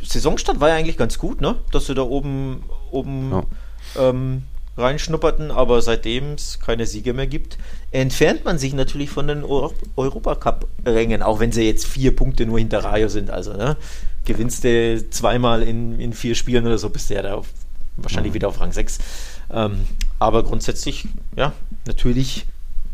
Saisonstart 0.03 0.59
war 0.59 0.69
ja 0.69 0.75
eigentlich 0.75 0.97
ganz 0.97 1.17
gut, 1.17 1.41
ne? 1.41 1.55
Dass 1.71 1.85
sie 1.85 1.95
da 1.95 2.01
oben, 2.01 2.63
oben 2.91 3.31
ja. 3.31 4.09
ähm, 4.09 4.43
reinschnupperten, 4.77 5.51
aber 5.51 5.81
seitdem 5.81 6.33
es 6.33 6.59
keine 6.59 6.85
Siege 6.85 7.13
mehr 7.13 7.27
gibt, 7.27 7.57
entfernt 7.91 8.43
man 8.43 8.57
sich 8.57 8.73
natürlich 8.73 9.09
von 9.09 9.27
den 9.27 9.43
Euro 9.43 9.73
Europacup-Rängen, 9.95 11.21
auch 11.21 11.39
wenn 11.39 11.51
sie 11.51 11.63
jetzt 11.63 11.85
vier 11.85 12.15
Punkte 12.15 12.45
nur 12.45 12.59
hinter 12.59 12.83
Rayo 12.83 13.07
sind. 13.07 13.29
Also, 13.29 13.53
ne? 13.53 13.77
Gewinnst 14.25 14.63
du 14.63 15.09
zweimal 15.09 15.63
in, 15.63 15.99
in 15.99 16.13
vier 16.13 16.35
Spielen 16.35 16.65
oder 16.65 16.77
so, 16.77 16.89
bist 16.89 17.09
du 17.09 17.13
ja 17.13 17.21
da 17.21 17.35
auf, 17.35 17.47
wahrscheinlich 17.97 18.31
mhm. 18.31 18.35
wieder 18.35 18.47
auf 18.47 18.59
Rang 18.59 18.71
6. 18.71 18.99
Ähm, 19.51 19.81
aber 20.23 20.43
grundsätzlich, 20.43 21.05
ja, 21.35 21.51
natürlich 21.85 22.45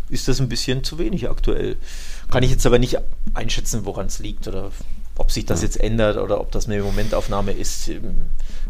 ist 0.09 0.27
das 0.27 0.41
ein 0.41 0.49
bisschen 0.49 0.83
zu 0.83 0.97
wenig 0.97 1.29
aktuell. 1.29 1.77
Kann 2.31 2.41
ich 2.41 2.49
jetzt 2.49 2.65
aber 2.65 2.79
nicht 2.79 2.97
einschätzen, 3.35 3.85
woran 3.85 4.07
es 4.07 4.17
liegt 4.17 4.47
oder 4.47 4.71
ob 5.15 5.29
sich 5.31 5.45
das 5.45 5.61
jetzt 5.61 5.79
ändert 5.79 6.17
oder 6.17 6.41
ob 6.41 6.51
das 6.51 6.65
eine 6.65 6.81
Momentaufnahme 6.81 7.51
ist. 7.51 7.87
Ähm, 7.87 8.15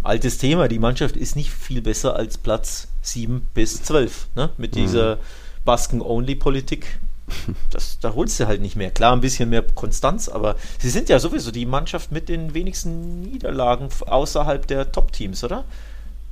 altes 0.03 0.39
Thema, 0.39 0.68
die 0.68 0.78
Mannschaft 0.78 1.16
ist 1.16 1.38
nicht 1.38 1.51
viel 1.51 1.82
besser 1.82 2.18
als 2.18 2.38
Platz 2.38 2.89
7 3.01 3.47
bis 3.53 3.82
12. 3.82 4.28
Ne? 4.36 4.49
Mit 4.57 4.76
mhm. 4.76 4.82
dieser 4.82 5.20
Basken-Only-Politik. 5.64 6.99
da 8.01 8.14
holst 8.14 8.41
du 8.41 8.47
halt 8.47 8.62
nicht 8.62 8.76
mehr. 8.76 8.91
Klar, 8.91 9.14
ein 9.14 9.22
bisschen 9.22 9.49
mehr 9.49 9.62
Konstanz, 9.62 10.28
aber 10.28 10.57
sie 10.80 10.89
sind 10.89 11.07
ja 11.07 11.20
sowieso 11.20 11.51
die 11.51 11.66
Mannschaft 11.66 12.12
mit 12.12 12.28
den 12.28 12.53
wenigsten 12.53 13.22
Niederlagen 13.22 13.88
außerhalb 14.05 14.68
der 14.68 14.91
Top-Teams, 14.91 15.45
oder? 15.45 15.64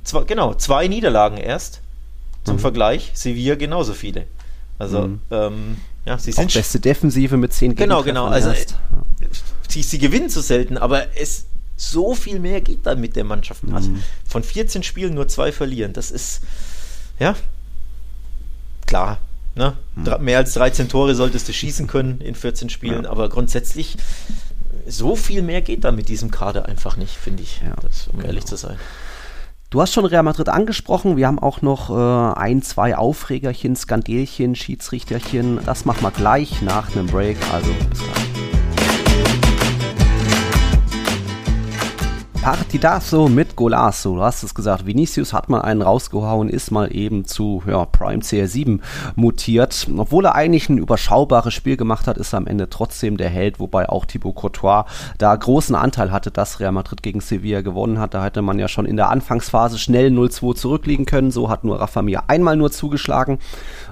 Zwei, 0.04 0.24
genau, 0.24 0.52
zwei 0.52 0.88
Niederlagen 0.88 1.38
erst. 1.38 1.80
Zum 2.48 2.56
mhm. 2.56 2.60
Vergleich, 2.60 3.10
Sevilla 3.14 3.54
genauso 3.54 3.92
viele. 3.92 4.26
Also, 4.78 5.08
mhm. 5.08 5.20
ähm, 5.30 5.76
ja, 6.04 6.18
sie 6.18 6.32
sind. 6.32 6.50
Auch 6.50 6.54
beste 6.54 6.80
Defensive 6.80 7.36
mit 7.36 7.52
zehn 7.52 7.74
Genau, 7.74 8.02
genau. 8.02 8.26
Also, 8.26 8.50
erst. 8.50 8.74
sie, 9.68 9.82
sie 9.82 9.98
gewinnen 9.98 10.30
zu 10.30 10.40
selten, 10.40 10.78
aber 10.78 11.16
es 11.16 11.46
so 11.76 12.14
viel 12.14 12.40
mehr 12.40 12.60
geht 12.60 12.86
dann 12.86 13.00
mit 13.00 13.14
der 13.14 13.24
Mannschaft. 13.24 13.62
Also 13.72 13.90
mhm. 13.90 14.02
von 14.26 14.42
14 14.42 14.82
Spielen 14.82 15.14
nur 15.14 15.28
zwei 15.28 15.52
verlieren. 15.52 15.92
Das 15.92 16.10
ist, 16.10 16.40
ja, 17.20 17.36
klar. 18.86 19.18
Ne? 19.54 19.76
Mhm. 19.94 20.24
Mehr 20.24 20.38
als 20.38 20.54
13 20.54 20.88
Tore 20.88 21.14
solltest 21.14 21.48
du 21.48 21.52
schießen 21.52 21.86
können 21.86 22.20
in 22.20 22.34
14 22.34 22.68
Spielen, 22.68 23.04
ja. 23.04 23.10
aber 23.10 23.28
grundsätzlich 23.28 23.96
so 24.86 25.16
viel 25.16 25.42
mehr 25.42 25.62
geht 25.62 25.84
da 25.84 25.92
mit 25.92 26.08
diesem 26.08 26.30
Kader 26.30 26.66
einfach 26.66 26.96
nicht, 26.96 27.14
finde 27.16 27.42
ich, 27.42 27.60
ja, 27.60 27.74
das, 27.82 28.08
um 28.08 28.18
genau. 28.18 28.28
ehrlich 28.28 28.44
zu 28.44 28.56
sein. 28.56 28.78
Du 29.70 29.82
hast 29.82 29.92
schon 29.92 30.06
Real 30.06 30.22
Madrid 30.22 30.48
angesprochen. 30.48 31.18
Wir 31.18 31.26
haben 31.26 31.38
auch 31.38 31.60
noch 31.60 31.90
äh, 31.90 32.38
ein, 32.40 32.62
zwei 32.62 32.96
Aufregerchen, 32.96 33.76
Skandelchen, 33.76 34.54
Schiedsrichterchen. 34.54 35.60
Das 35.66 35.84
machen 35.84 36.02
wir 36.02 36.10
gleich 36.10 36.62
nach 36.62 36.96
einem 36.96 37.06
Break. 37.06 37.36
Also 37.52 37.70
bis 37.90 37.98
gleich. 37.98 38.47
Partidazo 42.48 43.28
mit 43.28 43.56
Golasso. 43.56 44.14
Du 44.14 44.22
hast 44.22 44.42
es 44.42 44.54
gesagt, 44.54 44.86
Vinicius 44.86 45.34
hat 45.34 45.50
mal 45.50 45.60
einen 45.60 45.82
rausgehauen, 45.82 46.48
ist 46.48 46.70
mal 46.70 46.96
eben 46.96 47.26
zu 47.26 47.62
ja, 47.66 47.84
Prime 47.84 48.22
CR7 48.22 48.80
mutiert. 49.16 49.86
Obwohl 49.94 50.24
er 50.24 50.34
eigentlich 50.34 50.70
ein 50.70 50.78
überschaubares 50.78 51.52
Spiel 51.52 51.76
gemacht 51.76 52.06
hat, 52.06 52.16
ist 52.16 52.32
er 52.32 52.38
am 52.38 52.46
Ende 52.46 52.70
trotzdem 52.70 53.18
der 53.18 53.28
Held, 53.28 53.60
wobei 53.60 53.90
auch 53.90 54.06
Thibaut 54.06 54.36
Courtois 54.36 54.86
da 55.18 55.36
großen 55.36 55.74
Anteil 55.76 56.10
hatte, 56.10 56.30
dass 56.30 56.58
Real 56.58 56.72
Madrid 56.72 57.02
gegen 57.02 57.20
Sevilla 57.20 57.60
gewonnen 57.60 57.98
hat. 57.98 58.14
Da 58.14 58.24
hätte 58.24 58.40
man 58.40 58.58
ja 58.58 58.66
schon 58.66 58.86
in 58.86 58.96
der 58.96 59.10
Anfangsphase 59.10 59.78
schnell 59.78 60.08
0-2 60.08 60.54
zurückliegen 60.54 61.04
können. 61.04 61.30
So 61.30 61.50
hat 61.50 61.64
nur 61.64 61.78
Rafa 61.78 62.00
Mir 62.00 62.30
einmal 62.30 62.56
nur 62.56 62.70
zugeschlagen 62.70 63.40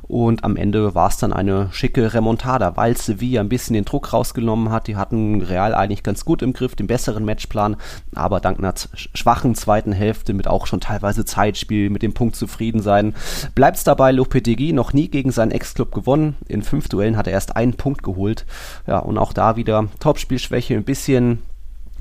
und 0.09 0.45
am 0.45 0.57
Ende 0.57 0.95
war 0.95 1.09
es 1.09 1.17
dann 1.17 1.33
eine 1.33 1.69
schicke 1.73 2.15
Remontada, 2.15 2.77
weil 2.77 2.97
Sevilla 2.97 3.41
ein 3.41 3.49
bisschen 3.49 3.75
den 3.75 3.85
Druck 3.85 4.13
rausgenommen 4.13 4.71
hat. 4.71 4.87
Die 4.87 4.97
hatten 4.97 5.43
Real 5.43 5.75
eigentlich 5.75 6.03
ganz 6.03 6.25
gut 6.25 6.43
im 6.43 6.53
Griff, 6.53 6.77
den 6.77 6.87
besseren 6.87 7.25
Matchplan, 7.25 7.77
aber 8.15 8.41
dank 8.41 8.59
einer 8.59 8.75
schwachen 8.95 9.55
zweiten 9.55 9.93
Hälfte 9.93 10.35
mit 10.35 10.47
auch 10.47 10.67
schon 10.67 10.81
teilweise 10.81 11.25
Zeitspiel, 11.25 11.91
mit 11.91 12.03
dem 12.03 12.15
Punkt 12.15 12.37
zufrieden 12.37 12.81
sein, 12.81 13.15
bleibt 13.55 13.79
es 13.79 13.85
dabei. 13.85 14.13
Lopetegui 14.13 14.73
noch 14.73 14.93
nie 14.93 15.09
gegen 15.09 15.33
seinen 15.33 15.51
Ex-Club 15.51 15.93
gewonnen. 15.93 16.37
In 16.49 16.63
fünf 16.63 16.89
Duellen 16.89 17.17
hat 17.17 17.27
er 17.27 17.33
erst 17.33 17.57
einen 17.57 17.75
Punkt 17.75 18.03
geholt. 18.03 18.47
Ja, 18.87 18.99
und 18.99 19.19
auch 19.19 19.33
da 19.33 19.57
wieder 19.57 19.89
Topspielschwäche, 20.01 20.75
ein 20.75 20.85
bisschen 20.85 21.43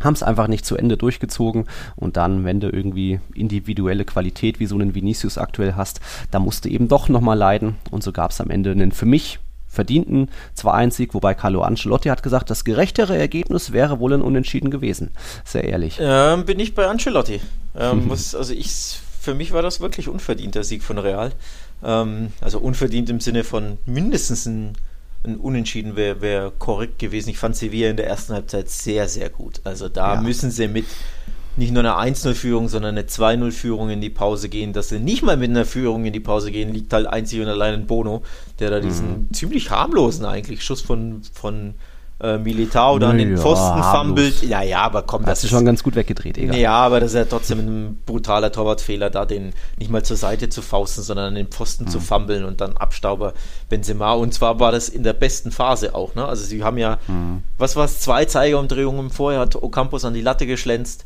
haben 0.05 0.13
es 0.13 0.23
einfach 0.23 0.47
nicht 0.47 0.65
zu 0.65 0.77
Ende 0.77 0.97
durchgezogen 0.97 1.65
und 1.95 2.17
dann, 2.17 2.45
wenn 2.45 2.59
du 2.59 2.69
irgendwie 2.69 3.19
individuelle 3.33 4.05
Qualität 4.05 4.59
wie 4.59 4.65
so 4.65 4.75
einen 4.75 4.95
Vinicius 4.95 5.37
aktuell 5.37 5.75
hast, 5.75 5.99
da 6.31 6.39
musst 6.39 6.65
du 6.65 6.69
eben 6.69 6.87
doch 6.87 7.09
nochmal 7.09 7.37
leiden 7.37 7.75
und 7.91 8.03
so 8.03 8.11
gab 8.11 8.31
es 8.31 8.39
am 8.39 8.49
Ende 8.49 8.71
einen 8.71 8.91
für 8.91 9.05
mich 9.05 9.39
verdienten 9.67 10.29
2-1-Sieg, 10.57 11.13
wobei 11.13 11.35
Carlo 11.35 11.61
Ancelotti 11.61 12.09
hat 12.09 12.23
gesagt, 12.23 12.49
das 12.49 12.63
gerechtere 12.63 13.17
Ergebnis 13.17 13.71
wäre 13.73 13.99
wohl 13.99 14.13
ein 14.13 14.21
Unentschieden 14.21 14.71
gewesen. 14.71 15.11
Sehr 15.43 15.65
ehrlich. 15.65 15.97
Ähm, 15.99 16.45
bin 16.45 16.59
ich 16.59 16.73
bei 16.73 16.87
Ancelotti. 16.87 17.41
Ähm, 17.77 18.07
muss, 18.07 18.33
also 18.33 18.53
ich, 18.53 18.99
für 19.19 19.35
mich 19.35 19.51
war 19.51 19.61
das 19.61 19.81
wirklich 19.81 20.07
unverdienter 20.07 20.63
Sieg 20.63 20.81
von 20.81 20.97
Real. 20.97 21.31
Ähm, 21.83 22.31
also 22.41 22.59
unverdient 22.59 23.09
im 23.09 23.19
Sinne 23.19 23.43
von 23.43 23.77
mindestens 23.85 24.45
ein 24.45 24.73
ein 25.25 25.37
Unentschieden 25.37 25.95
wäre 25.95 26.21
wär 26.21 26.51
korrekt 26.57 26.99
gewesen. 26.99 27.29
Ich 27.29 27.37
fand 27.37 27.55
Sevilla 27.55 27.89
in 27.89 27.97
der 27.97 28.07
ersten 28.07 28.33
Halbzeit 28.33 28.69
sehr, 28.69 29.07
sehr 29.07 29.29
gut. 29.29 29.61
Also 29.63 29.89
da 29.89 30.15
ja. 30.15 30.21
müssen 30.21 30.51
sie 30.51 30.67
mit 30.67 30.85
nicht 31.57 31.71
nur 31.71 31.79
einer 31.79 31.97
1-0-Führung, 31.97 32.67
sondern 32.67 32.97
eine 32.97 33.07
2-0-Führung 33.07 33.89
in 33.89 34.01
die 34.01 34.09
Pause 34.09 34.49
gehen. 34.49 34.73
Dass 34.73 34.89
sie 34.89 34.99
nicht 34.99 35.23
mal 35.23 35.37
mit 35.37 35.49
einer 35.49 35.65
Führung 35.65 36.05
in 36.05 36.13
die 36.13 36.19
Pause 36.19 36.51
gehen, 36.51 36.73
liegt 36.73 36.91
halt 36.93 37.07
einzig 37.07 37.41
und 37.41 37.47
allein 37.47 37.73
in 37.73 37.87
Bono, 37.87 38.23
der 38.59 38.69
da 38.69 38.79
diesen 38.79 39.07
mhm. 39.07 39.33
ziemlich 39.33 39.69
harmlosen 39.69 40.25
eigentlich 40.25 40.63
Schuss 40.63 40.81
von, 40.81 41.21
von 41.33 41.75
äh, 42.21 42.37
Militao 42.37 42.97
da 42.97 43.09
an 43.09 43.17
den 43.17 43.37
Pfosten 43.37 43.83
fummelt. 43.83 44.41
Ja, 44.43 44.61
ja, 44.61 44.79
aber 44.81 45.01
komm, 45.01 45.25
das 45.25 45.43
ist 45.43 45.49
schon 45.49 45.65
ganz 45.65 45.83
gut 45.83 45.95
weggedreht, 45.95 46.37
egal. 46.37 46.55
Ja, 46.57 46.71
aber 46.71 46.99
das 46.99 47.11
ist 47.11 47.17
ja 47.17 47.25
trotzdem 47.25 47.59
ein 47.59 48.01
brutaler 48.05 48.51
Torwartfehler, 48.51 49.09
da 49.09 49.25
den 49.25 49.53
nicht 49.77 49.91
mal 49.91 50.03
zur 50.03 50.15
Seite 50.15 50.49
zu 50.49 50.61
fausten, 50.61 51.03
sondern 51.03 51.27
an 51.27 51.35
den 51.35 51.47
Pfosten 51.47 51.85
mhm. 51.85 51.89
zu 51.89 51.99
fummeln 51.99 52.45
und 52.45 52.61
dann 52.61 52.77
Abstauber 52.77 53.33
Benzema. 53.67 54.13
Und 54.13 54.33
zwar 54.33 54.59
war 54.59 54.71
das 54.71 54.87
in 54.87 55.03
der 55.03 55.13
besten 55.13 55.51
Phase 55.51 55.93
auch, 55.93 56.15
ne? 56.15 56.25
Also 56.25 56.45
sie 56.45 56.63
haben 56.63 56.77
ja, 56.77 56.99
mhm. 57.07 57.43
was 57.57 57.75
war 57.75 57.85
es, 57.85 57.99
zwei 57.99 58.25
Zeigerumdrehungen 58.25 59.09
vorher, 59.09 59.41
hat 59.41 59.55
Ocampos 59.55 60.05
an 60.05 60.13
die 60.13 60.21
Latte 60.21 60.47
geschlänzt. 60.47 61.05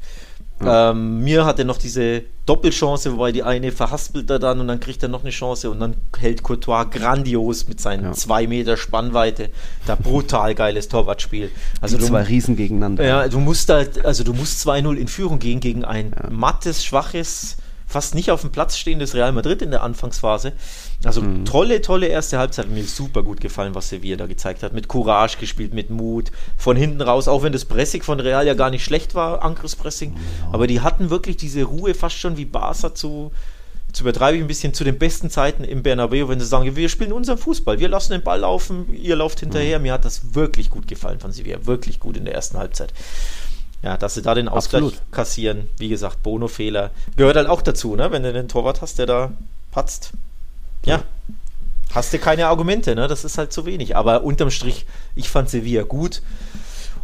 Ähm, 0.65 1.23
mir 1.23 1.45
hat 1.45 1.59
er 1.59 1.65
noch 1.65 1.77
diese 1.77 2.23
Doppelchance, 2.45 3.13
wobei 3.13 3.31
die 3.31 3.43
eine 3.43 3.71
verhaspelt 3.71 4.29
er 4.29 4.39
dann 4.39 4.59
und 4.59 4.67
dann 4.67 4.79
kriegt 4.79 5.03
er 5.03 5.09
noch 5.09 5.21
eine 5.21 5.29
Chance 5.29 5.69
und 5.69 5.79
dann 5.79 5.95
hält 6.17 6.43
Courtois 6.43 6.85
grandios 6.85 7.67
mit 7.67 7.79
seinen 7.79 8.05
ja. 8.05 8.11
zwei 8.13 8.47
Meter 8.47 8.75
Spannweite. 8.75 9.49
Da 9.85 9.95
brutal 9.95 10.55
geiles 10.55 10.87
Torwartspiel. 10.87 11.51
Also 11.79 11.97
die 11.97 12.03
zwei 12.03 12.23
Riesen 12.23 12.55
gegeneinander. 12.55 13.05
Ja, 13.05 13.27
du 13.27 13.39
musst 13.39 13.69
da, 13.69 13.83
also 14.03 14.23
du 14.23 14.33
musst 14.33 14.67
2-0 14.67 14.95
in 14.95 15.07
Führung 15.07 15.39
gehen 15.39 15.59
gegen 15.59 15.85
ein 15.85 16.13
ja. 16.15 16.29
mattes, 16.29 16.83
schwaches, 16.83 17.57
fast 17.89 18.13
nicht 18.13 18.29
auf 18.29 18.41
dem 18.41 18.51
Platz 18.51 18.77
stehendes 18.77 19.15
Real 19.15 19.31
Madrid 19.31 19.63
in 19.63 19.71
der 19.71 19.81
Anfangsphase. 19.81 20.53
Also 21.03 21.23
mhm. 21.23 21.43
tolle, 21.43 21.81
tolle 21.81 22.05
erste 22.05 22.37
Halbzeit. 22.37 22.65
Hat 22.65 22.71
mir 22.71 22.83
super 22.83 23.23
gut 23.23 23.41
gefallen, 23.41 23.73
was 23.73 23.89
Sevilla 23.89 24.15
da 24.15 24.27
gezeigt 24.27 24.61
hat. 24.61 24.73
Mit 24.73 24.87
Courage 24.87 25.37
gespielt, 25.39 25.73
mit 25.73 25.89
Mut. 25.89 26.31
Von 26.55 26.77
hinten 26.77 27.01
raus, 27.01 27.27
auch 27.27 27.41
wenn 27.41 27.51
das 27.51 27.65
Pressing 27.65 28.03
von 28.03 28.19
Real 28.19 28.45
ja 28.45 28.53
gar 28.53 28.69
nicht 28.69 28.85
schlecht 28.85 29.15
war, 29.15 29.41
Angriffspressing. 29.41 30.13
Ja. 30.13 30.49
Aber 30.51 30.67
die 30.67 30.81
hatten 30.81 31.09
wirklich 31.09 31.35
diese 31.37 31.63
Ruhe 31.63 31.95
fast 31.95 32.15
schon 32.15 32.37
wie 32.37 32.45
Barca 32.45 32.93
zu, 32.93 33.31
jetzt 33.87 34.01
übertreibe 34.01 34.37
ich 34.37 34.43
ein 34.43 34.47
bisschen, 34.47 34.75
zu 34.75 34.83
den 34.83 34.99
besten 34.99 35.31
Zeiten 35.31 35.63
im 35.63 35.81
Bernabeu, 35.81 36.27
wenn 36.27 36.39
sie 36.39 36.45
sagen, 36.45 36.75
wir 36.75 36.89
spielen 36.89 37.11
unseren 37.11 37.39
Fußball, 37.39 37.79
wir 37.79 37.89
lassen 37.89 38.11
den 38.11 38.21
Ball 38.21 38.41
laufen, 38.41 38.93
ihr 38.93 39.15
lauft 39.15 39.39
hinterher. 39.39 39.79
Mhm. 39.79 39.83
Mir 39.83 39.93
hat 39.93 40.05
das 40.05 40.35
wirklich 40.35 40.69
gut 40.69 40.87
gefallen 40.87 41.19
von 41.19 41.31
Sevilla, 41.31 41.65
wirklich 41.65 41.99
gut 41.99 42.17
in 42.17 42.25
der 42.25 42.35
ersten 42.35 42.59
Halbzeit. 42.59 42.93
Ja, 43.81 43.95
dass 43.95 44.13
sie 44.13 44.21
da 44.21 44.35
den 44.35 44.49
Ausgleich 44.49 44.83
Absolut. 44.83 45.11
kassieren, 45.11 45.69
wie 45.77 45.87
gesagt, 45.87 46.21
Bono-Fehler. 46.21 46.91
Gehört 47.15 47.37
halt 47.37 47.47
auch 47.47 47.61
dazu, 47.61 47.95
ne? 47.95 48.11
wenn 48.11 48.23
du 48.23 48.29
einen 48.29 48.49
Torwart 48.49 48.81
hast, 48.81 48.99
der 48.99 49.05
da 49.05 49.31
patzt. 49.71 50.11
Ja, 50.85 51.03
hast 51.93 52.13
du 52.13 52.19
keine 52.19 52.47
Argumente, 52.47 52.95
ne? 52.95 53.07
das 53.07 53.23
ist 53.23 53.37
halt 53.37 53.53
zu 53.53 53.65
wenig. 53.65 53.95
Aber 53.95 54.23
unterm 54.23 54.51
Strich, 54.51 54.85
ich 55.15 55.29
fand 55.29 55.49
Sevilla 55.49 55.83
gut. 55.83 56.21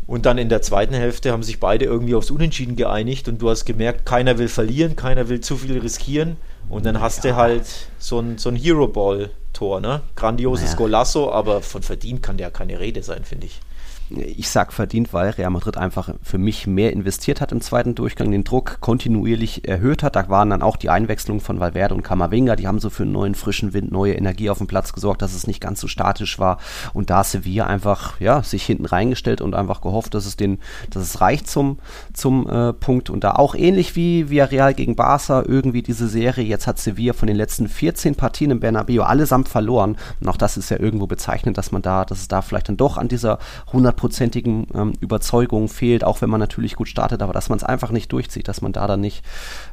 Und 0.07 0.27
dann 0.27 0.37
in 0.37 0.49
der 0.49 0.61
zweiten 0.61 0.93
Hälfte 0.93 1.31
haben 1.31 1.41
sich 1.41 1.59
beide 1.59 1.85
irgendwie 1.85 2.13
aufs 2.13 2.29
Unentschieden 2.29 2.75
geeinigt 2.75 3.27
und 3.27 3.41
du 3.41 3.49
hast 3.49 3.65
gemerkt, 3.65 4.05
keiner 4.05 4.37
will 4.37 4.49
verlieren, 4.49 4.95
keiner 4.95 5.29
will 5.29 5.39
zu 5.39 5.57
viel 5.57 5.79
riskieren. 5.79 6.37
Und 6.69 6.85
dann 6.85 6.99
hast 6.99 7.23
ja. 7.23 7.31
du 7.31 7.37
halt 7.37 7.65
so 7.97 8.19
ein, 8.19 8.37
so 8.37 8.49
ein 8.49 8.55
Hero-Ball-Tor, 8.55 9.79
ne? 9.81 10.01
Grandioses 10.15 10.65
naja. 10.65 10.77
Golasso, 10.77 11.31
aber 11.31 11.61
von 11.61 11.81
verdient 11.81 12.21
kann 12.21 12.37
der 12.37 12.51
keine 12.51 12.79
Rede 12.79 13.01
sein, 13.01 13.23
finde 13.23 13.47
ich 13.47 13.61
ich 14.09 14.49
sag 14.49 14.71
verdient, 14.71 15.13
weil 15.13 15.31
Real 15.31 15.49
Madrid 15.49 15.77
einfach 15.77 16.09
für 16.21 16.37
mich 16.37 16.67
mehr 16.67 16.93
investiert 16.93 17.41
hat 17.41 17.51
im 17.51 17.61
zweiten 17.61 17.95
Durchgang, 17.95 18.29
den 18.31 18.43
Druck 18.43 18.77
kontinuierlich 18.79 19.67
erhöht 19.67 20.03
hat. 20.03 20.15
Da 20.15 20.29
waren 20.29 20.51
dann 20.51 20.61
auch 20.61 20.77
die 20.77 20.89
Einwechslungen 20.89 21.41
von 21.41 21.59
Valverde 21.59 21.95
und 21.95 22.03
Camavinga, 22.03 22.55
die 22.55 22.67
haben 22.67 22.79
so 22.79 22.91
für 22.91 23.03
einen 23.03 23.13
neuen 23.13 23.33
frischen 23.33 23.73
Wind, 23.73 23.91
neue 23.91 24.13
Energie 24.13 24.49
auf 24.49 24.59
dem 24.59 24.67
Platz 24.67 24.93
gesorgt, 24.93 25.23
dass 25.23 25.33
es 25.33 25.47
nicht 25.47 25.59
ganz 25.59 25.79
so 25.79 25.87
statisch 25.87 26.37
war. 26.37 26.59
Und 26.93 27.09
da 27.09 27.23
Sevilla 27.23 27.65
einfach, 27.65 28.19
ja, 28.19 28.43
sich 28.43 28.63
hinten 28.63 28.85
reingestellt 28.85 29.41
und 29.41 29.55
einfach 29.55 29.81
gehofft, 29.81 30.13
dass 30.13 30.27
es 30.27 30.35
den, 30.35 30.59
dass 30.91 31.01
es 31.01 31.21
reicht 31.21 31.47
zum, 31.47 31.79
zum 32.13 32.47
äh, 32.47 32.73
Punkt. 32.73 33.09
Und 33.09 33.23
da 33.23 33.31
auch 33.31 33.55
ähnlich 33.55 33.95
wie 33.95 34.21
Real 34.21 34.75
gegen 34.75 34.95
Barca 34.95 35.43
irgendwie 35.45 35.81
diese 35.81 36.07
Serie. 36.07 36.45
Jetzt 36.45 36.67
hat 36.67 36.77
Sevilla 36.77 37.13
von 37.13 37.27
den 37.27 37.37
letzten 37.37 37.67
14 37.67 38.13
Partien 38.13 38.51
im 38.51 38.59
Bernabeu 38.59 39.01
allesamt 39.01 39.49
verloren. 39.49 39.97
Und 40.19 40.27
auch 40.27 40.37
das 40.37 40.57
ist 40.57 40.69
ja 40.69 40.79
irgendwo 40.79 41.07
bezeichnend, 41.07 41.57
dass 41.57 41.71
man 41.71 41.81
da, 41.81 42.05
dass 42.05 42.19
es 42.19 42.27
da 42.27 42.43
vielleicht 42.43 42.69
dann 42.69 42.77
doch 42.77 42.97
an 42.97 43.07
dieser 43.07 43.39
100 43.67 43.94
hundertprozentigen 43.95 44.67
ähm, 44.73 44.93
Überzeugung 44.99 45.67
fehlt, 45.67 46.03
auch 46.03 46.21
wenn 46.21 46.29
man 46.29 46.39
natürlich 46.39 46.75
gut 46.75 46.87
startet, 46.87 47.21
aber 47.21 47.33
dass 47.33 47.49
man 47.49 47.57
es 47.57 47.63
einfach 47.63 47.91
nicht 47.91 48.11
durchzieht, 48.11 48.47
dass 48.47 48.61
man 48.61 48.73
da 48.73 48.87
dann 48.87 49.01
nicht 49.01 49.23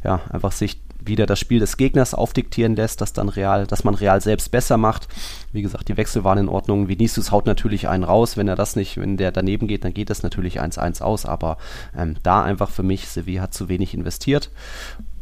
ja, 0.05 0.21
einfach 0.31 0.53
sich 0.53 0.81
wieder 1.05 1.27
das 1.27 1.41
Spiel 1.41 1.59
des 1.59 1.77
Gegners 1.77 2.15
aufdiktieren 2.15 2.77
lässt, 2.77 3.01
dass 3.01 3.13
dann 3.13 3.29
Real, 3.29 3.67
dass 3.67 3.83
man 3.83 3.95
Real 3.95 4.21
selbst 4.21 4.53
besser 4.53 4.77
macht. 4.77 5.09
Wie 5.53 5.63
gesagt, 5.63 5.89
die 5.89 5.97
Wechsel 5.97 6.23
waren 6.23 6.39
in 6.39 6.49
Ordnung. 6.49 6.87
Vinicius 6.87 7.33
haut 7.33 7.47
natürlich 7.47 7.89
einen 7.89 8.05
raus, 8.05 8.37
wenn 8.37 8.47
er 8.47 8.55
das 8.55 8.77
nicht, 8.77 8.99
wenn 8.99 9.17
der 9.17 9.33
daneben 9.33 9.67
geht, 9.67 9.85
dann 9.85 9.95
geht 9.95 10.11
das 10.11 10.23
natürlich 10.23 10.61
1-1 10.61 11.03
aus, 11.03 11.27
aber 11.27 11.59
ähm, 11.99 12.17
da 12.23 12.43
einfach 12.43 12.71
für 12.71 12.85
mich, 12.85 13.09
Sevilla 13.09 13.43
hat 13.43 13.55
zu 13.55 13.69
wenig 13.69 13.95
investiert 13.95 14.51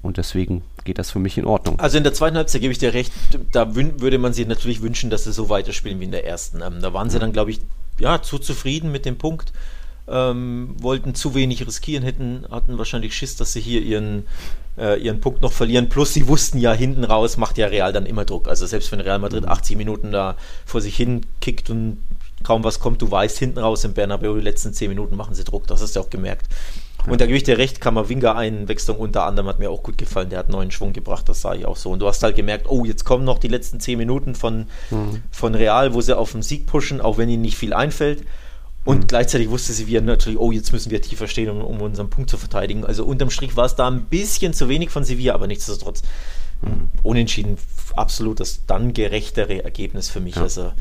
und 0.03 0.18
deswegen 0.18 0.62
geht 0.84 0.98
das 0.98 1.11
für 1.11 1.18
mich 1.18 1.38
in 1.38 1.46
Ordnung. 1.46 1.78
Also 1.78 1.96
in 1.96 2.05
der 2.05 2.14
zweiten 2.14 2.36
Halbzeit 2.36 2.61
gebe 2.61 2.72
ich 2.72 2.78
dir 2.78 2.92
recht, 2.92 3.12
da 3.53 3.74
würde 3.74 4.18
man 4.18 4.32
sich 4.32 4.46
natürlich 4.46 4.82
wünschen, 4.82 5.09
dass 5.09 5.24
sie 5.24 5.32
so 5.32 5.48
weiterspielen 5.48 6.01
wie 6.01 6.05
in 6.05 6.11
der 6.11 6.26
ersten. 6.26 6.61
Ähm, 6.61 6.80
da 6.82 6.92
waren 6.92 7.09
sie 7.09 7.18
dann, 7.18 7.32
glaube 7.32 7.51
ich, 7.51 7.61
ja, 8.01 8.22
zu 8.22 8.38
zufrieden 8.38 8.90
mit 8.92 9.05
dem 9.05 9.18
Punkt. 9.18 9.53
Ähm, 10.09 10.74
wollten 10.80 11.14
zu 11.14 11.34
wenig 11.34 11.64
riskieren, 11.64 12.03
hätten, 12.03 12.44
hatten 12.51 12.78
wahrscheinlich 12.78 13.14
Schiss, 13.14 13.36
dass 13.36 13.53
sie 13.53 13.61
hier 13.61 13.80
ihren, 13.80 14.26
äh, 14.76 15.01
ihren 15.01 15.20
Punkt 15.20 15.40
noch 15.40 15.53
verlieren. 15.53 15.88
Plus 15.88 16.14
sie 16.14 16.26
wussten 16.26 16.59
ja 16.59 16.72
hinten 16.72 17.05
raus, 17.05 17.36
macht 17.36 17.59
ja 17.59 17.68
Real 17.68 17.92
dann 17.92 18.07
immer 18.07 18.24
Druck. 18.24 18.48
Also 18.48 18.66
selbst 18.66 18.90
wenn 18.90 19.01
Real 19.01 19.20
Madrid 19.20 19.46
80 19.46 19.76
mhm. 19.76 19.78
Minuten 19.78 20.11
da 20.11 20.36
vor 20.66 20.80
sich 20.80 20.96
hin 20.96 21.26
kickt 21.40 21.70
und 21.70 21.98
kaum 22.42 22.64
was 22.64 22.80
kommt, 22.80 23.03
du 23.03 23.11
weißt 23.11 23.38
hinten 23.38 23.59
raus 23.59 23.84
im 23.84 23.92
Bernabeu, 23.92 24.34
die 24.34 24.40
letzten 24.40 24.72
10 24.72 24.88
Minuten 24.88 25.16
machen 25.16 25.34
sie 25.34 25.44
Druck. 25.44 25.68
Das 25.68 25.80
hast 25.80 25.94
du 25.94 26.01
auch 26.01 26.11
gemerkt. 26.11 26.46
Und 27.07 27.20
da 27.20 27.26
gebe 27.26 27.36
ich 27.36 27.44
dir 27.44 27.59
recht, 27.59 27.80
Kammerwinger 27.80 28.36
Einwechslung 28.36 28.98
unter 28.98 29.24
anderem 29.24 29.48
hat 29.48 29.59
mir 29.59 29.70
auch 29.70 29.82
gut 29.82 29.98
gefallen. 29.98 30.30
Der 30.30 30.38
hat 30.38 30.48
neuen 30.48 30.70
Schwung 30.70 30.92
gebracht, 30.92 31.28
das 31.28 31.40
sah 31.40 31.55
ich 31.55 31.66
auch 31.66 31.76
so. 31.76 31.90
Und 31.90 32.01
du 32.01 32.07
hast 32.07 32.22
halt 32.22 32.36
gemerkt, 32.36 32.66
oh, 32.68 32.84
jetzt 32.84 33.05
kommen 33.05 33.24
noch 33.24 33.38
die 33.38 33.48
letzten 33.48 33.80
zehn 33.80 33.98
Minuten 33.98 34.34
von, 34.34 34.66
mhm. 34.90 35.22
von 35.30 35.55
Real, 35.55 35.94
wo 35.94 36.01
sie 36.01 36.16
auf 36.16 36.32
den 36.32 36.42
Sieg 36.42 36.66
pushen, 36.66 37.01
auch 37.01 37.18
wenn 37.18 37.28
ihnen 37.28 37.42
nicht 37.42 37.57
viel 37.57 37.72
einfällt. 37.72 38.24
Und 38.84 38.98
mhm. 38.98 39.07
gleichzeitig 39.07 39.51
wusste 39.51 39.72
sie 39.72 39.86
wieder 39.86 40.01
natürlich, 40.01 40.38
oh, 40.38 40.53
jetzt 40.53 40.72
müssen 40.72 40.90
wir 40.90 41.03
tiefer 41.03 41.28
stehen, 41.28 41.51
um, 41.51 41.62
um, 41.62 41.80
unseren 41.80 42.11
Punkt 42.11 42.30
zu 42.30 42.38
verteidigen. 42.38 42.84
Also 42.84 43.05
unterm 43.05 43.30
Strich 43.30 43.57
war 43.57 43.66
es 43.66 43.74
da 43.74 43.88
ein 43.88 44.05
bisschen 44.05 44.53
zu 44.53 44.68
wenig 44.68 44.90
von 44.90 45.05
Sevilla, 45.05 45.34
aber 45.34 45.46
nichtsdestotrotz 45.46 46.03
mhm. 46.62 46.88
unentschieden 47.03 47.59
absolut 47.96 48.40
das 48.40 48.66
dann 48.66 48.94
gerechtere 48.94 49.64
Ergebnis 49.64 50.09
für 50.09 50.20
mich. 50.20 50.36
Ja. 50.36 50.42
Also 50.42 50.72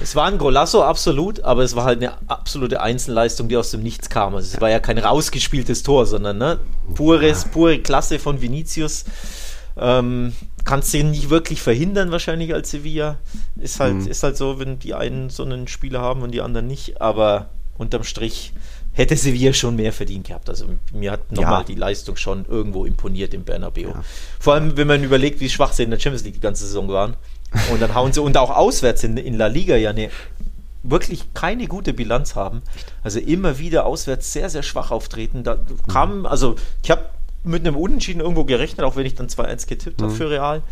es 0.00 0.16
war 0.16 0.26
ein 0.26 0.38
Golasso, 0.38 0.82
absolut, 0.82 1.40
aber 1.42 1.62
es 1.62 1.76
war 1.76 1.84
halt 1.84 1.98
eine 2.02 2.14
absolute 2.28 2.80
Einzelleistung, 2.80 3.48
die 3.48 3.56
aus 3.56 3.70
dem 3.70 3.82
Nichts 3.82 4.08
kam. 4.08 4.34
Also 4.34 4.54
es 4.54 4.60
war 4.60 4.70
ja 4.70 4.80
kein 4.80 4.98
rausgespieltes 4.98 5.82
Tor, 5.82 6.06
sondern 6.06 6.38
ne, 6.38 6.58
pures, 6.94 7.46
pure 7.46 7.78
Klasse 7.78 8.18
von 8.18 8.40
Vinicius. 8.40 9.04
Ähm, 9.76 10.32
kannst 10.64 10.94
du 10.94 11.02
nicht 11.04 11.30
wirklich 11.30 11.62
verhindern, 11.62 12.10
wahrscheinlich 12.10 12.54
als 12.54 12.70
Sevilla. 12.70 13.18
Ist 13.60 13.80
halt, 13.80 13.94
mhm. 13.94 14.06
ist 14.06 14.22
halt 14.22 14.36
so, 14.36 14.58
wenn 14.58 14.78
die 14.78 14.94
einen 14.94 15.30
so 15.30 15.44
einen 15.44 15.68
Spieler 15.68 16.00
haben 16.00 16.22
und 16.22 16.32
die 16.32 16.40
anderen 16.40 16.66
nicht, 16.66 17.00
aber 17.00 17.50
unterm 17.76 18.04
Strich 18.04 18.52
hätte 18.92 19.16
Sevilla 19.16 19.52
schon 19.52 19.76
mehr 19.76 19.92
verdient 19.92 20.28
gehabt. 20.28 20.48
Also 20.48 20.66
mir 20.92 21.10
hat 21.10 21.32
nochmal 21.32 21.60
ja. 21.60 21.64
die 21.64 21.74
Leistung 21.74 22.16
schon 22.16 22.46
irgendwo 22.48 22.84
imponiert 22.84 23.34
im 23.34 23.44
Bernabeu. 23.44 23.88
Ja. 23.88 24.04
Vor 24.38 24.54
allem, 24.54 24.76
wenn 24.76 24.86
man 24.86 25.02
überlegt, 25.02 25.40
wie 25.40 25.50
schwach 25.50 25.72
sie 25.72 25.82
in 25.82 25.90
der 25.90 25.98
Champions 25.98 26.24
League 26.24 26.34
die 26.34 26.40
ganze 26.40 26.64
Saison 26.64 26.88
waren. 26.88 27.16
Und 27.70 27.80
dann 27.80 27.94
hauen 27.94 28.12
sie, 28.12 28.20
und 28.20 28.36
auch 28.36 28.50
auswärts 28.50 29.04
in, 29.04 29.16
in 29.16 29.34
La 29.34 29.46
Liga 29.46 29.76
ja 29.76 29.90
eine, 29.90 30.10
wirklich 30.82 31.32
keine 31.34 31.66
gute 31.66 31.92
Bilanz 31.92 32.36
haben. 32.36 32.62
Also 33.02 33.18
immer 33.18 33.58
wieder 33.58 33.86
auswärts 33.86 34.32
sehr, 34.32 34.50
sehr 34.50 34.62
schwach 34.62 34.90
auftreten. 34.90 35.42
Da 35.42 35.58
kam, 35.90 36.20
mhm. 36.20 36.26
also 36.26 36.56
ich 36.82 36.90
habe 36.90 37.06
mit 37.42 37.66
einem 37.66 37.76
Unentschieden 37.76 38.20
irgendwo 38.20 38.44
gerechnet, 38.44 38.84
auch 38.84 38.96
wenn 38.96 39.06
ich 39.06 39.14
dann 39.14 39.28
2-1 39.28 39.66
getippt 39.66 40.02
habe 40.02 40.12
mhm. 40.12 40.16
für 40.16 40.30
Real. 40.30 40.62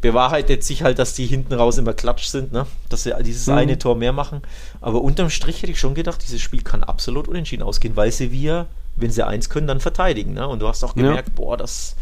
Bewahrheitet 0.00 0.62
sich 0.62 0.84
halt, 0.84 1.00
dass 1.00 1.14
die 1.14 1.26
hinten 1.26 1.52
raus 1.52 1.76
immer 1.76 1.92
klatsch 1.92 2.26
sind, 2.26 2.52
ne? 2.52 2.66
dass 2.88 3.02
sie 3.02 3.12
dieses 3.22 3.48
mhm. 3.48 3.54
eine 3.54 3.78
Tor 3.78 3.96
mehr 3.96 4.12
machen. 4.12 4.42
Aber 4.80 5.02
unterm 5.02 5.30
Strich 5.30 5.62
hätte 5.62 5.72
ich 5.72 5.80
schon 5.80 5.94
gedacht, 5.94 6.22
dieses 6.22 6.40
Spiel 6.40 6.62
kann 6.62 6.84
absolut 6.84 7.26
unentschieden 7.26 7.64
ausgehen, 7.64 7.96
weil 7.96 8.12
sie 8.12 8.30
wir, 8.30 8.66
wenn 8.94 9.10
sie 9.10 9.26
eins 9.26 9.48
können, 9.48 9.66
dann 9.66 9.80
verteidigen. 9.80 10.32
Ne? 10.34 10.46
Und 10.46 10.60
du 10.60 10.68
hast 10.68 10.84
auch 10.84 10.94
gemerkt, 10.94 11.30
ja. 11.30 11.34
boah, 11.34 11.56
das, 11.56 11.96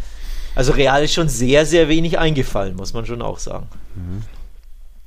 also 0.59 0.73
Real 0.73 1.05
ist 1.05 1.15
schon 1.15 1.29
sehr, 1.29 1.65
sehr 1.65 1.89
wenig 1.89 2.19
eingefallen, 2.19 2.75
muss 2.75 2.93
man 2.93 3.07
schon 3.07 3.23
auch 3.23 3.39
sagen. 3.39 3.69
Mhm. 3.95 4.25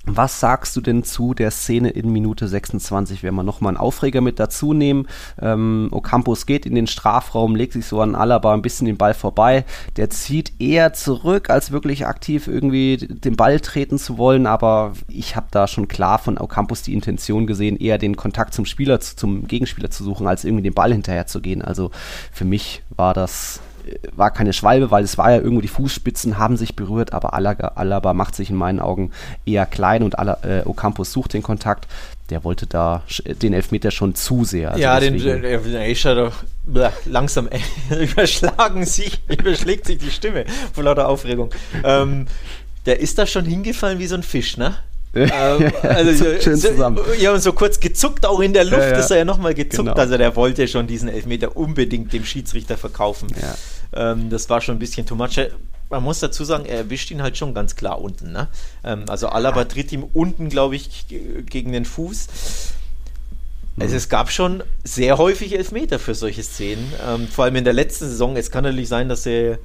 Was 0.05 0.39
sagst 0.39 0.75
du 0.75 0.81
denn 0.81 1.03
zu 1.03 1.33
der 1.33 1.51
Szene 1.51 1.89
in 1.89 2.11
Minute 2.11 2.47
26, 2.47 3.21
wenn 3.21 3.35
wir 3.35 3.43
nochmal 3.43 3.71
einen 3.71 3.77
Aufreger 3.77 4.21
mit 4.21 4.39
dazu 4.39 4.73
nehmen? 4.73 5.07
Ähm, 5.39 5.89
Ocampos 5.91 6.45
geht 6.45 6.65
in 6.65 6.73
den 6.73 6.87
Strafraum, 6.87 7.55
legt 7.55 7.73
sich 7.73 7.85
so 7.85 8.01
an 8.01 8.15
Alaba 8.15 8.53
ein 8.53 8.63
bisschen 8.63 8.87
den 8.87 8.97
Ball 8.97 9.13
vorbei. 9.13 9.63
Der 9.97 10.09
zieht 10.09 10.53
eher 10.59 10.93
zurück, 10.93 11.49
als 11.49 11.71
wirklich 11.71 12.07
aktiv 12.07 12.47
irgendwie 12.47 12.97
den 12.97 13.35
Ball 13.35 13.59
treten 13.59 13.99
zu 13.99 14.17
wollen. 14.17 14.47
Aber 14.47 14.93
ich 15.07 15.35
habe 15.35 15.47
da 15.51 15.67
schon 15.67 15.89
klar 15.89 16.17
von 16.17 16.37
Ocampos 16.39 16.81
die 16.81 16.93
Intention 16.93 17.45
gesehen, 17.45 17.77
eher 17.77 17.99
den 17.99 18.15
Kontakt 18.15 18.53
zum 18.53 18.65
Spieler, 18.65 19.01
zum 19.01 19.47
Gegenspieler 19.47 19.91
zu 19.91 20.03
suchen, 20.03 20.27
als 20.27 20.45
irgendwie 20.45 20.63
den 20.63 20.73
Ball 20.73 20.93
hinterher 20.93 21.27
zu 21.27 21.41
gehen. 21.41 21.61
Also 21.61 21.91
für 22.31 22.45
mich 22.45 22.81
war 22.95 23.13
das 23.13 23.59
war 24.15 24.31
keine 24.31 24.53
Schwalbe, 24.53 24.91
weil 24.91 25.03
es 25.03 25.17
war 25.17 25.31
ja 25.31 25.37
irgendwo 25.37 25.61
die 25.61 25.67
Fußspitzen 25.67 26.37
haben 26.37 26.57
sich 26.57 26.75
berührt, 26.75 27.13
aber 27.13 27.33
Alaba, 27.33 27.73
Alaba 27.75 28.13
macht 28.13 28.35
sich 28.35 28.49
in 28.49 28.55
meinen 28.55 28.79
Augen 28.79 29.11
eher 29.45 29.65
klein 29.65 30.03
und 30.03 30.19
Ala, 30.19 30.37
äh, 30.43 30.61
Ocampos 30.65 31.11
sucht 31.11 31.33
den 31.33 31.43
Kontakt. 31.43 31.87
Der 32.29 32.43
wollte 32.43 32.65
da 32.65 33.03
den 33.41 33.53
Elfmeter 33.53 33.91
schon 33.91 34.15
zu 34.15 34.45
sehr. 34.45 34.71
Also 34.71 34.81
ja, 34.81 34.99
den, 34.99 35.17
der 35.19 35.81
Aisha 35.81 36.15
doch 36.15 36.43
langsam 37.05 37.49
überschlagen 37.89 38.85
sich, 38.85 39.21
überschlägt 39.27 39.85
sich 39.85 39.97
die 39.97 40.11
Stimme 40.11 40.45
vor 40.73 40.85
lauter 40.85 41.09
Aufregung. 41.09 41.49
Ähm, 41.83 42.27
der 42.85 42.99
ist 42.99 43.17
da 43.17 43.25
schon 43.25 43.45
hingefallen 43.45 43.99
wie 43.99 44.07
so 44.07 44.15
ein 44.15 44.23
Fisch, 44.23 44.57
ne? 44.57 44.75
Ähm, 45.13 45.71
also, 45.83 46.25
schön 46.41 46.57
zusammen. 46.57 46.99
Ja, 47.19 47.33
und 47.33 47.41
so 47.41 47.53
kurz 47.53 47.79
gezuckt 47.79 48.25
auch 48.25 48.39
in 48.39 48.53
der 48.53 48.63
Luft 48.63 48.81
ja, 48.81 48.91
ja. 48.91 48.99
ist 48.99 49.11
er 49.11 49.17
ja 49.17 49.25
nochmal 49.25 49.53
gezuckt. 49.53 49.89
Genau. 49.89 49.99
Also 49.99 50.17
der 50.17 50.35
wollte 50.35 50.67
schon 50.67 50.87
diesen 50.87 51.09
Elfmeter 51.09 51.55
unbedingt 51.57 52.13
dem 52.13 52.23
Schiedsrichter 52.23 52.77
verkaufen. 52.77 53.27
Ja. 53.41 54.11
Ähm, 54.11 54.29
das 54.29 54.49
war 54.49 54.61
schon 54.61 54.75
ein 54.75 54.79
bisschen 54.79 55.05
too 55.05 55.15
much. 55.15 55.39
Man 55.89 56.03
muss 56.03 56.19
dazu 56.19 56.45
sagen, 56.45 56.65
er 56.65 56.77
erwischt 56.77 57.11
ihn 57.11 57.21
halt 57.21 57.37
schon 57.37 57.53
ganz 57.53 57.75
klar 57.75 57.99
unten. 57.99 58.31
Ne? 58.31 58.47
Ähm, 58.83 59.03
also 59.07 59.27
Alaba 59.27 59.65
tritt 59.65 59.91
ihm 59.91 60.05
unten, 60.13 60.47
glaube 60.47 60.77
ich, 60.77 61.07
gegen 61.09 61.73
den 61.73 61.83
Fuß. 61.83 62.27
Also 63.79 63.95
es 63.95 64.09
gab 64.09 64.31
schon 64.31 64.63
sehr 64.83 65.17
häufig 65.17 65.53
Elfmeter 65.55 65.99
für 65.99 66.15
solche 66.15 66.43
Szenen. 66.43 66.91
Ähm, 67.05 67.27
vor 67.27 67.45
allem 67.45 67.55
in 67.57 67.63
der 67.63 67.73
letzten 67.73 68.05
Saison. 68.05 68.37
Es 68.37 68.51
kann 68.51 68.63
natürlich 68.63 68.89
sein, 68.89 69.09
dass 69.09 69.25
er 69.25 69.59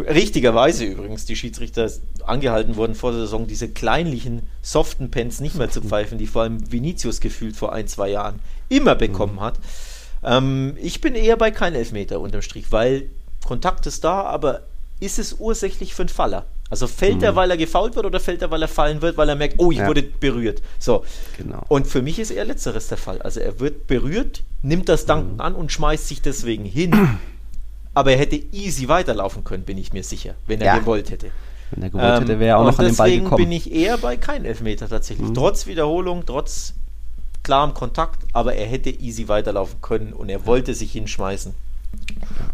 richtigerweise 0.00 0.84
übrigens 0.84 1.24
die 1.24 1.36
Schiedsrichter 1.36 1.90
angehalten 2.24 2.76
wurden 2.76 2.94
vor 2.94 3.12
der 3.12 3.20
Saison, 3.20 3.46
diese 3.46 3.68
kleinlichen, 3.68 4.42
soften 4.62 5.10
Pens 5.10 5.40
nicht 5.40 5.56
mehr 5.56 5.70
zu 5.70 5.80
pfeifen, 5.88 6.18
die 6.18 6.26
vor 6.26 6.42
allem 6.42 6.70
Vinicius 6.72 7.20
gefühlt 7.20 7.56
vor 7.56 7.72
ein, 7.72 7.88
zwei 7.88 8.10
Jahren 8.10 8.40
immer 8.68 8.94
bekommen 8.94 9.36
mhm. 9.36 9.40
hat. 9.40 9.58
Ähm, 10.24 10.76
ich 10.80 11.00
bin 11.00 11.14
eher 11.14 11.36
bei 11.36 11.50
kein 11.50 11.74
Elfmeter 11.74 12.20
unterm 12.20 12.42
Strich, 12.42 12.72
weil 12.72 13.08
Kontakt 13.44 13.86
ist 13.86 14.04
da, 14.04 14.22
aber 14.22 14.62
ist 15.00 15.18
es 15.18 15.36
ursächlich 15.38 15.94
für 15.94 16.02
einen 16.02 16.08
Faller? 16.08 16.46
Also 16.68 16.88
fällt 16.88 17.18
mhm. 17.18 17.22
er, 17.24 17.36
weil 17.36 17.50
er 17.50 17.56
gefault 17.56 17.94
wird 17.94 18.06
oder 18.06 18.18
fällt 18.18 18.42
er, 18.42 18.50
weil 18.50 18.62
er 18.62 18.68
fallen 18.68 19.00
wird, 19.00 19.16
weil 19.16 19.28
er 19.28 19.36
merkt, 19.36 19.54
oh, 19.58 19.70
ich 19.70 19.78
ja. 19.78 19.86
wurde 19.86 20.02
berührt. 20.02 20.62
So. 20.80 21.04
Genau. 21.36 21.62
Und 21.68 21.86
für 21.86 22.02
mich 22.02 22.18
ist 22.18 22.30
eher 22.30 22.44
letzteres 22.44 22.88
der 22.88 22.98
Fall. 22.98 23.22
Also 23.22 23.38
er 23.40 23.60
wird 23.60 23.86
berührt, 23.86 24.42
nimmt 24.62 24.88
das 24.88 25.06
Danken 25.06 25.34
mhm. 25.34 25.40
an 25.40 25.54
und 25.54 25.70
schmeißt 25.70 26.08
sich 26.08 26.22
deswegen 26.22 26.64
hin. 26.64 27.18
aber 27.96 28.12
er 28.12 28.18
hätte 28.18 28.36
easy 28.52 28.88
weiterlaufen 28.88 29.42
können, 29.42 29.64
bin 29.64 29.78
ich 29.78 29.94
mir 29.94 30.04
sicher, 30.04 30.34
wenn 30.46 30.60
er 30.60 30.66
ja. 30.66 30.78
gewollt 30.78 31.10
hätte. 31.10 31.30
Wenn 31.70 31.82
er 31.82 31.88
gewollt 31.88 32.20
hätte, 32.20 32.38
wäre 32.38 32.50
er 32.50 32.58
auch 32.58 32.64
noch 32.64 32.78
an 32.78 32.84
den 32.84 32.94
Ball 32.94 33.10
gekommen. 33.10 33.30
Deswegen 33.30 33.48
bin 33.48 33.52
ich 33.52 33.72
eher 33.72 33.96
bei 33.96 34.18
kein 34.18 34.44
Elfmeter 34.44 34.86
tatsächlich. 34.86 35.30
Mhm. 35.30 35.34
Trotz 35.34 35.66
Wiederholung, 35.66 36.24
trotz 36.26 36.74
klarem 37.42 37.72
Kontakt, 37.72 38.26
aber 38.34 38.54
er 38.54 38.66
hätte 38.66 38.90
easy 38.90 39.28
weiterlaufen 39.28 39.80
können 39.80 40.12
und 40.12 40.28
er 40.28 40.44
wollte 40.44 40.74
sich 40.74 40.92
hinschmeißen. 40.92 41.54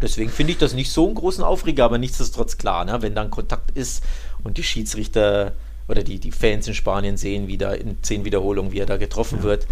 Deswegen 0.01 0.31
finde 0.31 0.53
ich 0.53 0.59
das 0.59 0.75
nicht 0.75 0.93
so 0.93 1.07
einen 1.07 1.17
großen 1.17 1.43
Aufreger, 1.43 1.87
aber 1.87 1.99
nichtsdestotrotz 1.99 2.57
klar, 2.57 2.85
ne? 2.85 3.03
wenn 3.03 3.17
dann 3.17 3.31
Kontakt 3.31 3.73
ist 3.73 4.05
und 4.45 4.59
die 4.59 4.63
Schiedsrichter 4.63 5.55
oder 5.89 6.05
die, 6.05 6.21
die 6.21 6.31
Fans 6.31 6.69
in 6.69 6.75
Spanien 6.75 7.17
sehen 7.17 7.49
wieder 7.49 7.77
in 7.81 8.01
zehn 8.03 8.25
Wiederholungen, 8.25 8.71
wie 8.71 8.79
er 8.79 8.87
da 8.87 8.97
getroffen 8.97 9.39
ja. 9.39 9.43
wird. 9.43 9.67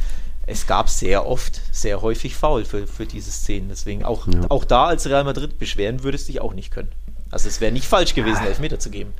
Es 0.51 0.66
gab 0.66 0.90
sehr 0.90 1.26
oft, 1.26 1.61
sehr 1.72 2.03
häufig 2.03 2.34
Foul 2.34 2.64
für, 2.64 2.86
für 2.86 3.07
diese 3.07 3.30
Szenen. 3.30 3.68
Deswegen 3.68 4.05
auch, 4.05 4.26
ja. 4.26 4.40
auch 4.48 4.64
da 4.64 4.86
als 4.86 5.07
Real 5.07 5.24
Madrid 5.24 5.59
beschweren 5.59 6.03
würdest 6.03 6.28
du 6.28 6.32
dich 6.32 6.40
auch 6.40 6.55
nicht 6.55 6.70
können. 6.70 6.90
Also 7.30 7.48
es 7.48 7.61
wäre 7.61 7.70
nicht 7.70 7.86
falsch 7.86 8.14
gewesen, 8.14 8.44
Elfmeter 8.44 8.80
zu 8.80 8.90
geben 8.90 9.12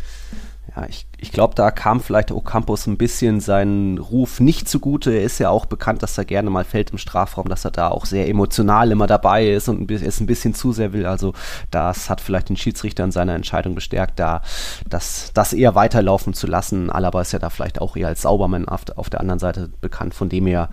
ja, 0.77 0.87
ich, 0.89 1.07
ich 1.19 1.33
glaube, 1.33 1.55
da 1.55 1.71
kam 1.71 2.01
vielleicht 2.01 2.31
Ocampos 2.31 2.87
ein 2.87 2.97
bisschen 2.97 3.41
seinen 3.41 3.99
Ruf 3.99 4.39
nicht 4.39 4.69
zugute. 4.69 5.11
Er 5.11 5.25
ist 5.25 5.39
ja 5.39 5.51
auch 5.51 5.67
bekannt, 5.67 6.03
dass 6.03 6.17
er 6.17 6.25
gerne 6.25 6.49
mal 6.49 6.65
fällt 6.65 6.91
im 6.91 6.99
Strafraum, 6.99 7.49
dass 7.49 7.65
er 7.65 7.73
da 7.73 7.89
auch 7.89 8.07
sehr 8.07 8.29
emotional 8.29 8.93
immer 8.93 9.09
dabei 9.09 9.49
ist 9.49 9.69
und 9.69 9.91
es 9.91 10.21
ein 10.21 10.27
bisschen 10.27 10.55
zu 10.55 10.73
sehr 10.73 10.93
will. 10.93 11.07
Also 11.07 11.33
das 11.71 12.09
hat 12.09 12.21
vielleicht 12.21 12.51
den 12.51 12.57
Schiedsrichter 12.57 13.03
in 13.03 13.11
seiner 13.11 13.35
Entscheidung 13.35 13.75
bestärkt, 13.75 14.21
da 14.21 14.43
das, 14.89 15.33
das 15.35 15.53
eher 15.53 15.75
weiterlaufen 15.75 16.35
zu 16.35 16.47
lassen. 16.47 16.91
Alaba 16.91 17.21
ist 17.21 17.33
ja 17.33 17.41
da 17.41 17.51
vielleicht 17.51 17.81
auch 17.81 17.97
eher 17.97 18.09
als 18.09 18.23
Saubermann 18.23 18.69
auf, 18.69 18.83
auf 18.95 19.11
der 19.11 19.21
anderen 19.21 19.41
Seite 19.41 19.71
bekannt. 19.81 20.15
Von 20.15 20.29
dem 20.29 20.47
her, 20.47 20.69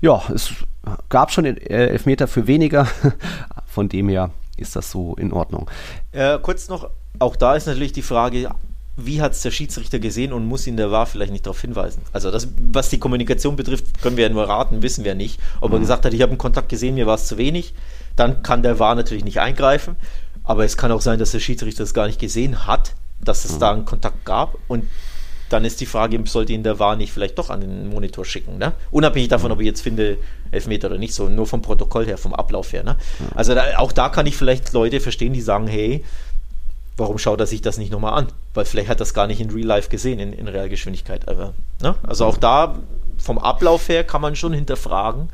ja, 0.00 0.22
es 0.32 0.52
gab 1.08 1.32
schon 1.32 1.44
Elfmeter 1.44 2.28
für 2.28 2.46
weniger. 2.46 2.86
Von 3.66 3.88
dem 3.88 4.08
her 4.08 4.30
ist 4.56 4.76
das 4.76 4.90
so 4.90 5.14
in 5.14 5.32
Ordnung. 5.32 5.70
Äh, 6.12 6.38
kurz 6.40 6.68
noch, 6.68 6.90
auch 7.18 7.36
da 7.36 7.54
ist 7.54 7.66
natürlich 7.66 7.92
die 7.92 8.02
Frage, 8.02 8.50
wie 9.06 9.20
hat 9.22 9.32
es 9.32 9.42
der 9.42 9.50
Schiedsrichter 9.50 9.98
gesehen 9.98 10.32
und 10.32 10.46
muss 10.46 10.66
ihn 10.66 10.76
der 10.76 10.90
war 10.90 11.06
vielleicht 11.06 11.32
nicht 11.32 11.46
darauf 11.46 11.60
hinweisen. 11.60 12.02
Also 12.12 12.30
das, 12.30 12.48
was 12.72 12.88
die 12.88 12.98
Kommunikation 12.98 13.56
betrifft, 13.56 14.00
können 14.02 14.16
wir 14.16 14.24
ja 14.24 14.30
nur 14.30 14.48
raten, 14.48 14.82
wissen 14.82 15.04
wir 15.04 15.14
nicht. 15.14 15.40
Ob 15.60 15.72
er 15.72 15.78
mhm. 15.78 15.82
gesagt 15.82 16.04
hat, 16.04 16.14
ich 16.14 16.22
habe 16.22 16.30
einen 16.30 16.38
Kontakt 16.38 16.68
gesehen, 16.68 16.94
mir 16.94 17.06
war 17.06 17.14
es 17.14 17.26
zu 17.26 17.38
wenig, 17.38 17.74
dann 18.16 18.42
kann 18.42 18.62
der 18.62 18.78
war 18.78 18.94
natürlich 18.94 19.24
nicht 19.24 19.40
eingreifen. 19.40 19.96
Aber 20.44 20.64
es 20.64 20.76
kann 20.76 20.90
auch 20.92 21.00
sein, 21.00 21.18
dass 21.18 21.32
der 21.32 21.40
Schiedsrichter 21.40 21.84
es 21.84 21.94
gar 21.94 22.06
nicht 22.06 22.18
gesehen 22.18 22.66
hat, 22.66 22.94
dass 23.20 23.44
es 23.44 23.54
mhm. 23.54 23.60
da 23.60 23.72
einen 23.72 23.84
Kontakt 23.84 24.24
gab 24.24 24.56
und 24.68 24.84
dann 25.50 25.64
ist 25.64 25.80
die 25.80 25.86
Frage, 25.86 26.18
sollte 26.26 26.52
ihn 26.52 26.62
der 26.62 26.78
war 26.78 26.96
nicht 26.96 27.12
vielleicht 27.12 27.36
doch 27.38 27.50
an 27.50 27.60
den 27.60 27.90
Monitor 27.90 28.24
schicken, 28.24 28.56
ne? 28.56 28.72
Unabhängig 28.92 29.28
davon, 29.28 29.50
ob 29.50 29.60
ich 29.60 29.66
jetzt 29.66 29.82
finde, 29.82 30.16
Elfmeter 30.52 30.88
oder 30.88 30.98
nicht, 30.98 31.12
so 31.12 31.28
nur 31.28 31.46
vom 31.46 31.60
Protokoll 31.60 32.06
her, 32.06 32.18
vom 32.18 32.34
Ablauf 32.34 32.72
her, 32.72 32.84
ne? 32.84 32.96
Also 33.34 33.54
da, 33.54 33.78
auch 33.78 33.90
da 33.90 34.08
kann 34.08 34.26
ich 34.26 34.36
vielleicht 34.36 34.72
Leute 34.72 35.00
verstehen, 35.00 35.32
die 35.32 35.40
sagen, 35.40 35.66
hey, 35.66 36.04
warum 36.96 37.18
schaut 37.18 37.40
er 37.40 37.46
sich 37.46 37.62
das 37.62 37.78
nicht 37.78 37.90
nochmal 37.90 38.14
an? 38.14 38.28
Weil 38.54 38.64
vielleicht 38.64 38.88
hat 38.88 38.96
er 38.96 39.00
das 39.00 39.14
gar 39.14 39.26
nicht 39.26 39.40
in 39.40 39.50
Real 39.50 39.66
Life 39.66 39.88
gesehen, 39.88 40.18
in, 40.18 40.32
in 40.32 40.48
Realgeschwindigkeit. 40.48 41.28
Aber, 41.28 41.54
ne? 41.82 41.94
Also 42.02 42.26
auch 42.26 42.36
da 42.36 42.78
vom 43.18 43.38
Ablauf 43.38 43.88
her 43.88 44.04
kann 44.04 44.20
man 44.20 44.36
schon 44.36 44.52
hinterfragen, 44.52 45.28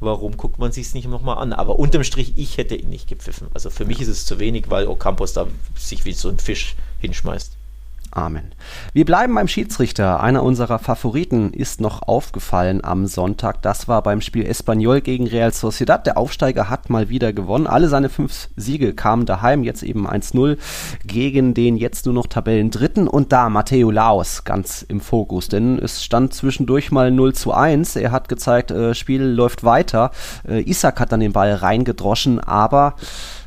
warum 0.00 0.36
guckt 0.36 0.58
man 0.58 0.72
sich 0.72 0.86
es 0.86 0.94
nicht 0.94 1.08
nochmal 1.08 1.38
an. 1.38 1.52
Aber 1.52 1.78
unterm 1.78 2.04
Strich, 2.04 2.34
ich 2.36 2.58
hätte 2.58 2.74
ihn 2.74 2.90
nicht 2.90 3.08
gepfiffen. 3.08 3.48
Also 3.54 3.70
für 3.70 3.84
mich 3.84 4.00
ist 4.00 4.08
es 4.08 4.26
zu 4.26 4.38
wenig, 4.38 4.68
weil 4.68 4.86
Ocampos 4.86 5.32
da 5.32 5.46
sich 5.76 6.04
wie 6.04 6.12
so 6.12 6.28
ein 6.28 6.38
Fisch 6.38 6.76
hinschmeißt. 7.00 7.56
Amen. 8.14 8.54
Wir 8.92 9.06
bleiben 9.06 9.34
beim 9.34 9.48
Schiedsrichter. 9.48 10.20
Einer 10.20 10.42
unserer 10.42 10.78
Favoriten 10.78 11.54
ist 11.54 11.80
noch 11.80 12.02
aufgefallen 12.02 12.84
am 12.84 13.06
Sonntag. 13.06 13.62
Das 13.62 13.88
war 13.88 14.02
beim 14.02 14.20
Spiel 14.20 14.44
Espanyol 14.44 15.00
gegen 15.00 15.26
Real 15.26 15.50
Sociedad. 15.50 16.04
Der 16.06 16.18
Aufsteiger 16.18 16.68
hat 16.68 16.90
mal 16.90 17.08
wieder 17.08 17.32
gewonnen. 17.32 17.66
Alle 17.66 17.88
seine 17.88 18.10
fünf 18.10 18.50
Siege 18.54 18.92
kamen 18.92 19.24
daheim. 19.24 19.64
Jetzt 19.64 19.82
eben 19.82 20.06
1-0 20.06 20.58
gegen 21.06 21.54
den 21.54 21.78
jetzt 21.78 22.04
nur 22.04 22.14
noch 22.14 22.26
Tabellendritten. 22.26 23.08
Und 23.08 23.32
da 23.32 23.48
Matteo 23.48 23.90
Laos 23.90 24.44
ganz 24.44 24.82
im 24.82 25.00
Fokus. 25.00 25.48
Denn 25.48 25.78
es 25.78 26.04
stand 26.04 26.34
zwischendurch 26.34 26.92
mal 26.92 27.10
0 27.10 27.32
zu 27.32 27.54
1. 27.54 27.96
Er 27.96 28.12
hat 28.12 28.28
gezeigt, 28.28 28.70
äh, 28.72 28.94
Spiel 28.94 29.22
läuft 29.22 29.64
weiter. 29.64 30.10
Äh, 30.46 30.60
Isaac 30.68 31.00
hat 31.00 31.12
dann 31.12 31.20
den 31.20 31.32
Ball 31.32 31.54
reingedroschen, 31.54 32.40
aber 32.40 32.94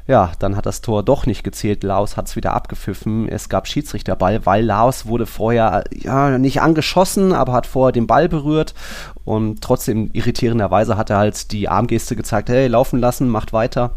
ja, 0.08 0.32
dann 0.38 0.56
hat 0.56 0.68
das 0.68 0.82
Tor 0.82 1.02
doch 1.02 1.26
nicht 1.26 1.44
gezählt. 1.44 1.84
Laos 1.84 2.16
hat 2.16 2.28
es 2.28 2.36
wieder 2.36 2.54
abgepfiffen. 2.54 3.28
Es 3.28 3.50
gab 3.50 3.68
Schiedsrichterball, 3.68 4.46
weil 4.46 4.64
Laos 4.64 5.08
wurde 5.08 5.26
vorher 5.26 5.84
ja, 5.92 6.38
nicht 6.38 6.62
angeschossen, 6.62 7.34
aber 7.34 7.54
hat 7.54 7.66
vorher 7.66 7.92
den 7.92 8.06
Ball 8.06 8.30
berührt. 8.30 8.76
Und 9.24 9.62
trotzdem 9.62 10.12
irritierenderweise 10.14 10.96
hat 10.96 11.10
er 11.10 11.18
halt 11.18 11.52
die 11.52 11.68
Armgeste 11.68 12.16
gezeigt, 12.16 12.50
hey, 12.50 12.68
laufen 12.68 13.00
lassen, 13.00 13.30
macht 13.30 13.52
weiter. 13.52 13.92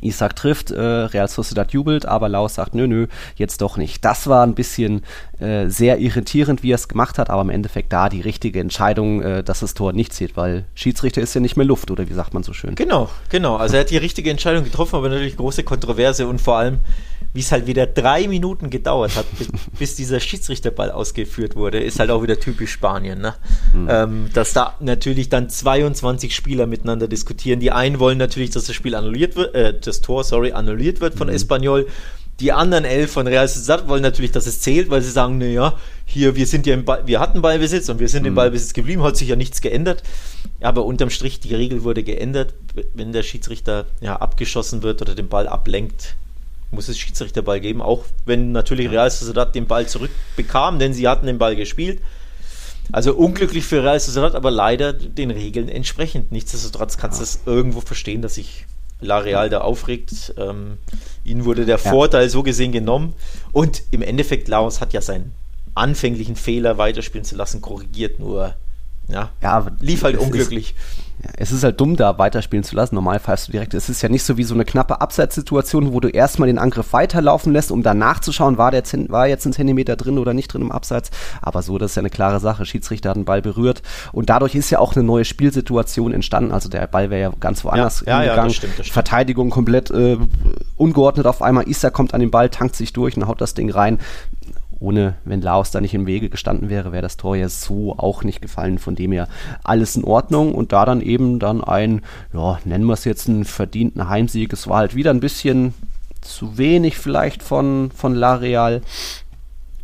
Isaac 0.00 0.36
trifft, 0.36 0.70
äh, 0.70 0.80
Real 0.80 1.28
Sociedad 1.28 1.72
jubelt, 1.72 2.06
aber 2.06 2.28
Laos 2.28 2.54
sagt, 2.54 2.74
nö, 2.74 2.86
nö, 2.86 3.06
jetzt 3.36 3.60
doch 3.60 3.76
nicht. 3.76 4.04
Das 4.04 4.26
war 4.26 4.44
ein 4.44 4.54
bisschen 4.54 5.02
äh, 5.40 5.68
sehr 5.68 5.98
irritierend, 5.98 6.62
wie 6.62 6.72
er 6.72 6.76
es 6.76 6.88
gemacht 6.88 7.18
hat, 7.18 7.30
aber 7.30 7.42
im 7.42 7.50
Endeffekt 7.50 7.92
da 7.92 8.08
die 8.08 8.20
richtige 8.20 8.60
Entscheidung, 8.60 9.22
äh, 9.22 9.42
dass 9.42 9.60
das 9.60 9.74
Tor 9.74 9.92
nicht 9.92 10.12
zählt, 10.12 10.36
weil 10.36 10.64
Schiedsrichter 10.74 11.20
ist 11.20 11.34
ja 11.34 11.40
nicht 11.40 11.56
mehr 11.56 11.66
Luft, 11.66 11.90
oder 11.90 12.08
wie 12.08 12.14
sagt 12.14 12.34
man 12.34 12.42
so 12.42 12.52
schön? 12.52 12.74
Genau, 12.74 13.08
genau. 13.28 13.56
Also 13.56 13.76
er 13.76 13.80
hat 13.80 13.90
die 13.90 13.96
richtige 13.96 14.30
Entscheidung 14.30 14.64
getroffen, 14.64 14.96
aber 14.96 15.08
natürlich 15.08 15.36
große 15.36 15.64
Kontroverse 15.64 16.26
und 16.26 16.40
vor 16.40 16.56
allem 16.56 16.80
wie 17.34 17.40
es 17.40 17.50
halt 17.50 17.66
wieder 17.66 17.86
drei 17.86 18.28
Minuten 18.28 18.70
gedauert 18.70 19.16
hat, 19.16 19.26
bis 19.76 19.94
dieser 19.96 20.20
Schiedsrichterball 20.20 20.92
ausgeführt 20.92 21.56
wurde, 21.56 21.80
ist 21.80 21.98
halt 21.98 22.10
auch 22.10 22.22
wieder 22.22 22.38
typisch 22.38 22.70
Spanien. 22.70 23.20
Ne? 23.20 23.34
Mhm. 23.72 23.88
Ähm, 23.90 24.30
dass 24.32 24.52
da 24.52 24.76
natürlich 24.78 25.30
dann 25.30 25.50
22 25.50 26.34
Spieler 26.34 26.66
miteinander 26.66 27.08
diskutieren. 27.08 27.58
Die 27.58 27.72
einen 27.72 27.98
wollen 27.98 28.18
natürlich, 28.18 28.50
dass 28.50 28.64
das 28.64 28.76
Spiel 28.76 28.94
annulliert 28.94 29.34
wird, 29.34 29.52
äh, 29.54 29.74
das 29.78 30.00
Tor, 30.00 30.22
sorry, 30.22 30.52
annulliert 30.52 31.00
wird 31.00 31.18
von 31.18 31.26
mhm. 31.26 31.34
Espanyol. 31.34 31.88
Die 32.40 32.52
anderen 32.52 32.84
elf 32.84 33.12
von 33.12 33.26
Real 33.26 33.46
Sociedad 33.46 33.86
wollen 33.86 34.02
natürlich, 34.02 34.32
dass 34.32 34.46
es 34.46 34.60
zählt, 34.60 34.90
weil 34.90 35.02
sie 35.02 35.10
sagen, 35.10 35.38
naja, 35.38 35.78
hier, 36.04 36.34
wir 36.34 36.46
sind 36.46 36.66
ja 36.66 36.74
im 36.74 36.84
Ball, 36.84 37.06
wir 37.06 37.20
hatten 37.20 37.42
Ballbesitz 37.42 37.88
und 37.88 38.00
wir 38.00 38.08
sind 38.08 38.22
mhm. 38.22 38.28
im 38.28 38.34
Ballbesitz 38.34 38.72
geblieben, 38.72 39.02
hat 39.04 39.16
sich 39.16 39.28
ja 39.28 39.36
nichts 39.36 39.60
geändert. 39.60 40.02
Aber 40.60 40.84
unterm 40.84 41.10
Strich, 41.10 41.38
die 41.40 41.54
Regel 41.54 41.84
wurde 41.84 42.02
geändert, 42.02 42.54
wenn 42.94 43.12
der 43.12 43.22
Schiedsrichter 43.22 43.86
ja, 44.00 44.16
abgeschossen 44.16 44.82
wird 44.82 45.00
oder 45.00 45.14
den 45.14 45.28
Ball 45.28 45.46
ablenkt, 45.46 46.16
muss 46.72 46.88
es 46.88 46.98
Schiedsrichterball 46.98 47.60
geben, 47.60 47.80
auch 47.80 48.04
wenn 48.26 48.50
natürlich 48.50 48.90
Real 48.90 49.10
Sociedad 49.10 49.54
den 49.54 49.66
Ball 49.66 49.86
zurückbekam, 49.86 50.80
denn 50.80 50.92
sie 50.92 51.06
hatten 51.06 51.26
den 51.26 51.38
Ball 51.38 51.54
gespielt. 51.54 52.00
Also 52.92 53.14
unglücklich 53.14 53.64
für 53.64 53.82
Real 53.82 54.00
Sociedad, 54.00 54.34
aber 54.34 54.50
leider 54.50 54.92
den 54.92 55.30
Regeln 55.30 55.68
entsprechend. 55.68 56.32
Nichtsdestotrotz 56.32 56.98
kannst 56.98 57.18
du 57.18 57.22
ja. 57.22 57.28
es 57.28 57.40
irgendwo 57.46 57.80
verstehen, 57.80 58.22
dass 58.22 58.34
sich 58.34 58.66
La 59.00 59.18
Real 59.18 59.50
da 59.50 59.60
aufregt. 59.60 60.34
Ähm, 60.36 60.78
ihnen 61.24 61.44
wurde 61.44 61.66
der 61.66 61.78
ja. 61.78 61.90
Vorteil 61.90 62.30
so 62.30 62.42
gesehen 62.42 62.72
genommen. 62.72 63.14
Und 63.52 63.82
im 63.90 64.02
Endeffekt, 64.02 64.48
Laos 64.48 64.80
hat 64.80 64.92
ja 64.92 65.00
seinen 65.00 65.32
anfänglichen 65.74 66.36
Fehler 66.36 66.78
weiterspielen 66.78 67.24
zu 67.24 67.36
lassen 67.36 67.60
korrigiert, 67.60 68.20
nur 68.20 68.54
ja, 69.08 69.30
ja 69.42 69.66
lief 69.80 70.04
halt 70.04 70.16
unglücklich. 70.16 70.70
Ist, 70.70 71.03
es 71.36 71.52
ist 71.52 71.64
halt 71.64 71.80
dumm, 71.80 71.96
da 71.96 72.18
weiterspielen 72.18 72.64
zu 72.64 72.76
lassen. 72.76 72.94
Normal 72.94 73.20
pfeifst 73.20 73.48
du 73.48 73.52
direkt. 73.52 73.74
Es 73.74 73.88
ist 73.88 74.02
ja 74.02 74.08
nicht 74.08 74.22
so 74.22 74.36
wie 74.36 74.44
so 74.44 74.54
eine 74.54 74.64
knappe 74.64 75.00
Abseitssituation, 75.00 75.92
wo 75.92 76.00
du 76.00 76.08
erstmal 76.08 76.46
den 76.46 76.58
Angriff 76.58 76.92
weiterlaufen 76.92 77.52
lässt, 77.52 77.70
um 77.70 77.82
dann 77.82 77.98
nachzuschauen, 77.98 78.58
war, 78.58 78.70
der, 78.70 78.82
war 79.08 79.26
jetzt 79.26 79.46
ein 79.46 79.52
Zentimeter 79.52 79.96
drin 79.96 80.18
oder 80.18 80.34
nicht 80.34 80.52
drin 80.52 80.62
im 80.62 80.72
Abseits. 80.72 81.10
Aber 81.42 81.62
so, 81.62 81.78
das 81.78 81.92
ist 81.92 81.96
ja 81.96 82.00
eine 82.00 82.10
klare 82.10 82.40
Sache. 82.40 82.66
Schiedsrichter 82.66 83.10
hat 83.10 83.16
den 83.16 83.24
Ball 83.24 83.42
berührt. 83.42 83.82
Und 84.12 84.30
dadurch 84.30 84.54
ist 84.54 84.70
ja 84.70 84.78
auch 84.78 84.94
eine 84.94 85.04
neue 85.04 85.24
Spielsituation 85.24 86.12
entstanden. 86.12 86.52
Also 86.52 86.68
der 86.68 86.86
Ball 86.86 87.10
wäre 87.10 87.20
ja 87.20 87.32
ganz 87.40 87.64
woanders 87.64 88.04
ja, 88.06 88.22
ja, 88.22 88.34
ja, 88.34 88.44
das 88.44 88.54
stimmt, 88.54 88.78
das 88.78 88.86
stimmt. 88.86 88.94
Verteidigung 88.94 89.50
komplett 89.50 89.90
äh, 89.90 90.16
ungeordnet 90.76 91.26
auf 91.26 91.42
einmal. 91.42 91.68
Issa 91.68 91.90
kommt 91.90 92.14
an 92.14 92.20
den 92.20 92.30
Ball, 92.30 92.48
tankt 92.48 92.76
sich 92.76 92.92
durch 92.92 93.16
und 93.16 93.26
haut 93.26 93.40
das 93.40 93.54
Ding 93.54 93.70
rein 93.70 93.98
ohne, 94.84 95.14
wenn 95.24 95.40
Laos 95.40 95.70
da 95.70 95.80
nicht 95.80 95.94
im 95.94 96.06
Wege 96.06 96.28
gestanden 96.28 96.68
wäre, 96.68 96.92
wäre 96.92 97.02
das 97.02 97.16
Tor 97.16 97.36
ja 97.36 97.48
so 97.48 97.94
auch 97.96 98.22
nicht 98.22 98.42
gefallen. 98.42 98.78
Von 98.78 98.94
dem 98.94 99.12
her 99.12 99.28
alles 99.62 99.96
in 99.96 100.04
Ordnung 100.04 100.54
und 100.54 100.72
da 100.72 100.84
dann 100.84 101.00
eben 101.00 101.38
dann 101.38 101.64
ein, 101.64 102.02
ja, 102.32 102.58
nennen 102.64 102.84
wir 102.84 102.92
es 102.92 103.04
jetzt 103.04 103.28
einen 103.28 103.44
verdienten 103.44 104.08
Heimsieg. 104.08 104.52
Es 104.52 104.68
war 104.68 104.78
halt 104.78 104.94
wieder 104.94 105.10
ein 105.10 105.20
bisschen 105.20 105.72
zu 106.20 106.58
wenig 106.58 106.98
vielleicht 106.98 107.42
von, 107.42 107.90
von 107.94 108.14
La 108.14 108.34
Real. 108.34 108.82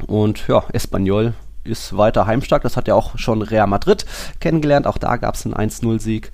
Und 0.06 0.46
ja, 0.48 0.64
Espanyol 0.72 1.32
ist 1.64 1.96
weiter 1.96 2.26
heimstark. 2.26 2.62
Das 2.62 2.76
hat 2.76 2.88
ja 2.88 2.94
auch 2.94 3.18
schon 3.18 3.42
Real 3.42 3.66
Madrid 3.66 4.04
kennengelernt. 4.38 4.86
Auch 4.86 4.98
da 4.98 5.16
gab 5.16 5.34
es 5.34 5.46
einen 5.46 5.54
1-0-Sieg. 5.54 6.30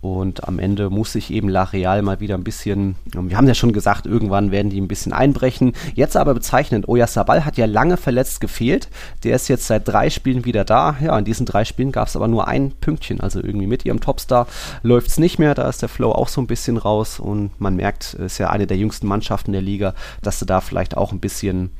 Und 0.00 0.48
am 0.48 0.58
Ende 0.58 0.88
muss 0.88 1.12
sich 1.12 1.30
eben 1.30 1.50
La 1.50 1.64
Real 1.64 2.00
mal 2.00 2.20
wieder 2.20 2.34
ein 2.34 2.44
bisschen, 2.44 2.96
wir 3.12 3.36
haben 3.36 3.46
ja 3.46 3.54
schon 3.54 3.72
gesagt, 3.72 4.06
irgendwann 4.06 4.50
werden 4.50 4.70
die 4.70 4.80
ein 4.80 4.88
bisschen 4.88 5.12
einbrechen. 5.12 5.74
Jetzt 5.94 6.16
aber 6.16 6.32
bezeichnend, 6.32 6.88
Oyarzabal 6.88 7.44
hat 7.44 7.58
ja 7.58 7.66
lange 7.66 7.98
verletzt 7.98 8.40
gefehlt. 8.40 8.88
Der 9.24 9.36
ist 9.36 9.48
jetzt 9.48 9.66
seit 9.66 9.86
drei 9.86 10.08
Spielen 10.08 10.46
wieder 10.46 10.64
da. 10.64 10.96
Ja, 11.02 11.18
in 11.18 11.26
diesen 11.26 11.44
drei 11.44 11.66
Spielen 11.66 11.92
gab 11.92 12.08
es 12.08 12.16
aber 12.16 12.28
nur 12.28 12.48
ein 12.48 12.72
Pünktchen. 12.80 13.20
Also 13.20 13.42
irgendwie 13.42 13.66
mit 13.66 13.84
ihrem 13.84 14.00
Topstar 14.00 14.46
läuft 14.82 15.08
es 15.08 15.18
nicht 15.18 15.38
mehr. 15.38 15.54
Da 15.54 15.68
ist 15.68 15.82
der 15.82 15.90
Flow 15.90 16.12
auch 16.12 16.28
so 16.28 16.40
ein 16.40 16.46
bisschen 16.46 16.78
raus. 16.78 17.20
Und 17.20 17.60
man 17.60 17.76
merkt, 17.76 18.14
es 18.14 18.32
ist 18.32 18.38
ja 18.38 18.48
eine 18.48 18.66
der 18.66 18.78
jüngsten 18.78 19.06
Mannschaften 19.06 19.52
der 19.52 19.62
Liga, 19.62 19.94
dass 20.22 20.38
sie 20.38 20.46
da 20.46 20.62
vielleicht 20.62 20.96
auch 20.96 21.12
ein 21.12 21.20
bisschen 21.20 21.72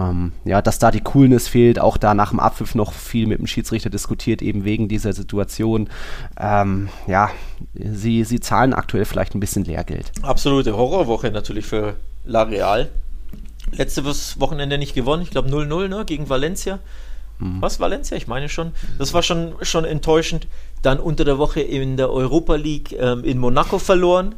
ähm, 0.00 0.32
ja, 0.44 0.62
dass 0.62 0.78
da 0.78 0.90
die 0.90 1.00
Coolness 1.00 1.48
fehlt, 1.48 1.78
auch 1.78 1.96
da 1.96 2.14
nach 2.14 2.30
dem 2.30 2.40
Abpfiff 2.40 2.74
noch 2.74 2.92
viel 2.92 3.26
mit 3.26 3.38
dem 3.38 3.46
Schiedsrichter 3.46 3.90
diskutiert, 3.90 4.42
eben 4.42 4.64
wegen 4.64 4.88
dieser 4.88 5.12
Situation. 5.12 5.88
Ähm, 6.38 6.88
ja, 7.06 7.30
sie, 7.74 8.24
sie 8.24 8.40
zahlen 8.40 8.72
aktuell 8.72 9.04
vielleicht 9.04 9.34
ein 9.34 9.40
bisschen 9.40 9.64
Lehrgeld. 9.64 10.12
Absolute 10.22 10.76
Horrorwoche 10.76 11.30
natürlich 11.30 11.66
für 11.66 11.96
La 12.24 12.42
Real. 12.42 12.88
letztes 13.72 14.40
Wochenende 14.40 14.78
nicht 14.78 14.94
gewonnen. 14.94 15.22
Ich 15.22 15.30
glaube 15.30 15.48
0-0 15.48 15.88
ne, 15.88 16.04
gegen 16.04 16.28
Valencia. 16.28 16.78
Mhm. 17.38 17.60
Was, 17.60 17.80
Valencia? 17.80 18.16
Ich 18.16 18.26
meine 18.26 18.48
schon. 18.48 18.72
Das 18.98 19.12
war 19.12 19.22
schon, 19.22 19.54
schon 19.62 19.84
enttäuschend. 19.84 20.46
Dann 20.82 20.98
unter 20.98 21.24
der 21.24 21.38
Woche 21.38 21.60
in 21.60 21.96
der 21.96 22.10
Europa 22.10 22.54
League 22.56 22.92
ähm, 22.98 23.24
in 23.24 23.38
Monaco 23.38 23.78
verloren. 23.78 24.34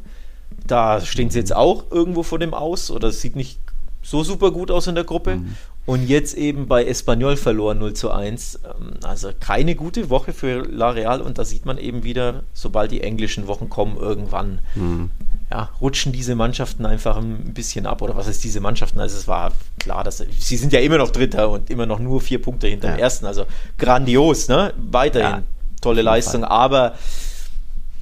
Da 0.67 1.01
stehen 1.01 1.31
sie 1.31 1.39
jetzt 1.39 1.55
auch 1.55 1.91
irgendwo 1.91 2.23
vor 2.23 2.39
dem 2.39 2.55
Aus 2.55 2.91
oder 2.91 3.09
es 3.09 3.21
sieht 3.21 3.37
nicht 3.37 3.59
so 4.03 4.25
super 4.25 4.51
gut 4.51 4.71
aus 4.71 4.87
in 4.87 4.95
der 4.95 5.05
Gruppe. 5.05 5.37
Mhm. 5.37 5.55
Und 5.85 6.09
jetzt 6.09 6.35
eben 6.35 6.69
bei 6.69 6.85
Espanyol 6.85 7.37
verloren 7.37 7.79
0 7.79 7.95
zu 7.95 8.13
1. 8.13 8.61
Ähm, 8.65 8.95
also 9.03 9.31
keine 9.41 9.75
gute 9.75 10.11
Woche 10.11 10.33
für 10.33 10.63
La 10.63 10.91
Real 10.91 11.21
und 11.21 11.39
da 11.39 11.45
sieht 11.45 11.67
man 11.67 11.77
eben 11.79 12.05
wieder, 12.05 12.45
sobald 12.53 12.93
die 12.93 13.01
englischen 13.01 13.49
Wochen 13.49 13.69
kommen, 13.69 13.97
irgendwann 13.97 14.61
mhm. 14.77 15.11
ja, 15.51 15.71
rutschen 15.81 16.13
diese 16.13 16.37
Mannschaften 16.37 16.87
einfach 16.87 17.17
ein 17.17 17.53
bisschen 17.53 17.87
ab. 17.87 18.01
Oder 18.01 18.15
was 18.17 18.29
ist 18.29 18.45
diese 18.45 18.61
Mannschaften? 18.61 19.01
Also 19.01 19.17
es 19.17 19.27
war 19.27 19.51
klar, 19.81 20.05
dass 20.05 20.19
sie 20.19 20.57
sind 20.57 20.73
ja 20.73 20.79
immer 20.79 20.99
noch 20.99 21.11
Dritter 21.11 21.51
und 21.51 21.69
immer 21.69 21.87
noch 21.87 21.99
nur 21.99 22.21
vier 22.21 22.41
Punkte 22.41 22.69
hinter 22.69 22.89
ja. 22.89 22.95
dem 22.95 23.01
ersten. 23.01 23.27
Also 23.27 23.47
grandios, 23.77 24.47
ne? 24.47 24.73
Weiterhin 24.77 25.39
ja, 25.39 25.43
tolle 25.81 26.03
Leistung, 26.03 26.43
Fall. 26.43 26.51
aber 26.51 26.95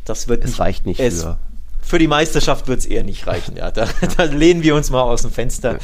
das 0.05 0.29
wird 0.29 0.45
es 0.45 0.51
nicht, 0.51 0.61
reicht 0.61 0.87
nicht 0.87 1.01
es, 1.01 1.23
für 1.23 1.39
für 1.91 1.99
die 1.99 2.07
Meisterschaft 2.07 2.69
wird 2.69 2.79
es 2.79 2.87
eher 2.87 3.03
nicht 3.03 3.27
reichen. 3.27 3.57
Ja, 3.57 3.73
da, 3.73 3.87
da, 4.17 4.23
lehnen 4.23 4.63
wir 4.63 4.77
uns 4.77 4.91
mal 4.91 5.03
aus 5.03 5.23
dem 5.23 5.33
Fenster. 5.33 5.79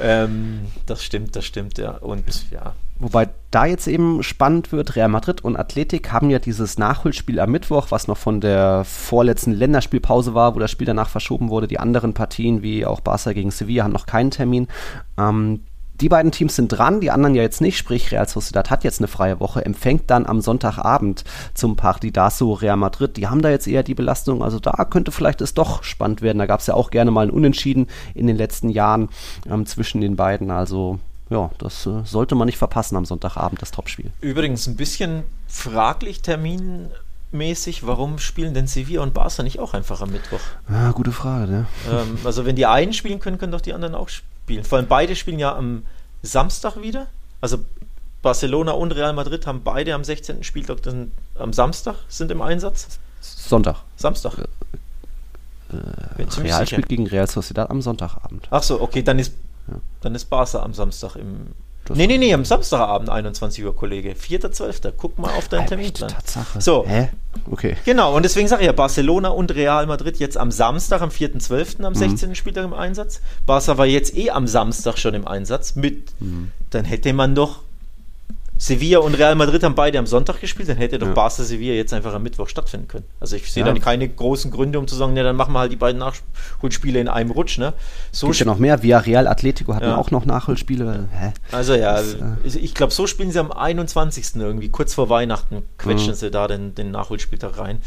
Ähm, 0.00 0.66
das 0.86 1.04
stimmt, 1.04 1.36
das 1.36 1.44
stimmt, 1.44 1.78
ja. 1.78 1.92
Und 1.92 2.50
ja. 2.50 2.74
Wobei 2.98 3.28
da 3.52 3.66
jetzt 3.66 3.86
eben 3.86 4.24
spannend 4.24 4.72
wird, 4.72 4.96
Real 4.96 5.08
Madrid 5.08 5.44
und 5.44 5.56
Athletik 5.56 6.10
haben 6.10 6.30
ja 6.30 6.40
dieses 6.40 6.78
Nachholspiel 6.78 7.38
am 7.38 7.52
Mittwoch, 7.52 7.90
was 7.90 8.08
noch 8.08 8.18
von 8.18 8.40
der 8.40 8.84
vorletzten 8.84 9.52
Länderspielpause 9.52 10.34
war, 10.34 10.56
wo 10.56 10.58
das 10.58 10.70
Spiel 10.70 10.86
danach 10.86 11.08
verschoben 11.08 11.48
wurde. 11.48 11.68
Die 11.68 11.78
anderen 11.78 12.12
Partien, 12.12 12.62
wie 12.62 12.84
auch 12.84 13.00
Barca 13.00 13.32
gegen 13.32 13.52
Sevilla, 13.52 13.84
haben 13.84 13.92
noch 13.92 14.06
keinen 14.06 14.32
Termin. 14.32 14.66
Ähm, 15.16 15.60
die 16.02 16.08
beiden 16.08 16.32
Teams 16.32 16.56
sind 16.56 16.68
dran, 16.68 17.00
die 17.00 17.12
anderen 17.12 17.36
ja 17.36 17.42
jetzt 17.42 17.60
nicht, 17.60 17.78
sprich 17.78 18.10
Real 18.10 18.28
Sociedad 18.28 18.70
hat 18.70 18.82
jetzt 18.82 18.98
eine 19.00 19.06
freie 19.06 19.38
Woche, 19.38 19.64
empfängt 19.64 20.10
dann 20.10 20.26
am 20.26 20.40
Sonntagabend 20.40 21.22
zum 21.54 21.76
Partidaso 21.76 22.54
Real 22.54 22.76
Madrid. 22.76 23.16
Die 23.16 23.28
haben 23.28 23.40
da 23.40 23.50
jetzt 23.50 23.68
eher 23.68 23.84
die 23.84 23.94
Belastung, 23.94 24.42
also 24.42 24.58
da 24.58 24.72
könnte 24.84 25.12
vielleicht 25.12 25.40
es 25.40 25.54
doch 25.54 25.84
spannend 25.84 26.20
werden. 26.20 26.38
Da 26.38 26.46
gab 26.46 26.58
es 26.58 26.66
ja 26.66 26.74
auch 26.74 26.90
gerne 26.90 27.12
mal 27.12 27.26
ein 27.26 27.30
Unentschieden 27.30 27.86
in 28.14 28.26
den 28.26 28.36
letzten 28.36 28.68
Jahren 28.68 29.10
ähm, 29.48 29.64
zwischen 29.64 30.00
den 30.00 30.16
beiden, 30.16 30.50
also 30.50 30.98
ja, 31.30 31.50
das 31.58 31.86
äh, 31.86 32.02
sollte 32.04 32.34
man 32.34 32.46
nicht 32.46 32.58
verpassen 32.58 32.96
am 32.96 33.04
Sonntagabend, 33.04 33.62
das 33.62 33.70
Topspiel. 33.70 34.10
Übrigens 34.20 34.66
ein 34.66 34.74
bisschen 34.74 35.22
fraglich 35.46 36.20
terminmäßig, 36.20 37.86
warum 37.86 38.18
spielen 38.18 38.54
denn 38.54 38.66
Sevilla 38.66 39.02
und 39.02 39.14
Barca 39.14 39.44
nicht 39.44 39.60
auch 39.60 39.72
einfach 39.72 40.00
am 40.00 40.10
Mittwoch? 40.10 40.40
Ja, 40.68 40.90
gute 40.90 41.12
Frage, 41.12 41.50
ne? 41.50 41.66
Ähm, 41.88 42.18
also 42.24 42.44
wenn 42.44 42.56
die 42.56 42.66
einen 42.66 42.92
spielen 42.92 43.20
können, 43.20 43.38
können 43.38 43.52
doch 43.52 43.60
die 43.60 43.72
anderen 43.72 43.94
auch 43.94 44.08
spielen 44.08 44.31
spielen. 44.42 44.64
Vor 44.64 44.78
allem 44.78 44.88
beide 44.88 45.16
spielen 45.16 45.38
ja 45.38 45.56
am 45.56 45.84
Samstag 46.22 46.80
wieder. 46.80 47.06
Also 47.40 47.58
Barcelona 48.22 48.72
und 48.72 48.92
Real 48.92 49.12
Madrid 49.12 49.46
haben 49.46 49.62
beide 49.62 49.94
am 49.94 50.04
16. 50.04 50.44
Spieltag 50.44 50.82
dann 50.82 51.12
am 51.34 51.52
Samstag 51.52 51.96
sind 52.08 52.30
im 52.30 52.40
Einsatz. 52.40 52.98
Sonntag. 53.20 53.82
Samstag. 53.96 54.38
Äh, 54.38 54.46
Real 56.16 56.30
sicher. 56.30 56.66
spielt 56.66 56.88
gegen 56.88 57.06
Real 57.06 57.26
Sociedad 57.26 57.70
am 57.70 57.82
Sonntagabend. 57.82 58.46
Ach 58.50 58.62
so, 58.62 58.80
okay, 58.80 59.02
dann 59.02 59.18
ist, 59.18 59.32
ja. 59.68 59.74
dann 60.00 60.14
ist 60.14 60.26
Barca 60.26 60.62
am 60.62 60.74
Samstag 60.74 61.16
im 61.16 61.48
das 61.92 61.98
nee, 61.98 62.06
nee, 62.06 62.18
nee, 62.18 62.34
am 62.34 62.44
Samstagabend 62.44 63.10
21 63.10 63.64
Uhr, 63.64 63.74
Kollege. 63.74 64.12
4.12. 64.12 64.92
Guck 64.96 65.18
mal 65.18 65.30
auf 65.30 65.48
deinen 65.48 65.66
Terminplan. 65.66 66.10
Tatsache. 66.10 66.60
So. 66.60 66.84
Hä? 66.86 67.10
Okay. 67.50 67.76
Genau, 67.84 68.14
und 68.14 68.24
deswegen 68.24 68.48
sage 68.48 68.62
ich 68.62 68.66
ja, 68.66 68.72
Barcelona 68.72 69.28
und 69.28 69.54
Real 69.54 69.86
Madrid 69.86 70.18
jetzt 70.18 70.36
am 70.36 70.50
Samstag, 70.50 71.00
am 71.00 71.10
4.12. 71.10 71.82
am 71.82 71.94
16. 71.94 72.28
Mhm. 72.28 72.34
Spieltag 72.34 72.64
im 72.64 72.74
Einsatz. 72.74 73.20
Barca 73.46 73.78
war 73.78 73.86
jetzt 73.86 74.16
eh 74.16 74.30
am 74.30 74.46
Samstag 74.46 74.98
schon 74.98 75.14
im 75.14 75.26
Einsatz. 75.26 75.74
Mit, 75.74 76.12
mhm. 76.20 76.50
Dann 76.70 76.84
hätte 76.84 77.12
man 77.12 77.34
doch 77.34 77.60
Sevilla 78.62 79.00
und 79.00 79.14
Real 79.16 79.34
Madrid 79.34 79.64
haben 79.64 79.74
beide 79.74 79.98
am 79.98 80.06
Sonntag 80.06 80.40
gespielt, 80.40 80.68
dann 80.68 80.76
hätte 80.76 80.96
doch 80.96 81.08
ja. 81.08 81.14
Barca 81.14 81.42
Sevilla 81.42 81.74
jetzt 81.74 81.92
einfach 81.92 82.14
am 82.14 82.22
Mittwoch 82.22 82.48
stattfinden 82.48 82.86
können. 82.86 83.04
Also 83.18 83.34
ich 83.34 83.50
sehe 83.50 83.64
ja. 83.64 83.66
dann 83.66 83.80
keine 83.80 84.08
großen 84.08 84.52
Gründe, 84.52 84.78
um 84.78 84.86
zu 84.86 84.94
sagen, 84.94 85.16
ja, 85.16 85.24
dann 85.24 85.34
machen 85.34 85.52
wir 85.52 85.58
halt 85.58 85.72
die 85.72 85.76
beiden 85.76 85.98
Nachholspiele 85.98 87.00
in 87.00 87.08
einem 87.08 87.32
Rutsch. 87.32 87.58
Ne? 87.58 87.72
So 88.12 88.28
Gibt 88.28 88.38
ja 88.38 88.46
noch 88.46 88.58
mehr. 88.58 88.84
Via 88.84 88.98
Real 88.98 89.26
Atletico 89.26 89.74
hatten 89.74 89.86
ja. 89.86 89.96
auch 89.96 90.12
noch 90.12 90.26
Nachholspiele. 90.26 91.08
Hä? 91.10 91.32
Also 91.50 91.74
ja, 91.74 91.94
das, 91.94 92.14
äh 92.14 92.58
ich 92.60 92.72
glaube, 92.72 92.92
so 92.92 93.08
spielen 93.08 93.32
sie 93.32 93.40
am 93.40 93.50
21. 93.50 94.36
irgendwie, 94.36 94.68
kurz 94.68 94.94
vor 94.94 95.08
Weihnachten, 95.08 95.64
quetschen 95.76 96.10
mhm. 96.10 96.14
sie 96.14 96.30
da 96.30 96.46
den, 96.46 96.76
den 96.76 96.92
Nachholspieltag 96.92 97.58
rein. 97.58 97.78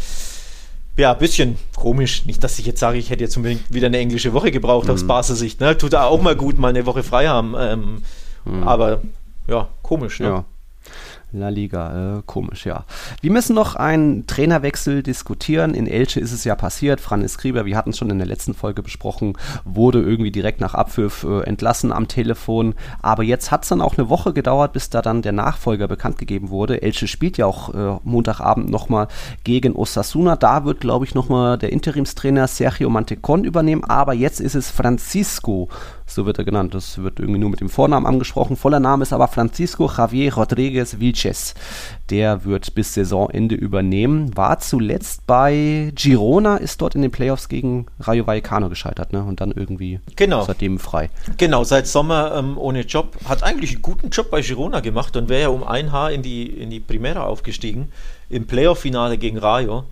Ja, 0.97 1.13
ein 1.13 1.19
bisschen 1.19 1.57
komisch. 1.78 2.26
Nicht, 2.26 2.43
dass 2.43 2.59
ich 2.59 2.65
jetzt 2.65 2.82
sage, 2.82 2.97
ich 2.97 3.11
hätte 3.11 3.23
jetzt 3.23 3.38
unbedingt 3.38 3.73
wieder 3.73 3.88
eine 3.88 3.97
englische 3.97 4.34
Woche 4.34 4.51
gebraucht 4.51 4.88
mhm. 4.88 4.93
aus 4.93 5.07
Barca-Sicht. 5.07 5.61
Ne? 5.61 5.78
Tut 5.78 5.95
auch 5.95 6.21
mal 6.21 6.36
gut, 6.36 6.59
mal 6.59 6.67
eine 6.67 6.86
Woche 6.86 7.03
frei 7.03 7.30
haben. 7.30 7.55
Ähm, 7.57 8.01
mhm. 8.43 8.67
Aber 8.67 8.99
ja, 9.47 9.69
komisch. 9.82 10.19
Ne? 10.19 10.28
Ja. 10.28 10.45
La 11.36 11.49
Liga, 11.49 12.17
äh, 12.17 12.21
komisch, 12.25 12.65
ja. 12.65 12.86
Wir 13.21 13.31
müssen 13.31 13.55
noch 13.55 13.75
einen 13.75 14.25
Trainerwechsel 14.25 15.03
diskutieren. 15.03 15.73
In 15.73 15.86
Elche 15.86 16.19
ist 16.19 16.31
es 16.31 16.45
ja 16.45 16.55
passiert. 16.55 17.01
Franz 17.01 17.38
Krieber, 17.38 17.65
wir 17.65 17.75
hatten 17.75 17.89
es 17.89 17.97
schon 17.97 18.09
in 18.09 18.17
der 18.17 18.27
letzten 18.27 18.53
Folge 18.53 18.81
besprochen, 18.81 19.38
wurde 19.65 20.01
irgendwie 20.01 20.31
direkt 20.31 20.61
nach 20.61 20.73
Abpfiff 20.73 21.23
äh, 21.23 21.41
entlassen 21.41 21.91
am 21.91 22.07
Telefon. 22.07 22.73
Aber 23.01 23.23
jetzt 23.23 23.51
hat 23.51 23.63
es 23.63 23.69
dann 23.69 23.81
auch 23.81 23.97
eine 23.97 24.09
Woche 24.09 24.31
gedauert, 24.31 24.73
bis 24.73 24.89
da 24.89 25.01
dann 25.01 25.21
der 25.21 25.33
Nachfolger 25.33 25.88
bekannt 25.88 26.17
gegeben 26.17 26.49
wurde. 26.49 26.81
Elche 26.81 27.07
spielt 27.07 27.38
ja 27.38 27.45
auch 27.45 27.73
äh, 27.73 27.99
Montagabend 28.03 28.69
nochmal 28.69 29.07
gegen 29.43 29.75
Osasuna. 29.75 30.38
Da 30.38 30.63
wird, 30.63 30.79
glaube 30.79 31.03
ich, 31.03 31.15
nochmal 31.15 31.57
der 31.57 31.73
Interimstrainer 31.73 32.47
Sergio 32.47 32.89
Mantecon 32.89 33.43
übernehmen. 33.43 33.83
Aber 33.83 34.13
jetzt 34.13 34.39
ist 34.39 34.55
es 34.55 34.71
Francisco 34.71 35.69
so 36.07 36.25
wird 36.25 36.38
er 36.38 36.45
genannt. 36.45 36.73
Das 36.73 36.99
wird 36.99 37.19
irgendwie 37.19 37.39
nur 37.39 37.49
mit 37.49 37.61
dem 37.61 37.69
Vornamen 37.69 38.05
angesprochen. 38.05 38.55
Voller 38.55 38.79
Name 38.79 39.03
ist 39.03 39.13
aber 39.13 39.27
Francisco 39.27 39.89
Javier 39.89 40.33
Rodriguez 40.36 40.99
Vilches. 41.26 41.55
Der 42.09 42.45
wird 42.45 42.76
bis 42.76 42.93
Saisonende 42.93 43.55
übernehmen. 43.55 44.36
War 44.38 44.59
zuletzt 44.59 45.26
bei 45.26 45.91
Girona, 45.95 46.57
ist 46.57 46.82
dort 46.82 46.95
in 46.95 47.01
den 47.01 47.11
Playoffs 47.11 47.49
gegen 47.49 47.88
Rayo 47.99 48.28
Vallecano 48.28 48.69
gescheitert, 48.69 49.11
ne? 49.11 49.23
Und 49.23 49.41
dann 49.41 49.51
irgendwie 49.51 49.99
genau. 50.15 50.43
seitdem 50.43 50.78
frei. 50.78 51.09
Genau, 51.38 51.63
seit 51.63 51.88
Sommer 51.88 52.36
ähm, 52.36 52.57
ohne 52.57 52.82
Job. 52.82 53.17
Hat 53.28 53.43
eigentlich 53.43 53.73
einen 53.73 53.82
guten 53.82 54.09
Job 54.09 54.30
bei 54.30 54.41
Girona 54.41 54.82
gemacht 54.82 55.17
und 55.17 55.30
wäre 55.30 55.41
ja 55.43 55.49
um 55.49 55.63
ein 55.63 55.91
Haar 55.91 56.11
in 56.11 56.21
die, 56.21 56.45
in 56.45 56.69
die 56.69 56.80
Primera 56.80 57.23
aufgestiegen. 57.23 57.91
Im 58.30 58.45
Playoff-Finale 58.45 59.17
gegen 59.17 59.38
Rayo. 59.39 59.86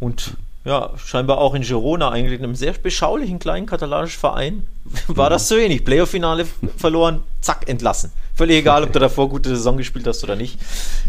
Und 0.00 0.36
ja, 0.64 0.90
scheinbar 0.96 1.38
auch 1.38 1.54
in 1.54 1.62
Girona, 1.62 2.10
eigentlich 2.10 2.38
in 2.38 2.44
einem 2.44 2.54
sehr 2.54 2.72
beschaulichen 2.72 3.38
kleinen 3.38 3.66
katalanischen 3.66 4.18
Verein, 4.18 4.66
war 5.08 5.30
das 5.30 5.48
so 5.48 5.56
ähnlich. 5.56 5.84
Playoff-Finale 5.84 6.46
verloren, 6.76 7.22
zack, 7.40 7.68
entlassen. 7.68 8.12
Völlig 8.34 8.56
egal, 8.56 8.82
ob 8.82 8.92
du 8.92 8.98
davor 8.98 9.28
gute 9.28 9.50
Saison 9.50 9.76
gespielt 9.76 10.06
hast 10.06 10.24
oder 10.24 10.34
nicht. 10.34 10.58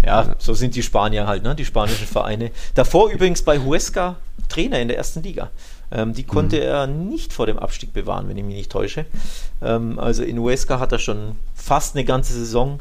Ja, 0.05 0.35
so 0.37 0.53
sind 0.53 0.75
die 0.75 0.83
Spanier 0.83 1.25
halt, 1.25 1.43
ne? 1.43 1.55
die 1.55 1.65
spanischen 1.65 2.07
Vereine. 2.07 2.51
Davor 2.75 3.09
übrigens 3.09 3.41
bei 3.41 3.59
Huesca 3.59 4.17
Trainer 4.47 4.79
in 4.79 4.87
der 4.87 4.97
ersten 4.97 5.23
Liga. 5.23 5.49
Ähm, 5.91 6.13
die 6.13 6.23
konnte 6.23 6.57
mhm. 6.57 6.61
er 6.61 6.87
nicht 6.87 7.33
vor 7.33 7.47
dem 7.47 7.57
Abstieg 7.57 7.93
bewahren, 7.93 8.29
wenn 8.29 8.37
ich 8.37 8.43
mich 8.43 8.55
nicht 8.55 8.71
täusche. 8.71 9.05
Ähm, 9.61 9.97
also 9.97 10.23
in 10.23 10.39
Huesca 10.39 10.79
hat 10.79 10.91
er 10.91 10.99
schon 10.99 11.35
fast 11.55 11.95
eine 11.95 12.05
ganze 12.05 12.33
Saison 12.33 12.79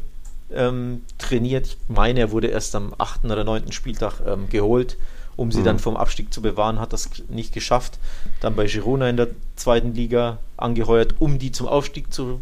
ähm, 0.53 1.03
trainiert. 1.19 1.67
Ich 1.67 1.79
meine, 1.89 2.21
er 2.21 2.31
wurde 2.31 2.49
erst 2.49 2.75
am 2.75 2.95
8. 2.99 3.25
oder 3.25 3.45
9. 3.45 3.73
Spieltag 3.73 4.21
ähm, 4.27 4.49
geholt 4.51 4.99
um 5.37 5.51
sie 5.51 5.61
mhm. 5.61 5.65
dann 5.65 5.79
vom 5.79 5.97
Abstieg 5.97 6.33
zu 6.33 6.43
bewahren, 6.43 6.79
hat 6.79 6.93
das 6.93 7.11
nicht 7.29 7.53
geschafft. 7.53 7.99
Dann 8.41 8.55
bei 8.55 8.67
Girona 8.67 9.09
in 9.09 9.17
der 9.17 9.29
zweiten 9.57 9.95
Liga 9.95 10.39
angeheuert, 10.57 11.17
um 11.19 11.39
die 11.39 11.53
zum 11.53 11.67
Aufstieg 11.67 12.13
zu, 12.13 12.41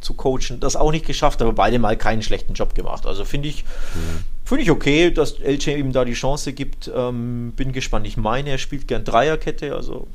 zu 0.00 0.14
coachen. 0.14 0.60
Das 0.60 0.76
auch 0.76 0.92
nicht 0.92 1.06
geschafft, 1.06 1.42
aber 1.42 1.52
beide 1.52 1.78
mal 1.78 1.96
keinen 1.96 2.22
schlechten 2.22 2.54
Job 2.54 2.74
gemacht. 2.74 3.06
Also 3.06 3.24
finde 3.24 3.48
ich, 3.48 3.64
mhm. 3.94 4.24
Finde 4.48 4.62
ich 4.62 4.70
okay, 4.70 5.10
dass 5.10 5.32
Elche 5.32 5.72
ihm 5.72 5.92
da 5.92 6.06
die 6.06 6.14
Chance 6.14 6.54
gibt. 6.54 6.90
Ähm, 6.96 7.52
bin 7.54 7.72
gespannt. 7.72 8.06
Ich 8.06 8.16
meine, 8.16 8.48
er 8.48 8.56
spielt 8.56 8.88
gern 8.88 9.04
Dreierkette, 9.04 9.74
also 9.74 10.06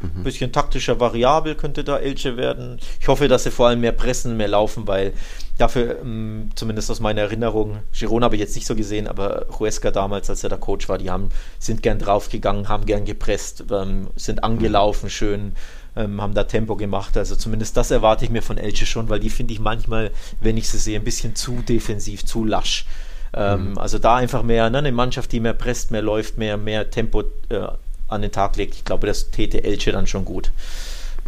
ein 0.00 0.12
mhm. 0.18 0.22
bisschen 0.22 0.52
taktischer 0.52 1.00
variabel 1.00 1.56
könnte 1.56 1.82
da 1.82 1.98
Elche 1.98 2.36
werden. 2.36 2.78
Ich 3.00 3.08
hoffe, 3.08 3.26
dass 3.26 3.42
sie 3.42 3.50
vor 3.50 3.66
allem 3.66 3.80
mehr 3.80 3.90
pressen, 3.90 4.36
mehr 4.36 4.46
laufen, 4.46 4.86
weil 4.86 5.12
dafür, 5.58 5.98
ähm, 6.00 6.50
zumindest 6.54 6.92
aus 6.92 7.00
meiner 7.00 7.22
Erinnerung, 7.22 7.78
Girona 7.92 8.26
habe 8.26 8.36
ich 8.36 8.40
jetzt 8.40 8.54
nicht 8.54 8.68
so 8.68 8.76
gesehen, 8.76 9.08
aber 9.08 9.46
Huesca 9.58 9.90
damals, 9.90 10.30
als 10.30 10.44
er 10.44 10.48
der 10.48 10.58
Coach 10.58 10.88
war, 10.88 10.98
die 10.98 11.10
haben, 11.10 11.30
sind 11.58 11.82
gern 11.82 11.98
draufgegangen, 11.98 12.68
haben 12.68 12.86
gern 12.86 13.04
gepresst, 13.04 13.64
ähm, 13.72 14.06
sind 14.14 14.44
angelaufen 14.44 15.10
schön, 15.10 15.56
ähm, 15.96 16.20
haben 16.20 16.34
da 16.34 16.44
Tempo 16.44 16.76
gemacht. 16.76 17.16
Also 17.16 17.36
zumindest 17.36 17.76
das 17.76 17.90
erwarte 17.90 18.24
ich 18.24 18.30
mir 18.30 18.42
von 18.42 18.58
Elche 18.58 18.86
schon, 18.86 19.08
weil 19.08 19.20
die 19.20 19.30
finde 19.30 19.52
ich 19.52 19.60
manchmal, 19.60 20.10
wenn 20.40 20.56
ich 20.56 20.68
sie 20.68 20.78
sehe, 20.78 20.98
ein 20.98 21.04
bisschen 21.04 21.34
zu 21.34 21.62
defensiv, 21.62 22.24
zu 22.24 22.44
lasch. 22.44 22.86
Ähm, 23.34 23.70
mhm. 23.70 23.78
Also 23.78 23.98
da 23.98 24.16
einfach 24.16 24.42
mehr, 24.42 24.68
ne, 24.70 24.78
eine 24.78 24.92
Mannschaft, 24.92 25.32
die 25.32 25.40
mehr 25.40 25.54
presst, 25.54 25.90
mehr 25.90 26.02
läuft, 26.02 26.38
mehr, 26.38 26.56
mehr 26.56 26.90
Tempo 26.90 27.22
äh, 27.48 27.66
an 28.08 28.22
den 28.22 28.32
Tag 28.32 28.56
legt. 28.56 28.74
Ich 28.74 28.84
glaube, 28.84 29.06
das 29.06 29.30
täte 29.30 29.64
Elche 29.64 29.92
dann 29.92 30.06
schon 30.06 30.24
gut. 30.24 30.50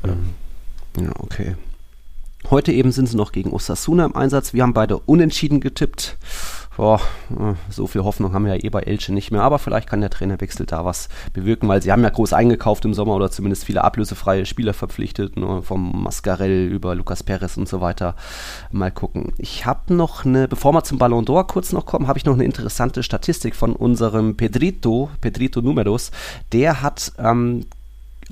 Mhm. 0.03 0.35
Ja, 1.03 1.13
okay. 1.19 1.57
Heute 2.51 2.73
eben 2.73 2.93
sind 2.93 3.09
sie 3.09 3.17
noch 3.17 3.33
gegen 3.33 3.53
Osasuna 3.53 4.05
im 4.05 4.17
Einsatz. 4.17 4.53
Wir 4.53 4.63
haben 4.63 4.75
beide 4.75 4.99
unentschieden 4.99 5.61
getippt. 5.61 6.19
Boah, 6.77 7.01
so 7.71 7.87
viel 7.87 8.03
Hoffnung 8.03 8.33
haben 8.33 8.45
wir 8.45 8.57
ja 8.57 8.65
eh 8.65 8.69
bei 8.69 8.81
Elche 8.81 9.15
nicht 9.15 9.31
mehr, 9.31 9.43
aber 9.43 9.61
vielleicht 9.61 9.89
kann 9.89 10.01
der 10.01 10.11
Trainerwechsel 10.11 10.67
da 10.67 10.85
was 10.85 11.09
bewirken, 11.33 11.69
weil 11.69 11.81
sie 11.81 11.93
haben 11.93 12.03
ja 12.03 12.11
groß 12.11 12.33
eingekauft 12.33 12.85
im 12.85 12.95
Sommer 12.95 13.15
oder 13.15 13.31
zumindest 13.31 13.65
viele 13.65 13.85
ablösefreie 13.85 14.45
Spieler 14.45 14.75
verpflichtet, 14.75 15.37
ne, 15.37 15.63
vom 15.63 16.03
Mascarell 16.03 16.67
über 16.67 16.97
Lucas 16.97 17.23
Perez 17.23 17.57
und 17.57 17.69
so 17.69 17.81
weiter. 17.81 18.17
Mal 18.73 18.91
gucken. 18.91 19.33
Ich 19.39 19.67
habe 19.67 19.95
noch 19.95 20.25
eine, 20.25 20.49
bevor 20.49 20.73
wir 20.73 20.83
zum 20.83 20.99
Ballon 20.99 21.25
d'Or 21.25 21.47
kurz 21.47 21.73
noch 21.73 21.87
kommen, 21.87 22.09
habe 22.09 22.19
ich 22.19 22.25
noch 22.25 22.35
eine 22.35 22.45
interessante 22.45 23.05
Statistik 23.05 23.55
von 23.55 23.77
unserem 23.77 24.37
Pedrito, 24.37 25.11
Pedrito 25.21 25.63
Numeros. 25.63 26.11
Der 26.53 26.83
hat 26.83 27.13
ähm, 27.19 27.67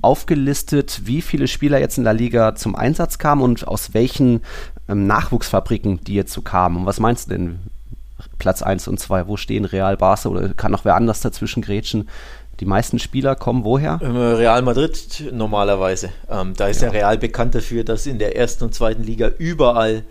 aufgelistet, 0.01 1.03
wie 1.05 1.22
viele 1.22 1.49
Spieler 1.49 1.78
jetzt 1.78 1.99
in 1.99 2.05
der 2.05 2.14
Liga 2.14 2.55
zum 2.55 2.74
Einsatz 2.74 3.18
kamen 3.18 3.43
und 3.43 3.68
aus 3.68 3.95
welchen 3.95 4.40
ähm, 4.88 5.07
Nachwuchsfabriken 5.07 6.03
die 6.05 6.14
jetzt 6.14 6.32
so 6.32 6.43
kamen. 6.43 6.78
Und 6.78 6.86
was 6.86 7.01
meinst 7.01 7.26
du 7.26 7.34
denn? 7.34 7.59
Platz 8.38 8.62
1 8.62 8.88
und 8.88 8.99
2, 8.99 9.26
wo 9.26 9.36
stehen 9.36 9.64
Real, 9.64 9.97
Barca 9.97 10.28
oder 10.28 10.49
kann 10.51 10.72
noch 10.72 10.84
wer 10.84 10.95
anders 10.95 11.20
dazwischen 11.20 11.62
grätschen? 11.62 12.09
Die 12.61 12.64
meisten 12.64 12.99
Spieler 12.99 13.34
kommen 13.34 13.64
woher? 13.64 13.99
Ähm, 14.03 14.16
Real 14.16 14.62
Madrid 14.62 15.24
normalerweise. 15.32 16.11
Ähm, 16.30 16.55
da 16.57 16.68
ist 16.68 16.80
ja. 16.80 16.88
ja 16.88 16.93
Real 16.93 17.18
bekannt 17.18 17.55
dafür, 17.55 17.84
dass 17.84 18.07
in 18.07 18.18
der 18.18 18.36
ersten 18.36 18.64
und 18.64 18.74
zweiten 18.74 19.03
Liga 19.03 19.30
überall 19.38 20.05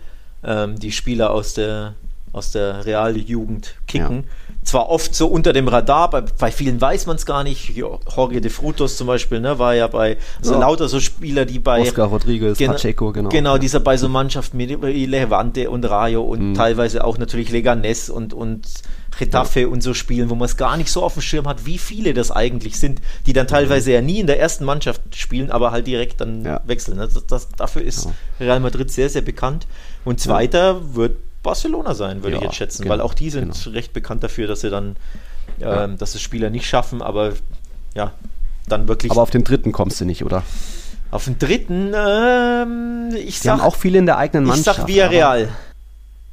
ähm, 0.44 0.78
die 0.78 0.92
Spieler 0.92 1.32
aus 1.32 1.54
der, 1.54 1.94
aus 2.34 2.52
der 2.52 2.86
Realjugend 2.86 3.76
kicken. 3.88 4.24
Ja 4.24 4.52
zwar 4.64 4.90
oft 4.90 5.16
so 5.16 5.28
unter 5.28 5.54
dem 5.54 5.68
Radar, 5.68 6.10
bei, 6.10 6.22
bei 6.22 6.52
vielen 6.52 6.80
weiß 6.80 7.08
man 7.08 7.16
es 7.16 7.26
gar 7.26 7.44
nicht. 7.44 7.76
Jorge 7.76 8.42
de 8.42 8.52
Frutos 8.52 8.98
zum 8.98 9.08
Beispiel, 9.08 9.40
ne, 9.40 9.58
war 9.60 9.74
ja 9.74 9.88
bei, 9.88 10.18
also 10.40 10.54
ja. 10.54 10.60
lauter 10.60 10.88
so 10.88 11.00
Spieler, 11.00 11.46
die 11.46 11.60
bei. 11.60 11.82
Oscar 11.82 12.06
Rodriguez, 12.08 12.58
gen 12.58 12.72
Pacheco, 12.72 13.12
genau. 13.12 13.30
Genau, 13.30 13.58
dieser 13.58 13.80
bei 13.80 13.98
so 13.98 14.08
Mannschaften 14.08 14.58
wie 14.58 15.06
Levante 15.06 15.70
und 15.70 15.86
Rayo 15.86 16.22
und 16.22 16.50
mhm. 16.50 16.54
teilweise 16.54 17.04
auch 17.04 17.18
natürlich 17.18 17.52
Leganes 17.52 18.10
und, 18.10 18.34
und 18.34 18.68
Getafe 19.18 19.62
ja. 19.62 19.68
und 19.68 19.82
so 19.82 19.94
spielen, 19.94 20.30
wo 20.30 20.36
man 20.36 20.46
es 20.46 20.58
gar 20.58 20.78
nicht 20.78 20.92
so 20.92 21.04
auf 21.04 21.14
dem 21.14 21.22
Schirm 21.22 21.48
hat, 21.48 21.66
wie 21.66 21.78
viele 21.78 22.14
das 22.14 22.32
eigentlich 22.32 22.80
sind, 22.80 23.02
die 23.26 23.34
dann 23.34 23.48
teilweise 23.48 23.90
mhm. 23.90 23.96
ja 23.96 24.02
nie 24.02 24.20
in 24.20 24.28
der 24.28 24.40
ersten 24.40 24.64
Mannschaft 24.64 25.02
spielen, 25.16 25.52
aber 25.52 25.72
halt 25.72 25.88
direkt 25.88 26.22
dann 26.22 26.46
ja. 26.46 26.62
wechseln. 26.66 26.98
Das, 26.98 27.26
das, 27.26 27.50
dafür 27.50 27.82
ist 27.82 28.08
Real 28.40 28.60
Madrid 28.60 28.92
sehr, 28.92 29.10
sehr 29.10 29.22
bekannt. 29.22 29.68
Und 30.06 30.20
zweiter 30.20 30.96
wird 30.96 31.18
Barcelona 31.44 31.94
sein, 31.96 32.24
würde 32.24 32.36
ja, 32.36 32.38
ich 32.38 32.44
jetzt 32.44 32.56
schätzen, 32.56 32.84
genau, 32.84 32.94
weil 32.94 33.02
auch 33.02 33.14
die 33.14 33.30
sind 33.30 33.54
genau. 33.54 33.76
recht 33.76 33.94
bekannt 33.94 34.24
dafür, 34.24 34.48
dass 34.48 34.62
sie 34.62 34.70
dann, 34.70 34.96
ähm, 35.60 35.68
ja. 35.68 35.88
dass 35.88 36.16
es 36.16 36.22
Spieler 36.22 36.50
nicht 36.50 36.68
schaffen, 36.68 37.02
aber 37.02 37.34
ja, 37.96 38.14
dann 38.68 38.88
wirklich. 38.88 39.12
Aber 39.12 39.22
auf 39.22 39.32
den 39.32 39.44
dritten 39.44 39.72
kommst 39.72 40.00
du 40.02 40.06
nicht, 40.06 40.24
oder? 40.24 40.44
Auf 41.10 41.26
den 41.26 41.38
dritten, 41.40 41.94
ähm, 41.94 43.10
ich 43.16 43.40
die 43.40 43.48
sag. 43.48 43.54
haben 43.54 43.62
auch 43.62 43.76
viele 43.76 44.00
in 44.00 44.06
der 44.06 44.18
eigenen 44.18 44.46
Mannschaft. 44.46 44.78
Ich 44.78 44.82
sag 44.84 44.88
Villarreal. 44.88 45.50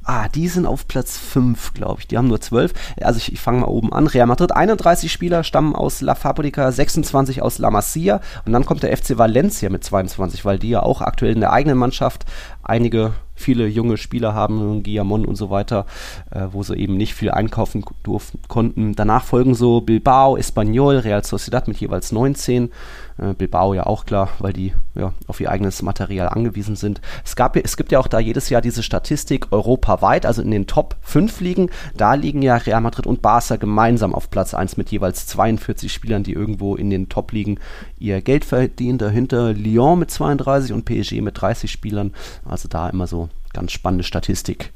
Ah, 0.05 0.27
die 0.27 0.47
sind 0.47 0.65
auf 0.65 0.87
Platz 0.87 1.17
5, 1.17 1.75
glaube 1.75 1.99
ich. 1.99 2.07
Die 2.07 2.17
haben 2.17 2.29
nur 2.29 2.41
12. 2.41 2.73
Also 2.99 3.17
ich, 3.17 3.31
ich 3.31 3.39
fange 3.39 3.59
mal 3.59 3.67
oben 3.67 3.93
an. 3.93 4.07
Real 4.07 4.25
Madrid, 4.25 4.51
31 4.51 5.11
Spieler 5.11 5.43
stammen 5.43 5.75
aus 5.75 6.01
La 6.01 6.15
Fabrica, 6.15 6.71
26 6.71 7.43
aus 7.43 7.59
La 7.59 7.69
Masia. 7.69 8.19
Und 8.43 8.53
dann 8.53 8.65
kommt 8.65 8.81
der 8.81 8.95
FC 8.97 9.19
Valencia 9.19 9.69
mit 9.69 9.83
22, 9.83 10.45
weil 10.45 10.57
die 10.57 10.69
ja 10.69 10.81
auch 10.81 11.01
aktuell 11.01 11.33
in 11.33 11.41
der 11.41 11.51
eigenen 11.53 11.77
Mannschaft 11.77 12.25
einige 12.63 13.13
viele 13.39 13.67
junge 13.67 13.97
Spieler 13.97 14.33
haben, 14.33 14.83
Guillamon 14.83 15.25
und 15.25 15.35
so 15.35 15.49
weiter, 15.49 15.85
äh, 16.31 16.47
wo 16.51 16.63
sie 16.63 16.75
eben 16.75 16.97
nicht 16.97 17.13
viel 17.13 17.31
einkaufen 17.31 17.83
durften, 18.03 18.39
konnten. 18.47 18.95
Danach 18.95 19.23
folgen 19.23 19.55
so 19.55 19.81
Bilbao, 19.81 20.37
Espanyol, 20.37 20.97
Real 20.97 21.23
Sociedad 21.23 21.67
mit 21.67 21.77
jeweils 21.77 22.11
19. 22.11 22.69
Äh, 23.17 23.33
Bilbao 23.33 23.73
ja 23.73 23.85
auch 23.85 24.05
klar, 24.05 24.29
weil 24.39 24.53
die 24.53 24.73
ja, 24.95 25.13
auf 25.27 25.39
ihr 25.39 25.49
eigenes 25.49 25.81
Material 25.81 26.29
angewiesen 26.29 26.75
sind. 26.75 27.01
Es, 27.25 27.35
gab, 27.35 27.55
es 27.55 27.77
gibt 27.77 27.91
ja 27.91 27.99
auch 27.99 28.07
da 28.07 28.19
jedes 28.19 28.49
Jahr 28.49 28.61
diese 28.61 28.83
Statistik 28.83 29.51
europaweit, 29.51 30.25
also 30.25 30.41
in 30.41 30.51
den 30.51 30.67
Top 30.67 30.95
5 31.01 31.41
Ligen. 31.41 31.69
Da 31.95 32.13
liegen 32.13 32.41
ja 32.41 32.55
Real 32.55 32.81
Madrid 32.81 33.07
und 33.07 33.21
Barca 33.21 33.55
gemeinsam 33.55 34.13
auf 34.13 34.29
Platz 34.29 34.53
1 34.53 34.77
mit 34.77 34.91
jeweils 34.91 35.27
42 35.27 35.91
Spielern, 35.91 36.23
die 36.23 36.33
irgendwo 36.33 36.75
in 36.75 36.89
den 36.89 37.09
Top-Ligen 37.09 37.59
ihr 37.97 38.21
Geld 38.21 38.45
verdienen. 38.45 38.97
Dahinter 38.97 39.53
Lyon 39.53 39.99
mit 39.99 40.11
32 40.11 40.73
und 40.73 40.85
PSG 40.85 41.21
mit 41.21 41.39
30 41.39 41.71
Spielern. 41.71 42.13
Also 42.45 42.67
da 42.67 42.89
immer 42.89 43.07
so 43.07 43.28
ganz 43.53 43.71
spannende 43.71 44.03
Statistik. 44.03 44.71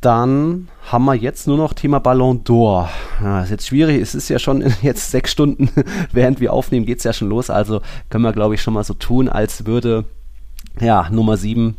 Dann 0.00 0.68
haben 0.92 1.04
wir 1.06 1.14
jetzt 1.14 1.48
nur 1.48 1.56
noch 1.56 1.72
Thema 1.72 1.98
Ballon 1.98 2.44
d'Or. 2.44 2.88
Ja, 3.20 3.42
ist 3.42 3.50
jetzt 3.50 3.66
schwierig, 3.66 4.00
es 4.00 4.14
ist 4.14 4.28
ja 4.28 4.38
schon 4.38 4.64
jetzt 4.82 5.10
sechs 5.10 5.32
Stunden, 5.32 5.70
während 6.12 6.40
wir 6.40 6.52
aufnehmen, 6.52 6.86
geht 6.86 6.98
es 6.98 7.04
ja 7.04 7.12
schon 7.12 7.28
los. 7.28 7.50
Also 7.50 7.80
können 8.08 8.24
wir, 8.24 8.32
glaube 8.32 8.54
ich, 8.54 8.62
schon 8.62 8.74
mal 8.74 8.84
so 8.84 8.94
tun, 8.94 9.28
als 9.28 9.66
würde 9.66 10.04
ja 10.80 11.08
Nummer 11.10 11.36
7 11.36 11.76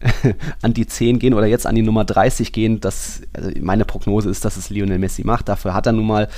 an 0.62 0.74
die 0.74 0.86
10 0.86 1.18
gehen 1.18 1.34
oder 1.34 1.46
jetzt 1.46 1.66
an 1.66 1.74
die 1.74 1.82
Nummer 1.82 2.04
30 2.04 2.52
gehen. 2.52 2.80
Das, 2.80 3.22
also 3.32 3.50
meine 3.60 3.84
Prognose 3.84 4.30
ist, 4.30 4.44
dass 4.44 4.56
es 4.56 4.70
Lionel 4.70 4.98
Messi 4.98 5.24
macht. 5.24 5.48
Dafür 5.48 5.74
hat 5.74 5.86
er 5.86 5.92
nun 5.92 6.06
mal 6.06 6.28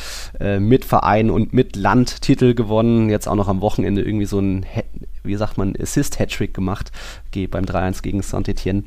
äh, 0.40 0.58
mit 0.58 0.84
Verein 0.84 1.30
und 1.30 1.52
mit 1.52 1.76
Land 1.76 2.22
Titel 2.22 2.54
gewonnen. 2.54 3.10
Jetzt 3.10 3.28
auch 3.28 3.34
noch 3.34 3.48
am 3.48 3.60
Wochenende 3.60 4.02
irgendwie 4.02 4.26
so 4.26 4.40
ein, 4.40 4.66
wie 5.22 5.36
sagt 5.36 5.58
man, 5.58 5.74
Assist-Hattrick 5.78 6.54
gemacht 6.54 6.92
beim 7.50 7.64
3-1 7.64 8.02
gegen 8.02 8.20
Saint-Etienne 8.20 8.82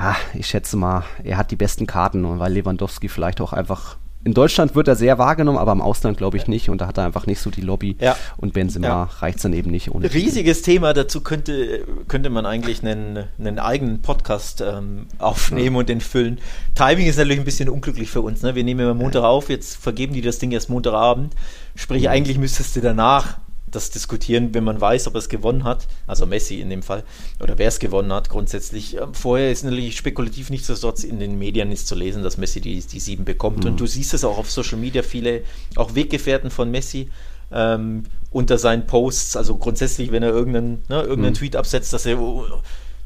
ja, 0.00 0.16
ich 0.34 0.46
schätze 0.46 0.76
mal, 0.76 1.04
er 1.24 1.36
hat 1.36 1.50
die 1.50 1.56
besten 1.56 1.86
Karten 1.86 2.24
und 2.24 2.38
weil 2.38 2.52
Lewandowski 2.52 3.08
vielleicht 3.08 3.40
auch 3.40 3.52
einfach 3.52 3.98
in 4.22 4.34
Deutschland 4.34 4.74
wird 4.74 4.86
er 4.86 4.96
sehr 4.96 5.16
wahrgenommen, 5.18 5.56
aber 5.56 5.72
im 5.72 5.80
Ausland 5.80 6.18
glaube 6.18 6.36
ich 6.36 6.46
nicht. 6.46 6.68
Und 6.68 6.82
da 6.82 6.86
hat 6.86 6.98
er 6.98 7.06
einfach 7.06 7.26
nicht 7.26 7.40
so 7.40 7.50
die 7.50 7.62
Lobby. 7.62 7.96
Ja. 8.00 8.16
Und 8.36 8.52
Benzema 8.52 8.86
ja. 8.86 9.02
reicht 9.04 9.36
es 9.36 9.42
dann 9.42 9.54
eben 9.54 9.70
nicht. 9.70 9.90
Ohne 9.90 10.12
Riesiges. 10.12 10.60
Thema. 10.60 10.92
Dazu 10.92 11.22
könnte, 11.22 11.86
könnte 12.06 12.28
man 12.28 12.44
eigentlich 12.44 12.84
einen, 12.84 13.24
einen 13.38 13.58
eigenen 13.58 14.02
Podcast 14.02 14.60
ähm, 14.60 15.06
aufnehmen 15.18 15.76
ja. 15.76 15.80
und 15.80 15.88
den 15.88 16.02
füllen. 16.02 16.38
Timing 16.74 17.06
ist 17.06 17.16
natürlich 17.16 17.38
ein 17.38 17.44
bisschen 17.44 17.70
unglücklich 17.70 18.10
für 18.10 18.20
uns. 18.20 18.42
Ne? 18.42 18.54
Wir 18.54 18.62
nehmen 18.62 18.80
immer 18.80 18.94
Montag 18.94 19.22
auf, 19.22 19.48
jetzt 19.48 19.76
vergeben 19.76 20.12
die 20.12 20.20
das 20.20 20.38
Ding 20.38 20.52
erst 20.52 20.68
Montagabend. 20.68 21.34
Sprich, 21.74 22.02
mhm. 22.02 22.08
eigentlich 22.08 22.36
müsstest 22.36 22.76
du 22.76 22.80
danach 22.80 23.38
das 23.70 23.90
diskutieren, 23.90 24.54
wenn 24.54 24.64
man 24.64 24.80
weiß, 24.80 25.06
ob 25.06 25.14
er 25.14 25.18
es 25.18 25.28
gewonnen 25.28 25.64
hat, 25.64 25.86
also 26.06 26.26
Messi 26.26 26.60
in 26.60 26.70
dem 26.70 26.82
Fall, 26.82 27.04
oder 27.40 27.58
wer 27.58 27.68
es 27.68 27.78
gewonnen 27.78 28.12
hat 28.12 28.28
grundsätzlich. 28.28 28.96
Ähm, 28.96 29.14
vorher 29.14 29.50
ist 29.50 29.64
natürlich 29.64 29.96
spekulativ 29.96 30.50
nichtsdestotrotz 30.50 31.04
in 31.04 31.18
den 31.18 31.38
Medien 31.38 31.72
ist 31.72 31.86
zu 31.86 31.94
lesen, 31.94 32.22
dass 32.22 32.36
Messi 32.36 32.60
die, 32.60 32.80
die 32.80 33.00
sieben 33.00 33.24
bekommt. 33.24 33.64
Mhm. 33.64 33.70
Und 33.70 33.80
du 33.80 33.86
siehst 33.86 34.14
es 34.14 34.24
auch 34.24 34.38
auf 34.38 34.50
Social 34.50 34.78
Media, 34.78 35.02
viele, 35.02 35.42
auch 35.76 35.94
Weggefährten 35.94 36.50
von 36.50 36.70
Messi, 36.70 37.08
ähm, 37.52 38.04
unter 38.30 38.58
seinen 38.58 38.86
Posts, 38.86 39.36
also 39.36 39.56
grundsätzlich, 39.56 40.12
wenn 40.12 40.22
er 40.22 40.30
irgendeinen, 40.30 40.82
ne, 40.88 41.02
irgendeinen 41.02 41.32
mhm. 41.32 41.38
Tweet 41.38 41.56
absetzt, 41.56 41.92
dass 41.92 42.06
er 42.06 42.20
oh, 42.20 42.44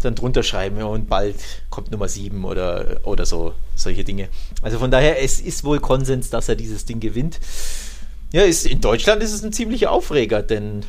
dann 0.04 0.14
drunter 0.14 0.42
schreiben 0.42 0.76
ja, 0.78 0.84
und 0.84 1.08
bald 1.08 1.36
kommt 1.70 1.90
Nummer 1.90 2.08
sieben 2.08 2.44
oder, 2.44 3.00
oder 3.04 3.26
so, 3.26 3.54
solche 3.74 4.04
Dinge. 4.04 4.28
Also 4.62 4.78
von 4.78 4.90
daher, 4.90 5.22
es 5.22 5.40
ist 5.40 5.64
wohl 5.64 5.80
Konsens, 5.80 6.30
dass 6.30 6.48
er 6.48 6.56
dieses 6.56 6.84
Ding 6.84 7.00
gewinnt. 7.00 7.40
Ja, 8.34 8.42
ist, 8.42 8.66
in 8.66 8.80
Deutschland 8.80 9.22
ist 9.22 9.32
es 9.32 9.44
ein 9.44 9.52
ziemlicher 9.52 9.92
Aufreger, 9.92 10.42
denn 10.42 10.80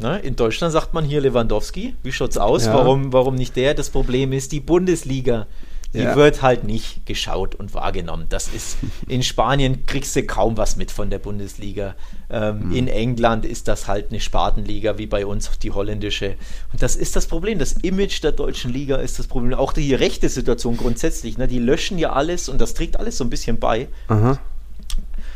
ne, 0.00 0.18
in 0.18 0.34
Deutschland 0.34 0.72
sagt 0.72 0.92
man 0.92 1.04
hier 1.04 1.20
Lewandowski. 1.20 1.94
Wie 2.02 2.10
schaut's 2.10 2.36
aus? 2.36 2.66
Ja. 2.66 2.74
Warum, 2.74 3.12
warum 3.12 3.36
nicht 3.36 3.54
der? 3.54 3.74
Das 3.74 3.88
Problem 3.88 4.32
ist, 4.32 4.50
die 4.50 4.58
Bundesliga, 4.58 5.46
die 5.94 6.00
ja. 6.00 6.16
wird 6.16 6.42
halt 6.42 6.64
nicht 6.64 7.06
geschaut 7.06 7.54
und 7.54 7.72
wahrgenommen. 7.72 8.26
Das 8.30 8.48
ist, 8.48 8.78
in 9.06 9.22
Spanien 9.22 9.86
kriegst 9.86 10.16
du 10.16 10.24
kaum 10.24 10.56
was 10.56 10.74
mit 10.74 10.90
von 10.90 11.08
der 11.08 11.20
Bundesliga. 11.20 11.94
Ähm, 12.28 12.70
mhm. 12.70 12.74
In 12.74 12.88
England 12.88 13.44
ist 13.44 13.68
das 13.68 13.86
halt 13.86 14.10
eine 14.10 14.18
Spartenliga, 14.18 14.98
wie 14.98 15.06
bei 15.06 15.24
uns 15.24 15.56
die 15.60 15.70
holländische. 15.70 16.34
Und 16.72 16.82
das 16.82 16.96
ist 16.96 17.14
das 17.14 17.28
Problem. 17.28 17.60
Das 17.60 17.74
Image 17.74 18.24
der 18.24 18.32
deutschen 18.32 18.72
Liga 18.72 18.96
ist 18.96 19.20
das 19.20 19.28
Problem. 19.28 19.54
Auch 19.54 19.72
die 19.72 19.94
rechte 19.94 20.28
Situation 20.28 20.76
grundsätzlich. 20.76 21.38
Ne, 21.38 21.46
die 21.46 21.60
löschen 21.60 21.96
ja 21.96 22.12
alles 22.12 22.48
und 22.48 22.60
das 22.60 22.74
trägt 22.74 22.96
alles 22.96 23.18
so 23.18 23.22
ein 23.22 23.30
bisschen 23.30 23.60
bei. 23.60 23.86
Aha. 24.08 24.40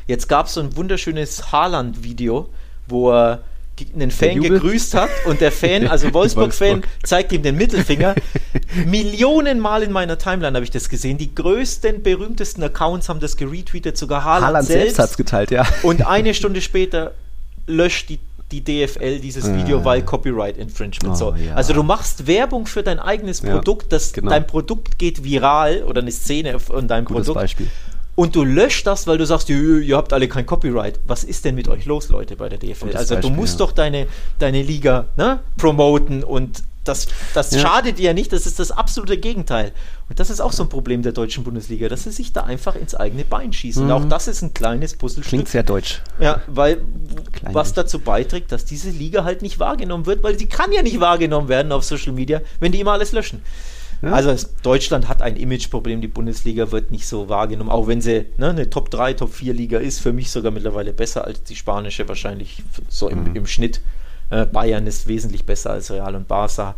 Jetzt 0.07 0.29
gab 0.29 0.47
es 0.47 0.55
so 0.55 0.61
ein 0.61 0.77
wunderschönes 0.77 1.53
Haaland-Video, 1.53 2.49
wo 2.87 3.11
er 3.11 3.43
einen 3.95 4.11
Fan 4.11 4.41
gegrüßt 4.41 4.95
hat 4.95 5.11
und 5.27 5.41
der 5.41 5.53
Fan, 5.53 5.87
also 5.89 6.13
Wolfsburg-Fan, 6.15 6.83
zeigt 7.03 7.33
ihm 7.33 7.43
den 7.43 7.57
Mittelfinger. 7.57 8.15
Millionenmal 8.87 9.83
in 9.83 9.93
meiner 9.93 10.17
Timeline 10.17 10.55
habe 10.55 10.65
ich 10.65 10.71
das 10.71 10.89
gesehen. 10.89 11.19
Die 11.19 11.35
größten, 11.35 12.03
berühmtesten 12.03 12.63
Accounts 12.63 13.09
haben 13.09 13.21
das 13.21 13.37
geretweetet, 13.37 13.99
sogar 13.99 14.25
Haaland, 14.25 14.47
Haaland 14.47 14.67
selbst. 14.67 14.83
selbst 14.83 14.99
hat 14.99 15.11
es 15.11 15.17
geteilt, 15.17 15.51
ja. 15.51 15.67
Und 15.83 16.07
eine 16.07 16.33
Stunde 16.35 16.63
später 16.63 17.13
löscht 17.67 18.09
die, 18.09 18.21
die 18.53 18.63
DFL 18.63 19.19
dieses 19.19 19.53
Video, 19.53 19.85
weil 19.85 20.03
Copyright 20.03 20.57
Infringement. 20.57 21.15
Oh, 21.17 21.19
so. 21.19 21.35
Ja. 21.35 21.55
Also 21.55 21.75
du 21.75 21.83
machst 21.83 22.27
Werbung 22.27 22.67
für 22.67 22.83
dein 22.83 23.01
eigenes 23.01 23.41
Produkt, 23.41 23.93
das, 23.93 24.13
genau. 24.13 24.31
dein 24.31 24.47
Produkt 24.47 24.99
geht 24.99 25.25
viral 25.25 25.83
oder 25.83 26.01
eine 26.01 26.13
Szene 26.13 26.61
von 26.61 26.87
deinem 26.87 27.05
Gutes 27.05 27.27
Produkt. 27.27 27.43
Beispiel 27.43 27.67
und 28.17 28.35
du 28.35 28.45
löscht 28.45 28.87
das, 28.87 29.07
weil 29.07 29.19
du 29.19 29.27
sagst, 29.27 29.49
ihr, 29.51 29.79
ihr, 29.79 29.97
habt 29.97 30.13
alle 30.13 30.27
kein 30.27 30.47
Copyright. 30.47 30.99
Was 31.07 31.23
ist 31.23 31.45
denn 31.45 31.55
mit 31.55 31.69
euch 31.69 31.85
los, 31.85 32.09
Leute, 32.09 32.35
bei 32.35 32.49
der 32.49 32.59
DFL? 32.59 32.97
Also 32.97 33.15
Beispiel, 33.15 33.21
du 33.21 33.37
musst 33.37 33.61
ja. 33.61 33.67
doch 33.67 33.73
deine, 33.73 34.09
deine 34.39 34.63
Liga 34.63 35.07
ne, 35.17 35.41
promoten 35.59 36.25
und 36.25 36.63
das, 36.89 37.09
das 37.35 37.51
ja. 37.51 37.61
schadet 37.61 37.99
dir 37.99 38.07
ja 38.07 38.13
nicht, 38.13 38.33
das 38.33 38.47
ist 38.47 38.59
das 38.59 38.71
absolute 38.71 39.19
Gegenteil. 39.19 39.73
Und 40.09 40.21
das 40.21 40.31
ist 40.31 40.41
auch 40.41 40.53
so 40.53 40.63
ein 40.63 40.69
Problem 40.69 41.03
der 41.03 41.13
deutschen 41.13 41.45
Bundesliga, 41.45 41.89
dass 41.89 42.05
sie 42.05 42.13
sich 42.13 42.33
da 42.33 42.43
einfach 42.43 42.77
ins 42.77 42.95
eigene 42.95 43.25
Bein 43.25 43.53
schießen. 43.53 43.85
Mhm. 43.85 43.91
Und 43.91 43.97
auch 43.97 44.09
das 44.09 44.29
ist 44.29 44.43
ein 44.43 44.55
kleines 44.55 44.95
Puzzlestück. 44.95 45.29
Klingt 45.29 45.49
sehr 45.49 45.63
deutsch. 45.63 46.01
Ja, 46.21 46.41
weil 46.47 46.81
Klein 47.33 47.55
was 47.55 47.73
dazu 47.75 47.99
beiträgt, 47.99 48.53
dass 48.53 48.65
diese 48.65 48.91
Liga 48.91 49.25
halt 49.25 49.43
nicht 49.43 49.59
wahrgenommen 49.59 50.07
wird, 50.07 50.23
weil 50.23 50.39
sie 50.39 50.47
kann 50.47 50.73
ja 50.73 50.83
nicht 50.83 51.01
wahrgenommen 51.01 51.49
werden 51.49 51.73
auf 51.73 51.85
Social 51.85 52.13
Media, 52.13 52.41
wenn 52.61 52.73
die 52.73 52.81
immer 52.81 52.93
alles 52.93 53.13
löschen. 53.13 53.43
Ja. 54.03 54.13
Also 54.13 54.31
es, 54.31 54.55
Deutschland 54.63 55.09
hat 55.09 55.23
ein 55.23 55.37
Imageproblem, 55.37 56.01
die 56.01 56.09
Bundesliga 56.09 56.71
wird 56.71 56.91
nicht 56.91 57.07
so 57.07 57.29
wahrgenommen, 57.29 57.71
auch 57.71 57.87
wenn 57.87 58.01
sie 58.01 58.27
ne, 58.37 58.51
eine 58.51 58.69
Top 58.69 58.91
3, 58.91 59.15
Top 59.15 59.33
4 59.33 59.55
Liga 59.55 59.79
ist, 59.79 60.01
für 60.01 60.13
mich 60.13 60.31
sogar 60.31 60.53
mittlerweile 60.53 60.93
besser 60.93 61.25
als 61.25 61.43
die 61.45 61.57
spanische, 61.57 62.09
wahrscheinlich 62.09 62.63
so 62.89 63.09
im, 63.09 63.25
mhm. 63.25 63.37
im 63.37 63.47
Schnitt. 63.47 63.81
Äh, 64.31 64.47
Bayern 64.47 64.87
ist 64.87 65.07
wesentlich 65.07 65.47
besser 65.47 65.71
als 65.71 65.91
Real 65.91 66.15
und 66.15 66.29
Barca. 66.29 66.75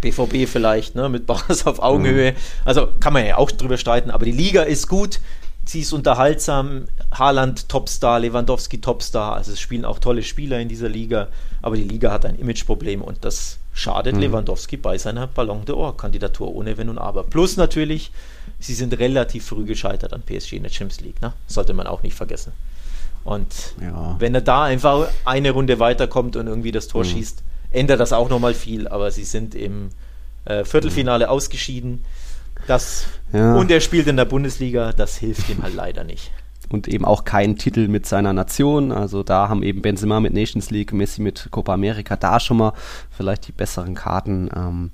BVB 0.00 0.48
vielleicht, 0.48 0.94
ne, 0.94 1.08
mit 1.08 1.26
Barca 1.26 1.54
auf 1.70 1.80
Augenhöhe. 1.80 2.32
Mhm. 2.32 2.36
Also 2.64 2.88
kann 2.98 3.12
man 3.12 3.24
ja 3.24 3.38
auch 3.38 3.50
drüber 3.50 3.76
streiten, 3.76 4.10
aber 4.10 4.24
die 4.24 4.32
Liga 4.32 4.62
ist 4.62 4.88
gut, 4.88 5.20
sie 5.64 5.80
ist 5.80 5.92
unterhaltsam. 5.92 6.86
Haaland 7.12 7.68
Topstar, 7.68 8.18
Lewandowski 8.20 8.80
Topstar. 8.80 9.34
Also 9.34 9.52
es 9.52 9.60
spielen 9.60 9.84
auch 9.84 9.98
tolle 9.98 10.22
Spieler 10.22 10.58
in 10.58 10.68
dieser 10.68 10.88
Liga, 10.88 11.28
aber 11.60 11.76
die 11.76 11.84
Liga 11.84 12.10
hat 12.10 12.26
ein 12.26 12.36
Imageproblem 12.36 13.02
und 13.02 13.24
das 13.24 13.58
schadet 13.72 14.14
mhm. 14.14 14.20
Lewandowski 14.20 14.76
bei 14.76 14.98
seiner 14.98 15.26
Ballon 15.26 15.64
d'Or-Kandidatur 15.64 16.54
ohne 16.54 16.76
Wenn 16.76 16.88
und 16.88 16.98
Aber. 16.98 17.24
Plus 17.24 17.56
natürlich, 17.56 18.12
sie 18.58 18.74
sind 18.74 18.98
relativ 18.98 19.46
früh 19.46 19.64
gescheitert 19.64 20.12
an 20.12 20.22
PSG 20.22 20.54
in 20.54 20.62
der 20.62 20.70
Champions 20.70 21.00
League. 21.00 21.20
Ne? 21.22 21.32
Sollte 21.46 21.74
man 21.74 21.86
auch 21.86 22.02
nicht 22.02 22.14
vergessen. 22.14 22.52
Und 23.24 23.74
ja. 23.80 24.16
wenn 24.18 24.34
er 24.34 24.40
da 24.40 24.64
einfach 24.64 25.08
eine 25.24 25.52
Runde 25.52 25.78
weiterkommt 25.78 26.36
und 26.36 26.46
irgendwie 26.46 26.72
das 26.72 26.88
Tor 26.88 27.04
mhm. 27.04 27.08
schießt, 27.08 27.42
ändert 27.70 28.00
das 28.00 28.12
auch 28.12 28.28
nochmal 28.28 28.54
viel. 28.54 28.88
Aber 28.88 29.10
sie 29.10 29.24
sind 29.24 29.54
im 29.54 29.90
äh, 30.44 30.64
Viertelfinale 30.64 31.26
mhm. 31.26 31.30
ausgeschieden. 31.30 32.04
Das, 32.66 33.06
ja. 33.32 33.56
Und 33.56 33.70
er 33.70 33.80
spielt 33.80 34.06
in 34.06 34.16
der 34.16 34.24
Bundesliga, 34.24 34.92
das 34.92 35.16
hilft 35.16 35.48
ihm 35.48 35.62
halt 35.62 35.74
leider 35.74 36.04
nicht 36.04 36.30
und 36.72 36.88
eben 36.88 37.04
auch 37.04 37.24
keinen 37.24 37.56
Titel 37.56 37.88
mit 37.88 38.06
seiner 38.06 38.32
Nation. 38.32 38.92
Also 38.92 39.22
da 39.22 39.48
haben 39.48 39.62
eben 39.62 39.82
Benzema 39.82 40.20
mit 40.20 40.32
Nations 40.32 40.70
League, 40.70 40.92
Messi 40.92 41.20
mit 41.20 41.48
Copa 41.50 41.74
America 41.74 42.16
da 42.16 42.40
schon 42.40 42.56
mal 42.56 42.72
vielleicht 43.10 43.48
die 43.48 43.52
besseren 43.52 43.94
Karten. 43.94 44.48
Ähm, 44.54 44.90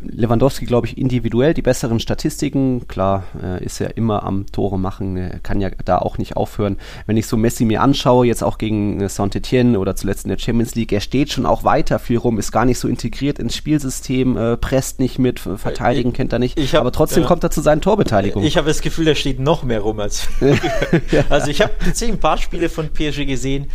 Lewandowski, 0.00 0.64
glaube 0.66 0.86
ich, 0.86 0.98
individuell 0.98 1.54
die 1.54 1.62
besseren 1.62 2.00
Statistiken. 2.00 2.88
Klar, 2.88 3.24
äh, 3.42 3.64
ist 3.64 3.78
ja 3.78 3.88
immer 3.88 4.22
am 4.24 4.46
Tore 4.46 4.78
machen, 4.78 5.16
äh, 5.16 5.38
kann 5.42 5.60
ja 5.60 5.70
da 5.84 5.98
auch 5.98 6.18
nicht 6.18 6.36
aufhören. 6.36 6.78
Wenn 7.06 7.16
ich 7.16 7.26
so 7.26 7.36
Messi 7.36 7.64
mir 7.64 7.82
anschaue, 7.82 8.26
jetzt 8.26 8.42
auch 8.42 8.58
gegen 8.58 9.00
äh, 9.00 9.08
Saint-Etienne 9.08 9.78
oder 9.78 9.96
zuletzt 9.96 10.24
in 10.24 10.30
der 10.30 10.38
Champions 10.38 10.74
League, 10.74 10.92
er 10.92 11.00
steht 11.00 11.30
schon 11.32 11.46
auch 11.46 11.64
weiter 11.64 11.98
viel 11.98 12.18
rum, 12.18 12.38
ist 12.38 12.52
gar 12.52 12.64
nicht 12.64 12.78
so 12.78 12.88
integriert 12.88 13.38
ins 13.38 13.54
Spielsystem, 13.54 14.36
äh, 14.36 14.56
presst 14.56 15.00
nicht 15.00 15.18
mit, 15.18 15.40
verteidigen 15.40 16.12
kennt 16.12 16.32
er 16.32 16.38
nicht, 16.38 16.58
hab, 16.58 16.80
aber 16.80 16.92
trotzdem 16.92 17.22
ja. 17.22 17.28
kommt 17.28 17.44
er 17.44 17.50
zu 17.50 17.60
seinen 17.60 17.80
Torbeteiligungen. 17.80 18.46
Ich 18.46 18.56
habe 18.56 18.68
das 18.68 18.80
Gefühl, 18.80 19.08
er 19.08 19.14
steht 19.14 19.40
noch 19.40 19.62
mehr 19.62 19.80
rum 19.80 20.00
als 20.00 20.28
Also 21.28 21.50
ich 21.50 21.60
habe 21.60 21.72
tatsächlich 21.78 22.16
ein 22.16 22.20
paar 22.20 22.38
Spiele 22.38 22.68
von 22.68 22.88
PSG 22.88 23.26
gesehen. 23.26 23.70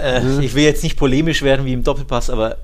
Äh, 0.00 0.20
mhm. 0.20 0.40
Ich 0.40 0.54
will 0.54 0.64
jetzt 0.64 0.82
nicht 0.82 0.96
polemisch 0.96 1.42
werden 1.42 1.66
wie 1.66 1.72
im 1.72 1.82
Doppelpass, 1.82 2.30
aber 2.30 2.56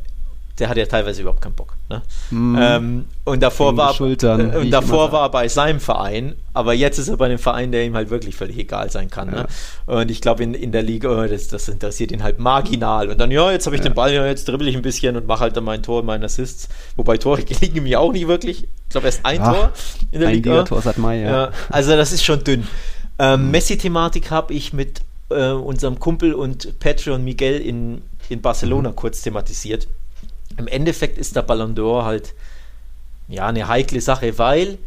der 0.58 0.68
hat 0.68 0.76
ja 0.76 0.86
teilweise 0.86 1.22
überhaupt 1.22 1.40
keinen 1.40 1.54
Bock. 1.54 1.76
Ne? 1.88 2.02
Mhm. 2.30 2.58
Ähm, 2.60 3.04
und 3.24 3.42
davor, 3.42 3.76
war, 3.76 3.94
Schultern, 3.94 4.52
äh, 4.52 4.56
und 4.56 4.70
davor 4.70 5.12
war 5.12 5.22
er 5.26 5.28
bei 5.30 5.48
seinem 5.48 5.80
Verein, 5.80 6.34
aber 6.52 6.74
jetzt 6.74 6.98
ist 6.98 7.08
er 7.08 7.16
bei 7.16 7.26
einem 7.26 7.38
Verein, 7.38 7.70
der 7.70 7.84
ihm 7.84 7.94
halt 7.94 8.10
wirklich 8.10 8.34
völlig 8.34 8.58
egal 8.58 8.90
sein 8.90 9.08
kann. 9.10 9.30
Ne? 9.30 9.36
Ja. 9.36 9.94
Ne? 9.94 10.00
Und 10.00 10.10
ich 10.10 10.20
glaube, 10.20 10.42
in, 10.42 10.54
in 10.54 10.72
der 10.72 10.82
Liga, 10.82 11.10
oh, 11.10 11.26
das, 11.26 11.48
das, 11.48 11.68
interessiert 11.68 12.10
ihn 12.10 12.22
halt 12.22 12.38
marginal. 12.38 13.08
Und 13.08 13.18
dann, 13.18 13.30
ja, 13.30 13.50
jetzt 13.52 13.66
habe 13.66 13.76
ich 13.76 13.82
ja. 13.82 13.88
den 13.88 13.94
Ball, 13.94 14.12
ja, 14.12 14.26
jetzt 14.26 14.48
dribbel 14.48 14.66
ich 14.68 14.76
ein 14.76 14.82
bisschen 14.82 15.16
und 15.16 15.26
mache 15.26 15.40
halt 15.40 15.56
dann 15.56 15.64
mein 15.64 15.82
Tor, 15.82 16.02
meine 16.02 16.24
Assists. 16.24 16.68
Wobei 16.96 17.18
Tore 17.18 17.42
liegen 17.60 17.82
mir 17.84 18.00
auch 18.00 18.12
nicht 18.12 18.26
wirklich. 18.26 18.64
Ich 18.64 18.90
glaube, 18.90 19.06
erst 19.06 19.24
ein 19.24 19.40
Ach, 19.40 19.54
Tor 19.54 19.72
in 20.10 20.20
der 20.20 20.28
ein 20.30 20.34
Liga. 20.34 20.62
Tor 20.64 20.82
seit 20.82 20.98
Mai, 20.98 21.20
ja. 21.20 21.52
Also 21.68 21.96
das 21.96 22.12
ist 22.12 22.24
schon 22.24 22.42
dünn. 22.42 22.66
Ähm. 23.18 23.50
Messi-Thematik 23.50 24.30
habe 24.30 24.54
ich 24.54 24.72
mit 24.72 25.02
äh, 25.30 25.50
unserem 25.50 25.98
Kumpel 25.98 26.34
und 26.34 26.78
Patreon 26.78 27.24
Miguel 27.24 27.60
in, 27.60 28.02
in 28.28 28.40
Barcelona 28.40 28.90
mhm. 28.90 28.96
kurz 28.96 29.22
thematisiert. 29.22 29.88
Im 30.56 30.66
Endeffekt 30.66 31.18
ist 31.18 31.36
der 31.36 31.42
Ballon 31.42 31.74
d'Or 31.74 32.04
halt 32.04 32.34
ja 33.28 33.46
eine 33.46 33.68
heikle 33.68 34.00
Sache, 34.00 34.38
weil 34.38 34.78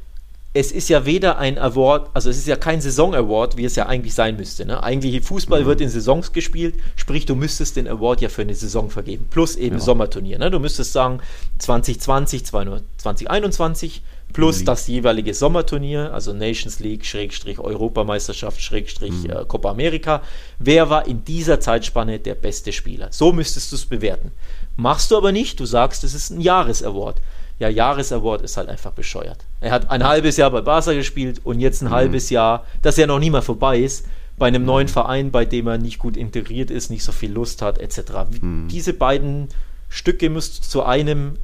es 0.53 0.71
ist 0.73 0.89
ja 0.89 1.05
weder 1.05 1.38
ein 1.38 1.57
Award, 1.57 2.09
also 2.13 2.29
es 2.29 2.38
ist 2.38 2.47
ja 2.47 2.57
kein 2.57 2.82
Saison-Award, 2.82 3.55
wie 3.55 3.63
es 3.63 3.77
ja 3.77 3.86
eigentlich 3.86 4.13
sein 4.13 4.36
müsste. 4.36 4.65
Ne? 4.65 4.84
Eigentlich 4.84 5.23
Fußball 5.23 5.61
mhm. 5.61 5.65
wird 5.65 5.82
in 5.82 5.89
Saisons 5.89 6.34
gespielt, 6.34 6.75
sprich 6.97 7.25
du 7.25 7.36
müsstest 7.36 7.77
den 7.77 7.88
Award 7.88 8.19
ja 8.19 8.27
für 8.27 8.41
eine 8.41 8.53
Saison 8.53 8.89
vergeben, 8.89 9.27
plus 9.29 9.55
eben 9.55 9.77
ja. 9.77 9.82
Sommerturnier. 9.82 10.39
Ne? 10.39 10.51
Du 10.51 10.59
müsstest 10.59 10.91
sagen 10.91 11.21
2020, 11.59 12.45
2021 12.45 14.01
plus 14.34 14.63
das 14.63 14.88
jeweilige 14.88 15.34
Sommerturnier, 15.34 16.13
also 16.13 16.34
Nations 16.34 16.79
League, 16.79 17.05
Schrägstrich 17.05 17.59
Europameisterschaft, 17.59 18.61
Schrägstrich 18.61 19.23
mhm. 19.23 19.29
äh, 19.29 19.45
Copa 19.45 19.71
America. 19.71 20.21
Wer 20.59 20.89
war 20.89 21.07
in 21.07 21.23
dieser 21.23 21.59
Zeitspanne 21.59 22.19
der 22.19 22.36
beste 22.36 22.71
Spieler? 22.71 23.07
So 23.11 23.32
müsstest 23.32 23.71
du 23.71 23.75
es 23.75 23.86
bewerten. 23.86 24.32
Machst 24.77 25.11
du 25.11 25.17
aber 25.17 25.32
nicht, 25.32 25.59
du 25.59 25.65
sagst, 25.65 26.03
es 26.03 26.13
ist 26.13 26.29
ein 26.29 26.41
Jahresaward. 26.41 27.21
Ja, 27.59 27.69
Jahresaward 27.69 28.41
ist 28.41 28.57
halt 28.57 28.69
einfach 28.69 28.91
bescheuert. 28.91 29.45
Er 29.59 29.71
hat 29.71 29.91
ein 29.91 30.03
halbes 30.03 30.38
Jahr 30.38 30.49
bei 30.49 30.61
Barca 30.61 30.93
gespielt 30.93 31.41
und 31.43 31.59
jetzt 31.59 31.82
ein 31.82 31.89
mhm. 31.89 31.91
halbes 31.91 32.29
Jahr, 32.29 32.65
das 32.82 32.97
ja 32.97 33.05
noch 33.05 33.19
nie 33.19 33.29
mal 33.29 33.43
vorbei 33.43 33.79
ist, 33.79 34.07
bei 34.38 34.47
einem 34.47 34.65
neuen 34.65 34.88
mhm. 34.88 34.91
Verein, 34.91 35.32
bei 35.32 35.45
dem 35.45 35.67
er 35.67 35.77
nicht 35.77 35.99
gut 35.99 36.17
integriert 36.17 36.71
ist, 36.71 36.89
nicht 36.89 37.03
so 37.03 37.11
viel 37.11 37.32
Lust 37.32 37.61
hat, 37.61 37.77
etc. 37.77 37.99
Mhm. 38.41 38.67
Diese 38.69 38.93
beiden 38.93 39.49
Stücke 39.89 40.32
müsst 40.32 40.63
zu 40.63 40.84
einem 40.84 41.38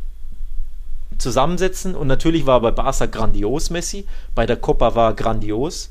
zusammensetzen. 1.18 1.96
Und 1.96 2.08
natürlich 2.08 2.46
war 2.46 2.62
bei 2.62 2.72
Barca 2.72 3.06
grandios 3.06 3.70
Messi, 3.70 4.06
bei 4.36 4.46
der 4.46 4.58
Copa 4.58 4.96
war 4.96 5.14
grandios. 5.14 5.90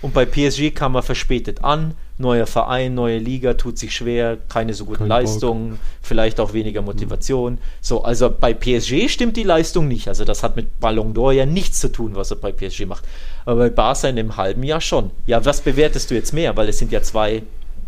Und 0.00 0.14
bei 0.14 0.24
PSG 0.24 0.70
kam 0.74 0.94
er 0.94 1.02
verspätet 1.02 1.64
an. 1.64 1.94
Neuer 2.18 2.46
Verein, 2.46 2.94
neue 2.94 3.18
Liga, 3.18 3.54
tut 3.54 3.78
sich 3.78 3.94
schwer, 3.94 4.38
keine 4.48 4.74
so 4.74 4.84
guten 4.84 4.98
Kein 4.98 5.08
Leistungen, 5.08 5.70
Bock. 5.70 5.78
vielleicht 6.02 6.40
auch 6.40 6.52
weniger 6.52 6.82
Motivation. 6.82 7.54
Mhm. 7.54 7.58
So, 7.80 8.02
also 8.02 8.28
bei 8.30 8.54
PSG 8.54 9.08
stimmt 9.08 9.36
die 9.36 9.44
Leistung 9.44 9.86
nicht. 9.86 10.08
Also 10.08 10.24
das 10.24 10.42
hat 10.42 10.56
mit 10.56 10.80
Ballon 10.80 11.14
d'Or 11.14 11.32
ja 11.32 11.46
nichts 11.46 11.78
zu 11.80 11.88
tun, 11.88 12.14
was 12.14 12.30
er 12.30 12.36
bei 12.36 12.52
PSG 12.52 12.86
macht. 12.86 13.04
Aber 13.44 13.56
bei 13.56 13.70
Barca 13.70 14.08
in 14.08 14.18
einem 14.18 14.36
halben 14.36 14.62
Jahr 14.64 14.80
schon. 14.80 15.10
Ja, 15.26 15.44
was 15.44 15.60
bewertest 15.60 16.10
du 16.10 16.14
jetzt 16.14 16.32
mehr? 16.32 16.56
Weil 16.56 16.68
es 16.68 16.78
sind 16.78 16.92
ja 16.92 17.02
zwei, 17.02 17.42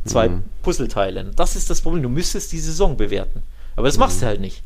zwei 0.05 0.28
mhm. 0.28 0.43
Puzzleteile. 0.62 1.31
Das 1.35 1.57
ist 1.57 1.70
das 1.70 1.81
Problem. 1.81 2.03
Du 2.03 2.09
müsstest 2.09 2.53
die 2.53 2.61
Saison 2.61 2.97
bewerten. 2.97 3.43
Aber 3.76 3.87
das 3.87 3.97
mhm. 3.97 4.01
machst 4.01 4.22
du 4.22 4.26
halt 4.26 4.41
nicht. 4.41 4.62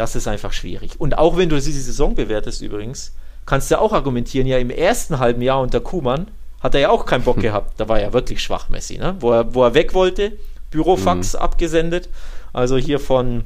Das 0.00 0.16
ist 0.16 0.26
einfach 0.26 0.54
schwierig. 0.54 0.92
Und 0.98 1.18
auch 1.18 1.36
wenn 1.36 1.50
du 1.50 1.56
diese 1.56 1.72
Saison 1.72 2.14
bewertest 2.14 2.62
übrigens, 2.62 3.12
kannst 3.44 3.70
du 3.70 3.78
auch 3.78 3.92
argumentieren, 3.92 4.46
ja 4.46 4.56
im 4.56 4.70
ersten 4.70 5.18
halben 5.18 5.42
Jahr 5.42 5.60
unter 5.60 5.80
Kuhmann 5.80 6.28
hat 6.60 6.74
er 6.74 6.80
ja 6.80 6.88
auch 6.88 7.04
keinen 7.04 7.22
Bock 7.22 7.38
gehabt. 7.42 7.78
Da 7.78 7.86
war 7.86 7.98
er 7.98 8.06
ja 8.06 8.12
wirklich 8.14 8.42
schwach, 8.42 8.70
Messi, 8.70 8.96
ne? 8.96 9.16
wo, 9.20 9.30
er, 9.30 9.54
wo 9.54 9.62
er 9.62 9.74
weg 9.74 9.92
wollte, 9.92 10.32
Bürofax 10.70 11.34
mhm. 11.34 11.40
abgesendet. 11.40 12.08
Also 12.54 12.78
hier 12.78 12.98
von 12.98 13.44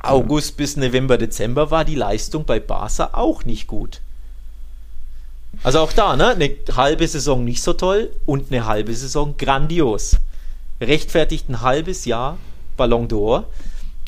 August 0.00 0.56
bis 0.56 0.76
November, 0.76 1.16
Dezember 1.16 1.70
war 1.70 1.84
die 1.84 1.94
Leistung 1.94 2.44
bei 2.44 2.58
Barca 2.58 3.10
auch 3.12 3.44
nicht 3.44 3.68
gut. 3.68 4.00
Also 5.62 5.78
auch 5.78 5.92
da, 5.92 6.16
ne? 6.16 6.30
Eine 6.30 6.50
halbe 6.74 7.06
Saison 7.06 7.44
nicht 7.44 7.62
so 7.62 7.72
toll 7.72 8.10
und 8.26 8.50
eine 8.50 8.66
halbe 8.66 8.92
Saison 8.96 9.36
grandios. 9.36 10.16
Rechtfertigt 10.80 11.48
ein 11.48 11.60
halbes 11.60 12.04
Jahr 12.04 12.36
Ballon 12.76 13.06
d'Or. 13.06 13.44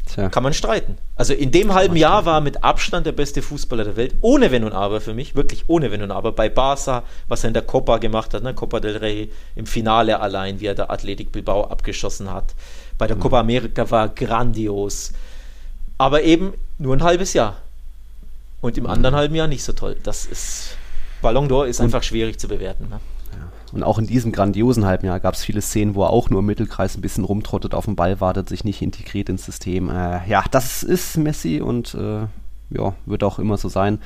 Tja. 0.06 0.28
Kann 0.28 0.42
man 0.42 0.54
streiten. 0.54 0.98
Also 1.16 1.34
in 1.34 1.50
dem 1.50 1.68
Kann 1.68 1.76
halben 1.76 1.96
Jahr 1.96 2.24
war 2.24 2.40
mit 2.40 2.62
Abstand 2.62 3.06
der 3.06 3.12
beste 3.12 3.42
Fußballer 3.42 3.84
der 3.84 3.96
Welt, 3.96 4.14
ohne 4.20 4.50
Wenn 4.52 4.64
und 4.64 4.72
Aber 4.72 5.00
für 5.00 5.14
mich, 5.14 5.34
wirklich 5.34 5.64
ohne 5.66 5.90
Wenn 5.90 6.02
und 6.02 6.12
Aber. 6.12 6.32
Bei 6.32 6.48
Barca, 6.48 7.02
was 7.28 7.44
er 7.44 7.48
in 7.48 7.54
der 7.54 7.62
Copa 7.62 7.98
gemacht 7.98 8.32
hat, 8.32 8.42
ne, 8.42 8.54
Copa 8.54 8.80
del 8.80 8.96
Rey, 8.96 9.30
im 9.56 9.66
Finale 9.66 10.20
allein, 10.20 10.60
wie 10.60 10.66
er 10.66 10.74
der 10.74 10.90
Athletic 10.90 11.32
Bilbao 11.32 11.64
abgeschossen 11.64 12.32
hat. 12.32 12.54
Bei 12.98 13.06
der 13.06 13.16
mhm. 13.16 13.20
Copa 13.20 13.40
America 13.40 13.90
war 13.90 14.08
grandios. 14.08 15.12
Aber 15.98 16.22
eben 16.22 16.54
nur 16.78 16.94
ein 16.94 17.02
halbes 17.02 17.32
Jahr. 17.32 17.56
Und 18.60 18.78
im 18.78 18.84
mhm. 18.84 18.90
anderen 18.90 19.16
halben 19.16 19.34
Jahr 19.34 19.48
nicht 19.48 19.64
so 19.64 19.72
toll. 19.72 19.96
Das 20.02 20.24
ist. 20.24 20.76
Ballon 21.20 21.48
d'Or 21.48 21.66
ist 21.66 21.80
und 21.80 21.86
einfach 21.86 22.02
schwierig 22.02 22.38
zu 22.38 22.46
bewerten. 22.46 22.88
Ne? 22.88 23.00
Und 23.72 23.82
auch 23.82 23.98
in 23.98 24.06
diesem 24.06 24.32
grandiosen 24.32 24.86
halben 24.86 25.06
Jahr 25.06 25.20
gab 25.20 25.34
es 25.34 25.44
viele 25.44 25.60
Szenen, 25.60 25.94
wo 25.94 26.04
er 26.04 26.10
auch 26.10 26.30
nur 26.30 26.40
im 26.40 26.46
Mittelkreis 26.46 26.96
ein 26.96 27.00
bisschen 27.00 27.24
rumtrottet, 27.24 27.74
auf 27.74 27.86
den 27.86 27.96
Ball 27.96 28.20
wartet, 28.20 28.48
sich 28.48 28.64
nicht 28.64 28.82
integriert 28.82 29.28
ins 29.28 29.44
System. 29.44 29.90
Äh, 29.90 30.28
ja, 30.28 30.44
das 30.50 30.82
ist 30.82 31.16
Messi 31.16 31.60
und 31.60 31.94
äh, 31.94 32.26
ja, 32.70 32.94
wird 33.04 33.22
auch 33.22 33.38
immer 33.38 33.56
so 33.56 33.68
sein. 33.68 34.00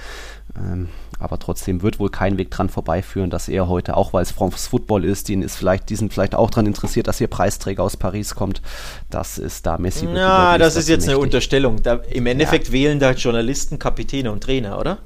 Ähm, 0.57 0.89
aber 1.19 1.39
trotzdem 1.39 1.83
wird 1.83 1.99
wohl 1.99 2.11
kein 2.11 2.39
Weg 2.39 2.51
dran 2.51 2.69
vorbeiführen, 2.69 3.31
dass 3.31 3.49
er 3.49 3.69
heute, 3.69 3.97
auch 3.97 4.13
weil 4.13 4.23
es 4.23 4.31
France 4.31 4.69
Football 4.69 5.05
ist, 5.05 5.29
die, 5.29 5.35
ist 5.35 5.57
vielleicht, 5.57 5.91
die 5.91 5.97
sind 5.97 6.13
vielleicht 6.13 6.35
auch 6.35 6.51
daran 6.51 6.67
interessiert, 6.67 7.07
dass 7.07 7.21
ihr 7.21 7.29
Preisträger 7.29 7.83
aus 7.83 7.97
Paris 7.97 8.35
kommt. 8.35 8.63
Das 9.11 9.39
ist 9.39 9.67
da 9.67 9.79
Messi. 9.79 10.07
Ja, 10.07 10.59
das 10.59 10.77
ist 10.77 10.89
jetzt 10.89 11.03
mächtig. 11.03 11.15
eine 11.15 11.23
Unterstellung. 11.23 11.83
Da, 11.83 11.95
Im 12.11 12.27
Endeffekt 12.27 12.69
ja. 12.69 12.73
wählen 12.73 12.99
da 12.99 13.13
Journalisten, 13.13 13.79
Kapitäne 13.79 14.33
und 14.33 14.43
Trainer, 14.43 14.79
oder? 14.79 14.99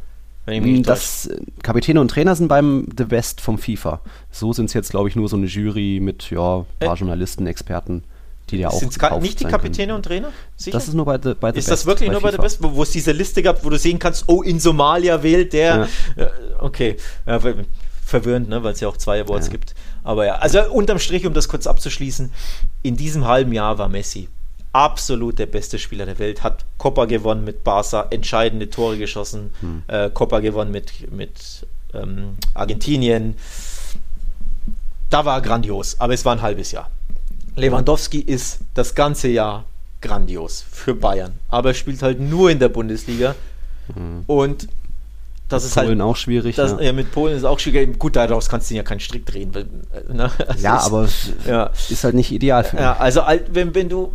Das 0.47 1.27
äh, 1.27 1.41
Kapitäne 1.63 2.01
und 2.01 2.09
Trainer 2.09 2.37
sind 2.37 2.49
beim 2.49 2.87
The 2.97 3.05
Best 3.05 3.41
vom 3.41 3.59
FIFA. 3.59 4.01
So 4.31 4.53
sind 4.53 4.67
es 4.67 4.75
jetzt, 4.75 4.91
glaube 4.91 5.09
ich, 5.09 5.17
nur 5.17 5.29
so 5.29 5.37
eine 5.37 5.47
Jury 5.47 6.01
mit 6.03 6.31
ja, 6.31 6.59
ein 6.59 6.67
paar 6.81 6.97
äh. 6.97 6.99
Journalisten, 6.99 7.47
Experten. 7.47 8.05
die 8.51 8.59
ja 8.59 8.69
auch 8.69 8.79
Sind 8.79 8.95
es 8.95 9.21
nicht 9.23 9.41
die 9.41 9.45
Kapitäne 9.45 9.87
können. 9.87 9.97
und 9.97 10.03
Trainer? 10.05 10.33
Sicher? 10.57 10.77
Das 10.77 10.87
ist 10.87 10.95
nur 10.95 11.07
bei 11.07 11.19
The, 11.23 11.35
bei 11.35 11.53
the 11.53 11.59
Ist 11.59 11.69
Best, 11.69 11.71
das 11.71 11.87
wirklich 11.87 12.11
nur 12.11 12.21
bei 12.21 12.31
The 12.31 12.39
Best, 12.39 12.63
wo, 12.63 12.75
wo 12.75 12.83
es 12.83 12.91
diese 12.91 13.13
Liste 13.13 13.43
gab, 13.43 13.65
wo 13.65 13.71
du 13.71 13.79
sehen 13.79 13.99
kannst, 13.99 14.25
oh, 14.27 14.43
in 14.43 14.61
Somalia 14.61 15.23
wählt 15.23 15.55
der. 15.55 15.89
Ja. 16.17 16.31
Okay, 16.61 16.97
ja, 17.27 17.41
verwirrend, 18.05 18.51
ne, 18.51 18.63
weil 18.63 18.75
es 18.75 18.81
ja 18.81 18.89
auch 18.89 18.99
zwei 18.99 19.23
Awards 19.23 19.47
ja. 19.47 19.53
gibt. 19.53 19.75
Aber 20.03 20.27
ja, 20.27 20.35
also 20.35 20.71
unterm 20.71 20.99
Strich, 20.99 21.27
um 21.27 21.33
das 21.33 21.49
kurz 21.49 21.67
abzuschließen, 21.67 22.31
in 22.83 22.97
diesem 22.97 23.27
halben 23.27 23.53
Jahr 23.53 23.79
war 23.79 23.89
Messi 23.89 24.29
absolut 24.75 25.39
der 25.39 25.47
beste 25.47 25.79
Spieler 25.79 26.05
der 26.05 26.19
Welt, 26.19 26.43
hat 26.43 26.65
Copa 26.79 27.05
gewonnen 27.07 27.45
mit 27.45 27.65
Barca, 27.65 28.09
entscheidende 28.11 28.69
Tore 28.69 28.99
geschossen, 28.99 29.51
hm. 29.61 29.83
äh, 29.87 30.11
Copa 30.11 30.41
gewonnen 30.41 30.73
mit, 30.73 31.11
mit 31.13 31.67
ähm, 31.95 32.37
Argentinien. 32.55 33.37
Da 35.11 35.25
war 35.25 35.39
er 35.39 35.43
grandios, 35.43 36.01
aber 36.01 36.13
es 36.13 36.25
war 36.25 36.35
ein 36.35 36.43
halbes 36.43 36.73
Jahr. 36.73 36.91
Lewandowski 37.55 38.19
ist 38.19 38.59
das 38.75 38.97
ganze 38.97 39.29
Jahr 39.29 39.65
grandios 40.01 40.65
für 40.69 40.95
Bayern, 40.95 41.35
aber 41.49 41.71
er 41.71 41.75
spielt 41.75 42.03
halt 42.03 42.19
nur 42.19 42.51
in 42.51 42.59
der 42.59 42.69
Bundesliga 42.69 43.37
hm. 43.95 44.25
und 44.27 44.69
das 45.49 45.63
mit 45.63 45.69
ist 45.69 45.75
Polen 45.75 45.89
halt, 45.89 46.11
auch 46.11 46.17
schwierig. 46.17 46.57
Das, 46.57 46.73
ja. 46.73 46.81
ja. 46.81 46.93
mit 46.93 47.13
Polen 47.13 47.37
ist 47.37 47.45
auch 47.45 47.59
schwierig. 47.59 47.99
Gut, 47.99 48.17
daraus 48.17 48.49
kannst 48.49 48.71
du 48.71 48.75
ja 48.75 48.83
keinen 48.83 49.01
Strick 49.01 49.27
drehen. 49.27 49.55
Weil, 49.55 49.67
ne? 50.13 50.31
Ja, 50.59 50.77
ist, 50.79 50.87
aber 50.87 51.09
ja. 51.47 51.71
ist 51.91 52.03
halt 52.03 52.15
nicht 52.15 52.33
ideal 52.33 52.65
für 52.65 52.77
mich. 52.77 52.83
Ja, 52.83 52.97
also 52.97 53.23
wenn, 53.53 53.75
wenn 53.75 53.89
du. 53.89 54.13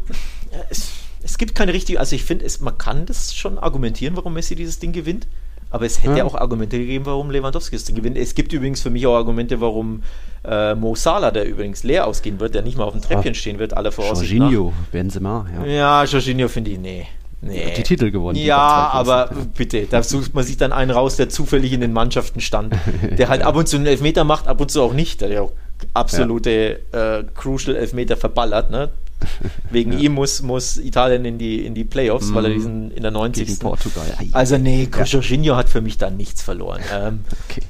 Es, 0.69 0.89
es 1.23 1.37
gibt 1.37 1.55
keine 1.55 1.73
richtige. 1.73 1.99
Also 1.99 2.15
ich 2.15 2.23
finde, 2.23 2.45
man 2.61 2.77
kann 2.77 3.05
das 3.05 3.35
schon 3.35 3.57
argumentieren, 3.57 4.15
warum 4.15 4.33
Messi 4.33 4.55
dieses 4.55 4.79
Ding 4.79 4.91
gewinnt. 4.91 5.27
Aber 5.71 5.85
es 5.85 6.01
hätte 6.01 6.17
ja. 6.17 6.23
auch 6.23 6.33
Argumente 6.33 6.79
gegeben, 6.79 7.05
warum 7.05 7.29
Lewandowski 7.29 7.75
das 7.75 7.85
Ding 7.85 7.95
gewinnt. 7.95 8.17
Es 8.17 8.33
gibt 8.33 8.53
übrigens 8.53 8.81
für 8.81 8.89
mich 8.89 9.05
auch 9.05 9.15
Argumente, 9.15 9.61
warum 9.61 10.01
äh, 10.43 10.73
Mo 10.73 10.95
Salah, 10.95 11.29
der 11.29 11.45
übrigens 11.45 11.83
leer 11.83 12.07
ausgehen 12.07 12.39
wird, 12.39 12.55
der 12.55 12.63
nicht 12.63 12.77
mal 12.77 12.85
auf 12.85 12.93
dem 12.93 13.03
Treppchen 13.03 13.31
ah, 13.31 13.35
stehen 13.35 13.59
wird, 13.59 13.77
alle 13.77 13.91
Voraussicht 13.91 14.31
Jorginho, 14.31 14.73
Benzema, 14.91 15.45
ja. 15.53 15.65
Ja, 15.65 16.03
Jorginho 16.05 16.47
finde 16.47 16.71
ich, 16.71 16.79
nee. 16.79 17.05
Nee. 17.41 17.73
Die 17.77 17.83
Titel 17.83 18.11
gewonnen. 18.11 18.37
Ja, 18.37 18.89
aber 18.91 19.29
ja. 19.31 19.37
bitte, 19.55 19.85
da 19.89 20.03
sucht 20.03 20.33
man 20.33 20.43
sich 20.43 20.57
dann 20.57 20.73
einen 20.73 20.91
raus, 20.91 21.15
der 21.15 21.29
zufällig 21.29 21.71
in 21.71 21.81
den 21.81 21.93
Mannschaften 21.93 22.41
stand. 22.41 22.73
Der 23.17 23.29
halt 23.29 23.43
ab 23.43 23.55
und 23.55 23.65
zu 23.65 23.77
einen 23.77 23.85
Elfmeter 23.85 24.25
macht, 24.25 24.47
ab 24.47 24.59
und 24.59 24.69
zu 24.69 24.81
auch 24.81 24.91
nicht. 24.91 25.21
Der 25.21 25.29
ja 25.29 25.41
auch 25.43 25.53
absolute 25.93 26.81
ja. 26.91 27.19
Äh, 27.19 27.23
Crucial 27.35 27.77
Elfmeter 27.77 28.17
verballert. 28.17 28.71
Ne? 28.71 28.89
Wegen 29.69 29.93
ja. 29.93 29.99
ihm 29.99 30.13
muss, 30.13 30.41
muss 30.41 30.77
Italien 30.77 31.25
in 31.25 31.37
die, 31.37 31.65
in 31.65 31.75
die 31.75 31.83
Playoffs, 31.83 32.27
mm. 32.27 32.35
weil 32.35 32.45
er 32.45 32.51
mhm. 32.51 32.55
diesen 32.55 32.91
in 32.91 33.01
der 33.01 33.11
90. 33.11 33.47
Gegen 33.47 33.59
Portugal. 33.59 34.05
Also 34.31 34.57
nee, 34.57 34.89
ja. 34.91 35.03
Jorginho 35.03 35.55
hat 35.55 35.69
für 35.69 35.81
mich 35.81 35.97
da 35.97 36.09
nichts 36.09 36.41
verloren. 36.41 36.81
Ähm, 36.91 37.23
okay. 37.47 37.61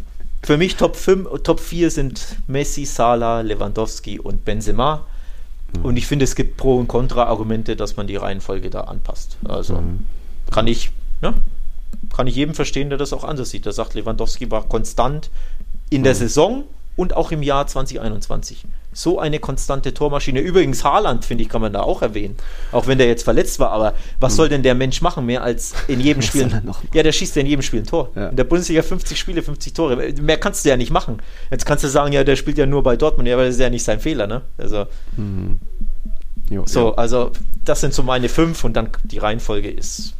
Für 0.41 0.57
mich 0.57 0.77
Top 0.77 0.95
5, 0.95 1.43
Top 1.43 1.59
4 1.59 1.91
sind 1.91 2.37
Messi, 2.47 2.85
Salah, 2.85 3.41
Lewandowski 3.41 4.17
und 4.17 4.45
Benzema. 4.45 5.05
Mhm. 5.75 5.85
Und 5.85 5.97
ich 5.97 6.07
finde, 6.07 6.23
es 6.23 6.35
gibt 6.35 6.57
Pro- 6.57 6.77
und 6.77 6.87
Contra-Argumente, 6.87 7.75
dass 7.75 7.97
man 7.97 8.07
die 8.07 8.15
Reihenfolge 8.15 8.69
da 8.69 8.81
anpasst. 8.81 9.37
Also 9.43 9.75
mhm. 9.75 10.05
kann 10.51 10.67
ich, 10.67 10.91
ne? 11.21 11.33
kann 12.15 12.27
ich 12.27 12.35
jedem 12.35 12.55
verstehen, 12.55 12.89
der 12.89 12.97
das 12.97 13.11
auch 13.11 13.23
anders 13.23 13.49
sieht. 13.49 13.65
Der 13.65 13.73
sagt, 13.73 13.93
Lewandowski 13.93 14.49
war 14.49 14.63
konstant 14.63 15.29
in 15.89 16.03
der 16.03 16.13
mhm. 16.13 16.17
Saison 16.17 16.63
und 16.95 17.15
auch 17.15 17.31
im 17.31 17.43
Jahr 17.43 17.67
2021. 17.67 18.65
So 18.99 19.17
eine 19.17 19.39
konstante 19.39 19.93
Tormaschine. 19.93 20.41
Übrigens, 20.41 20.83
Haaland, 20.83 21.23
finde 21.23 21.45
ich, 21.45 21.49
kann 21.49 21.61
man 21.61 21.71
da 21.71 21.79
auch 21.79 22.01
erwähnen. 22.01 22.35
Auch 22.73 22.85
wenn 22.85 22.97
der 22.97 23.07
jetzt 23.07 23.23
verletzt 23.23 23.57
war. 23.57 23.71
Aber 23.71 23.93
was 24.19 24.33
mhm. 24.33 24.35
soll 24.35 24.49
denn 24.49 24.61
der 24.61 24.75
Mensch 24.75 25.01
machen, 25.01 25.25
mehr 25.25 25.41
als 25.41 25.73
in 25.87 26.01
jedem 26.01 26.21
Spiel? 26.21 26.51
Ja, 26.93 27.01
der 27.01 27.13
schießt 27.13 27.37
ja 27.37 27.39
in 27.43 27.47
jedem 27.47 27.61
Spiel 27.61 27.79
ein 27.79 27.85
Tor. 27.85 28.11
Ja. 28.13 28.27
In 28.27 28.35
der 28.35 28.43
Bundesliga 28.43 28.81
50 28.81 29.17
Spiele, 29.17 29.41
50 29.41 29.71
Tore. 29.71 29.95
Mehr 30.21 30.37
kannst 30.37 30.65
du 30.65 30.69
ja 30.69 30.75
nicht 30.75 30.91
machen. 30.91 31.21
Jetzt 31.49 31.65
kannst 31.65 31.85
du 31.85 31.87
sagen, 31.87 32.11
ja, 32.11 32.25
der 32.25 32.35
spielt 32.35 32.57
ja 32.57 32.65
nur 32.65 32.83
bei 32.83 32.97
Dortmund. 32.97 33.29
Ja, 33.29 33.35
aber 33.35 33.45
das 33.45 33.55
ist 33.55 33.61
ja 33.61 33.69
nicht 33.69 33.85
sein 33.85 34.01
Fehler, 34.01 34.27
ne? 34.27 34.41
Also. 34.57 34.85
Mhm. 35.15 35.61
Jo, 36.49 36.65
so, 36.65 36.89
ja. 36.89 36.95
also 36.95 37.31
das 37.63 37.79
sind 37.79 37.93
so 37.93 38.03
meine 38.03 38.27
fünf 38.27 38.65
und 38.65 38.73
dann 38.73 38.89
die 39.05 39.19
Reihenfolge 39.19 39.69
ist. 39.69 40.13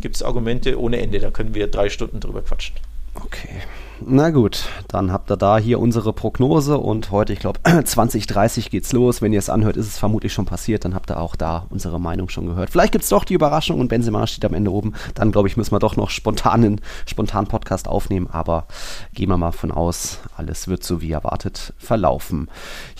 Gibt 0.00 0.16
es 0.16 0.22
Argumente 0.22 0.80
ohne 0.80 1.02
Ende, 1.02 1.18
da 1.18 1.30
können 1.30 1.54
wir 1.54 1.66
drei 1.66 1.90
Stunden 1.90 2.18
drüber 2.18 2.40
quatschen. 2.40 2.76
Okay. 3.14 3.60
Na 4.06 4.30
gut, 4.30 4.64
dann 4.88 5.12
habt 5.12 5.30
ihr 5.30 5.36
da 5.36 5.58
hier 5.58 5.78
unsere 5.78 6.12
Prognose 6.12 6.78
und 6.78 7.10
heute, 7.10 7.32
ich 7.32 7.38
glaube, 7.38 7.60
2030 7.84 8.70
geht's 8.70 8.92
los. 8.92 9.22
Wenn 9.22 9.32
ihr 9.32 9.38
es 9.38 9.48
anhört, 9.48 9.76
ist 9.76 9.86
es 9.86 9.98
vermutlich 9.98 10.32
schon 10.32 10.44
passiert. 10.44 10.84
Dann 10.84 10.94
habt 10.94 11.10
ihr 11.10 11.20
auch 11.20 11.36
da 11.36 11.66
unsere 11.70 12.00
Meinung 12.00 12.28
schon 12.28 12.46
gehört. 12.46 12.70
Vielleicht 12.70 12.92
gibt's 12.92 13.10
doch 13.10 13.24
die 13.24 13.34
Überraschung 13.34 13.78
und 13.78 13.88
Benzema 13.88 14.26
steht 14.26 14.44
am 14.44 14.54
Ende 14.54 14.72
oben. 14.72 14.94
Dann, 15.14 15.30
glaube 15.30 15.46
ich, 15.48 15.56
müssen 15.56 15.72
wir 15.72 15.78
doch 15.78 15.96
noch 15.96 16.10
spontanen, 16.10 16.80
spontan 17.06 17.46
Podcast 17.46 17.86
aufnehmen. 17.86 18.28
Aber 18.30 18.66
gehen 19.14 19.28
wir 19.28 19.36
mal 19.36 19.52
von 19.52 19.70
aus, 19.70 20.18
alles 20.36 20.68
wird 20.68 20.82
so 20.82 21.00
wie 21.00 21.12
erwartet 21.12 21.72
verlaufen. 21.78 22.48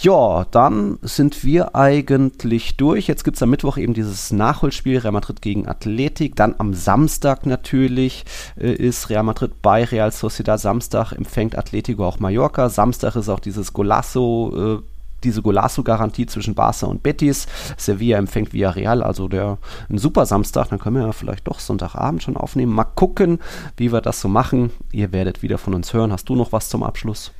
Ja, 0.00 0.46
dann 0.50 0.98
sind 1.02 1.42
wir 1.42 1.74
eigentlich 1.74 2.76
durch. 2.76 3.08
Jetzt 3.08 3.24
gibt's 3.24 3.42
am 3.42 3.50
Mittwoch 3.50 3.76
eben 3.76 3.94
dieses 3.94 4.30
Nachholspiel 4.30 4.98
Real 4.98 5.12
Madrid 5.12 5.42
gegen 5.42 5.66
Athletik. 5.66 6.36
Dann 6.36 6.54
am 6.58 6.74
Samstag 6.74 7.46
natürlich 7.46 8.24
äh, 8.56 8.72
ist 8.72 9.10
Real 9.10 9.24
Madrid 9.24 9.62
bei 9.62 9.84
Real 9.84 10.12
Sociedad 10.12 10.60
Samstag 10.60 10.91
Samstag 10.92 11.16
empfängt 11.16 11.56
Atletico 11.56 12.06
auch 12.06 12.18
Mallorca. 12.18 12.68
Samstag 12.68 13.16
ist 13.16 13.30
auch 13.30 13.40
dieses 13.40 13.72
Golasso, 13.72 14.80
äh, 14.80 14.82
diese 15.24 15.40
Golasso-Garantie 15.40 16.26
zwischen 16.26 16.54
Barca 16.54 16.86
und 16.86 17.02
Betis. 17.02 17.46
Sevilla 17.78 18.18
empfängt 18.18 18.52
Villarreal, 18.52 19.02
also 19.02 19.26
der 19.28 19.56
ein 19.88 19.96
super 19.96 20.26
Samstag. 20.26 20.68
Dann 20.68 20.78
können 20.78 20.96
wir 20.96 21.06
ja 21.06 21.12
vielleicht 21.12 21.48
doch 21.48 21.60
Sonntagabend 21.60 22.22
schon 22.22 22.36
aufnehmen. 22.36 22.74
Mal 22.74 22.84
gucken, 22.84 23.38
wie 23.78 23.90
wir 23.90 24.02
das 24.02 24.20
so 24.20 24.28
machen. 24.28 24.70
Ihr 24.92 25.12
werdet 25.12 25.42
wieder 25.42 25.56
von 25.56 25.74
uns 25.74 25.94
hören. 25.94 26.12
Hast 26.12 26.28
du 26.28 26.36
noch 26.36 26.52
was 26.52 26.68
zum 26.68 26.82
Abschluss? 26.82 27.32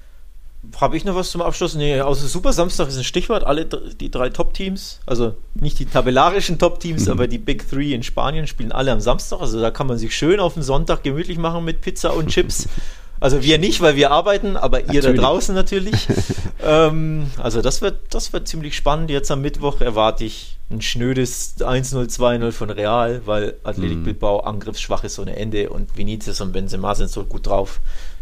Habe 0.81 0.97
ich 0.97 1.05
noch 1.05 1.17
was 1.17 1.31
zum 1.31 1.43
Abschluss? 1.43 1.75
Nee, 1.75 2.01
außer 2.01 2.29
Super 2.29 2.53
Samstag 2.53 2.89
ist 2.89 2.97
ein 2.97 3.05
Stichwort. 3.05 3.45
Alle 3.45 3.67
die 3.67 4.11
drei 4.11 4.31
Top-Teams, 4.31 5.01
also 5.05 5.35
nicht 5.55 5.79
die 5.79 5.87
tabellarischen 5.87 6.59
Top-Teams, 6.59 7.07
mhm. 7.07 7.13
aber 7.13 7.27
die 7.27 7.39
Big 7.39 7.69
Three 7.69 7.93
in 7.93 8.05
Spanien 8.05 8.47
spielen 8.47 8.73
alle 8.73 8.93
am 8.93 9.01
Samstag. 9.01 9.41
Also 9.41 9.61
da 9.61 9.71
kann 9.73 9.89
man 9.89 9.99
sich 9.99 10.17
schön 10.17 10.41
auf 10.41 10.55
den 10.55 10.63
Sonntag 10.63 11.03
gemütlich 11.03 11.37
machen 11.37 11.65
mit 11.65 11.83
Pizza 11.83 12.17
und 12.17 12.29
Chips. 12.29 12.69
Also 13.23 13.41
wir 13.41 13.59
nicht, 13.59 13.81
weil 13.81 13.95
wir 13.95 14.11
arbeiten, 14.11 14.57
aber 14.57 14.81
ihr 14.81 14.87
natürlich. 14.87 15.05
da 15.05 15.23
draußen 15.23 15.55
natürlich. 15.55 16.09
ähm, 16.65 17.31
also 17.41 17.63
das 17.63 17.81
wird, 17.81 18.01
das 18.11 18.33
wird 18.33 18.49
ziemlich 18.49 18.77
spannend. 18.77 19.11
Jetzt 19.11 19.31
am 19.31 19.43
Mittwoch 19.43 19.81
erwarte 19.81 20.25
ich 20.25 20.59
ein 20.71 20.83
schnödes 20.83 21.55
1-0, 21.61 22.09
2-0 22.09 22.51
von 22.51 22.71
Real, 22.71 23.23
weil 23.25 23.55
Athletic 23.63 23.99
mm. 23.99 24.03
Bilbao 24.03 24.41
angriffsschwach 24.41 25.05
ist 25.05 25.21
ohne 25.21 25.37
Ende 25.37 25.71
und 25.71 25.97
Vinicius 25.97 26.41
und 26.41 26.51
Benzema 26.53 26.97
sind 26.97 27.11
so 27.11 27.23
gut 27.23 27.47
drauf. 27.47 27.81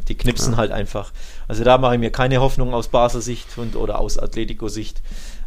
Die 0.08 0.16
knipsen 0.16 0.52
ja. 0.52 0.58
halt 0.58 0.70
einfach. 0.70 1.12
Also 1.48 1.64
da 1.64 1.78
mache 1.78 1.94
ich 1.94 2.00
mir 2.00 2.10
keine 2.10 2.42
Hoffnung 2.42 2.74
aus 2.74 2.88
Basel 2.88 3.22
Sicht 3.22 3.56
und, 3.56 3.76
oder 3.76 4.00
aus 4.00 4.18
Atletico 4.18 4.68
Sicht. 4.68 5.00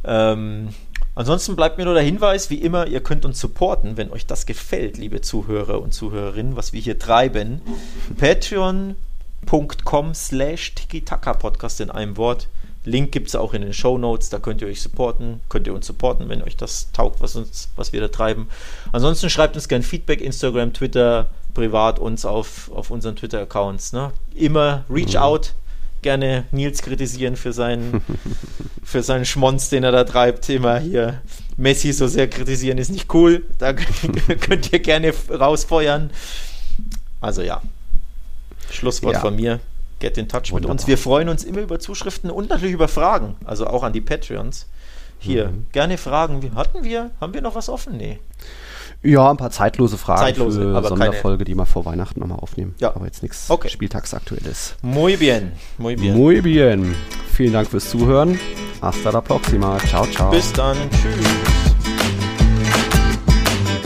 Ähm, 0.03 0.69
Ansonsten 1.15 1.55
bleibt 1.55 1.77
mir 1.77 1.85
nur 1.85 1.93
der 1.93 2.01
Hinweis, 2.01 2.49
wie 2.49 2.55
immer, 2.55 2.87
ihr 2.87 2.99
könnt 2.99 3.23
uns 3.23 3.39
supporten, 3.39 3.97
wenn 3.97 4.09
euch 4.09 4.25
das 4.25 4.47
gefällt, 4.47 4.97
liebe 4.97 5.21
Zuhörer 5.21 5.79
und 5.79 5.93
Zuhörerinnen, 5.93 6.55
was 6.55 6.73
wir 6.73 6.81
hier 6.81 6.97
treiben. 6.97 7.61
Patreon 8.17 8.95
patreon.com 9.45 10.13
slash 10.13 10.73
Podcast 11.39 11.81
in 11.81 11.89
einem 11.89 12.17
Wort. 12.17 12.47
Link 12.85 13.11
gibt 13.11 13.29
es 13.29 13.35
auch 13.35 13.53
in 13.53 13.61
den 13.61 13.73
Show 13.73 13.97
Notes, 13.97 14.29
da 14.29 14.39
könnt 14.39 14.61
ihr 14.61 14.67
euch 14.67 14.81
supporten, 14.81 15.39
könnt 15.47 15.67
ihr 15.67 15.73
uns 15.73 15.87
supporten, 15.87 16.27
wenn 16.27 16.41
euch 16.41 16.57
das 16.57 16.91
taugt, 16.91 17.21
was, 17.21 17.35
uns, 17.35 17.69
was 17.77 17.93
wir 17.93 18.01
da 18.01 18.09
treiben. 18.09 18.49
Ansonsten 18.91 19.29
schreibt 19.29 19.55
uns 19.55 19.69
gerne 19.69 19.85
Feedback, 19.85 20.19
Instagram, 20.19 20.73
Twitter, 20.73 21.27
privat 21.53 21.99
uns 21.99 22.25
auf, 22.25 22.69
auf 22.73 22.91
unseren 22.91 23.15
Twitter-Accounts. 23.15 23.93
Ne? 23.93 24.11
Immer 24.35 24.83
reach 24.89 25.13
mhm. 25.13 25.21
out, 25.21 25.53
gerne 26.01 26.43
Nils 26.51 26.81
kritisieren 26.81 27.37
für 27.37 27.53
seinen, 27.53 28.01
für 28.83 29.01
seinen 29.01 29.25
Schmonz, 29.25 29.69
den 29.69 29.85
er 29.85 29.93
da 29.93 30.03
treibt. 30.03 30.49
Immer 30.49 30.79
hier 30.79 31.21
Messi 31.55 31.93
so 31.93 32.07
sehr 32.07 32.29
kritisieren 32.29 32.77
ist 32.79 32.91
nicht 32.91 33.13
cool. 33.13 33.45
Da 33.59 33.71
könnt 34.41 34.73
ihr 34.73 34.79
gerne 34.79 35.13
rausfeuern. 35.29 36.09
Also 37.21 37.41
ja, 37.41 37.61
Schlusswort 38.71 39.15
ja. 39.15 39.19
von 39.19 39.35
mir. 39.35 39.59
Get 39.99 40.17
in 40.17 40.27
touch 40.27 40.51
Wunderbar. 40.51 40.61
mit 40.61 40.69
uns. 40.81 40.87
Wir 40.87 40.97
freuen 40.97 41.29
uns 41.29 41.43
immer 41.43 41.61
über 41.61 41.79
Zuschriften 41.79 42.29
und 42.29 42.49
natürlich 42.49 42.73
über 42.73 42.87
Fragen. 42.87 43.35
Also 43.45 43.67
auch 43.67 43.83
an 43.83 43.93
die 43.93 44.01
Patreons. 44.01 44.67
Hier, 45.19 45.49
mhm. 45.49 45.67
gerne 45.71 45.97
Fragen. 45.97 46.51
Hatten 46.55 46.83
wir, 46.83 47.11
haben 47.21 47.33
wir 47.33 47.41
noch 47.41 47.55
was 47.55 47.69
offen? 47.69 47.95
Nee. 47.95 48.19
Ja, 49.01 49.29
ein 49.29 49.37
paar 49.37 49.51
zeitlose 49.51 49.97
Fragen 49.97 50.21
zeitlose, 50.21 50.61
für 50.61 50.77
aber 50.77 50.89
Sonderfolge, 50.89 51.39
keine. 51.39 51.45
die 51.45 51.55
wir 51.55 51.65
vor 51.65 51.85
Weihnachten 51.85 52.19
nochmal 52.19 52.39
aufnehmen. 52.39 52.73
Ja. 52.79 52.95
Aber 52.95 53.05
jetzt 53.05 53.21
nichts 53.21 53.49
okay. 53.49 53.69
Spieltagsaktuelles. 53.69 54.75
Muy 54.81 55.17
bien. 55.17 55.53
Muy 55.77 55.95
bien. 55.95 56.15
Muy 56.15 56.41
bien. 56.41 56.95
Vielen 57.33 57.53
Dank 57.53 57.69
fürs 57.69 57.89
Zuhören. 57.89 58.39
Hasta 58.81 59.11
la 59.11 59.21
próxima. 59.21 59.77
Ciao, 59.87 60.05
ciao. 60.07 60.31
Bis 60.31 60.51
dann. 60.53 60.77
Tschüss. 60.89 61.62